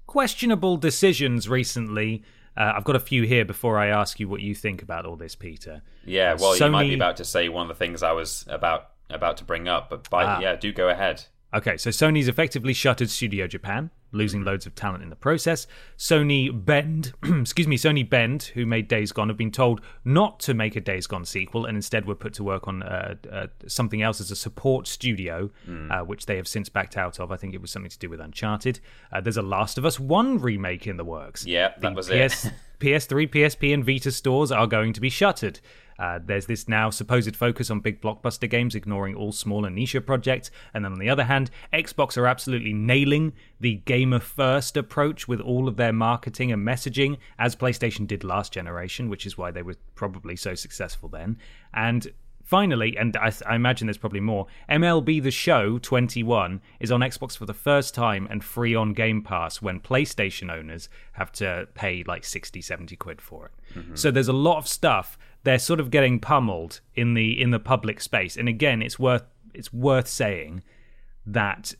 questionable 0.07 0.77
decisions 0.77 1.47
recently. 1.49 2.23
Uh, 2.57 2.73
I've 2.75 2.83
got 2.83 2.95
a 2.95 2.99
few 2.99 3.23
here 3.23 3.45
before 3.45 3.77
I 3.77 3.87
ask 3.87 4.19
you 4.19 4.27
what 4.27 4.41
you 4.41 4.53
think 4.55 4.81
about 4.81 5.05
all 5.05 5.15
this, 5.15 5.35
Peter. 5.35 5.81
Yeah, 6.05 6.35
well, 6.39 6.57
you 6.57 6.69
might 6.69 6.89
be 6.89 6.95
about 6.95 7.17
to 7.17 7.25
say 7.25 7.47
one 7.47 7.63
of 7.63 7.67
the 7.69 7.75
things 7.85 8.03
I 8.03 8.11
was 8.11 8.45
about 8.49 8.89
about 9.09 9.37
to 9.37 9.43
bring 9.43 9.67
up. 9.67 9.89
But 9.89 10.09
by, 10.09 10.23
Ah. 10.23 10.39
yeah, 10.39 10.55
do 10.55 10.71
go 10.73 10.89
ahead. 10.89 11.25
Okay, 11.53 11.77
so 11.77 11.89
Sony's 11.89 12.27
effectively 12.27 12.73
shuttered 12.73 13.09
Studio 13.09 13.47
Japan, 13.47 13.89
losing 14.11 14.43
loads 14.43 14.65
of 14.65 14.73
talent 14.75 15.03
in 15.03 15.09
the 15.09 15.15
process. 15.15 15.67
Sony 15.97 16.49
Bend, 16.53 17.13
excuse 17.23 17.67
me, 17.67 17.77
Sony 17.77 18.07
Bend, 18.07 18.43
who 18.53 18.65
made 18.65 18.87
Days 18.87 19.11
Gone, 19.11 19.27
have 19.29 19.37
been 19.37 19.51
told 19.51 19.81
not 20.03 20.39
to 20.41 20.53
make 20.53 20.75
a 20.75 20.81
Days 20.81 21.07
Gone 21.07 21.25
sequel 21.25 21.65
and 21.65 21.75
instead 21.75 22.05
were 22.05 22.15
put 22.15 22.33
to 22.35 22.43
work 22.43 22.67
on 22.67 22.81
uh, 22.83 23.15
uh, 23.31 23.47
something 23.67 24.01
else 24.01 24.19
as 24.19 24.31
a 24.31 24.35
support 24.35 24.87
studio, 24.87 25.49
uh, 25.91 25.99
which 26.01 26.25
they 26.25 26.37
have 26.37 26.47
since 26.47 26.69
backed 26.69 26.97
out 26.97 27.19
of. 27.19 27.31
I 27.31 27.37
think 27.37 27.53
it 27.53 27.61
was 27.61 27.71
something 27.71 27.91
to 27.91 27.99
do 27.99 28.09
with 28.09 28.19
Uncharted. 28.19 28.79
Uh, 29.11 29.21
there's 29.21 29.37
a 29.37 29.41
Last 29.41 29.77
of 29.77 29.85
Us 29.85 29.99
1 29.99 30.39
remake 30.39 30.87
in 30.87 30.97
the 30.97 31.05
works. 31.05 31.45
Yeah, 31.45 31.69
that 31.79 31.81
The 31.81 31.91
was 31.91 32.07
PS, 32.07 32.45
it. 32.45 32.53
PS3, 32.79 33.29
PSP, 33.29 33.73
and 33.73 33.85
Vita 33.85 34.11
stores 34.11 34.51
are 34.51 34.67
going 34.67 34.93
to 34.93 35.01
be 35.01 35.09
shuttered. 35.09 35.59
Uh, 35.99 36.19
there's 36.23 36.45
this 36.45 36.67
now 36.67 36.89
supposed 36.89 37.35
focus 37.35 37.69
on 37.69 37.81
big 37.81 38.01
blockbuster 38.01 38.49
games, 38.49 38.73
ignoring 38.73 39.15
all 39.15 39.31
smaller 39.31 39.69
niche 39.69 39.97
projects. 40.05 40.49
And 40.73 40.85
then 40.85 40.93
on 40.93 40.99
the 40.99 41.09
other 41.09 41.25
hand, 41.25 41.51
Xbox 41.73 42.17
are 42.17 42.25
absolutely 42.25 42.73
nailing 42.73 43.33
the 43.59 43.75
gamer 43.85 44.19
first 44.19 44.77
approach 44.77 45.27
with 45.27 45.41
all 45.41 45.67
of 45.67 45.75
their 45.75 45.93
marketing 45.93 46.51
and 46.51 46.65
messaging, 46.65 47.17
as 47.37 47.55
PlayStation 47.55 48.07
did 48.07 48.23
last 48.23 48.53
generation, 48.53 49.09
which 49.09 49.25
is 49.25 49.37
why 49.37 49.51
they 49.51 49.61
were 49.61 49.75
probably 49.95 50.35
so 50.35 50.55
successful 50.55 51.09
then. 51.09 51.37
And 51.73 52.11
Finally, 52.49 52.97
and 52.97 53.15
I, 53.15 53.31
I 53.45 53.53
imagine 53.53 53.85
there's 53.85 53.99
probably 53.99 54.21
more, 54.21 54.47
MLB 54.71 55.21
The 55.21 55.29
Show 55.29 55.77
21 55.77 56.61
is 56.79 56.91
on 56.91 57.01
Xbox 57.01 57.37
for 57.37 57.45
the 57.45 57.53
first 57.53 57.93
time 57.93 58.27
and 58.31 58.43
free 58.43 58.73
on 58.73 58.93
Game 58.93 59.21
Pass 59.21 59.61
when 59.61 59.79
PlayStation 59.79 60.51
owners 60.51 60.89
have 61.11 61.31
to 61.33 61.67
pay 61.75 62.03
like 62.07 62.25
60, 62.25 62.59
70 62.59 62.95
quid 62.95 63.21
for 63.21 63.45
it. 63.45 63.51
So 63.99 64.09
there's 64.09 64.29
a 64.29 64.33
lot 64.33 64.57
of 64.57 64.67
stuff 64.67 65.15
they're 65.43 65.59
sort 65.59 65.79
of 65.79 65.89
getting 65.89 66.19
pummeled 66.19 66.81
in 66.95 67.13
the 67.13 67.39
in 67.41 67.51
the 67.51 67.59
public 67.59 68.01
space. 68.01 68.35
And 68.37 68.47
again, 68.49 68.81
it's 68.81 68.99
worth 68.99 69.23
it's 69.53 69.71
worth 69.73 70.07
saying 70.07 70.63
that 71.25 71.73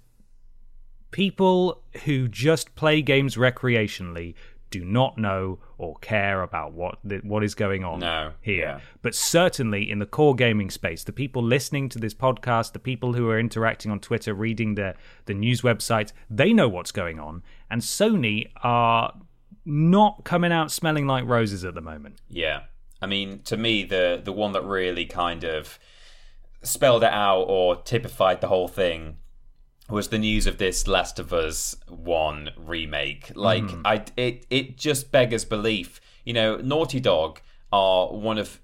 people 1.12 1.82
who 2.06 2.28
just 2.28 2.76
play 2.76 3.02
games 3.02 3.36
recreationally 3.36 4.36
do 4.70 4.86
not 4.86 5.18
know 5.18 5.58
or 5.80 5.96
care 5.96 6.44
about 6.44 6.74
what 6.74 7.00
the, 7.04 7.18
what 7.24 7.44
is 7.44 7.56
going 7.56 7.84
on 7.84 7.98
No, 8.00 8.34
here. 8.40 8.60
yeah. 8.66 8.80
But 9.02 9.16
certainly 9.16 9.90
in 9.90 9.98
the 9.98 10.06
core 10.06 10.36
gaming 10.36 10.70
space, 10.70 11.04
the 11.04 11.12
people 11.12 11.42
listening 11.42 11.90
to 11.90 11.98
this 12.00 12.14
podcast, 12.14 12.74
the 12.74 12.80
people 12.80 13.14
who 13.14 13.28
are 13.32 13.40
interacting 13.40 13.92
on 13.92 14.00
Twitter, 14.00 14.34
reading 14.36 14.76
the 14.76 14.94
the 15.26 15.34
news 15.34 15.62
websites, 15.62 16.12
they 16.30 16.54
know 16.54 16.70
what's 16.70 16.92
going 16.92 17.20
on. 17.20 17.42
And 17.72 17.82
Sony 17.82 18.50
are 18.64 19.12
not 19.66 20.24
coming 20.24 20.52
out 20.52 20.72
smelling 20.72 21.08
like 21.08 21.26
roses 21.26 21.66
at 21.66 21.74
the 21.74 21.82
moment. 21.82 22.22
Yeah. 22.30 22.62
I 23.02 23.06
mean, 23.08 23.42
to 23.44 23.58
me, 23.58 23.84
the 23.84 24.22
the 24.24 24.34
one 24.34 24.52
that 24.54 24.64
really 24.64 25.06
kind 25.06 25.44
of 25.44 25.80
spelled 26.62 27.04
it 27.04 27.14
out 27.14 27.44
or 27.44 27.78
typified 27.78 28.42
the 28.42 28.48
whole 28.48 28.68
thing 28.68 29.18
was 29.90 30.10
the 30.10 30.20
news 30.20 30.46
of 30.46 30.58
this 30.58 30.88
Last 30.88 31.20
of 31.20 31.34
Us 31.34 31.76
One 31.88 32.50
remake. 32.58 33.32
Like, 33.36 33.64
I 33.86 34.04
it 34.18 34.46
it 34.50 34.78
just 34.78 35.12
beggars 35.12 35.46
belief. 35.46 36.00
You 36.26 36.34
know, 36.34 36.58
Naughty 36.58 37.00
Dog 37.00 37.42
are 37.72 38.08
one 38.08 38.38
of 38.38 38.60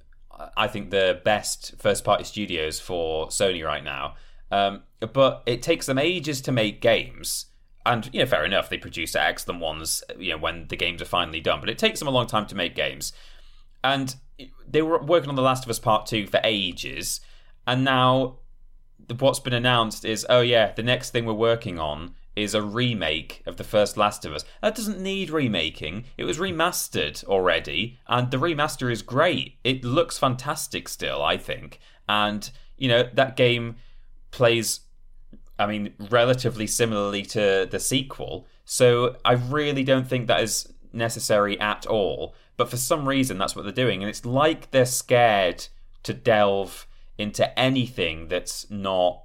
I 0.58 0.68
think 0.68 0.92
the 0.92 1.22
best 1.24 1.76
first 1.80 2.04
party 2.04 2.24
studios 2.26 2.80
for 2.80 3.28
Sony 3.28 3.66
right 3.66 3.84
now. 3.84 4.16
Um, 4.52 4.84
but 5.00 5.44
it 5.46 5.62
takes 5.62 5.86
them 5.86 5.98
ages 5.98 6.42
to 6.42 6.52
make 6.52 6.82
games. 6.82 7.48
And 7.86 8.10
you 8.14 8.20
know, 8.20 8.26
fair 8.26 8.44
enough, 8.44 8.70
they 8.70 8.78
produce 8.78 9.16
excellent 9.16 9.62
ones. 9.62 10.04
You 10.18 10.32
know, 10.32 10.38
when 10.38 10.68
the 10.68 10.76
games 10.76 11.02
are 11.02 11.06
finally 11.06 11.40
done, 11.40 11.60
but 11.60 11.70
it 11.70 11.78
takes 11.78 12.00
them 12.00 12.08
a 12.08 12.12
long 12.12 12.28
time 12.28 12.48
to 12.48 12.56
make 12.56 12.76
games 12.76 13.14
and 13.86 14.16
they 14.68 14.82
were 14.82 15.02
working 15.02 15.30
on 15.30 15.36
The 15.36 15.42
Last 15.42 15.64
of 15.64 15.70
Us 15.70 15.80
Part 15.80 16.08
2 16.08 16.28
for 16.28 16.42
ages, 16.44 17.22
and 17.68 17.84
now 17.86 18.40
what's 19.20 19.40
been 19.40 19.54
announced 19.54 20.04
is 20.04 20.26
oh, 20.30 20.42
yeah, 20.42 20.72
the 20.74 20.84
next 20.84 21.12
thing 21.12 21.26
we're 21.26 21.34
working 21.34 21.80
on 21.80 22.16
is 22.36 22.54
a 22.54 22.62
remake 22.62 23.42
of 23.46 23.56
the 23.56 23.64
first 23.64 23.96
Last 23.96 24.26
of 24.26 24.34
Us. 24.34 24.44
That 24.62 24.76
doesn't 24.76 25.00
need 25.00 25.30
remaking, 25.30 26.06
it 26.18 26.26
was 26.26 26.40
remastered 26.40 27.24
already, 27.26 28.00
and 28.08 28.32
the 28.32 28.38
remaster 28.38 28.92
is 28.92 29.02
great. 29.02 29.58
It 29.64 29.86
looks 29.86 30.18
fantastic 30.18 30.90
still, 30.90 31.24
I 31.24 31.38
think, 31.38 31.80
and 32.10 32.50
you 32.78 32.90
know, 32.90 33.08
that 33.14 33.38
game 33.38 33.76
plays 34.32 34.82
I 35.58 35.68
mean, 35.68 35.94
relatively 36.10 36.68
similarly 36.68 37.24
to 37.28 37.68
the 37.70 37.80
sequel. 37.80 38.46
So 38.66 39.16
I 39.24 39.34
really 39.34 39.84
don't 39.84 40.08
think 40.08 40.28
that 40.28 40.42
is 40.42 40.68
necessary 40.92 41.60
at 41.60 41.86
all. 41.86 42.36
But 42.58 42.70
for 42.70 42.78
some 42.78 43.08
reason, 43.08 43.38
that's 43.38 43.56
what 43.56 43.64
they're 43.64 43.72
doing. 43.72 44.02
And 44.02 44.10
it's 44.10 44.26
like 44.26 44.72
they're 44.72 44.86
scared 44.86 45.68
to 46.04 46.14
delve 46.14 46.88
into 47.18 47.58
anything 47.58 48.28
that's 48.28 48.70
not 48.70 49.24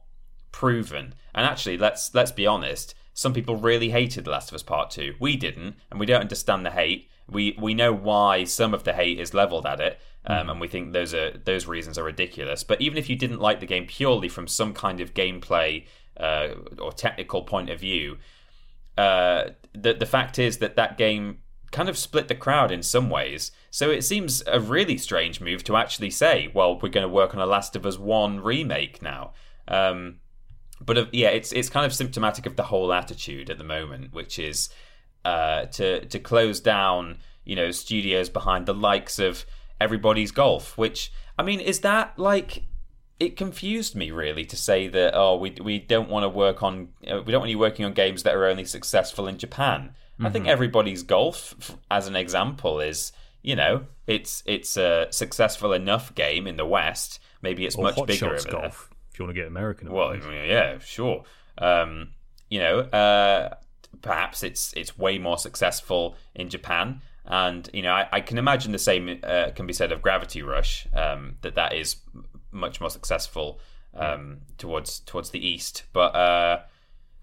proven. 0.52 1.14
And 1.34 1.46
actually, 1.46 1.78
let's 1.78 2.14
let's 2.14 2.32
be 2.32 2.46
honest. 2.46 2.94
Some 3.12 3.34
people 3.34 3.56
really 3.56 3.90
hated 3.90 4.24
The 4.24 4.30
Last 4.30 4.50
of 4.50 4.54
Us 4.54 4.62
Part 4.62 4.90
Two. 4.90 5.14
We 5.20 5.36
didn't, 5.36 5.76
and 5.90 6.00
we 6.00 6.06
don't 6.06 6.20
understand 6.20 6.64
the 6.64 6.70
hate. 6.70 7.08
We 7.28 7.56
we 7.60 7.74
know 7.74 7.92
why 7.92 8.44
some 8.44 8.74
of 8.74 8.84
the 8.84 8.92
hate 8.92 9.20
is 9.20 9.34
leveled 9.34 9.66
at 9.66 9.80
it, 9.80 10.00
um, 10.26 10.50
and 10.50 10.60
we 10.60 10.68
think 10.68 10.92
those 10.92 11.14
are 11.14 11.30
those 11.44 11.66
reasons 11.66 11.98
are 11.98 12.04
ridiculous. 12.04 12.64
But 12.64 12.80
even 12.80 12.98
if 12.98 13.08
you 13.08 13.16
didn't 13.16 13.40
like 13.40 13.60
the 13.60 13.66
game 13.66 13.86
purely 13.86 14.28
from 14.28 14.48
some 14.48 14.72
kind 14.72 15.00
of 15.00 15.14
gameplay 15.14 15.86
uh, 16.16 16.48
or 16.78 16.92
technical 16.92 17.42
point 17.42 17.70
of 17.70 17.80
view, 17.80 18.18
uh, 18.98 19.50
the 19.72 19.94
the 19.94 20.06
fact 20.06 20.38
is 20.38 20.58
that 20.58 20.76
that 20.76 20.98
game 20.98 21.38
kind 21.70 21.88
of 21.88 21.96
split 21.96 22.28
the 22.28 22.34
crowd 22.34 22.72
in 22.72 22.82
some 22.82 23.08
ways. 23.10 23.52
So 23.70 23.90
it 23.90 24.02
seems 24.02 24.42
a 24.46 24.60
really 24.60 24.98
strange 24.98 25.40
move 25.40 25.62
to 25.64 25.76
actually 25.76 26.10
say, 26.10 26.50
"Well, 26.52 26.78
we're 26.80 26.88
going 26.88 27.06
to 27.06 27.08
work 27.08 27.34
on 27.34 27.40
a 27.40 27.46
Last 27.46 27.76
of 27.76 27.86
Us 27.86 27.98
One 27.98 28.40
remake 28.40 29.02
now." 29.02 29.32
Um, 29.68 30.16
but 30.80 30.98
uh, 30.98 31.06
yeah, 31.12 31.28
it's 31.28 31.52
it's 31.52 31.68
kind 31.68 31.86
of 31.86 31.94
symptomatic 31.94 32.46
of 32.46 32.56
the 32.56 32.64
whole 32.64 32.92
attitude 32.92 33.50
at 33.50 33.58
the 33.58 33.64
moment, 33.64 34.12
which 34.12 34.38
is 34.38 34.68
uh, 35.24 35.66
to 35.66 36.04
to 36.06 36.18
close 36.18 36.60
down, 36.60 37.18
you 37.44 37.54
know, 37.54 37.70
studios 37.70 38.28
behind 38.28 38.66
the 38.66 38.74
likes 38.74 39.18
of 39.18 39.44
everybody's 39.80 40.32
golf. 40.32 40.76
Which 40.76 41.12
I 41.38 41.42
mean, 41.42 41.60
is 41.60 41.80
that 41.80 42.18
like? 42.18 42.64
It 43.18 43.36
confused 43.36 43.94
me 43.94 44.10
really 44.10 44.46
to 44.46 44.56
say 44.56 44.88
that 44.88 45.12
oh 45.14 45.36
we 45.36 45.54
we 45.62 45.78
don't 45.78 46.08
want 46.08 46.24
to 46.24 46.28
work 46.30 46.62
on 46.62 46.88
uh, 47.06 47.20
we 47.22 47.32
don't 47.32 47.40
want 47.40 47.50
you 47.50 47.58
working 47.58 47.84
on 47.84 47.92
games 47.92 48.22
that 48.22 48.34
are 48.34 48.46
only 48.46 48.64
successful 48.64 49.28
in 49.28 49.36
Japan. 49.36 49.94
I 50.22 50.30
think 50.30 50.46
everybody's 50.46 51.02
golf, 51.02 51.76
as 51.90 52.06
an 52.06 52.16
example, 52.16 52.80
is 52.80 53.12
you 53.42 53.56
know 53.56 53.86
it's 54.06 54.42
it's 54.46 54.76
a 54.76 55.08
successful 55.10 55.72
enough 55.72 56.14
game 56.14 56.46
in 56.46 56.56
the 56.56 56.66
West. 56.66 57.20
Maybe 57.42 57.64
it's 57.64 57.76
Or 57.76 57.84
much 57.84 58.06
bigger 58.06 58.26
over 58.34 58.40
there. 58.40 58.52
golf, 58.52 58.90
if 59.12 59.18
you 59.18 59.24
want 59.24 59.34
to 59.34 59.40
get 59.40 59.48
American. 59.48 59.90
Well, 59.90 60.14
yeah, 60.16 60.78
sure. 60.78 61.24
Um, 61.58 62.10
you 62.48 62.58
know, 62.58 62.80
uh, 62.80 63.54
perhaps 64.02 64.42
it's 64.42 64.72
it's 64.74 64.98
way 64.98 65.18
more 65.18 65.38
successful 65.38 66.16
in 66.34 66.48
Japan, 66.48 67.00
and 67.24 67.68
you 67.72 67.82
know, 67.82 67.92
I, 67.92 68.08
I 68.12 68.20
can 68.20 68.38
imagine 68.38 68.72
the 68.72 68.78
same 68.78 69.20
uh, 69.22 69.50
can 69.54 69.66
be 69.66 69.72
said 69.72 69.92
of 69.92 70.02
Gravity 70.02 70.42
Rush. 70.42 70.86
Um, 70.94 71.36
that 71.42 71.54
that 71.54 71.72
is 71.74 71.96
much 72.52 72.80
more 72.80 72.90
successful 72.90 73.60
um, 73.94 74.38
towards 74.58 75.00
towards 75.00 75.30
the 75.30 75.44
east, 75.44 75.84
but 75.92 76.14
uh, 76.14 76.60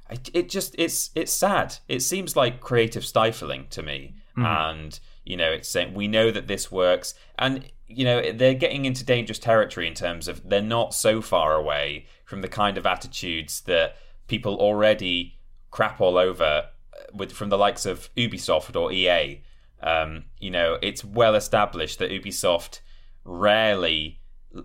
it, 0.10 0.30
it 0.34 0.50
just 0.50 0.76
it's 0.78 1.12
it's 1.16 1.32
sad. 1.32 1.76
It 1.88 2.02
seems 2.02 2.36
like 2.36 2.62
creative 2.62 3.06
stifling 3.06 3.68
to 3.72 3.84
me, 3.84 4.16
and 4.46 5.00
you 5.26 5.38
know, 5.38 5.52
it's 5.52 5.70
saying 5.70 5.94
we 5.94 6.08
know 6.08 6.32
that 6.32 6.48
this 6.48 6.72
works, 6.72 7.14
and 7.38 7.66
you 7.88 8.06
know 8.06 8.32
they're 8.32 8.54
getting 8.54 8.86
into 8.86 9.04
dangerous 9.06 9.40
territory 9.40 9.88
in 9.88 9.94
terms 9.94 10.28
of 10.28 10.48
they're 10.48 10.62
not 10.62 10.94
so 10.94 11.22
far 11.22 11.56
away 11.56 12.06
from 12.26 12.42
the 12.42 12.48
kind 12.48 12.78
of 12.78 12.86
attitudes 12.86 13.62
that 13.62 13.96
people 14.28 14.56
already 14.56 15.38
crap 15.72 16.02
all 16.02 16.18
over 16.18 16.44
uh, 16.44 17.00
with 17.14 17.32
from 17.32 17.50
the 17.50 17.58
likes 17.58 17.86
of 17.86 18.14
Ubisoft 18.16 18.76
or 18.76 18.92
EA. 18.92 19.42
Um, 19.82 20.26
you 20.40 20.50
know, 20.50 20.78
it's 20.82 21.04
well 21.04 21.36
established 21.36 22.00
that 22.00 22.10
Ubisoft 22.10 22.80
rarely 23.24 24.20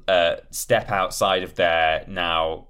uh, 0.08 0.36
step 0.50 0.90
outside 0.90 1.42
of 1.42 1.56
their 1.56 2.04
now 2.06 2.68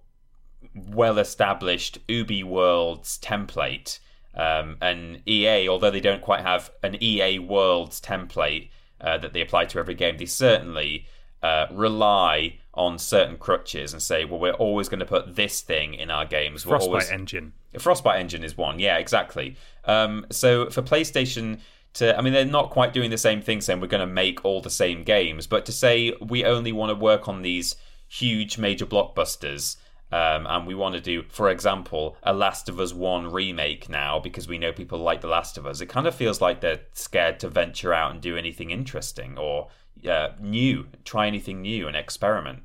well 0.75 1.19
established 1.19 1.99
Ubi 2.09 2.43
Worlds 2.43 3.19
template. 3.23 3.99
Um, 4.35 4.79
and 4.81 5.21
EA, 5.29 5.69
although 5.69 5.91
they 5.91 6.01
don't 6.01 6.23
quite 6.23 6.41
have 6.41 6.71
an 6.83 7.03
EA 7.03 7.39
Worlds 7.39 8.01
template 8.01 8.71
uh, 9.01 9.19
that 9.19 9.33
they 9.33 9.43
apply 9.43 9.67
to 9.67 9.79
every 9.79 9.95
game, 9.95 10.17
they 10.17 10.27
certainly 10.27 11.07
uh, 11.43 11.67
rely 11.71 12.59
on 12.75 12.99
certain 12.99 13.37
crutches 13.37 13.93
and 13.93 14.01
say, 14.01 14.25
well, 14.25 14.39
we're 14.39 14.53
always 14.53 14.89
going 14.89 15.01
to 15.01 15.07
put 15.07 15.37
this 15.37 15.61
thing 15.61 15.95
in 15.95 16.11
our 16.11 16.25
games. 16.25 16.65
We're 16.65 16.79
Frostbite 16.79 16.89
always... 16.89 17.11
engine. 17.11 17.53
Frostbite 17.79 18.19
engine 18.19 18.45
is 18.45 18.57
one, 18.57 18.79
yeah, 18.79 18.97
exactly. 18.97 19.57
Um, 19.85 20.27
so 20.31 20.71
for 20.71 20.83
PlayStation 20.83 21.61
to, 21.95 22.17
I 22.17 22.23
mean, 22.23 22.33
they're 22.33 22.45
not 22.45 22.71
quite 22.71 22.95
doing 22.95 23.11
the 23.11 23.19
same 23.19 23.43
thing, 23.43 23.61
saying 23.61 23.81
we're 23.81 23.87
going 23.89 24.07
to 24.07 24.13
make 24.13 24.45
all 24.45 24.63
the 24.63 24.71
same 24.71 25.05
games, 25.05 25.47
but 25.47 25.67
to 25.67 25.73
say 25.73 26.15
we 26.21 26.45
only 26.45 26.73
want 26.73 26.91
to 26.91 26.95
work 26.95 27.29
on 27.29 27.43
these 27.43 27.77
huge 28.09 28.57
major 28.57 28.87
blockbusters. 28.87 29.77
Um, 30.13 30.47
and 30.47 30.67
we 30.67 30.75
want 30.75 30.95
to 30.95 31.01
do, 31.01 31.23
for 31.29 31.49
example, 31.49 32.17
a 32.23 32.35
Last 32.35 32.69
of 32.69 32.79
Us 32.79 32.93
1 32.93 33.33
remake 33.33 33.89
now 33.89 34.19
because 34.19 34.47
we 34.47 34.59
know 34.59 34.71
people 34.71 34.99
like 34.99 35.23
The 35.23 35.27
Last 35.29 35.57
of 35.57 35.67
Us. 35.67 35.81
It 35.81 35.87
kind 35.87 36.07
of 36.07 36.15
feels 36.15 36.41
like 36.41 36.61
they're 36.61 36.81
scared 36.93 37.41
to 37.41 37.49
venture 37.49 37.95
out 37.95 38.13
and 38.13 38.21
do 38.21 38.37
anything 38.37 38.71
interesting 38.71 39.39
or 39.39 39.69
uh, 40.09 40.31
new, 40.39 40.87
try 41.05 41.27
anything 41.27 41.63
new 41.63 41.89
and 41.89 41.97
experiment. 41.97 42.65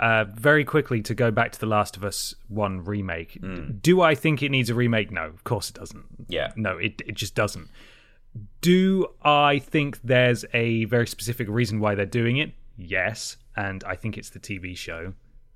Uh, 0.00 0.24
very 0.34 0.64
quickly 0.64 1.00
to 1.02 1.14
go 1.14 1.30
back 1.30 1.52
to 1.52 1.60
the 1.60 1.66
Last 1.66 1.96
of 1.96 2.04
Us 2.04 2.34
One 2.48 2.84
remake. 2.84 3.38
Do 3.80 4.00
I 4.00 4.16
think 4.16 4.42
it 4.42 4.50
needs 4.50 4.68
a 4.68 4.74
remake? 4.74 5.12
No, 5.12 5.26
of 5.26 5.44
course 5.44 5.70
it 5.70 5.76
doesn't. 5.76 6.04
Yeah. 6.26 6.52
No, 6.56 6.76
it 6.78 7.00
it 7.06 7.14
just 7.14 7.36
doesn't. 7.36 7.68
Do 8.60 9.06
I 9.22 9.60
think 9.60 10.00
there's 10.02 10.44
a 10.52 10.86
very 10.86 11.06
specific 11.06 11.46
reason 11.48 11.78
why 11.78 11.94
they're 11.94 12.06
doing 12.06 12.38
it? 12.38 12.52
Yes, 12.76 13.36
and 13.54 13.84
I 13.84 13.94
think 13.94 14.18
it's 14.18 14.30
the 14.30 14.40
TV 14.40 14.76
show. 14.76 15.12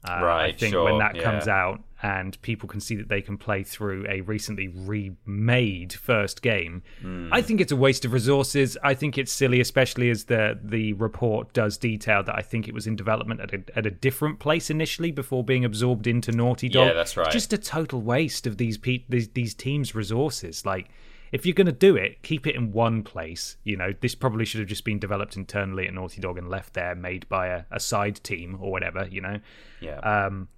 Uh, 0.06 0.12
I 0.24 0.52
think 0.52 0.72
sure, 0.72 0.84
when 0.84 0.98
that 0.98 1.16
yeah. 1.16 1.22
comes 1.22 1.48
out 1.48 1.80
and 2.02 2.40
people 2.42 2.68
can 2.68 2.78
see 2.80 2.94
that 2.94 3.08
they 3.08 3.20
can 3.20 3.36
play 3.36 3.64
through 3.64 4.06
a 4.08 4.20
recently 4.20 4.68
remade 4.68 5.92
first 5.92 6.40
game, 6.42 6.82
Hmm. 7.00 7.28
I 7.32 7.42
think 7.42 7.60
it's 7.60 7.72
a 7.72 7.76
waste 7.76 8.04
of 8.04 8.12
resources. 8.12 8.78
I 8.84 8.94
think 8.94 9.18
it's 9.18 9.32
silly, 9.32 9.60
especially 9.60 10.08
as 10.10 10.24
the 10.24 10.58
the 10.62 10.92
report 10.92 11.52
does 11.52 11.76
detail 11.76 12.22
that 12.22 12.34
I 12.36 12.42
think 12.42 12.68
it 12.68 12.74
was 12.74 12.86
in 12.86 12.94
development 12.94 13.40
at 13.40 13.52
a, 13.52 13.62
at 13.76 13.86
a 13.86 13.90
different 13.90 14.38
place 14.38 14.70
initially 14.70 15.10
before 15.10 15.42
being 15.42 15.64
absorbed 15.64 16.06
into 16.06 16.30
Naughty 16.30 16.68
Dog. 16.68 16.86
Yeah, 16.88 16.92
that's 16.92 17.16
right. 17.16 17.30
Just 17.30 17.52
a 17.52 17.58
total 17.58 18.00
waste 18.00 18.46
of 18.46 18.56
these 18.56 18.78
pe- 18.78 19.04
these, 19.08 19.28
these 19.30 19.54
teams' 19.54 19.94
resources. 19.96 20.64
Like, 20.64 20.90
if 21.32 21.44
you're 21.46 21.54
going 21.54 21.66
to 21.66 21.72
do 21.72 21.96
it, 21.96 22.22
keep 22.22 22.46
it 22.46 22.54
in 22.54 22.72
one 22.72 23.02
place. 23.02 23.56
You 23.64 23.76
know, 23.76 23.92
this 24.00 24.14
probably 24.14 24.44
should 24.44 24.60
have 24.60 24.68
just 24.68 24.84
been 24.84 24.98
developed 24.98 25.36
internally 25.36 25.86
at 25.86 25.94
Naughty 25.94 26.20
Dog 26.20 26.38
and 26.38 26.48
left 26.48 26.74
there, 26.74 26.94
made 26.94 27.28
by 27.28 27.48
a, 27.48 27.64
a 27.70 27.80
side 27.80 28.22
team 28.22 28.58
or 28.60 28.70
whatever. 28.70 29.06
You 29.10 29.20
know, 29.20 29.40
Yeah. 29.80 29.98
um, 29.98 30.48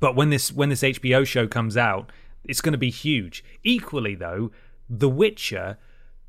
but 0.00 0.16
when 0.16 0.30
this 0.30 0.52
when 0.52 0.68
this 0.68 0.82
HBO 0.82 1.26
show 1.26 1.46
comes 1.46 1.76
out, 1.76 2.10
it's 2.44 2.60
going 2.60 2.72
to 2.72 2.78
be 2.78 2.90
huge. 2.90 3.44
Equally, 3.62 4.14
though, 4.14 4.50
The 4.88 5.08
Witcher 5.08 5.78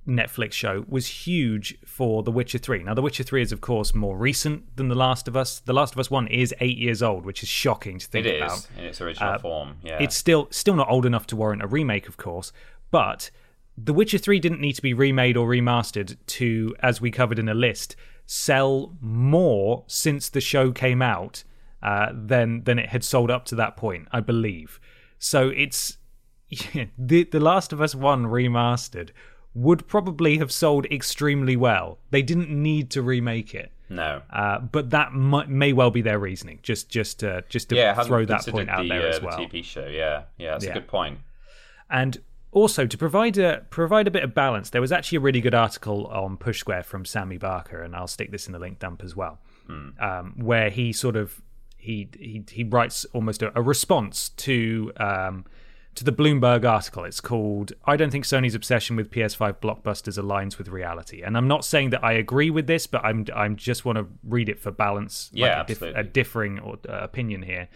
Netflix 0.08 0.54
show 0.54 0.86
was 0.88 1.08
huge 1.08 1.78
for 1.84 2.22
The 2.22 2.32
Witcher 2.32 2.60
3. 2.60 2.84
Now, 2.84 2.94
The 2.94 3.02
Witcher 3.02 3.24
3 3.24 3.42
is, 3.42 3.52
of 3.52 3.60
course, 3.60 3.96
more 3.96 4.16
recent 4.18 4.76
than 4.78 4.88
The 4.88 4.96
Last 4.96 5.28
of 5.28 5.36
Us. 5.36 5.60
The 5.60 5.74
Last 5.74 5.94
of 5.94 6.00
Us 6.00 6.12
1 6.12 6.28
is 6.28 6.54
eight 6.62 6.78
years 6.78 7.02
old, 7.02 7.26
which 7.26 7.42
is 7.42 7.50
shocking 7.50 7.98
to 7.98 8.06
think 8.08 8.28
it 8.28 8.38
about. 8.42 8.58
is 8.60 8.68
in 8.78 8.84
its 8.86 9.02
original 9.02 9.30
Uh, 9.34 9.40
form. 9.40 9.78
Yeah. 9.84 9.98
It's 10.00 10.16
still 10.16 10.48
still 10.52 10.76
not 10.76 10.90
old 10.90 11.06
enough 11.08 11.26
to 11.28 11.36
warrant 11.36 11.64
a 11.64 11.68
remake, 11.68 12.08
of 12.08 12.18
course, 12.18 12.54
but 12.92 13.32
The 13.78 13.94
Witcher 13.94 14.18
3 14.18 14.40
didn't 14.40 14.62
need 14.62 14.74
to 14.74 14.82
be 14.82 14.94
remade 14.94 15.36
or 15.38 15.48
remastered 15.48 16.16
to, 16.28 16.76
as 16.82 17.02
we 17.02 17.12
covered 17.12 17.40
in 17.40 17.50
a 17.50 17.54
list, 17.54 17.96
sell 18.26 18.96
more 19.02 19.84
since 19.88 20.30
the 20.30 20.42
show 20.42 20.72
came 20.72 21.02
out 21.02 21.44
uh, 21.84 22.12
than 22.14 22.64
than 22.64 22.80
it 22.80 22.90
had 22.90 23.04
sold 23.04 23.30
up 23.30 23.46
to 23.46 23.56
that 23.56 23.76
point, 23.78 24.08
I 24.12 24.20
believe. 24.22 24.80
So 25.20 25.50
it's 25.50 25.98
the 26.98 27.24
The 27.26 27.40
Last 27.40 27.74
of 27.74 27.82
Us 27.82 27.94
1 27.94 28.26
remastered 28.26 29.10
would 29.54 29.88
probably 29.88 30.38
have 30.38 30.52
sold 30.52 30.86
extremely 30.88 31.56
well. 31.56 32.00
They 32.12 32.22
didn't 32.22 32.50
need 32.50 32.90
to 32.92 33.02
remake 33.02 33.54
it. 33.56 33.72
no. 33.90 34.22
Uh, 34.30 34.60
but 34.60 34.90
that 34.90 35.14
might, 35.14 35.48
may 35.50 35.72
well 35.74 35.92
be 35.92 36.02
their 36.02 36.20
reasoning. 36.20 36.60
Just, 36.62 36.90
just, 36.90 37.24
uh, 37.24 37.42
just 37.48 37.70
to 37.70 37.76
yeah, 37.76 37.94
throw 38.04 38.26
that 38.26 38.46
point 38.48 38.70
out 38.70 38.84
the, 38.84 38.90
there 38.90 39.04
uh, 39.08 39.10
as 39.10 39.20
the 39.20 39.26
well. 39.26 39.38
TV 39.38 39.64
show. 39.64 39.86
Yeah, 39.88 40.24
yeah, 40.38 40.52
that's 40.52 40.66
Yeah. 40.66 40.72
a 40.72 40.74
good 40.74 40.88
point. 40.88 41.20
And 41.90 42.18
also 42.56 42.88
to 42.88 42.98
provide 42.98 43.38
a 43.38 43.64
provide 43.70 44.08
a 44.08 44.12
bit 44.12 44.24
of 44.24 44.34
balance, 44.34 44.72
there 44.72 44.82
was 44.82 44.92
actually 44.92 45.18
a 45.18 45.22
really 45.22 45.42
good 45.42 45.54
article 45.54 46.08
on 46.08 46.38
Push 46.38 46.60
Square 46.62 46.84
from 46.84 47.06
Sammy 47.06 47.38
Barker, 47.38 47.84
and 47.84 47.96
I'll 47.96 48.08
stick 48.08 48.32
this 48.32 48.48
in 48.48 48.54
the 48.54 48.60
link 48.60 48.80
dump 48.80 49.04
as 49.04 49.16
well, 49.16 49.40
um, 50.00 50.34
where 50.38 50.70
he 50.70 50.92
sort 50.92 51.16
of 51.18 51.42
he 51.78 52.08
he 52.18 52.44
he 52.50 52.64
writes 52.64 53.06
almost 53.14 53.44
a, 53.44 53.52
a 53.56 53.62
response 53.62 54.30
to. 54.30 54.92
Um, 54.98 55.46
to 55.96 56.04
the 56.04 56.12
Bloomberg 56.12 56.70
article. 56.70 57.06
It's 57.06 57.22
called 57.22 57.72
I 57.86 57.96
don't 57.96 58.12
think 58.12 58.26
Sony's 58.26 58.54
obsession 58.54 58.98
with 58.98 59.10
PS5 59.10 59.62
blockbusters 59.62 60.22
aligns 60.22 60.58
with 60.58 60.68
reality. 60.68 61.22
And 61.22 61.38
I'm 61.38 61.48
not 61.48 61.64
saying 61.64 61.92
that 61.92 62.04
I 62.04 62.12
agree 62.12 62.50
with 62.50 62.68
this, 62.68 62.86
but 62.86 63.06
I'm 63.06 63.26
I'm 63.34 63.56
just 63.56 63.86
want 63.86 63.98
to 64.00 64.06
read 64.22 64.50
it 64.50 64.60
for 64.60 64.72
balance, 64.72 65.30
Yeah, 65.32 65.60
like 65.60 65.70
a, 65.70 65.74
dif- 65.74 65.96
a 65.96 66.04
differing 66.04 66.60
or, 66.60 66.78
uh, 66.90 66.98
opinion 67.00 67.44
here. 67.44 67.70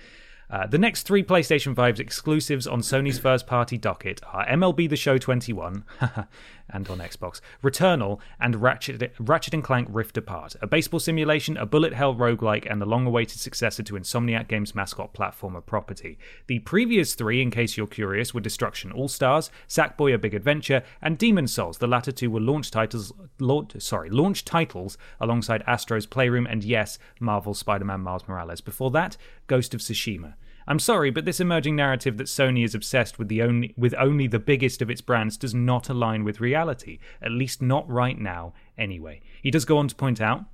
Uh, 0.50 0.66
the 0.66 0.78
next 0.78 1.04
three 1.04 1.24
PlayStation 1.24 1.76
5's 1.76 2.00
exclusives 2.00 2.66
on 2.66 2.82
Sony's 2.82 3.20
first 3.20 3.46
party 3.46 3.78
docket 3.78 4.20
are 4.34 4.48
MLB 4.48 4.90
The 4.90 4.96
Show 4.96 5.18
21 5.18 5.84
and 6.72 6.88
on 6.90 7.00
Xbox, 7.00 7.42
Returnal, 7.64 8.20
and 8.40 8.62
Ratchet, 8.62 9.14
Ratchet 9.20 9.54
and 9.54 9.64
Clank 9.64 9.88
Rift 9.92 10.18
Apart, 10.18 10.56
a 10.62 10.68
baseball 10.68 11.00
simulation, 11.00 11.58
a 11.58 11.66
bullet 11.66 11.94
hell 11.94 12.16
roguelike, 12.16 12.70
and 12.70 12.82
the 12.82 12.86
long 12.86 13.06
awaited 13.06 13.40
successor 13.40 13.84
to 13.84 13.94
Insomniac 13.94 14.48
Games' 14.48 14.76
mascot 14.76 15.14
platformer 15.14 15.66
property. 15.66 16.18
The 16.48 16.60
previous 16.60 17.16
three, 17.16 17.42
in 17.42 17.52
case 17.52 17.78
you're 17.78 17.88
curious, 17.88 18.34
were 18.34 18.42
Destruction 18.42 18.92
All 18.92 19.08
Stars, 19.08 19.52
Sackboy: 19.68 20.14
A 20.14 20.18
Big 20.18 20.34
Adventure, 20.34 20.84
and 21.02 21.18
Demon's 21.18 21.54
Souls. 21.54 21.78
The 21.78 21.88
latter 21.88 22.12
two 22.12 22.32
were 22.32 22.40
launch 22.40 22.72
titles, 22.72 23.14
launch, 23.40 23.80
sorry, 23.80 24.10
launch 24.10 24.46
titles 24.46 24.98
alongside 25.20 25.64
Astro's 25.68 26.06
Playroom 26.06 26.48
and 26.48 26.64
yes, 26.64 27.00
Marvel's 27.20 27.60
Spider-Man 27.60 28.02
Miles 28.02 28.28
Morales. 28.28 28.62
Before 28.62 28.92
that, 28.92 29.18
Ghost 29.48 29.74
of 29.74 29.82
Tsushima. 29.82 30.36
I'm 30.70 30.78
sorry, 30.78 31.10
but 31.10 31.26
this 31.26 31.40
emerging 31.40 31.76
narrative 31.76 32.18
that 32.18 32.28
Sony 32.28 32.64
is 32.64 32.76
obsessed 32.76 33.18
with 33.18 33.28
the 33.28 33.42
only 33.42 33.74
with 33.76 33.96
only 33.98 34.28
the 34.28 34.38
biggest 34.38 34.84
of 34.84 34.90
its 34.92 35.02
brands 35.02 35.36
does 35.36 35.56
not 35.56 35.90
align 35.90 36.24
with 36.24 36.40
reality, 36.40 37.00
at 37.24 37.32
least 37.32 37.60
not 37.60 37.90
right 37.90 38.20
now 38.20 38.54
anyway. 38.78 39.20
He 39.42 39.50
does 39.50 39.66
go 39.66 39.80
on 39.80 39.88
to 39.88 39.96
point 39.96 40.22
out 40.22 40.46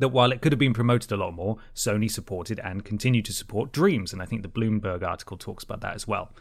that 0.00 0.08
while 0.08 0.32
it 0.32 0.42
could 0.42 0.50
have 0.50 0.58
been 0.58 0.74
promoted 0.74 1.12
a 1.12 1.16
lot 1.16 1.34
more, 1.34 1.58
Sony 1.72 2.10
supported 2.10 2.58
and 2.58 2.84
continued 2.84 3.26
to 3.26 3.32
support 3.32 3.72
Dreams, 3.72 4.12
and 4.12 4.20
I 4.20 4.26
think 4.26 4.42
the 4.42 4.48
Bloomberg 4.48 5.04
article 5.04 5.36
talks 5.36 5.62
about 5.62 5.82
that 5.82 5.94
as 5.94 6.08
well. 6.08 6.32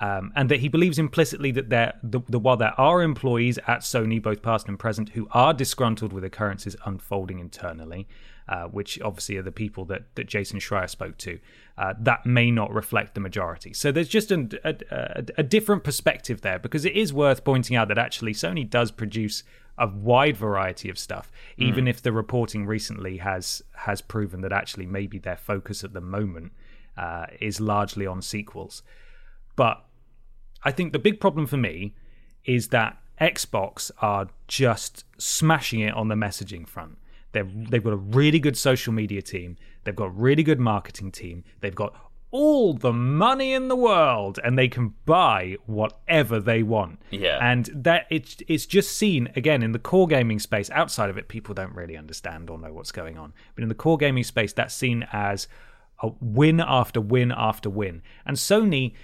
Um, 0.00 0.32
and 0.34 0.48
that 0.48 0.60
he 0.60 0.68
believes 0.68 0.98
implicitly 0.98 1.52
that 1.52 1.68
there, 1.68 1.94
the, 2.02 2.20
the, 2.28 2.38
while 2.38 2.56
there 2.56 2.78
are 2.80 3.02
employees 3.02 3.58
at 3.66 3.80
Sony, 3.80 4.20
both 4.20 4.42
past 4.42 4.66
and 4.66 4.78
present, 4.78 5.10
who 5.10 5.28
are 5.32 5.52
disgruntled 5.52 6.12
with 6.12 6.24
occurrences 6.24 6.74
unfolding 6.86 7.38
internally, 7.38 8.08
uh, 8.48 8.64
which 8.64 9.00
obviously 9.00 9.36
are 9.36 9.42
the 9.42 9.52
people 9.52 9.84
that, 9.86 10.14
that 10.14 10.26
Jason 10.26 10.58
Schreier 10.58 10.88
spoke 10.88 11.16
to, 11.18 11.38
uh, 11.78 11.94
that 12.00 12.26
may 12.26 12.50
not 12.50 12.72
reflect 12.72 13.14
the 13.14 13.20
majority. 13.20 13.72
So 13.72 13.92
there's 13.92 14.08
just 14.08 14.30
an, 14.30 14.50
a, 14.64 14.74
a, 14.90 15.24
a 15.38 15.42
different 15.42 15.84
perspective 15.84 16.40
there 16.40 16.58
because 16.58 16.84
it 16.84 16.96
is 16.96 17.12
worth 17.12 17.44
pointing 17.44 17.76
out 17.76 17.88
that 17.88 17.98
actually 17.98 18.32
Sony 18.32 18.68
does 18.68 18.90
produce 18.90 19.44
a 19.78 19.86
wide 19.86 20.36
variety 20.36 20.90
of 20.90 20.98
stuff, 20.98 21.32
even 21.56 21.88
if 21.88 22.02
the 22.02 22.12
reporting 22.12 22.66
recently 22.66 23.16
has 23.16 23.62
has 23.72 24.02
proven 24.02 24.42
that 24.42 24.52
actually 24.52 24.84
maybe 24.84 25.18
their 25.18 25.38
focus 25.38 25.82
at 25.82 25.94
the 25.94 26.02
moment 26.02 26.52
uh, 26.98 27.24
is 27.40 27.60
largely 27.60 28.06
on 28.06 28.20
sequels. 28.20 28.82
But 29.56 29.82
I 30.64 30.70
think 30.70 30.92
the 30.92 30.98
big 30.98 31.18
problem 31.18 31.46
for 31.46 31.56
me 31.56 31.94
is 32.44 32.68
that 32.68 32.98
Xbox 33.20 33.90
are 34.02 34.28
just 34.48 35.04
smashing 35.18 35.80
it 35.80 35.94
on 35.94 36.08
the 36.08 36.14
messaging 36.14 36.68
front. 36.68 36.98
They've 37.32 37.70
they've 37.70 37.82
got 37.84 37.92
a 37.92 37.96
really 37.96 38.38
good 38.38 38.56
social 38.56 38.92
media 38.92 39.22
team. 39.22 39.56
They've 39.84 39.96
got 39.96 40.06
a 40.06 40.10
really 40.10 40.42
good 40.42 40.60
marketing 40.60 41.12
team. 41.12 41.44
They've 41.60 41.74
got 41.74 41.94
all 42.32 42.74
the 42.74 42.92
money 42.92 43.52
in 43.52 43.68
the 43.68 43.76
world, 43.76 44.38
and 44.44 44.56
they 44.56 44.68
can 44.68 44.94
buy 45.04 45.56
whatever 45.66 46.40
they 46.40 46.62
want. 46.62 47.00
Yeah. 47.10 47.38
and 47.40 47.68
that 47.74 48.06
it's 48.10 48.36
it's 48.46 48.66
just 48.66 48.96
seen 48.96 49.30
again 49.36 49.62
in 49.62 49.72
the 49.72 49.78
core 49.78 50.06
gaming 50.06 50.38
space. 50.38 50.70
Outside 50.70 51.10
of 51.10 51.18
it, 51.18 51.28
people 51.28 51.54
don't 51.54 51.74
really 51.74 51.96
understand 51.96 52.50
or 52.50 52.58
know 52.58 52.72
what's 52.72 52.92
going 52.92 53.18
on. 53.18 53.32
But 53.54 53.62
in 53.62 53.68
the 53.68 53.74
core 53.74 53.96
gaming 53.96 54.24
space, 54.24 54.52
that's 54.52 54.74
seen 54.74 55.06
as 55.12 55.48
a 56.02 56.10
win 56.20 56.60
after 56.60 57.00
win 57.00 57.32
after 57.36 57.68
win. 57.68 58.02
And 58.24 58.36
Sony 58.36 58.94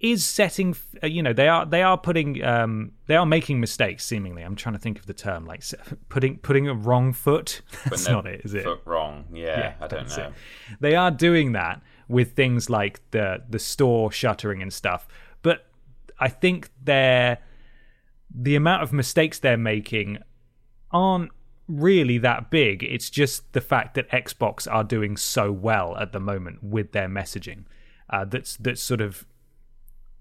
is 0.00 0.24
setting 0.24 0.76
uh, 1.02 1.06
you 1.06 1.22
know 1.22 1.32
they 1.32 1.48
are 1.48 1.66
they 1.66 1.82
are 1.82 1.98
putting 1.98 2.42
um 2.44 2.92
they 3.06 3.16
are 3.16 3.26
making 3.26 3.58
mistakes 3.58 4.04
seemingly 4.04 4.42
i'm 4.42 4.54
trying 4.54 4.72
to 4.72 4.78
think 4.78 4.96
of 4.98 5.06
the 5.06 5.12
term 5.12 5.44
like 5.44 5.64
putting 6.08 6.36
putting 6.38 6.68
a 6.68 6.74
wrong 6.74 7.12
foot 7.12 7.62
that's 7.84 8.08
not 8.08 8.24
it 8.26 8.40
is 8.44 8.54
it 8.54 8.62
Foot 8.62 8.80
wrong. 8.84 9.24
Yeah, 9.32 9.74
I 9.80 9.86
don't 9.88 10.08
know. 10.16 10.24
it. 10.28 10.32
They 10.80 10.94
are 10.94 11.10
doing 11.10 11.52
that 11.52 11.82
with 12.08 12.32
things 12.32 12.70
like 12.70 13.00
the 13.10 13.42
the 13.48 13.58
store 13.58 14.10
shuttering 14.12 14.62
and 14.62 14.72
stuff. 14.72 15.08
But 15.42 15.66
I 16.18 16.28
think 16.28 16.70
they're 16.82 17.38
the 18.34 18.56
amount 18.56 18.82
of 18.82 18.92
mistakes 18.92 19.38
they're 19.38 19.56
making 19.56 20.18
aren't 20.90 21.30
really 21.66 22.18
that 22.18 22.50
big. 22.50 22.82
It's 22.82 23.10
just 23.10 23.52
the 23.52 23.60
fact 23.60 23.94
that 23.94 24.08
Xbox 24.10 24.66
are 24.70 24.84
doing 24.84 25.16
so 25.16 25.52
well 25.52 25.96
at 25.96 26.12
the 26.12 26.20
moment 26.20 26.62
with 26.62 26.92
their 26.92 27.08
messaging. 27.08 27.64
Uh, 28.10 28.24
that's 28.24 28.56
that's 28.56 28.80
sort 28.80 29.00
of 29.00 29.26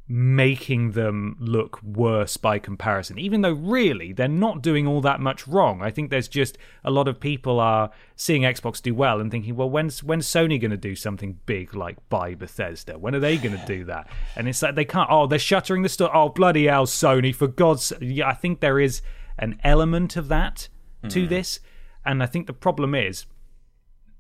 making 0.10 0.92
them 0.92 1.36
look 1.40 1.82
worse 1.84 2.38
by 2.38 2.60
comparison. 2.60 3.20
Even 3.20 3.42
though 3.42 3.52
really 3.52 4.14
they're 4.14 4.28
not 4.28 4.62
doing 4.62 4.88
all 4.88 5.02
that 5.02 5.20
much 5.20 5.48
wrong. 5.48 5.82
I 5.82 5.92
think 5.92 6.10
there's 6.10 6.30
just 6.30 6.58
a 6.86 6.92
lot 6.92 7.08
of 7.08 7.20
people 7.20 7.60
are 7.60 7.92
seeing 8.16 8.44
xbox 8.44 8.82
do 8.82 8.96
well 8.96 9.20
and 9.20 9.30
thinking 9.30 9.56
well 9.56 9.70
when's 9.70 10.02
when's 10.02 10.26
sony 10.26 10.60
going 10.60 10.72
to 10.72 10.78
do 10.78 10.96
something 10.96 11.40
big 11.46 11.76
like 11.76 11.98
buy 12.10 12.36
bethesda? 12.36 12.98
When 12.98 13.16
are 13.16 13.20
they 13.20 13.38
going 13.38 13.58
to 13.58 13.66
do 13.66 13.84
that? 13.86 14.08
And 14.36 14.48
it's 14.48 14.62
like 14.62 14.76
they 14.76 14.86
can't 14.86 15.10
oh 15.12 15.28
they're 15.28 15.40
shuttering 15.40 15.82
the 15.82 15.90
store. 15.90 16.16
Oh 16.16 16.30
bloody 16.30 16.68
hell 16.68 16.86
sony 16.86 17.36
for 17.36 17.48
god's 17.48 17.92
yeah 18.00 18.30
i 18.30 18.34
think 18.34 18.62
there 18.62 18.80
is 18.80 19.02
an 19.38 19.60
element 19.64 20.16
of 20.16 20.30
that 20.30 20.70
to 21.10 21.26
mm. 21.26 21.30
this. 21.30 21.60
And 22.06 22.24
i 22.24 22.26
think 22.26 22.48
the 22.48 22.54
problem 22.54 22.96
is 22.96 23.26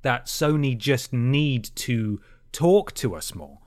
that 0.02 0.26
Sony 0.26 0.78
just 0.78 1.12
need 1.12 1.70
to 1.76 2.22
talk 2.52 2.94
to 2.94 3.16
us 3.16 3.36
more. 3.36 3.60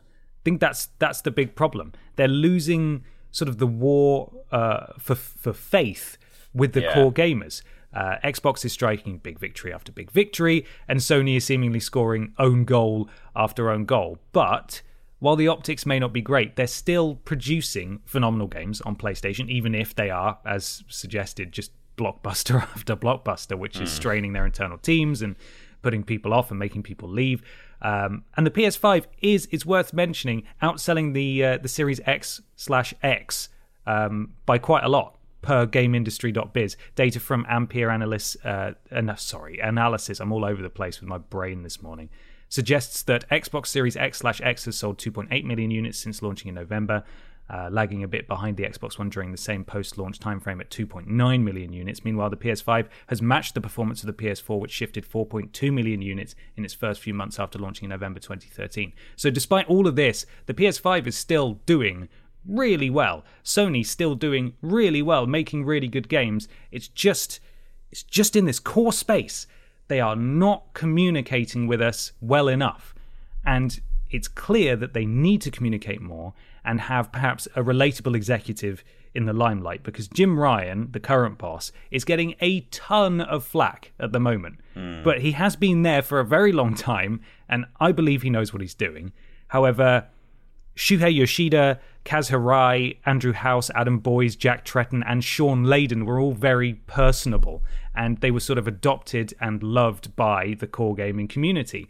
I 0.51 0.53
think 0.53 0.61
that's 0.61 0.89
that's 0.99 1.21
the 1.21 1.31
big 1.31 1.55
problem. 1.55 1.93
They're 2.17 2.27
losing 2.27 3.05
sort 3.31 3.49
of 3.49 3.59
the 3.59 3.69
war 3.69 4.33
uh, 4.51 4.87
for 4.99 5.15
for 5.15 5.53
faith 5.53 6.19
with 6.53 6.73
the 6.73 6.83
Yeah. 6.83 6.95
core 6.95 7.13
gamers. 7.13 7.63
Uh, 7.95 8.17
Xbox 8.25 8.65
is 8.65 8.73
striking 8.73 9.19
big 9.19 9.39
victory 9.39 9.73
after 9.73 9.93
big 9.93 10.11
victory, 10.11 10.65
and 10.89 10.99
Sony 10.99 11.37
is 11.37 11.45
seemingly 11.45 11.79
scoring 11.79 12.33
own 12.37 12.65
goal 12.65 13.09
after 13.37 13.71
own 13.71 13.85
goal. 13.85 14.19
But 14.33 14.83
while 15.21 15.37
the 15.37 15.47
optics 15.47 15.87
may 15.87 16.01
not 16.01 16.13
be 16.13 16.21
great, 16.21 16.57
they're 16.57 16.67
still 16.67 17.17
producing 17.25 18.01
phenomenal 18.05 18.49
games 18.49 18.81
on 18.81 18.97
PlayStation, 18.97 19.49
even 19.49 19.73
if 19.73 19.95
they 19.95 20.11
are, 20.11 20.39
as 20.45 20.83
suggested, 20.89 21.53
just 21.53 21.71
blockbuster 21.97 22.61
after 22.75 22.97
blockbuster, 22.97 23.57
which 23.57 23.79
mm. 23.79 23.83
is 23.83 23.93
straining 23.93 24.33
their 24.33 24.47
internal 24.47 24.79
teams 24.79 25.23
and 25.23 25.37
putting 25.83 26.03
people 26.03 26.33
off 26.33 26.51
and 26.51 26.59
making 26.59 26.83
people 26.83 27.09
leave. 27.09 27.43
Um, 27.83 28.25
and 28.37 28.47
the 28.47 28.51
PS5 28.51 29.07
is, 29.21 29.49
it's 29.51 29.65
worth 29.65 29.93
mentioning, 29.93 30.45
outselling 30.63 31.15
the 31.15 31.45
uh, 31.45 31.59
the 31.59 31.69
Series 31.69 32.01
X 32.05 32.43
slash 32.57 32.93
X 33.03 33.49
um, 33.87 34.35
by 34.47 34.59
quite 34.59 34.85
a 34.85 34.89
lot 34.89 35.17
per 35.43 35.67
GameIndustry.biz. 35.67 36.77
Data 36.95 37.21
from 37.21 37.47
Ampere 37.49 37.91
Analysis, 37.91 38.37
uh, 38.45 38.73
uh, 38.93 39.15
sorry, 39.17 39.59
analysis. 39.59 40.21
I'm 40.21 40.33
all 40.33 40.45
over 40.45 40.63
the 40.63 40.71
place 40.71 41.01
with 41.01 41.09
my 41.09 41.19
brain 41.19 41.63
this 41.63 41.83
morning. 41.83 42.11
Suggests 42.49 43.03
that 43.03 43.29
Xbox 43.31 43.69
Series 43.69 43.97
X 43.97 44.19
slash 44.19 44.41
X 44.43 44.65
has 44.65 44.77
sold 44.77 44.99
2.8 44.99 45.45
million 45.45 45.71
units 45.71 45.99
since 45.99 46.21
launching 46.21 46.49
in 46.49 46.57
November 46.57 47.05
uh, 47.51 47.69
lagging 47.71 48.05
a 48.05 48.09
bit 48.09 48.29
behind 48.29 48.57
the 48.57 48.63
Xbox 48.63 48.99
One 48.99 49.11
during 49.11 49.33
the 49.33 49.39
same 49.39 49.65
post 49.65 49.99
launch 49.99 50.21
timeframe 50.21 50.61
at 50.61 50.71
2.9 50.71 51.07
million 51.43 51.73
units. 51.73 52.05
Meanwhile, 52.05 52.31
the 52.31 52.37
PS5 52.37 52.87
has 53.09 53.21
matched 53.21 53.55
the 53.55 53.61
performance 53.61 54.03
of 54.03 54.07
the 54.07 54.13
PS4, 54.13 54.61
which 54.61 54.71
shifted 54.71 55.05
4.2 55.05 55.73
million 55.73 56.01
units 56.01 56.37
in 56.57 56.65
its 56.65 56.75
first 56.75 57.01
few 57.01 57.13
months 57.13 57.41
after 57.41 57.59
launching 57.59 57.87
in 57.87 57.91
November 57.91 58.21
2013. 58.21 58.93
So, 59.17 59.31
despite 59.31 59.67
all 59.67 59.89
of 59.89 59.97
this, 59.97 60.27
the 60.47 60.55
PS5 60.55 61.09
is 61.09 61.17
still 61.17 61.55
doing 61.67 62.09
really 62.47 62.89
well. 62.89 63.25
Sony 63.45 63.85
still 63.85 64.15
doing 64.15 64.55
really 64.63 65.03
well, 65.03 65.27
making 65.27 65.65
really 65.65 65.89
good 65.89 66.09
games. 66.09 66.49
It's 66.71 66.89
just 66.89 67.41
it's 67.91 68.05
just 68.05 68.37
in 68.37 68.45
this 68.45 68.61
core 68.61 68.93
space. 68.93 69.49
They 69.89 69.99
are 69.99 70.15
not 70.15 70.73
communicating 70.73 71.67
with 71.67 71.83
us 71.83 72.13
well 72.21 72.47
enough. 72.47 72.95
And 73.45 73.81
it's 74.09 74.29
clear 74.29 74.77
that 74.77 74.93
they 74.93 75.05
need 75.05 75.41
to 75.43 75.51
communicate 75.51 76.01
more 76.01 76.33
and 76.65 76.83
have 76.83 77.13
perhaps 77.13 77.47
a 77.57 77.63
relatable 77.63 78.15
executive 78.15 78.85
in 79.15 79.27
the 79.27 79.33
limelight 79.33 79.83
because 79.83 80.09
Jim 80.09 80.39
Ryan, 80.39 80.89
the 80.93 81.01
current 81.01 81.39
boss, 81.39 81.73
is 81.91 82.05
getting 82.05 82.35
a 82.41 82.61
ton 82.71 83.21
of 83.21 83.45
flack 83.45 83.93
at 83.99 84.13
the 84.13 84.21
moment. 84.21 84.61
Mm. 84.77 85.03
But 85.03 85.21
he 85.21 85.33
has 85.33 85.57
been 85.57 85.83
there 85.83 86.03
for 86.03 86.21
a 86.21 86.25
very 86.25 86.53
long 86.53 86.75
time, 86.75 87.21
and 87.49 87.67
I 87.81 87.93
believe 87.93 88.23
he 88.23 88.31
knows 88.31 88.53
what 88.53 88.63
he's 88.63 88.75
doing. 88.75 89.13
However, 89.49 90.07
Shuhei 90.77 91.15
Yoshida, 91.15 91.81
Kaz 92.05 92.31
Hirai, 92.31 92.99
Andrew 93.05 93.33
House, 93.33 93.71
Adam 93.75 93.99
Boyes, 93.99 94.37
Jack 94.37 94.65
Tretton, 94.65 95.03
and 95.07 95.25
Shawn 95.25 95.65
Layden 95.65 96.07
were 96.07 96.21
all 96.21 96.33
very 96.33 96.75
personable, 96.87 97.63
and 97.95 98.19
they 98.19 98.31
were 98.31 98.41
sort 98.41 98.59
of 98.59 98.69
adopted 98.69 99.35
and 99.41 99.63
loved 99.63 100.15
by 100.15 100.55
the 100.59 100.67
core 100.67 100.95
gaming 100.95 101.29
community 101.29 101.89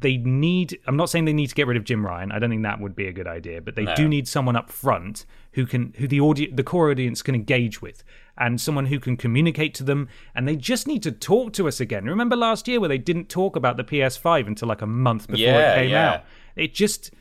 they 0.00 0.16
need 0.16 0.78
i'm 0.86 0.96
not 0.96 1.08
saying 1.10 1.24
they 1.24 1.32
need 1.32 1.48
to 1.48 1.54
get 1.54 1.66
rid 1.66 1.76
of 1.76 1.84
jim 1.84 2.04
ryan. 2.04 2.32
I 2.32 2.38
don't 2.38 2.50
think 2.50 2.62
that 2.62 2.80
would 2.80 2.96
be 2.96 3.06
a 3.06 3.12
good 3.12 3.26
idea 3.26 3.60
but 3.60 3.76
they 3.76 3.84
no. 3.84 3.94
do 3.94 4.08
need 4.08 4.26
someone 4.26 4.56
up 4.56 4.70
front 4.70 5.26
who 5.52 5.66
can 5.66 5.94
who 5.98 6.08
the 6.08 6.20
audience 6.20 6.52
the 6.56 6.64
core 6.64 6.90
audience 6.90 7.22
can 7.22 7.34
engage 7.34 7.80
with 7.80 8.02
and 8.36 8.60
someone 8.60 8.86
who 8.86 8.98
can 8.98 9.18
communicate 9.18 9.74
to 9.74 9.84
them. 9.84 10.08
And 10.34 10.48
they 10.48 10.56
just 10.56 10.86
need 10.86 11.02
to 11.02 11.12
talk 11.12 11.52
to 11.52 11.68
us 11.68 11.78
again. 11.78 12.06
Remember 12.06 12.36
last 12.36 12.66
year 12.66 12.80
where 12.80 12.88
they 12.88 12.96
didn't 12.96 13.28
talk 13.28 13.54
about 13.54 13.76
the 13.76 13.84
ps5 13.84 14.46
until 14.46 14.66
like 14.66 14.80
a 14.80 14.86
month 14.86 15.26
before 15.26 15.44
yeah, 15.44 15.72
it 15.72 15.82
came 15.82 15.90
yeah. 15.90 16.10
out 16.10 16.24
it 16.56 16.74
just 16.74 17.12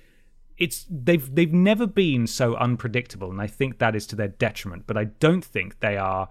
it's 0.58 0.86
they've 0.90 1.34
they've 1.34 1.54
never 1.54 1.88
been 1.88 2.28
so 2.28 2.56
unpredictable 2.56 3.32
and 3.32 3.42
i 3.42 3.48
think 3.48 3.80
that 3.80 3.96
is 3.96 4.06
to 4.08 4.16
their 4.16 4.28
detriment. 4.28 4.86
But 4.88 4.98
i 4.98 5.06
don't 5.06 5.44
think 5.44 5.80
they 5.80 5.98
are 5.98 6.30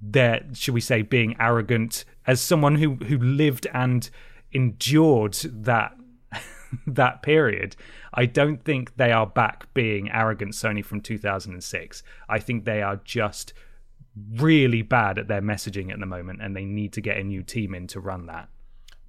they're 0.00 0.44
should 0.52 0.74
we 0.74 0.80
say 0.80 1.02
being 1.02 1.36
arrogant 1.40 2.04
as 2.26 2.40
someone 2.40 2.76
who 2.76 2.94
who 2.94 3.18
lived 3.18 3.66
and 3.72 4.10
endured 4.52 5.34
that 5.44 5.94
that 6.86 7.22
period, 7.22 7.76
I 8.12 8.26
don't 8.26 8.62
think 8.62 8.96
they 8.96 9.12
are 9.12 9.26
back 9.26 9.72
being 9.74 10.10
arrogant 10.10 10.52
Sony 10.52 10.84
from 10.84 11.00
2006. 11.00 12.02
I 12.28 12.38
think 12.38 12.64
they 12.64 12.82
are 12.82 12.96
just 13.04 13.52
really 14.32 14.82
bad 14.82 15.18
at 15.18 15.28
their 15.28 15.42
messaging 15.42 15.92
at 15.92 16.00
the 16.00 16.06
moment 16.06 16.42
and 16.42 16.56
they 16.56 16.64
need 16.64 16.92
to 16.94 17.00
get 17.00 17.16
a 17.16 17.24
new 17.24 17.42
team 17.42 17.74
in 17.74 17.86
to 17.88 18.00
run 18.00 18.26
that. 18.26 18.48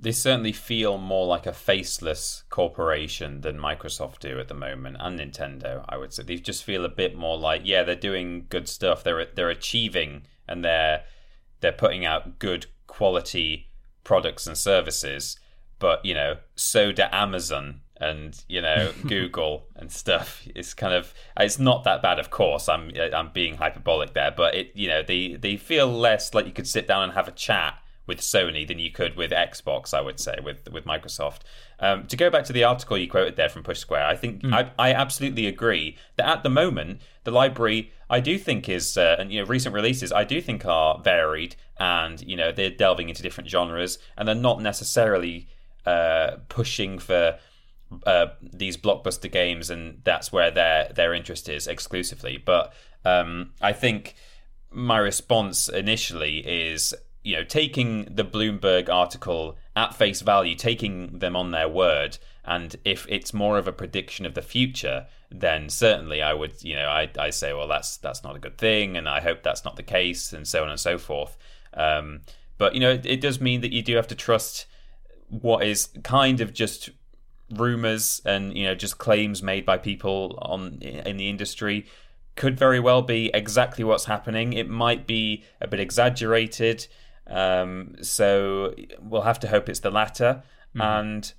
They 0.01 0.13
certainly 0.13 0.53
feel 0.53 0.97
more 0.97 1.27
like 1.27 1.45
a 1.45 1.51
faceless 1.51 2.43
corporation 2.49 3.41
than 3.41 3.57
Microsoft 3.57 4.19
do 4.19 4.39
at 4.39 4.47
the 4.47 4.53
moment 4.53 4.95
and 4.99 5.19
Nintendo, 5.19 5.83
I 5.89 5.97
would 5.97 6.13
say. 6.13 6.23
They 6.23 6.37
just 6.37 6.63
feel 6.63 6.85
a 6.85 6.89
bit 6.89 7.17
more 7.17 7.37
like, 7.37 7.63
yeah, 7.65 7.83
they're 7.83 7.95
doing 7.95 8.45
good 8.47 8.69
stuff. 8.69 9.03
They're 9.03 9.25
they're 9.25 9.49
achieving 9.49 10.21
and 10.47 10.63
they're 10.63 11.03
they're 11.59 11.73
putting 11.73 12.05
out 12.05 12.39
good 12.39 12.67
quality 12.87 13.68
products 14.09 14.47
and 14.47 14.57
services, 14.57 15.37
but 15.77 16.03
you 16.03 16.15
know, 16.15 16.37
so 16.55 16.91
do 16.91 17.03
Amazon 17.11 17.81
and 17.97 18.43
you 18.49 18.59
know 18.59 18.91
Google 19.07 19.67
and 19.75 19.91
stuff. 19.91 20.47
It's 20.55 20.73
kind 20.73 20.95
of 20.95 21.13
it's 21.37 21.59
not 21.59 21.83
that 21.83 22.01
bad, 22.01 22.17
of 22.17 22.31
course. 22.31 22.67
I'm 22.67 22.91
I'm 23.13 23.29
being 23.31 23.57
hyperbolic 23.57 24.15
there, 24.15 24.33
but 24.35 24.55
it 24.55 24.71
you 24.73 24.87
know 24.87 25.03
they 25.03 25.35
they 25.35 25.57
feel 25.57 25.85
less 25.85 26.33
like 26.33 26.47
you 26.47 26.51
could 26.51 26.67
sit 26.67 26.87
down 26.87 27.03
and 27.03 27.13
have 27.13 27.27
a 27.27 27.31
chat 27.31 27.75
with 28.09 28.19
Sony 28.19 28.67
than 28.67 28.79
you 28.79 28.91
could 28.91 29.15
with 29.15 29.31
Xbox. 29.31 29.93
I 29.93 30.01
would 30.01 30.19
say 30.19 30.35
with 30.43 30.67
with 30.69 30.83
Microsoft. 30.83 31.41
Um, 31.79 32.07
to 32.07 32.17
go 32.17 32.29
back 32.29 32.43
to 32.45 32.53
the 32.53 32.65
article 32.65 32.97
you 32.97 33.07
quoted 33.07 33.37
there 33.37 33.47
from 33.47 33.63
Push 33.63 33.79
Square, 33.79 34.05
I 34.05 34.17
think 34.17 34.41
mm. 34.41 34.53
I, 34.53 34.71
I 34.77 34.93
absolutely 34.93 35.45
agree 35.45 35.95
that 36.17 36.27
at 36.27 36.43
the 36.43 36.49
moment 36.49 37.01
the 37.23 37.31
library 37.31 37.93
I 38.09 38.19
do 38.19 38.37
think 38.37 38.67
is 38.67 38.97
uh, 38.97 39.15
and 39.19 39.31
you 39.31 39.39
know 39.39 39.47
recent 39.47 39.73
releases 39.73 40.11
I 40.11 40.25
do 40.25 40.41
think 40.41 40.65
are 40.65 40.99
varied 41.01 41.55
and 41.79 42.19
you 42.21 42.35
know 42.35 42.51
they're 42.51 42.71
delving 42.71 43.07
into 43.07 43.21
different 43.21 43.49
genres 43.49 43.99
and 44.17 44.27
they're 44.27 44.35
not 44.35 44.61
necessarily 44.61 45.47
uh, 45.85 46.37
pushing 46.49 46.99
for 46.99 47.37
uh, 48.05 48.27
these 48.41 48.75
blockbuster 48.75 49.31
games 49.31 49.69
and 49.69 50.01
that's 50.03 50.33
where 50.33 50.51
their 50.51 50.91
their 50.93 51.13
interest 51.13 51.47
is 51.47 51.67
exclusively. 51.67 52.37
But 52.37 52.73
um, 53.05 53.51
I 53.61 53.71
think 53.71 54.15
my 54.71 54.97
response 54.97 55.69
initially 55.69 56.39
is 56.39 56.93
you 57.29 57.35
know, 57.35 57.43
taking 57.43 58.05
the 58.09 58.25
Bloomberg 58.25 58.89
article 58.89 59.57
at 59.75 59.93
face 59.93 60.21
value, 60.21 60.55
taking 60.55 61.19
them 61.19 61.35
on 61.35 61.51
their 61.51 61.69
word, 61.69 62.17
and 62.43 62.75
if 62.83 63.05
it's 63.07 63.33
more 63.33 63.59
of 63.59 63.67
a 63.67 63.71
prediction 63.71 64.25
of 64.25 64.33
the 64.33 64.41
future, 64.41 65.05
then 65.29 65.69
certainly 65.69 66.23
I 66.23 66.33
would, 66.33 66.63
you 66.63 66.75
know, 66.75 66.87
I, 66.87 67.09
I 67.19 67.29
say, 67.29 67.53
well, 67.53 67.67
that's 67.67 67.97
that's 67.97 68.23
not 68.23 68.35
a 68.35 68.39
good 68.39 68.57
thing, 68.57 68.97
and 68.97 69.07
I 69.07 69.21
hope 69.21 69.43
that's 69.43 69.63
not 69.63 69.75
the 69.75 69.83
case, 69.83 70.33
and 70.33 70.47
so 70.47 70.63
on 70.63 70.69
and 70.69 70.79
so 70.79 70.97
forth. 70.97 71.37
Um, 71.75 72.21
but 72.57 72.73
you 72.73 72.79
know, 72.79 72.91
it, 72.91 73.05
it 73.05 73.21
does 73.21 73.39
mean 73.39 73.61
that 73.61 73.71
you 73.71 73.83
do 73.83 73.95
have 73.95 74.07
to 74.07 74.15
trust 74.15 74.65
what 75.29 75.63
is 75.63 75.89
kind 76.03 76.41
of 76.41 76.51
just 76.51 76.89
rumors 77.51 78.21
and 78.25 78.55
you 78.55 78.63
know 78.63 78.75
just 78.75 78.99
claims 78.99 79.41
made 79.41 79.65
by 79.65 79.77
people 79.77 80.37
on 80.39 80.77
in 80.81 81.17
the 81.17 81.29
industry 81.29 81.85
could 82.39 82.57
very 82.57 82.79
well 82.79 83.01
be 83.01 83.29
exactly 83.33 83.83
what's 83.83 84.05
happening. 84.05 84.53
It 84.53 84.69
might 84.69 85.05
be 85.05 85.43
a 85.59 85.67
bit 85.67 85.81
exaggerated. 85.81 86.87
Um, 87.29 87.95
so 88.01 88.73
we'll 88.99 89.21
have 89.21 89.39
to 89.41 89.47
hope 89.47 89.69
it's 89.69 89.79
the 89.79 89.91
latter. 89.91 90.43
Mm-hmm. 90.75 90.81
And 90.81 91.33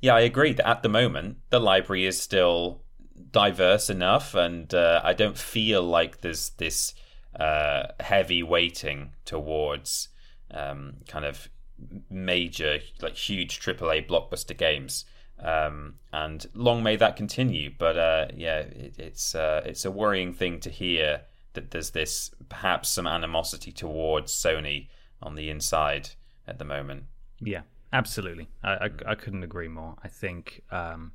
yeah, 0.00 0.14
I 0.14 0.20
agree 0.20 0.52
that 0.52 0.68
at 0.68 0.82
the 0.82 0.88
moment 0.88 1.38
the 1.50 1.60
library 1.60 2.06
is 2.06 2.20
still 2.20 2.82
diverse 3.30 3.88
enough, 3.90 4.34
and 4.34 4.72
uh, 4.74 5.00
I 5.02 5.14
don't 5.14 5.38
feel 5.38 5.82
like 5.82 6.20
there's 6.20 6.50
this 6.50 6.94
uh, 7.38 7.88
heavy 8.00 8.42
weighting 8.42 9.12
towards 9.24 10.08
um, 10.50 10.98
kind 11.08 11.24
of 11.24 11.48
major, 12.10 12.78
like 13.00 13.16
huge 13.16 13.60
AAA 13.60 14.08
blockbuster 14.08 14.56
games. 14.56 15.04
Um, 15.38 15.96
and 16.12 16.46
long 16.54 16.82
may 16.82 16.96
that 16.96 17.16
continue. 17.16 17.70
But 17.76 17.98
uh, 17.98 18.28
yeah, 18.34 18.58
it, 18.60 18.94
it's 18.98 19.34
uh, 19.34 19.62
it's 19.64 19.84
a 19.84 19.90
worrying 19.90 20.32
thing 20.32 20.60
to 20.60 20.70
hear 20.70 21.22
that 21.54 21.70
there's 21.70 21.90
this 21.90 22.30
perhaps 22.48 22.90
some 22.90 23.06
animosity 23.06 23.72
towards 23.72 24.32
Sony 24.32 24.88
on 25.22 25.34
the 25.34 25.50
inside 25.50 26.10
at 26.46 26.58
the 26.58 26.64
moment. 26.64 27.04
Yeah, 27.40 27.62
absolutely. 27.92 28.48
I, 28.62 28.72
I, 28.72 28.90
I 29.08 29.14
couldn't 29.14 29.42
agree 29.42 29.68
more. 29.68 29.96
I 30.02 30.08
think 30.08 30.62
um, 30.70 31.12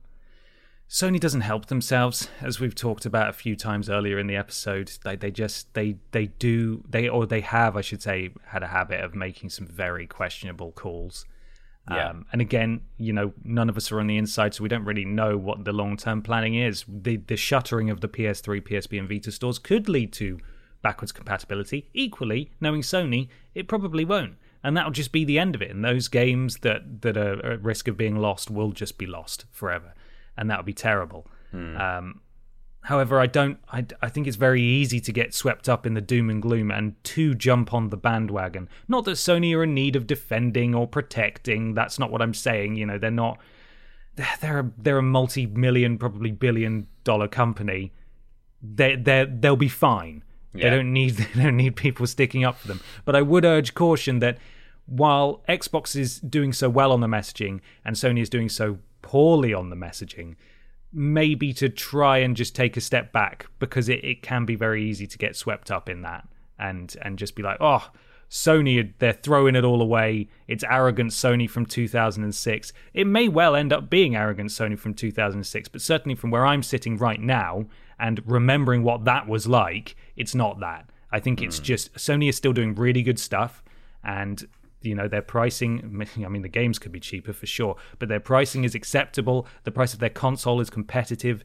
Sony 0.91 1.19
doesn't 1.19 1.41
help 1.41 1.68
themselves, 1.68 2.28
as 2.41 2.60
we've 2.60 2.76
talked 2.76 3.06
about 3.06 3.30
a 3.30 3.34
few 3.34 3.56
times 3.56 3.90
earlier 3.90 4.19
in 4.19 4.28
the 4.28 4.36
episode. 4.36 4.91
They 5.03 5.15
they 5.15 5.32
just 5.32 5.73
they 5.73 5.95
they 6.11 6.28
do 6.28 6.84
they 6.90 7.07
or 7.07 7.26
they 7.26 7.40
have, 7.41 7.78
I 7.78 7.82
should 7.82 8.02
say, 8.02 8.32
had 8.48 8.61
a 8.61 8.68
habit 8.68 9.02
of 9.02 9.15
making 9.15 9.52
some 9.52 9.65
very 9.65 10.06
questionable 10.06 10.73
calls. 10.73 11.26
Yeah. 11.90 12.10
Um, 12.10 12.26
and 12.32 12.41
again, 12.41 12.82
you 12.98 13.14
know, 13.14 13.34
none 13.44 13.69
of 13.69 13.78
us 13.78 13.91
are 13.91 13.99
on 13.99 14.07
the 14.07 14.18
inside, 14.18 14.53
so 14.53 14.64
we 14.64 14.69
don't 14.69 14.84
really 14.84 15.06
know 15.06 15.38
what 15.38 15.65
the 15.65 15.72
long 15.72 15.95
term 15.95 16.22
planning 16.22 16.56
is. 16.56 16.84
The 16.88 17.15
the 17.15 17.38
shuttering 17.38 17.90
of 17.90 18.02
the 18.02 18.10
PS3, 18.10 18.61
PSP, 18.61 18.99
and 18.99 19.07
Vita 19.07 19.32
stores 19.32 19.60
could 19.60 19.88
lead 19.88 20.11
to 20.14 20.40
backwards 20.82 21.12
compatibility. 21.12 21.90
Equally, 21.94 22.52
knowing 22.60 22.82
Sony, 22.82 23.30
it 23.53 23.68
probably 23.68 24.06
won't. 24.06 24.36
And 24.64 24.78
that'll 24.78 24.91
just 24.91 25.12
be 25.12 25.26
the 25.26 25.40
end 25.40 25.56
of 25.56 25.62
it. 25.62 25.72
And 25.72 25.84
those 25.84 26.08
games 26.08 26.58
that, 26.58 27.02
that 27.02 27.18
are 27.18 27.53
at 27.53 27.64
risk 27.64 27.88
of 27.88 27.98
being 27.98 28.18
lost 28.18 28.52
will 28.52 28.72
just 28.72 28.98
be 28.98 29.06
lost 29.06 29.45
forever. 29.52 29.94
And 30.38 30.49
that'll 30.49 30.64
be 30.64 30.74
terrible. 30.74 31.28
Hmm. 31.52 31.78
Um, 31.78 32.22
However, 32.86 33.20
I 33.20 33.28
don't. 33.28 33.60
I, 33.72 33.86
I 34.02 34.10
think 34.10 34.26
it's 34.26 34.38
very 34.38 34.62
easy 34.62 34.99
to 35.02 35.12
get 35.12 35.36
swept 35.36 35.70
up 35.70 35.86
in 35.86 35.94
the 35.94 36.02
doom 36.02 36.32
and 36.32 36.41
gloom 36.41 36.72
and 36.72 36.95
to 37.03 37.36
jump 37.36 37.76
on 37.76 37.90
the 37.90 37.98
bandwagon. 37.98 38.68
Not 38.88 39.06
that 39.06 39.12
Sony 39.12 39.56
are 39.56 39.64
in 39.64 39.76
need 39.76 39.95
of 39.95 40.08
defending 40.08 40.74
or 40.74 40.88
protecting. 40.88 41.76
That's 41.76 41.99
not 41.99 42.10
what 42.10 42.24
I'm 42.24 42.34
saying. 42.34 42.78
You 42.78 42.88
know, 42.88 42.98
they're 42.98 43.12
not. 43.12 43.38
They're 44.16 44.60
a, 44.60 44.72
they're 44.80 44.98
a 44.98 45.03
multi-million, 45.03 45.99
probably 45.99 46.32
billion-dollar 46.32 47.28
company. 47.28 47.94
They 48.64 48.95
they 48.95 49.28
they'll 49.30 49.56
be 49.56 49.70
fine. 49.70 50.24
Yeah. 50.53 50.69
They 50.69 50.76
don't 50.76 50.94
need 50.94 51.11
they 51.36 51.44
don't 51.44 51.57
need 51.57 51.76
people 51.76 52.07
sticking 52.07 52.44
up 52.44 52.57
for 52.57 52.68
them. 52.68 52.82
But 53.06 53.15
I 53.15 53.22
would 53.22 53.45
urge 53.45 53.73
caution 53.73 54.19
that 54.19 54.38
while 54.86 55.44
Xbox 55.48 55.95
is 55.95 56.19
doing 56.19 56.53
so 56.53 56.69
well 56.69 56.91
on 56.91 57.02
the 57.02 57.07
messaging 57.07 57.61
and 57.86 57.95
Sony 57.95 58.22
is 58.22 58.30
doing 58.30 58.49
so 58.49 58.80
poorly 59.02 59.53
on 59.53 59.69
the 59.69 59.76
messaging, 59.76 60.36
maybe 60.91 61.53
to 61.53 61.69
try 61.69 62.18
and 62.18 62.36
just 62.36 62.56
take 62.56 62.76
a 62.76 62.82
step 62.82 63.14
back 63.14 63.48
because 63.60 63.88
it, 63.88 64.03
it 64.03 64.22
can 64.22 64.45
be 64.45 64.56
very 64.56 64.84
easy 64.84 65.07
to 65.07 65.18
get 65.18 65.36
swept 65.36 65.72
up 65.72 65.88
in 65.88 66.02
that 66.02 66.28
and 66.60 66.95
and 67.02 67.18
just 67.18 67.36
be 67.36 67.44
like, 67.44 67.57
oh, 67.60 67.90
Sony, 68.32 68.94
they're 68.99 69.12
throwing 69.12 69.56
it 69.56 69.66
all 69.66 69.82
away. 69.82 70.30
It's 70.48 70.64
arrogant 70.64 71.12
Sony 71.12 71.49
from 71.49 71.66
2006. 71.66 72.72
It 72.94 73.06
may 73.06 73.28
well 73.28 73.58
end 73.58 73.74
up 73.74 73.90
being 73.90 74.16
arrogant 74.16 74.52
Sony 74.52 74.80
from 74.80 74.94
2006, 74.94 75.68
but 75.68 75.82
certainly 75.82 76.16
from 76.16 76.32
where 76.32 76.45
I'm 76.45 76.64
sitting 76.64 76.98
right 76.98 77.20
now 77.20 77.66
and 77.99 78.22
remembering 78.26 78.84
what 78.84 79.03
that 79.03 79.28
was 79.28 79.48
like, 79.48 79.98
it's 80.16 80.34
not 80.34 80.62
that. 80.62 80.90
I 81.12 81.20
think 81.20 81.41
it's 81.41 81.58
hmm. 81.58 81.64
just 81.66 81.94
Sony 81.95 82.30
is 82.30 82.38
still 82.38 82.53
doing 82.53 82.74
really 82.74 83.03
good 83.03 83.20
stuff 83.20 83.62
and 84.02 84.48
you 84.82 84.95
know 84.95 85.08
their 85.08 85.22
pricing 85.22 86.03
i 86.26 86.28
mean 86.28 86.41
the 86.41 86.49
games 86.49 86.80
could 86.80 86.91
be 86.91 86.99
cheaper 86.99 87.34
for 87.34 87.45
sure 87.45 87.76
but 87.99 88.10
their 88.10 88.20
pricing 88.20 88.64
is 88.64 88.74
acceptable 88.74 89.45
the 89.64 89.70
price 89.70 89.94
of 89.94 89.99
their 89.99 90.10
console 90.10 90.60
is 90.60 90.72
competitive 90.72 91.44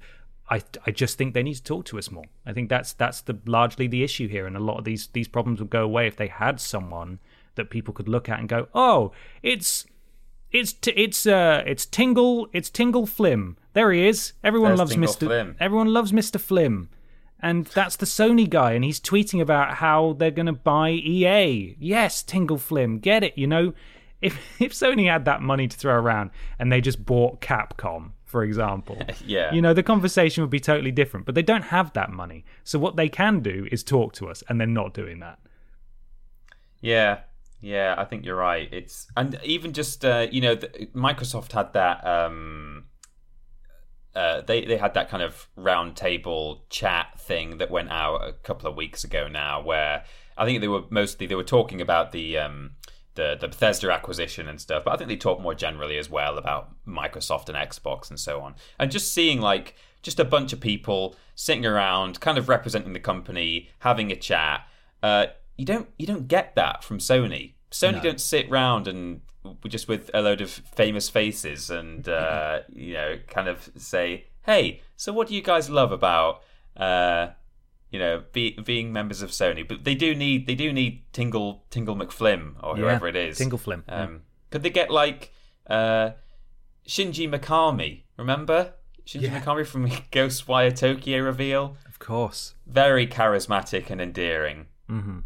i 0.49 0.61
i 0.87 0.91
just 0.91 1.19
think 1.19 1.35
they 1.35 1.43
need 1.43 1.55
to 1.55 1.63
talk 1.63 1.85
to 1.87 1.99
us 1.99 2.11
more. 2.11 2.25
I 2.45 2.53
think 2.53 2.69
that's 2.69 2.93
that's 2.93 3.21
the 3.23 3.39
largely 3.47 3.87
the 3.87 4.03
issue 4.03 4.29
here. 4.29 4.47
And 4.47 4.57
a 4.57 4.61
lot 4.61 4.79
of 4.79 4.85
these 4.85 5.09
these 5.09 5.29
problems 5.29 5.61
would 5.61 5.71
go 5.71 5.83
away 5.83 6.07
if 6.07 6.17
they 6.17 6.29
had 6.29 6.61
someone 6.61 7.19
that 7.57 7.71
people 7.71 7.93
could 7.95 8.09
look 8.09 8.29
at 8.29 8.39
and 8.39 8.49
go 8.49 8.69
oh 8.75 9.13
it's 9.43 9.87
it's 10.53 10.73
t- 10.73 10.93
it's 10.93 11.27
uh 11.27 11.63
it's 11.67 11.85
tingle 11.87 12.49
it's 12.53 12.71
tingle 12.71 13.07
flim. 13.07 13.57
There 13.73 13.93
he 13.93 14.07
is. 14.09 14.33
Everyone 14.43 14.71
There's 14.71 14.79
loves 14.79 14.93
Tingle 14.93 15.13
mr 15.13 15.27
Flim. 15.27 15.57
everyone 15.61 15.93
loves 15.93 16.13
mr 16.13 16.41
flim. 16.41 16.89
And 17.39 17.67
that's 17.67 17.97
the 17.97 18.07
Sony 18.07 18.49
guy, 18.49 18.73
and 18.73 18.83
he's 18.83 18.99
tweeting 18.99 19.43
about 19.43 19.75
how 19.75 20.15
they're 20.15 20.31
going 20.31 20.47
to 20.47 20.55
buy 20.55 20.89
EA. 20.91 21.77
Yes, 21.79 22.23
Tingle 22.23 22.57
Flim, 22.57 22.99
get 22.99 23.23
it? 23.23 23.37
You 23.37 23.47
know, 23.47 23.75
if 24.23 24.39
if 24.61 24.73
Sony 24.73 25.11
had 25.11 25.27
that 25.27 25.43
money 25.43 25.69
to 25.69 25.77
throw 25.77 25.95
around 25.95 26.31
and 26.59 26.73
they 26.73 26.81
just 26.81 27.05
bought 27.05 27.43
Capcom, 27.43 28.13
for 28.27 28.43
example, 28.45 29.01
Yeah. 29.25 29.55
you 29.55 29.63
know, 29.63 29.73
the 29.73 29.83
conversation 29.83 30.43
would 30.43 30.51
be 30.51 30.61
totally 30.61 30.91
different. 30.91 31.25
But 31.25 31.35
they 31.35 31.43
don't 31.43 31.63
have 31.63 31.93
that 31.95 32.11
money, 32.11 32.45
so 32.65 32.79
what 32.79 32.97
they 32.97 33.09
can 33.09 33.41
do 33.41 33.67
is 33.73 33.83
talk 33.83 34.13
to 34.15 34.29
us, 34.29 34.43
and 34.49 34.61
they're 34.61 34.67
not 34.67 34.93
doing 34.93 35.21
that. 35.21 35.39
Yeah, 36.81 37.21
yeah, 37.61 37.95
I 37.97 38.05
think 38.05 38.25
you're 38.25 38.37
right. 38.37 38.69
It's 38.73 39.07
and 39.17 39.39
even 39.43 39.73
just 39.73 40.05
uh, 40.05 40.27
you 40.31 40.41
know, 40.41 40.55
the, 40.55 40.69
Microsoft 40.95 41.53
had 41.53 41.73
that. 41.73 42.07
Um, 42.07 42.85
uh, 44.15 44.41
they 44.43 44.65
they 44.65 44.77
had 44.77 44.95
that 44.95 45.09
kind 45.09 45.23
of 45.23 45.49
round 45.57 45.97
table 45.97 46.65
chat 46.71 47.19
thing 47.19 47.59
that 47.59 47.71
went 47.71 47.91
out 47.91 48.27
a 48.27 48.33
couple 48.33 48.69
of 48.69 48.77
weeks 48.77 49.05
ago 49.05 49.29
now, 49.29 49.63
where 49.63 50.05
I 50.37 50.45
think 50.45 50.61
they 50.61 50.69
were 50.69 50.85
mostly 50.91 51.27
they 51.27 51.35
were 51.35 51.45
talking 51.45 51.81
about 51.81 52.13
the 52.13 52.39
um, 52.39 52.73
the 53.17 53.37
the 53.39 53.49
Bethesda 53.49 53.91
acquisition 53.93 54.49
and 54.49 54.61
stuff, 54.61 54.85
but 54.85 54.93
I 54.93 54.97
think 54.97 55.09
they 55.09 55.17
talk 55.17 55.41
more 55.41 55.55
generally 55.55 55.99
as 55.99 56.09
well 56.09 56.39
about 56.39 56.71
Microsoft 56.87 57.49
and 57.49 57.57
Xbox 57.57 58.09
and 58.09 58.21
so 58.21 58.41
on, 58.41 58.55
and 58.79 58.91
just 58.91 59.13
seeing 59.13 59.41
like 59.41 59.75
just 60.03 60.21
a 60.21 60.25
bunch 60.25 60.53
of 60.53 60.61
people 60.61 61.17
sitting 61.35 61.67
around, 61.67 62.21
kind 62.21 62.39
of 62.39 62.49
representing 62.49 62.93
the 62.93 63.01
company, 63.01 63.69
having 63.81 64.13
a 64.13 64.17
chat. 64.17 64.67
Uh, 65.03 65.27
you 65.57 65.65
don't 65.65 65.89
you 65.99 66.07
don't 66.07 66.29
get 66.29 66.55
that 66.55 66.85
from 66.85 66.99
Sony. 66.99 67.55
Sony 67.73 68.03
don't 68.03 68.21
sit 68.21 68.49
round 68.49 68.87
and 68.87 69.21
just 69.69 69.89
with 69.89 70.11
a 70.15 70.21
load 70.21 70.41
of 70.41 70.51
famous 70.51 71.09
faces 71.09 71.71
and 71.71 72.09
uh, 72.09 72.61
you 72.73 72.95
know 72.95 73.19
kind 73.29 73.49
of 73.49 73.71
say, 73.77 74.27
"Hey, 74.43 74.81
so 74.97 75.13
what 75.13 75.29
do 75.29 75.35
you 75.35 75.43
guys 75.43 75.69
love 75.69 75.93
about 75.93 76.43
uh, 76.77 77.29
you 77.91 77.99
know 77.99 78.23
be, 78.33 78.53
being 78.65 78.93
members 78.93 79.23
of 79.23 79.31
Sony?" 79.31 79.67
But 79.67 79.85
they 79.85 79.95
do 79.95 80.15
need 80.15 80.47
they 80.47 80.55
do 80.55 80.73
need 80.73 81.03
Tingle 81.13 81.65
Tingle 81.71 81.97
McFlim 81.97 82.55
or 82.63 82.77
whoever 82.77 83.07
it 83.09 83.17
is. 83.17 83.39
Tingle 83.39 83.59
Flim, 83.59 83.85
yeah. 83.89 84.03
Um, 84.05 84.23
Could 84.51 84.63
they 84.63 84.71
get 84.71 84.91
like 84.91 85.33
uh, 85.69 86.11
Shinji 86.87 87.29
Mikami? 87.29 88.03
Remember 88.17 88.73
Shinji 89.07 89.23
Yeah. 89.23 89.41
Mikami 89.41 89.67
from 89.67 89.89
Ghostwire 90.13 90.77
Tokyo 90.77 91.21
reveal? 91.21 91.77
Of 91.87 91.99
course. 91.99 92.55
Very 92.67 93.07
charismatic 93.07 93.91
and 93.91 94.01
endearing. 94.01 94.67
hmm 94.89 95.21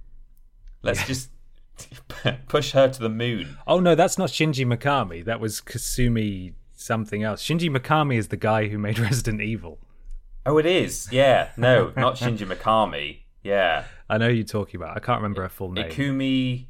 Let's 0.82 1.06
just 1.06 1.30
push 2.48 2.72
her 2.72 2.88
to 2.88 3.00
the 3.00 3.08
moon. 3.08 3.56
Oh 3.66 3.80
no, 3.80 3.94
that's 3.94 4.16
not 4.18 4.30
Shinji 4.30 4.66
Mikami. 4.66 5.24
That 5.24 5.40
was 5.40 5.60
Kasumi 5.60 6.54
something 6.74 7.22
else. 7.22 7.42
Shinji 7.44 7.68
Mikami 7.74 8.16
is 8.16 8.28
the 8.28 8.36
guy 8.36 8.68
who 8.68 8.78
made 8.78 8.98
Resident 9.08 9.40
Evil. 9.42 9.78
Oh, 10.50 10.58
it 10.58 10.66
is. 10.66 11.08
Yeah. 11.12 11.50
No, 11.56 11.92
not 11.96 12.16
Shinji 12.16 12.46
Mikami. 12.46 13.18
Yeah. 13.42 13.84
I 14.08 14.18
know 14.18 14.28
you're 14.28 14.44
talking 14.44 14.80
about. 14.80 14.96
I 14.96 15.00
can't 15.00 15.18
remember 15.22 15.42
her 15.42 15.48
full 15.48 15.70
name. 15.72 15.90
Ikumi 15.90 16.66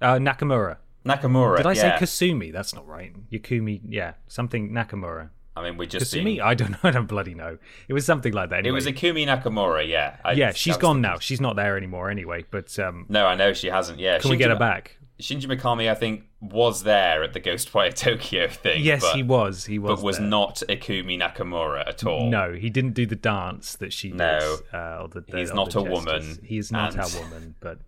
Uh, 0.00 0.14
Nakamura. 0.16 0.76
Nakamura. 1.04 1.56
Did 1.58 1.66
I 1.66 1.72
yeah. 1.72 1.98
say 1.98 2.04
Kasumi? 2.04 2.52
That's 2.52 2.74
not 2.74 2.86
right. 2.86 3.12
Yakumi, 3.30 3.80
yeah, 3.88 4.14
something 4.26 4.70
Nakamura. 4.72 5.30
I 5.56 5.62
mean, 5.62 5.78
we're 5.78 5.86
just 5.86 6.12
Kasumi? 6.14 6.24
being- 6.24 6.40
I 6.42 6.54
don't 6.54 6.72
know. 6.72 6.78
I 6.84 6.90
don't 6.90 7.06
bloody 7.06 7.32
know. 7.34 7.56
It 7.88 7.92
was 7.94 8.04
something 8.04 8.32
like 8.32 8.50
that. 8.50 8.56
It 8.56 8.58
Anyway. 8.68 8.74
was 8.74 8.86
Ikumi 8.86 9.24
Nakamura. 9.26 9.88
Yeah. 9.88 10.16
I, 10.24 10.32
yeah, 10.32 10.52
she's 10.52 10.76
gone 10.76 11.00
now. 11.00 11.18
She's 11.18 11.40
not 11.40 11.56
there 11.56 11.76
anymore 11.76 12.10
anyway. 12.10 12.44
But 12.50 12.78
um, 12.78 13.06
No, 13.08 13.26
I 13.26 13.36
know 13.36 13.52
she 13.54 13.68
hasn't. 13.68 13.98
Yeah. 13.98 14.18
can 14.18 14.30
we 14.30 14.36
Shinji 14.36 14.40
get 14.40 14.50
her 14.50 14.56
back? 14.56 14.98
Shinji 15.20 15.46
Mikami, 15.46 15.90
I 15.90 15.94
think, 15.94 16.24
was 16.40 16.82
there 16.82 17.22
at 17.22 17.32
the 17.32 17.40
Ghostwire 17.40 17.94
Tokyo 17.94 18.48
thing. 18.48 18.82
Yes, 18.84 19.00
but, 19.02 19.16
he 19.16 19.22
was. 19.22 19.64
He 19.64 19.78
was. 19.78 19.98
but 20.00 20.04
was 20.04 20.18
there. 20.18 20.26
not 20.26 20.62
Ikumi 20.68 21.18
Nakamura 21.18 21.88
at 21.88 22.04
all. 22.04 22.28
No, 22.28 22.52
he 22.52 22.68
didn't 22.68 22.92
do 22.92 23.06
the 23.06 23.16
dance 23.16 23.76
that 23.76 23.92
she 23.92 24.12
No. 24.12 24.38
did. 24.38 24.74
Uh, 24.74 25.06
the, 25.06 25.20
the, 25.22 25.38
He's 25.38 25.54
not 25.54 25.74
a 25.74 25.80
woman, 25.82 26.20
gestures. 26.22 26.40
He 26.44 26.58
is 26.58 26.70
not 26.70 26.94
and- 26.96 27.14
a 27.14 27.18
woman, 27.20 27.54
but 27.60 27.78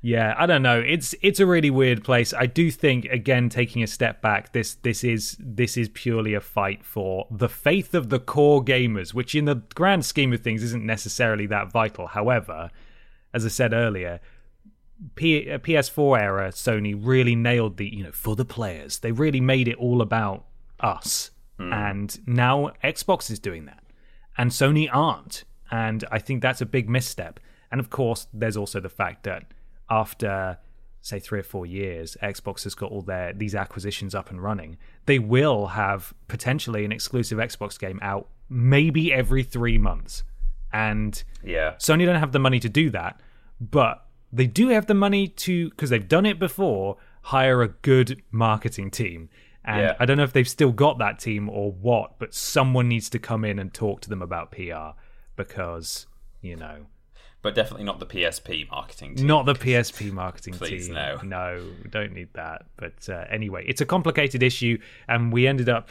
yeah, 0.00 0.34
I 0.36 0.44
don't 0.46 0.62
know. 0.62 0.80
It's 0.80 1.14
it's 1.22 1.40
a 1.40 1.46
really 1.46 1.70
weird 1.70 2.04
place. 2.04 2.34
I 2.34 2.44
do 2.44 2.70
think 2.70 3.06
again, 3.06 3.48
taking 3.48 3.82
a 3.82 3.86
step 3.86 4.20
back, 4.20 4.52
this 4.52 4.74
this 4.76 5.02
is 5.02 5.34
this 5.40 5.78
is 5.78 5.88
purely 5.88 6.34
a 6.34 6.42
fight 6.42 6.84
for 6.84 7.26
the 7.30 7.48
faith 7.48 7.94
of 7.94 8.10
the 8.10 8.18
core 8.18 8.62
gamers, 8.62 9.14
which 9.14 9.34
in 9.34 9.46
the 9.46 9.62
grand 9.74 10.04
scheme 10.04 10.32
of 10.34 10.40
things 10.40 10.62
isn't 10.62 10.84
necessarily 10.84 11.46
that 11.46 11.70
vital. 11.72 12.06
However, 12.08 12.70
as 13.32 13.46
I 13.46 13.48
said 13.48 13.72
earlier, 13.72 14.20
P- 15.14 15.50
uh, 15.50 15.58
PS4 15.58 16.18
era 16.20 16.48
Sony 16.50 16.94
really 16.98 17.34
nailed 17.36 17.76
the 17.76 17.86
you 17.94 18.02
know 18.04 18.12
for 18.12 18.36
the 18.36 18.44
players. 18.44 18.98
They 19.00 19.12
really 19.12 19.40
made 19.40 19.68
it 19.68 19.76
all 19.76 20.00
about 20.02 20.44
us, 20.80 21.30
and 21.58 22.18
now 22.26 22.72
Xbox 22.82 23.30
is 23.30 23.38
doing 23.38 23.64
that, 23.66 23.82
and 24.38 24.50
Sony 24.50 24.88
aren't. 24.92 25.44
And 25.70 26.04
I 26.12 26.18
think 26.18 26.42
that's 26.42 26.60
a 26.60 26.66
big 26.66 26.88
misstep. 26.88 27.40
And 27.70 27.80
of 27.80 27.90
course, 27.90 28.26
there's 28.32 28.56
also 28.56 28.78
the 28.80 28.88
fact 28.88 29.24
that 29.24 29.52
after 29.90 30.58
say 31.00 31.18
three 31.18 31.40
or 31.40 31.42
four 31.44 31.66
years, 31.66 32.16
Xbox 32.22 32.64
has 32.64 32.74
got 32.74 32.90
all 32.90 33.02
their 33.02 33.32
these 33.32 33.54
acquisitions 33.54 34.14
up 34.14 34.30
and 34.30 34.42
running. 34.42 34.76
They 35.06 35.18
will 35.18 35.68
have 35.68 36.14
potentially 36.28 36.84
an 36.84 36.92
exclusive 36.92 37.38
Xbox 37.38 37.78
game 37.78 37.98
out 38.02 38.28
maybe 38.48 39.12
every 39.12 39.42
three 39.42 39.78
months, 39.78 40.22
and 40.72 41.22
Yeah. 41.42 41.74
Sony 41.78 42.04
don't 42.06 42.20
have 42.20 42.32
the 42.32 42.38
money 42.38 42.60
to 42.60 42.68
do 42.68 42.90
that, 42.90 43.20
but 43.60 44.03
they 44.34 44.46
do 44.46 44.68
have 44.68 44.86
the 44.86 44.94
money 44.94 45.28
to 45.28 45.70
because 45.70 45.90
they've 45.90 46.08
done 46.08 46.26
it 46.26 46.38
before. 46.38 46.96
Hire 47.28 47.62
a 47.62 47.68
good 47.68 48.22
marketing 48.30 48.90
team, 48.90 49.30
and 49.64 49.80
Yeah. 49.80 49.96
I 49.98 50.04
don't 50.04 50.18
know 50.18 50.24
if 50.24 50.34
they've 50.34 50.48
still 50.48 50.72
got 50.72 50.98
that 50.98 51.18
team 51.18 51.48
or 51.48 51.72
what, 51.72 52.18
but 52.18 52.34
someone 52.34 52.86
needs 52.88 53.08
to 53.10 53.18
come 53.18 53.46
in 53.46 53.58
and 53.58 53.72
talk 53.72 54.02
to 54.02 54.08
them 54.10 54.20
about 54.20 54.50
PR 54.52 54.90
because 55.36 56.06
you 56.42 56.56
know 56.56 56.86
But 57.42 57.54
definitely 57.54 57.84
not 57.84 57.98
the 58.00 58.06
PSP 58.06 58.68
marketing 58.70 59.14
team. 59.16 59.26
not 59.26 59.46
the 59.46 59.54
PSP 59.54 60.12
marketing 60.12 60.54
Please, 60.54 60.86
team. 60.86 60.94
no. 60.96 61.18
no, 61.22 61.62
we 61.82 61.88
don't 61.90 62.12
need 62.12 62.28
that. 62.34 62.66
But 62.76 63.08
uh, 63.08 63.24
anyway, 63.30 63.64
it's 63.66 63.80
a 63.80 63.86
complicated 63.86 64.42
issue, 64.42 64.78
and 65.08 65.32
we 65.32 65.46
ended 65.46 65.68
up 65.68 65.88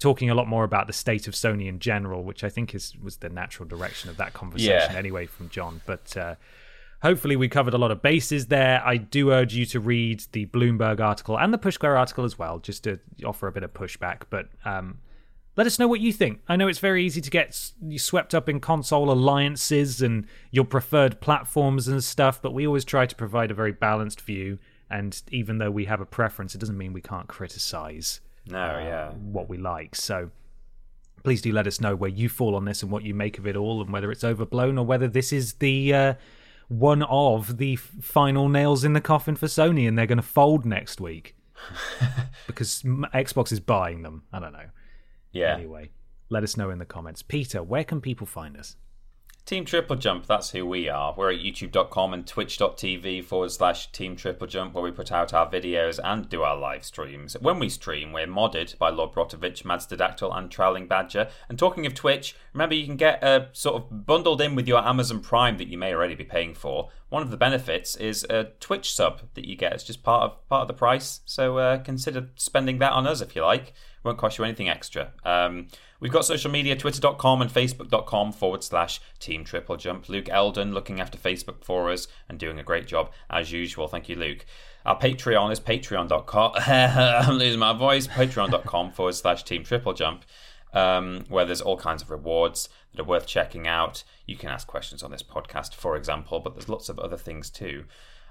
talking 0.00 0.28
a 0.28 0.34
lot 0.34 0.48
more 0.48 0.64
about 0.64 0.86
the 0.88 0.92
state 0.92 1.28
of 1.28 1.34
Sony 1.34 1.66
in 1.68 1.78
general, 1.78 2.24
which 2.24 2.42
I 2.44 2.48
think 2.48 2.74
is 2.74 2.96
was 3.02 3.18
the 3.18 3.28
natural 3.28 3.68
direction 3.68 4.10
of 4.10 4.16
that 4.16 4.32
conversation 4.32 4.90
Yeah. 4.92 4.98
anyway 4.98 5.26
from 5.26 5.48
John. 5.50 5.80
But 5.86 6.16
uh, 6.16 6.34
hopefully, 7.02 7.36
we 7.36 7.48
covered 7.48 7.74
a 7.74 7.78
lot 7.78 7.90
of 7.90 8.02
bases 8.02 8.46
there. 8.46 8.82
I 8.84 8.96
do 8.96 9.30
urge 9.32 9.54
you 9.54 9.66
to 9.66 9.80
read 9.80 10.24
the 10.32 10.46
Bloomberg 10.46 11.00
article 11.00 11.38
and 11.38 11.52
the 11.52 11.58
Push 11.58 11.74
Square 11.74 11.96
article 11.96 12.24
as 12.24 12.38
well, 12.38 12.58
just 12.58 12.84
to 12.84 12.98
offer 13.24 13.46
a 13.46 13.52
bit 13.52 13.62
of 13.62 13.72
pushback. 13.72 14.22
But 14.30 14.48
um, 14.64 14.98
let 15.56 15.66
us 15.66 15.78
know 15.78 15.86
what 15.88 16.00
you 16.00 16.12
think. 16.12 16.40
I 16.48 16.56
know 16.56 16.68
it's 16.68 16.78
very 16.78 17.04
easy 17.04 17.20
to 17.20 17.30
get 17.30 17.70
you 17.82 17.98
swept 17.98 18.34
up 18.34 18.48
in 18.48 18.60
console 18.60 19.10
alliances 19.10 20.02
and 20.02 20.26
your 20.50 20.64
preferred 20.64 21.20
platforms 21.20 21.86
and 21.88 22.02
stuff, 22.02 22.42
but 22.42 22.52
we 22.52 22.66
always 22.66 22.84
try 22.84 23.06
to 23.06 23.14
provide 23.14 23.50
a 23.50 23.54
very 23.54 23.72
balanced 23.72 24.20
view. 24.20 24.58
And 24.90 25.20
even 25.30 25.58
though 25.58 25.70
we 25.70 25.86
have 25.86 26.00
a 26.00 26.06
preference, 26.06 26.54
it 26.54 26.58
doesn't 26.58 26.76
mean 26.76 26.92
we 26.92 27.00
can't 27.00 27.26
criticize 27.28 28.20
No, 28.46 28.58
uh, 28.58 28.78
yeah. 28.78 29.10
what 29.12 29.48
we 29.48 29.56
like. 29.56 29.94
So 29.96 30.30
please 31.22 31.40
do 31.40 31.52
let 31.52 31.66
us 31.66 31.80
know 31.80 31.96
where 31.96 32.10
you 32.10 32.28
fall 32.28 32.54
on 32.54 32.64
this 32.66 32.82
and 32.82 32.92
what 32.92 33.02
you 33.02 33.14
make 33.14 33.38
of 33.38 33.46
it 33.46 33.56
all, 33.56 33.80
and 33.80 33.90
whether 33.92 34.12
it's 34.12 34.22
overblown 34.24 34.76
or 34.76 34.84
whether 34.84 35.08
this 35.08 35.32
is 35.32 35.54
the 35.54 35.94
uh, 35.94 36.14
one 36.68 37.02
of 37.04 37.58
the 37.58 37.76
final 37.76 38.48
nails 38.48 38.84
in 38.84 38.92
the 38.92 39.00
coffin 39.00 39.36
for 39.36 39.46
Sony, 39.46 39.86
and 39.86 39.98
they're 39.98 40.06
going 40.06 40.16
to 40.16 40.22
fold 40.22 40.64
next 40.64 41.00
week 41.00 41.36
because 42.46 42.82
Xbox 42.82 43.52
is 43.52 43.60
buying 43.60 44.02
them. 44.02 44.22
I 44.32 44.40
don't 44.40 44.52
know. 44.52 44.70
Yeah. 45.32 45.54
Anyway, 45.54 45.90
let 46.28 46.42
us 46.42 46.56
know 46.56 46.70
in 46.70 46.78
the 46.78 46.84
comments. 46.84 47.22
Peter, 47.22 47.62
where 47.62 47.84
can 47.84 48.00
people 48.00 48.26
find 48.26 48.56
us? 48.56 48.76
Team 49.46 49.66
Triple 49.66 49.96
Jump, 49.96 50.26
that's 50.26 50.52
who 50.52 50.64
we 50.64 50.88
are. 50.88 51.12
We're 51.14 51.32
at 51.32 51.40
youtube.com 51.40 52.14
and 52.14 52.26
twitch.tv 52.26 53.22
forward 53.26 53.52
slash 53.52 53.92
Team 53.92 54.16
Triple 54.16 54.46
Jump, 54.46 54.72
where 54.72 54.82
we 54.82 54.90
put 54.90 55.12
out 55.12 55.34
our 55.34 55.50
videos 55.50 56.00
and 56.02 56.26
do 56.30 56.42
our 56.42 56.56
live 56.56 56.82
streams. 56.82 57.36
When 57.38 57.58
we 57.58 57.68
stream, 57.68 58.14
we're 58.14 58.26
modded 58.26 58.78
by 58.78 58.88
Lord 58.88 59.12
Brotovich, 59.12 59.62
Madstadactyl, 59.62 60.34
and 60.34 60.50
Trowling 60.50 60.86
Badger. 60.86 61.28
And 61.50 61.58
talking 61.58 61.84
of 61.84 61.92
Twitch, 61.92 62.34
remember 62.54 62.74
you 62.74 62.86
can 62.86 62.96
get 62.96 63.22
a 63.22 63.50
sort 63.52 63.76
of 63.76 64.06
bundled 64.06 64.40
in 64.40 64.54
with 64.54 64.66
your 64.66 64.82
Amazon 64.82 65.20
Prime 65.20 65.58
that 65.58 65.68
you 65.68 65.76
may 65.76 65.92
already 65.92 66.14
be 66.14 66.24
paying 66.24 66.54
for. 66.54 66.88
One 67.10 67.20
of 67.20 67.30
the 67.30 67.36
benefits 67.36 67.96
is 67.96 68.24
a 68.30 68.44
Twitch 68.60 68.94
sub 68.94 69.20
that 69.34 69.46
you 69.46 69.56
get. 69.56 69.74
It's 69.74 69.84
just 69.84 70.02
part 70.02 70.22
of 70.22 70.48
part 70.48 70.62
of 70.62 70.68
the 70.68 70.74
price. 70.74 71.20
So 71.26 71.58
uh, 71.58 71.78
consider 71.82 72.30
spending 72.36 72.78
that 72.78 72.92
on 72.92 73.06
us 73.06 73.20
if 73.20 73.36
you 73.36 73.42
like 73.42 73.74
won't 74.04 74.18
cost 74.18 74.38
you 74.38 74.44
anything 74.44 74.68
extra. 74.68 75.12
Um, 75.24 75.68
we've 76.00 76.12
got 76.12 76.24
social 76.24 76.50
media, 76.50 76.76
twitter.com 76.76 77.42
and 77.42 77.50
facebook.com 77.50 78.32
forward 78.32 78.62
slash 78.62 79.00
team 79.18 79.44
triple 79.44 79.76
jump. 79.76 80.08
Luke 80.08 80.28
Eldon 80.28 80.74
looking 80.74 81.00
after 81.00 81.18
Facebook 81.18 81.64
for 81.64 81.90
us 81.90 82.06
and 82.28 82.38
doing 82.38 82.58
a 82.58 82.62
great 82.62 82.86
job 82.86 83.10
as 83.30 83.50
usual. 83.50 83.88
Thank 83.88 84.08
you, 84.08 84.16
Luke. 84.16 84.44
Our 84.84 84.98
Patreon 84.98 85.50
is 85.50 85.60
patreon.com. 85.60 86.52
I'm 86.66 87.34
losing 87.36 87.60
my 87.60 87.72
voice. 87.72 88.06
Patreon.com 88.06 88.92
forward 88.92 89.14
slash 89.14 89.42
team 89.44 89.64
triple 89.64 89.94
jump. 89.94 90.24
Um, 90.72 91.24
where 91.28 91.44
there's 91.44 91.60
all 91.60 91.76
kinds 91.76 92.02
of 92.02 92.10
rewards 92.10 92.68
that 92.92 93.00
are 93.00 93.04
worth 93.04 93.28
checking 93.28 93.68
out. 93.68 94.02
You 94.26 94.36
can 94.36 94.48
ask 94.48 94.66
questions 94.66 95.04
on 95.04 95.12
this 95.12 95.22
podcast, 95.22 95.72
for 95.72 95.96
example, 95.96 96.40
but 96.40 96.54
there's 96.54 96.68
lots 96.68 96.88
of 96.88 96.98
other 96.98 97.16
things 97.16 97.48
too. 97.48 97.84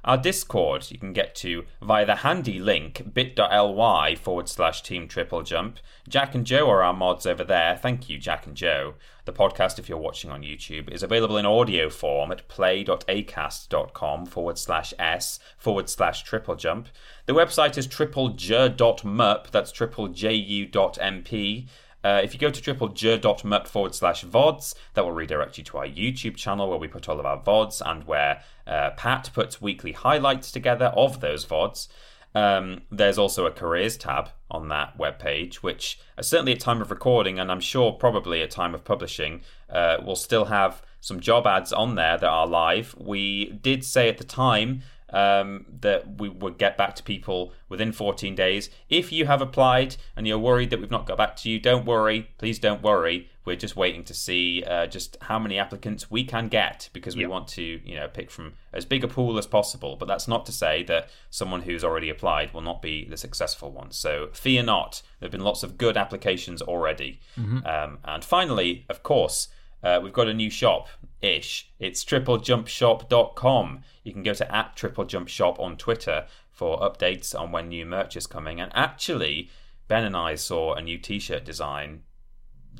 Our 0.06 0.18
Discord 0.18 0.92
you 0.92 0.98
can 1.00 1.14
get 1.14 1.34
to 1.36 1.64
via 1.82 2.06
the 2.06 2.18
handy 2.18 2.60
link 2.60 3.14
bit.ly 3.14 4.16
forward 4.16 4.50
slash 4.50 4.84
team 4.84 5.08
triple 5.08 5.44
jump. 5.44 5.80
Jack 6.10 6.36
and 6.36 6.46
Joe 6.46 6.70
are 6.70 6.84
our 6.84 6.94
mods 6.94 7.26
over 7.26 7.46
there. 7.46 7.78
Thank 7.78 8.10
you, 8.10 8.18
Jack 8.18 8.46
and 8.46 8.56
Joe. 8.56 8.96
The 9.24 9.32
podcast, 9.32 9.80
if 9.80 9.88
you're 9.88 9.98
watching 9.98 10.30
on 10.30 10.42
YouTube, 10.42 10.92
is 10.92 11.04
available 11.04 11.38
in 11.38 11.46
audio 11.46 11.90
form 11.90 12.34
at 12.34 12.50
play.acast.com 12.50 14.26
forward 14.26 14.58
slash 14.58 14.94
s 15.00 15.40
forward 15.58 15.90
slash 15.90 16.24
triple 16.24 16.56
jump. 16.56 16.90
The 17.26 17.34
website 17.34 17.78
is 17.78 17.88
triplej.mup, 17.88 19.52
that's 19.52 19.72
triplej.mp. 19.72 21.68
Uh, 22.04 22.20
if 22.24 22.34
you 22.34 22.40
go 22.40 22.50
to 22.50 22.62
triplej.mup 22.62 23.68
forward 23.68 23.96
slash 23.96 24.26
VODs, 24.26 24.76
that 24.94 25.04
will 25.04 25.12
redirect 25.12 25.58
you 25.58 25.64
to 25.64 25.78
our 25.78 25.88
YouTube 25.88 26.36
channel 26.36 26.70
where 26.70 26.80
we 26.80 26.88
put 26.88 27.08
all 27.08 27.20
of 27.20 27.26
our 27.26 27.42
VODs 27.42 27.82
and 27.86 28.06
where 28.06 28.42
uh, 28.68 28.92
Pat 28.92 29.30
puts 29.34 29.62
weekly 29.62 29.94
highlights 29.94 30.52
together 30.52 30.88
of 30.88 31.22
those 31.22 31.46
VODs. 31.46 31.88
Um, 32.36 32.82
there's 32.92 33.18
also 33.18 33.46
a 33.46 33.52
careers 33.52 33.96
tab 33.96 34.30
on 34.50 34.70
that 34.70 34.98
webpage, 34.98 35.56
which 35.56 36.00
uh, 36.18 36.22
certainly 36.22 36.54
at 36.54 36.60
time 36.60 36.82
of 36.82 36.90
recording, 36.90 37.40
and 37.40 37.52
I'm 37.52 37.60
sure 37.60 37.92
probably 37.92 38.42
at 38.42 38.52
time 38.52 38.74
of 38.74 38.84
publishing, 38.84 39.42
uh, 39.70 39.98
will 40.04 40.16
still 40.16 40.46
have 40.46 40.82
some 41.00 41.20
job 41.20 41.46
ads 41.46 41.74
on 41.74 41.96
there 41.96 42.18
that 42.18 42.30
are 42.30 42.48
live. 42.48 42.96
We 42.98 43.52
did 43.62 43.84
say 43.84 44.10
at 44.10 44.18
the 44.18 44.24
time 44.24 44.82
um, 45.14 45.65
that 45.81 46.19
we 46.19 46.27
would 46.27 46.57
get 46.57 46.77
back 46.77 46.95
to 46.95 47.03
people 47.03 47.53
within 47.69 47.91
14 47.91 48.35
days. 48.35 48.69
If 48.90 49.11
you 49.11 49.26
have 49.26 49.41
applied 49.41 49.95
and 50.15 50.27
you're 50.27 50.40
worried 50.40 50.69
that 50.72 50.80
we've 50.81 50.91
not 50.91 51.06
got 51.06 51.18
back 51.18 51.35
to 51.38 51.49
you, 51.49 51.60
don't 51.60 51.85
worry. 51.85 52.30
Please 52.38 52.60
don't 52.60 52.81
worry. 52.81 53.30
We're 53.45 53.57
just 53.57 53.76
waiting 53.76 54.03
to 54.06 54.14
see 54.14 54.64
uh, 54.64 54.88
just 54.88 55.18
how 55.22 55.38
many 55.38 55.57
applicants 55.60 56.10
we 56.10 56.23
can 56.23 56.48
get 56.48 56.90
because 56.94 57.15
we 57.15 57.23
Yep. 57.23 57.30
want 57.31 57.48
to, 57.49 57.64
you 57.84 57.95
know, 57.95 58.07
pick 58.07 58.31
from 58.31 58.53
as 58.72 58.85
big 58.85 59.03
a 59.03 59.07
pool 59.07 59.38
as 59.38 59.45
possible. 59.45 59.98
But 59.98 60.07
that's 60.07 60.27
not 60.30 60.45
to 60.45 60.52
say 60.53 60.81
that 60.84 61.10
someone 61.30 61.64
who's 61.64 61.84
already 61.84 62.10
applied 62.10 62.53
will 62.53 62.61
not 62.61 62.81
be 62.81 63.06
the 63.06 63.18
successful 63.18 63.69
one. 63.72 63.91
So 63.91 64.30
fear 64.34 64.64
not. 64.64 65.02
There 65.19 65.27
have 65.27 65.31
been 65.31 65.41
lots 65.41 65.61
of 65.61 65.77
good 65.77 65.98
applications 65.98 66.61
already. 66.61 67.19
Um, 67.38 67.99
and 68.06 68.23
finally, 68.23 68.85
of 68.90 69.03
course, 69.03 69.49
uh, 69.84 69.99
we've 70.01 70.14
got 70.14 70.27
a 70.27 70.34
new 70.34 70.49
shop 70.49 70.88
ish. 71.22 71.69
It's 71.80 72.03
triplejumpshop.com. 72.03 73.81
You 74.03 74.14
can 74.14 74.23
go 74.23 74.34
to 74.34 74.55
at 74.55 74.76
triplejumpshop 74.76 75.60
on 75.60 75.77
Twitter 75.77 76.26
for 76.51 76.80
updates 76.80 77.38
on 77.39 77.51
when 77.51 77.69
new 77.69 77.85
merch 77.85 78.15
is 78.15 78.27
coming. 78.27 78.60
And 78.60 78.72
actually, 78.76 79.49
Ben 79.88 80.03
and 80.03 80.15
I 80.15 80.35
saw 80.35 80.73
a 80.73 80.81
new 80.81 80.97
T-shirt 80.97 81.43
design 81.45 82.03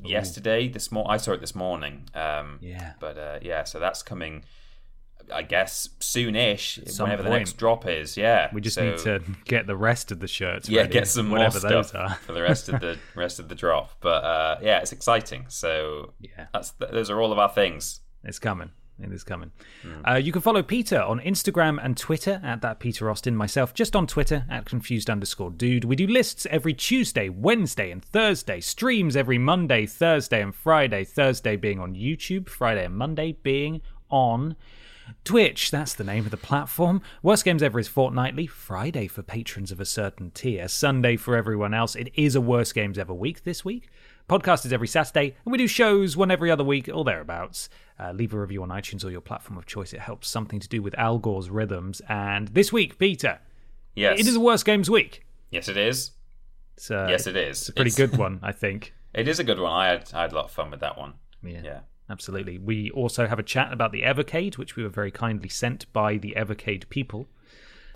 yesterday. 0.04 0.68
This 0.68 0.90
mor- 0.92 1.10
I 1.10 1.16
saw 1.16 1.32
it 1.32 1.40
this 1.40 1.54
morning. 1.54 2.08
Um, 2.14 2.58
Yeah. 2.60 2.92
But 3.00 3.18
uh, 3.18 3.38
yeah, 3.42 3.64
so 3.64 3.78
that's 3.78 4.02
coming. 4.02 4.44
I 5.32 5.42
guess 5.42 5.88
soon-ish, 6.00 6.80
some 6.86 7.04
whenever 7.04 7.22
the 7.22 7.30
next 7.30 7.54
drop 7.56 7.86
is. 7.86 8.16
Yeah, 8.16 8.48
We 8.52 8.60
just 8.60 8.74
So- 8.76 8.84
need 8.90 8.98
to 8.98 9.22
get 9.44 9.66
the 9.66 9.76
rest 9.76 10.10
of 10.12 10.20
the 10.20 10.28
shirts 10.28 10.68
yeah, 10.68 10.82
ready, 10.82 10.92
get 10.92 11.08
some 11.08 11.28
more 11.28 11.38
whatever 11.38 11.60
those 11.60 11.92
are. 11.94 12.14
for 12.26 12.32
the 12.32 12.42
rest 12.42 12.68
of 12.68 12.80
the 12.80 12.98
rest 13.14 13.38
of 13.38 13.48
the 13.48 13.54
drop. 13.54 13.92
But 14.00 14.24
uh, 14.24 14.58
yeah, 14.62 14.78
it's 14.80 14.92
exciting. 14.92 15.46
So 15.48 16.12
Yeah. 16.20 16.46
that's 16.52 16.70
those 16.72 17.10
are 17.10 17.20
all 17.20 17.32
of 17.32 17.38
our 17.38 17.48
things. 17.48 18.00
It's 18.24 18.38
coming. 18.38 18.70
It 19.02 19.10
is 19.10 19.24
coming. 19.24 19.50
Hmm. 19.82 20.06
Uh, 20.08 20.14
you 20.14 20.30
can 20.30 20.40
follow 20.40 20.62
Peter 20.62 21.02
on 21.02 21.18
Instagram 21.18 21.84
and 21.84 21.96
Twitter 21.96 22.40
at 22.44 22.60
that 22.62 22.78
Peter 22.78 23.10
Austin. 23.10 23.34
Myself 23.34 23.74
just 23.74 23.96
on 23.96 24.06
Twitter 24.06 24.44
at 24.48 24.66
confused 24.66 25.10
underscore 25.10 25.50
dude. 25.50 25.84
We 25.84 25.96
do 25.96 26.06
lists 26.06 26.46
every 26.48 26.74
Tuesday, 26.74 27.28
Wednesday, 27.28 27.90
and 27.90 28.04
Thursday. 28.04 28.60
Streams 28.60 29.16
every 29.16 29.36
Monday, 29.36 29.86
Thursday, 29.86 30.40
and 30.40 30.54
Friday. 30.54 31.02
Thursday 31.04 31.56
being 31.56 31.80
on 31.80 31.94
YouTube. 31.96 32.48
Friday 32.48 32.84
and 32.84 32.94
Monday 32.94 33.32
being 33.42 33.80
on 34.10 34.54
Twitch, 35.24 35.70
that's 35.70 35.94
the 35.94 36.04
name 36.04 36.24
of 36.24 36.30
the 36.30 36.36
platform. 36.36 37.02
Worst 37.22 37.44
Games 37.44 37.62
Ever 37.62 37.78
is 37.78 37.88
fortnightly. 37.88 38.46
Friday 38.46 39.06
for 39.06 39.22
patrons 39.22 39.70
of 39.72 39.80
a 39.80 39.84
certain 39.84 40.30
tier. 40.30 40.68
Sunday 40.68 41.16
for 41.16 41.36
everyone 41.36 41.74
else. 41.74 41.94
It 41.94 42.10
is 42.14 42.34
a 42.34 42.40
Worst 42.40 42.74
Games 42.74 42.98
Ever 42.98 43.14
week 43.14 43.44
this 43.44 43.64
week. 43.64 43.88
Podcast 44.28 44.64
is 44.64 44.72
every 44.72 44.88
Saturday, 44.88 45.34
and 45.44 45.52
we 45.52 45.58
do 45.58 45.66
shows 45.66 46.16
one 46.16 46.30
every 46.30 46.50
other 46.50 46.64
week, 46.64 46.88
or 46.92 47.04
thereabouts. 47.04 47.68
Uh, 48.00 48.12
leave 48.12 48.32
a 48.34 48.40
review 48.40 48.62
on 48.62 48.70
iTunes 48.70 49.04
or 49.04 49.10
your 49.10 49.20
platform 49.20 49.58
of 49.58 49.66
choice. 49.66 49.92
It 49.92 50.00
helps 50.00 50.28
something 50.28 50.60
to 50.60 50.68
do 50.68 50.80
with 50.82 50.98
Al 50.98 51.18
Gore's 51.18 51.50
rhythms. 51.50 52.00
And 52.08 52.48
this 52.48 52.72
week, 52.72 52.98
Peter, 52.98 53.38
Yes, 53.94 54.18
it 54.18 54.26
is 54.26 54.34
a 54.36 54.40
Worst 54.40 54.64
Games 54.64 54.90
week. 54.90 55.24
yes, 55.50 55.68
it 55.68 55.76
is. 55.76 56.12
It's, 56.76 56.90
Yes, 56.90 57.26
it 57.26 57.36
is. 57.36 57.60
It's 57.60 57.68
a 57.68 57.72
pretty 57.74 57.88
It's- 57.90 58.10
good 58.10 58.18
one, 58.18 58.40
I 58.42 58.52
think. 58.52 58.92
It 59.14 59.28
is 59.28 59.38
a 59.38 59.44
good 59.44 59.60
one. 59.60 59.70
I 59.70 59.86
had 59.90 60.10
I 60.12 60.22
had 60.22 60.32
a 60.32 60.34
lot 60.34 60.46
of 60.46 60.50
fun 60.50 60.72
with 60.72 60.80
that 60.80 60.98
one. 60.98 61.12
Yeah. 61.40 61.60
Yeah. 61.62 61.80
Absolutely. 62.10 62.58
We 62.58 62.90
also 62.90 63.26
have 63.26 63.38
a 63.38 63.42
chat 63.42 63.72
about 63.72 63.92
the 63.92 64.02
Evercade, 64.02 64.58
which 64.58 64.76
we 64.76 64.82
were 64.82 64.90
very 64.90 65.10
kindly 65.10 65.48
sent 65.48 65.90
by 65.92 66.18
the 66.18 66.34
Evercade 66.36 66.88
people. 66.90 67.28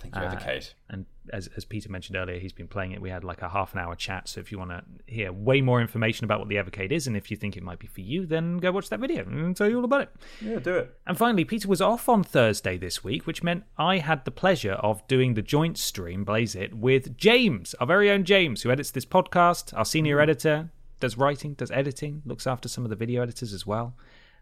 Thank 0.01 0.15
you, 0.15 0.21
Uh, 0.21 0.33
Evercade. 0.33 0.73
And 0.89 1.05
as, 1.33 1.47
as 1.57 1.65
Peter 1.65 1.91
mentioned 1.91 2.15
earlier, 2.15 2.39
he's 2.39 2.53
been 2.53 2.69
playing 2.69 2.93
it. 2.93 3.01
We 3.01 3.09
had 3.09 3.23
like 3.25 3.41
a 3.41 3.49
half 3.49 3.73
an 3.73 3.79
hour 3.79 3.95
chat. 3.95 4.29
So 4.29 4.39
if 4.39 4.49
you 4.49 4.57
want 4.57 4.71
to 4.71 4.83
hear 5.05 5.31
way 5.31 5.59
more 5.61 5.81
information 5.81 6.23
about 6.23 6.39
what 6.39 6.47
the 6.47 6.55
Evercade 6.55 6.91
is, 6.91 7.05
and 7.05 7.17
if 7.17 7.29
you 7.29 7.35
think 7.37 7.57
it 7.57 7.63
might 7.63 7.79
be 7.79 7.87
for 7.87 7.99
you, 8.01 8.25
then 8.25 8.57
go 8.57 8.71
watch 8.71 8.89
that 8.89 9.01
video 9.01 9.25
and 9.25 9.55
tell 9.55 9.69
you 9.69 9.77
all 9.77 9.83
about 9.83 10.01
it. 10.03 10.09
Yeah, 10.41 10.59
do 10.59 10.75
it. 10.75 10.97
And 11.05 11.17
finally, 11.17 11.43
Peter 11.43 11.67
was 11.67 11.81
off 11.81 12.07
on 12.07 12.23
Thursday 12.23 12.77
this 12.77 13.03
week, 13.03 13.27
which 13.27 13.43
meant 13.43 13.65
I 13.77 13.97
had 13.97 14.23
the 14.23 14.31
pleasure 14.31 14.73
of 14.73 15.05
doing 15.07 15.33
the 15.33 15.41
joint 15.41 15.77
stream, 15.77 16.23
Blaze 16.23 16.55
It, 16.55 16.73
with 16.73 17.17
James, 17.17 17.75
our 17.75 17.85
very 17.85 18.09
own 18.09 18.23
James, 18.23 18.61
who 18.61 18.71
edits 18.71 18.91
this 18.91 19.05
podcast, 19.05 19.77
our 19.77 19.85
senior 19.85 20.21
editor, 20.21 20.71
does 20.99 21.17
writing, 21.17 21.53
does 21.53 21.71
editing, 21.71 22.21
looks 22.25 22.47
after 22.47 22.67
some 22.67 22.83
of 22.83 22.89
the 22.89 22.95
video 22.95 23.21
editors 23.21 23.53
as 23.53 23.65
well. 23.65 23.95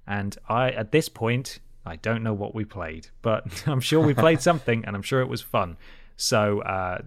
And 0.05 0.37
I, 0.47 0.71
at 0.71 0.91
this 0.91 1.09
point, 1.09 1.59
I 1.85 1.97
don't 1.97 2.23
know 2.23 2.33
what 2.33 2.55
we 2.55 2.65
played, 2.65 3.07
but 3.21 3.63
I'm 3.67 3.81
sure 3.81 3.99
we 3.99 4.13
played 4.13 4.41
something, 4.49 4.85
and 4.85 4.95
I'm 4.95 5.01
sure 5.01 5.21
it 5.21 5.29
was 5.29 5.41
fun. 5.41 5.77
So 6.15 6.61
uh, 6.61 6.99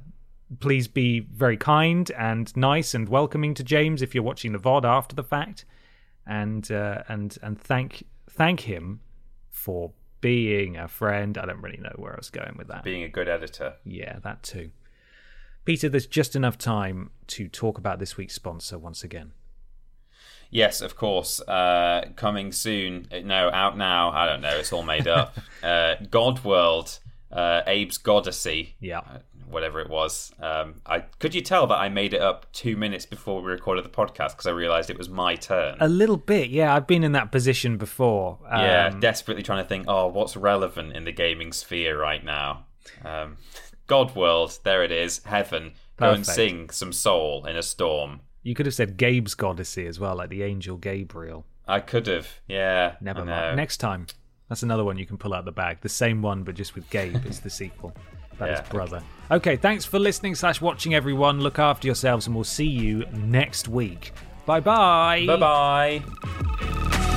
please 0.59 0.89
be 0.89 1.21
very 1.21 1.57
kind 1.57 2.11
and 2.17 2.55
nice 2.57 2.95
and 2.95 3.09
welcoming 3.09 3.55
to 3.55 3.65
James 3.65 4.03
if 4.03 4.15
you're 4.15 4.25
watching 4.25 4.53
the 4.53 4.59
VOD 4.59 4.85
after 4.85 5.15
the 5.15 5.25
fact, 5.25 5.65
and 6.27 6.71
uh, 6.71 7.03
and 7.09 7.37
and 7.43 7.61
thank 7.61 8.05
thank 8.29 8.61
him 8.61 9.01
for 9.51 9.93
being 10.21 10.77
a 10.77 10.89
friend. 10.89 11.39
I 11.39 11.47
don't 11.47 11.61
really 11.61 11.79
know 11.79 11.93
where 11.97 12.13
I 12.13 12.17
was 12.17 12.31
going 12.31 12.55
with 12.57 12.69
that. 12.69 12.85
Being 12.85 13.03
a 13.03 13.09
good 13.09 13.29
editor. 13.29 13.75
Yeah, 13.85 14.19
that 14.21 14.43
too. 14.43 14.71
Peter, 15.65 15.89
there's 15.89 16.07
just 16.07 16.35
enough 16.35 16.57
time 16.57 17.11
to 17.29 17.49
talk 17.49 17.79
about 17.79 17.99
this 17.99 18.17
week's 18.17 18.35
sponsor 18.35 18.79
once 18.79 19.05
again. 19.05 19.33
Yes, 20.51 20.81
of 20.81 20.97
course. 20.97 21.41
Uh, 21.41 22.11
coming 22.17 22.53
soon. 22.53 23.07
Uh, 23.13 23.21
No, 23.21 23.51
out 23.53 23.77
now. 23.79 24.11
I 24.11 24.27
don't 24.27 24.41
know. 24.41 24.57
It's 24.57 24.73
all 24.73 24.83
made 24.83 25.07
up. 25.09 25.37
uh, 25.63 25.95
God 26.11 26.45
World. 26.45 26.99
Uh, 27.31 27.63
Abe's 27.67 27.99
Goddessy. 27.99 28.71
Yeah. 28.81 28.99
uh, 28.99 29.19
whatever 29.49 29.81
it 29.81 29.89
was. 29.91 30.33
Um, 30.41 30.77
I 30.87 31.01
could 31.01 31.35
you 31.35 31.41
tell 31.41 31.67
that 31.69 31.77
I 31.79 31.89
made 31.89 32.15
it 32.15 32.21
up 32.21 32.47
two 32.53 32.77
minutes 32.77 33.05
before 33.07 33.43
we 33.43 33.51
recorded 33.51 33.85
the 33.85 33.89
podcast 33.89 34.31
because 34.33 34.47
I 34.47 34.51
realised 34.51 34.91
it 34.91 34.99
was 34.99 35.09
my 35.09 35.35
turn. 35.37 35.77
A 35.81 35.89
little 35.89 36.17
bit, 36.17 36.51
yeah. 36.51 36.75
I've 36.75 36.87
been 36.87 37.03
in 37.05 37.13
that 37.13 37.33
position 37.33 37.77
before. 37.77 38.39
Um, 38.49 38.61
yeah, 38.63 38.91
desperately 38.91 39.43
trying 39.43 39.63
to 39.63 39.69
think. 39.69 39.87
Oh, 39.89 40.07
what's 40.09 40.37
relevant 40.37 40.95
in 40.97 41.05
the 41.05 41.13
gaming 41.13 41.53
sphere 41.53 42.01
right 42.01 42.25
now? 42.25 42.67
Um, 43.05 43.37
God 43.87 44.15
World. 44.15 44.59
There 44.63 44.83
it 44.85 44.93
is. 44.93 45.21
Heaven. 45.25 45.73
Go 45.97 46.13
and 46.13 46.25
sing 46.27 46.71
some 46.71 46.93
soul 46.95 47.45
in 47.45 47.57
a 47.57 47.63
storm. 47.63 48.21
You 48.43 48.55
could 48.55 48.67
have 48.67 48.75
said 48.75 48.97
Gabe's 48.97 49.35
Goddessy 49.35 49.87
as 49.87 50.01
well, 50.01 50.17
like 50.17 50.31
the 50.31 50.43
angel 50.43 50.77
Gabriel. 50.77 51.45
I 51.69 51.81
could 51.81 52.07
have. 52.07 52.29
Yeah. 52.49 52.97
Never 53.01 53.25
mind. 53.25 53.57
Next 53.57 53.77
time. 53.79 54.07
That's 54.49 54.65
another 54.65 54.83
one 54.83 54.99
you 54.99 55.07
can 55.07 55.17
pull 55.17 55.33
out 55.33 55.45
the 55.45 55.53
bag. 55.53 55.79
The 55.81 55.89
same 55.89 56.23
one, 56.23 56.43
but 56.43 56.57
just 56.57 56.75
with 56.75 56.89
Gabe 56.91 57.25
is 57.27 57.39
the 57.41 57.51
sequel. 57.51 57.95
That 58.39 58.51
is 58.51 58.59
Yeah, 58.59 58.69
brother. 58.69 59.03
Okay, 59.31 59.57
thanks 59.57 59.85
for 59.85 60.01
listening 60.01 60.35
slash 60.35 60.61
watching, 60.61 60.95
everyone. 60.95 61.41
Look 61.41 61.61
after 61.61 61.87
yourselves, 61.87 62.27
and 62.27 62.35
we'll 62.35 62.43
see 62.45 62.67
you 62.67 63.05
next 63.13 63.69
week. 63.69 64.13
Bye 64.47 64.61
bye. 64.61 65.25
Bye 65.27 66.03
bye. 66.03 67.17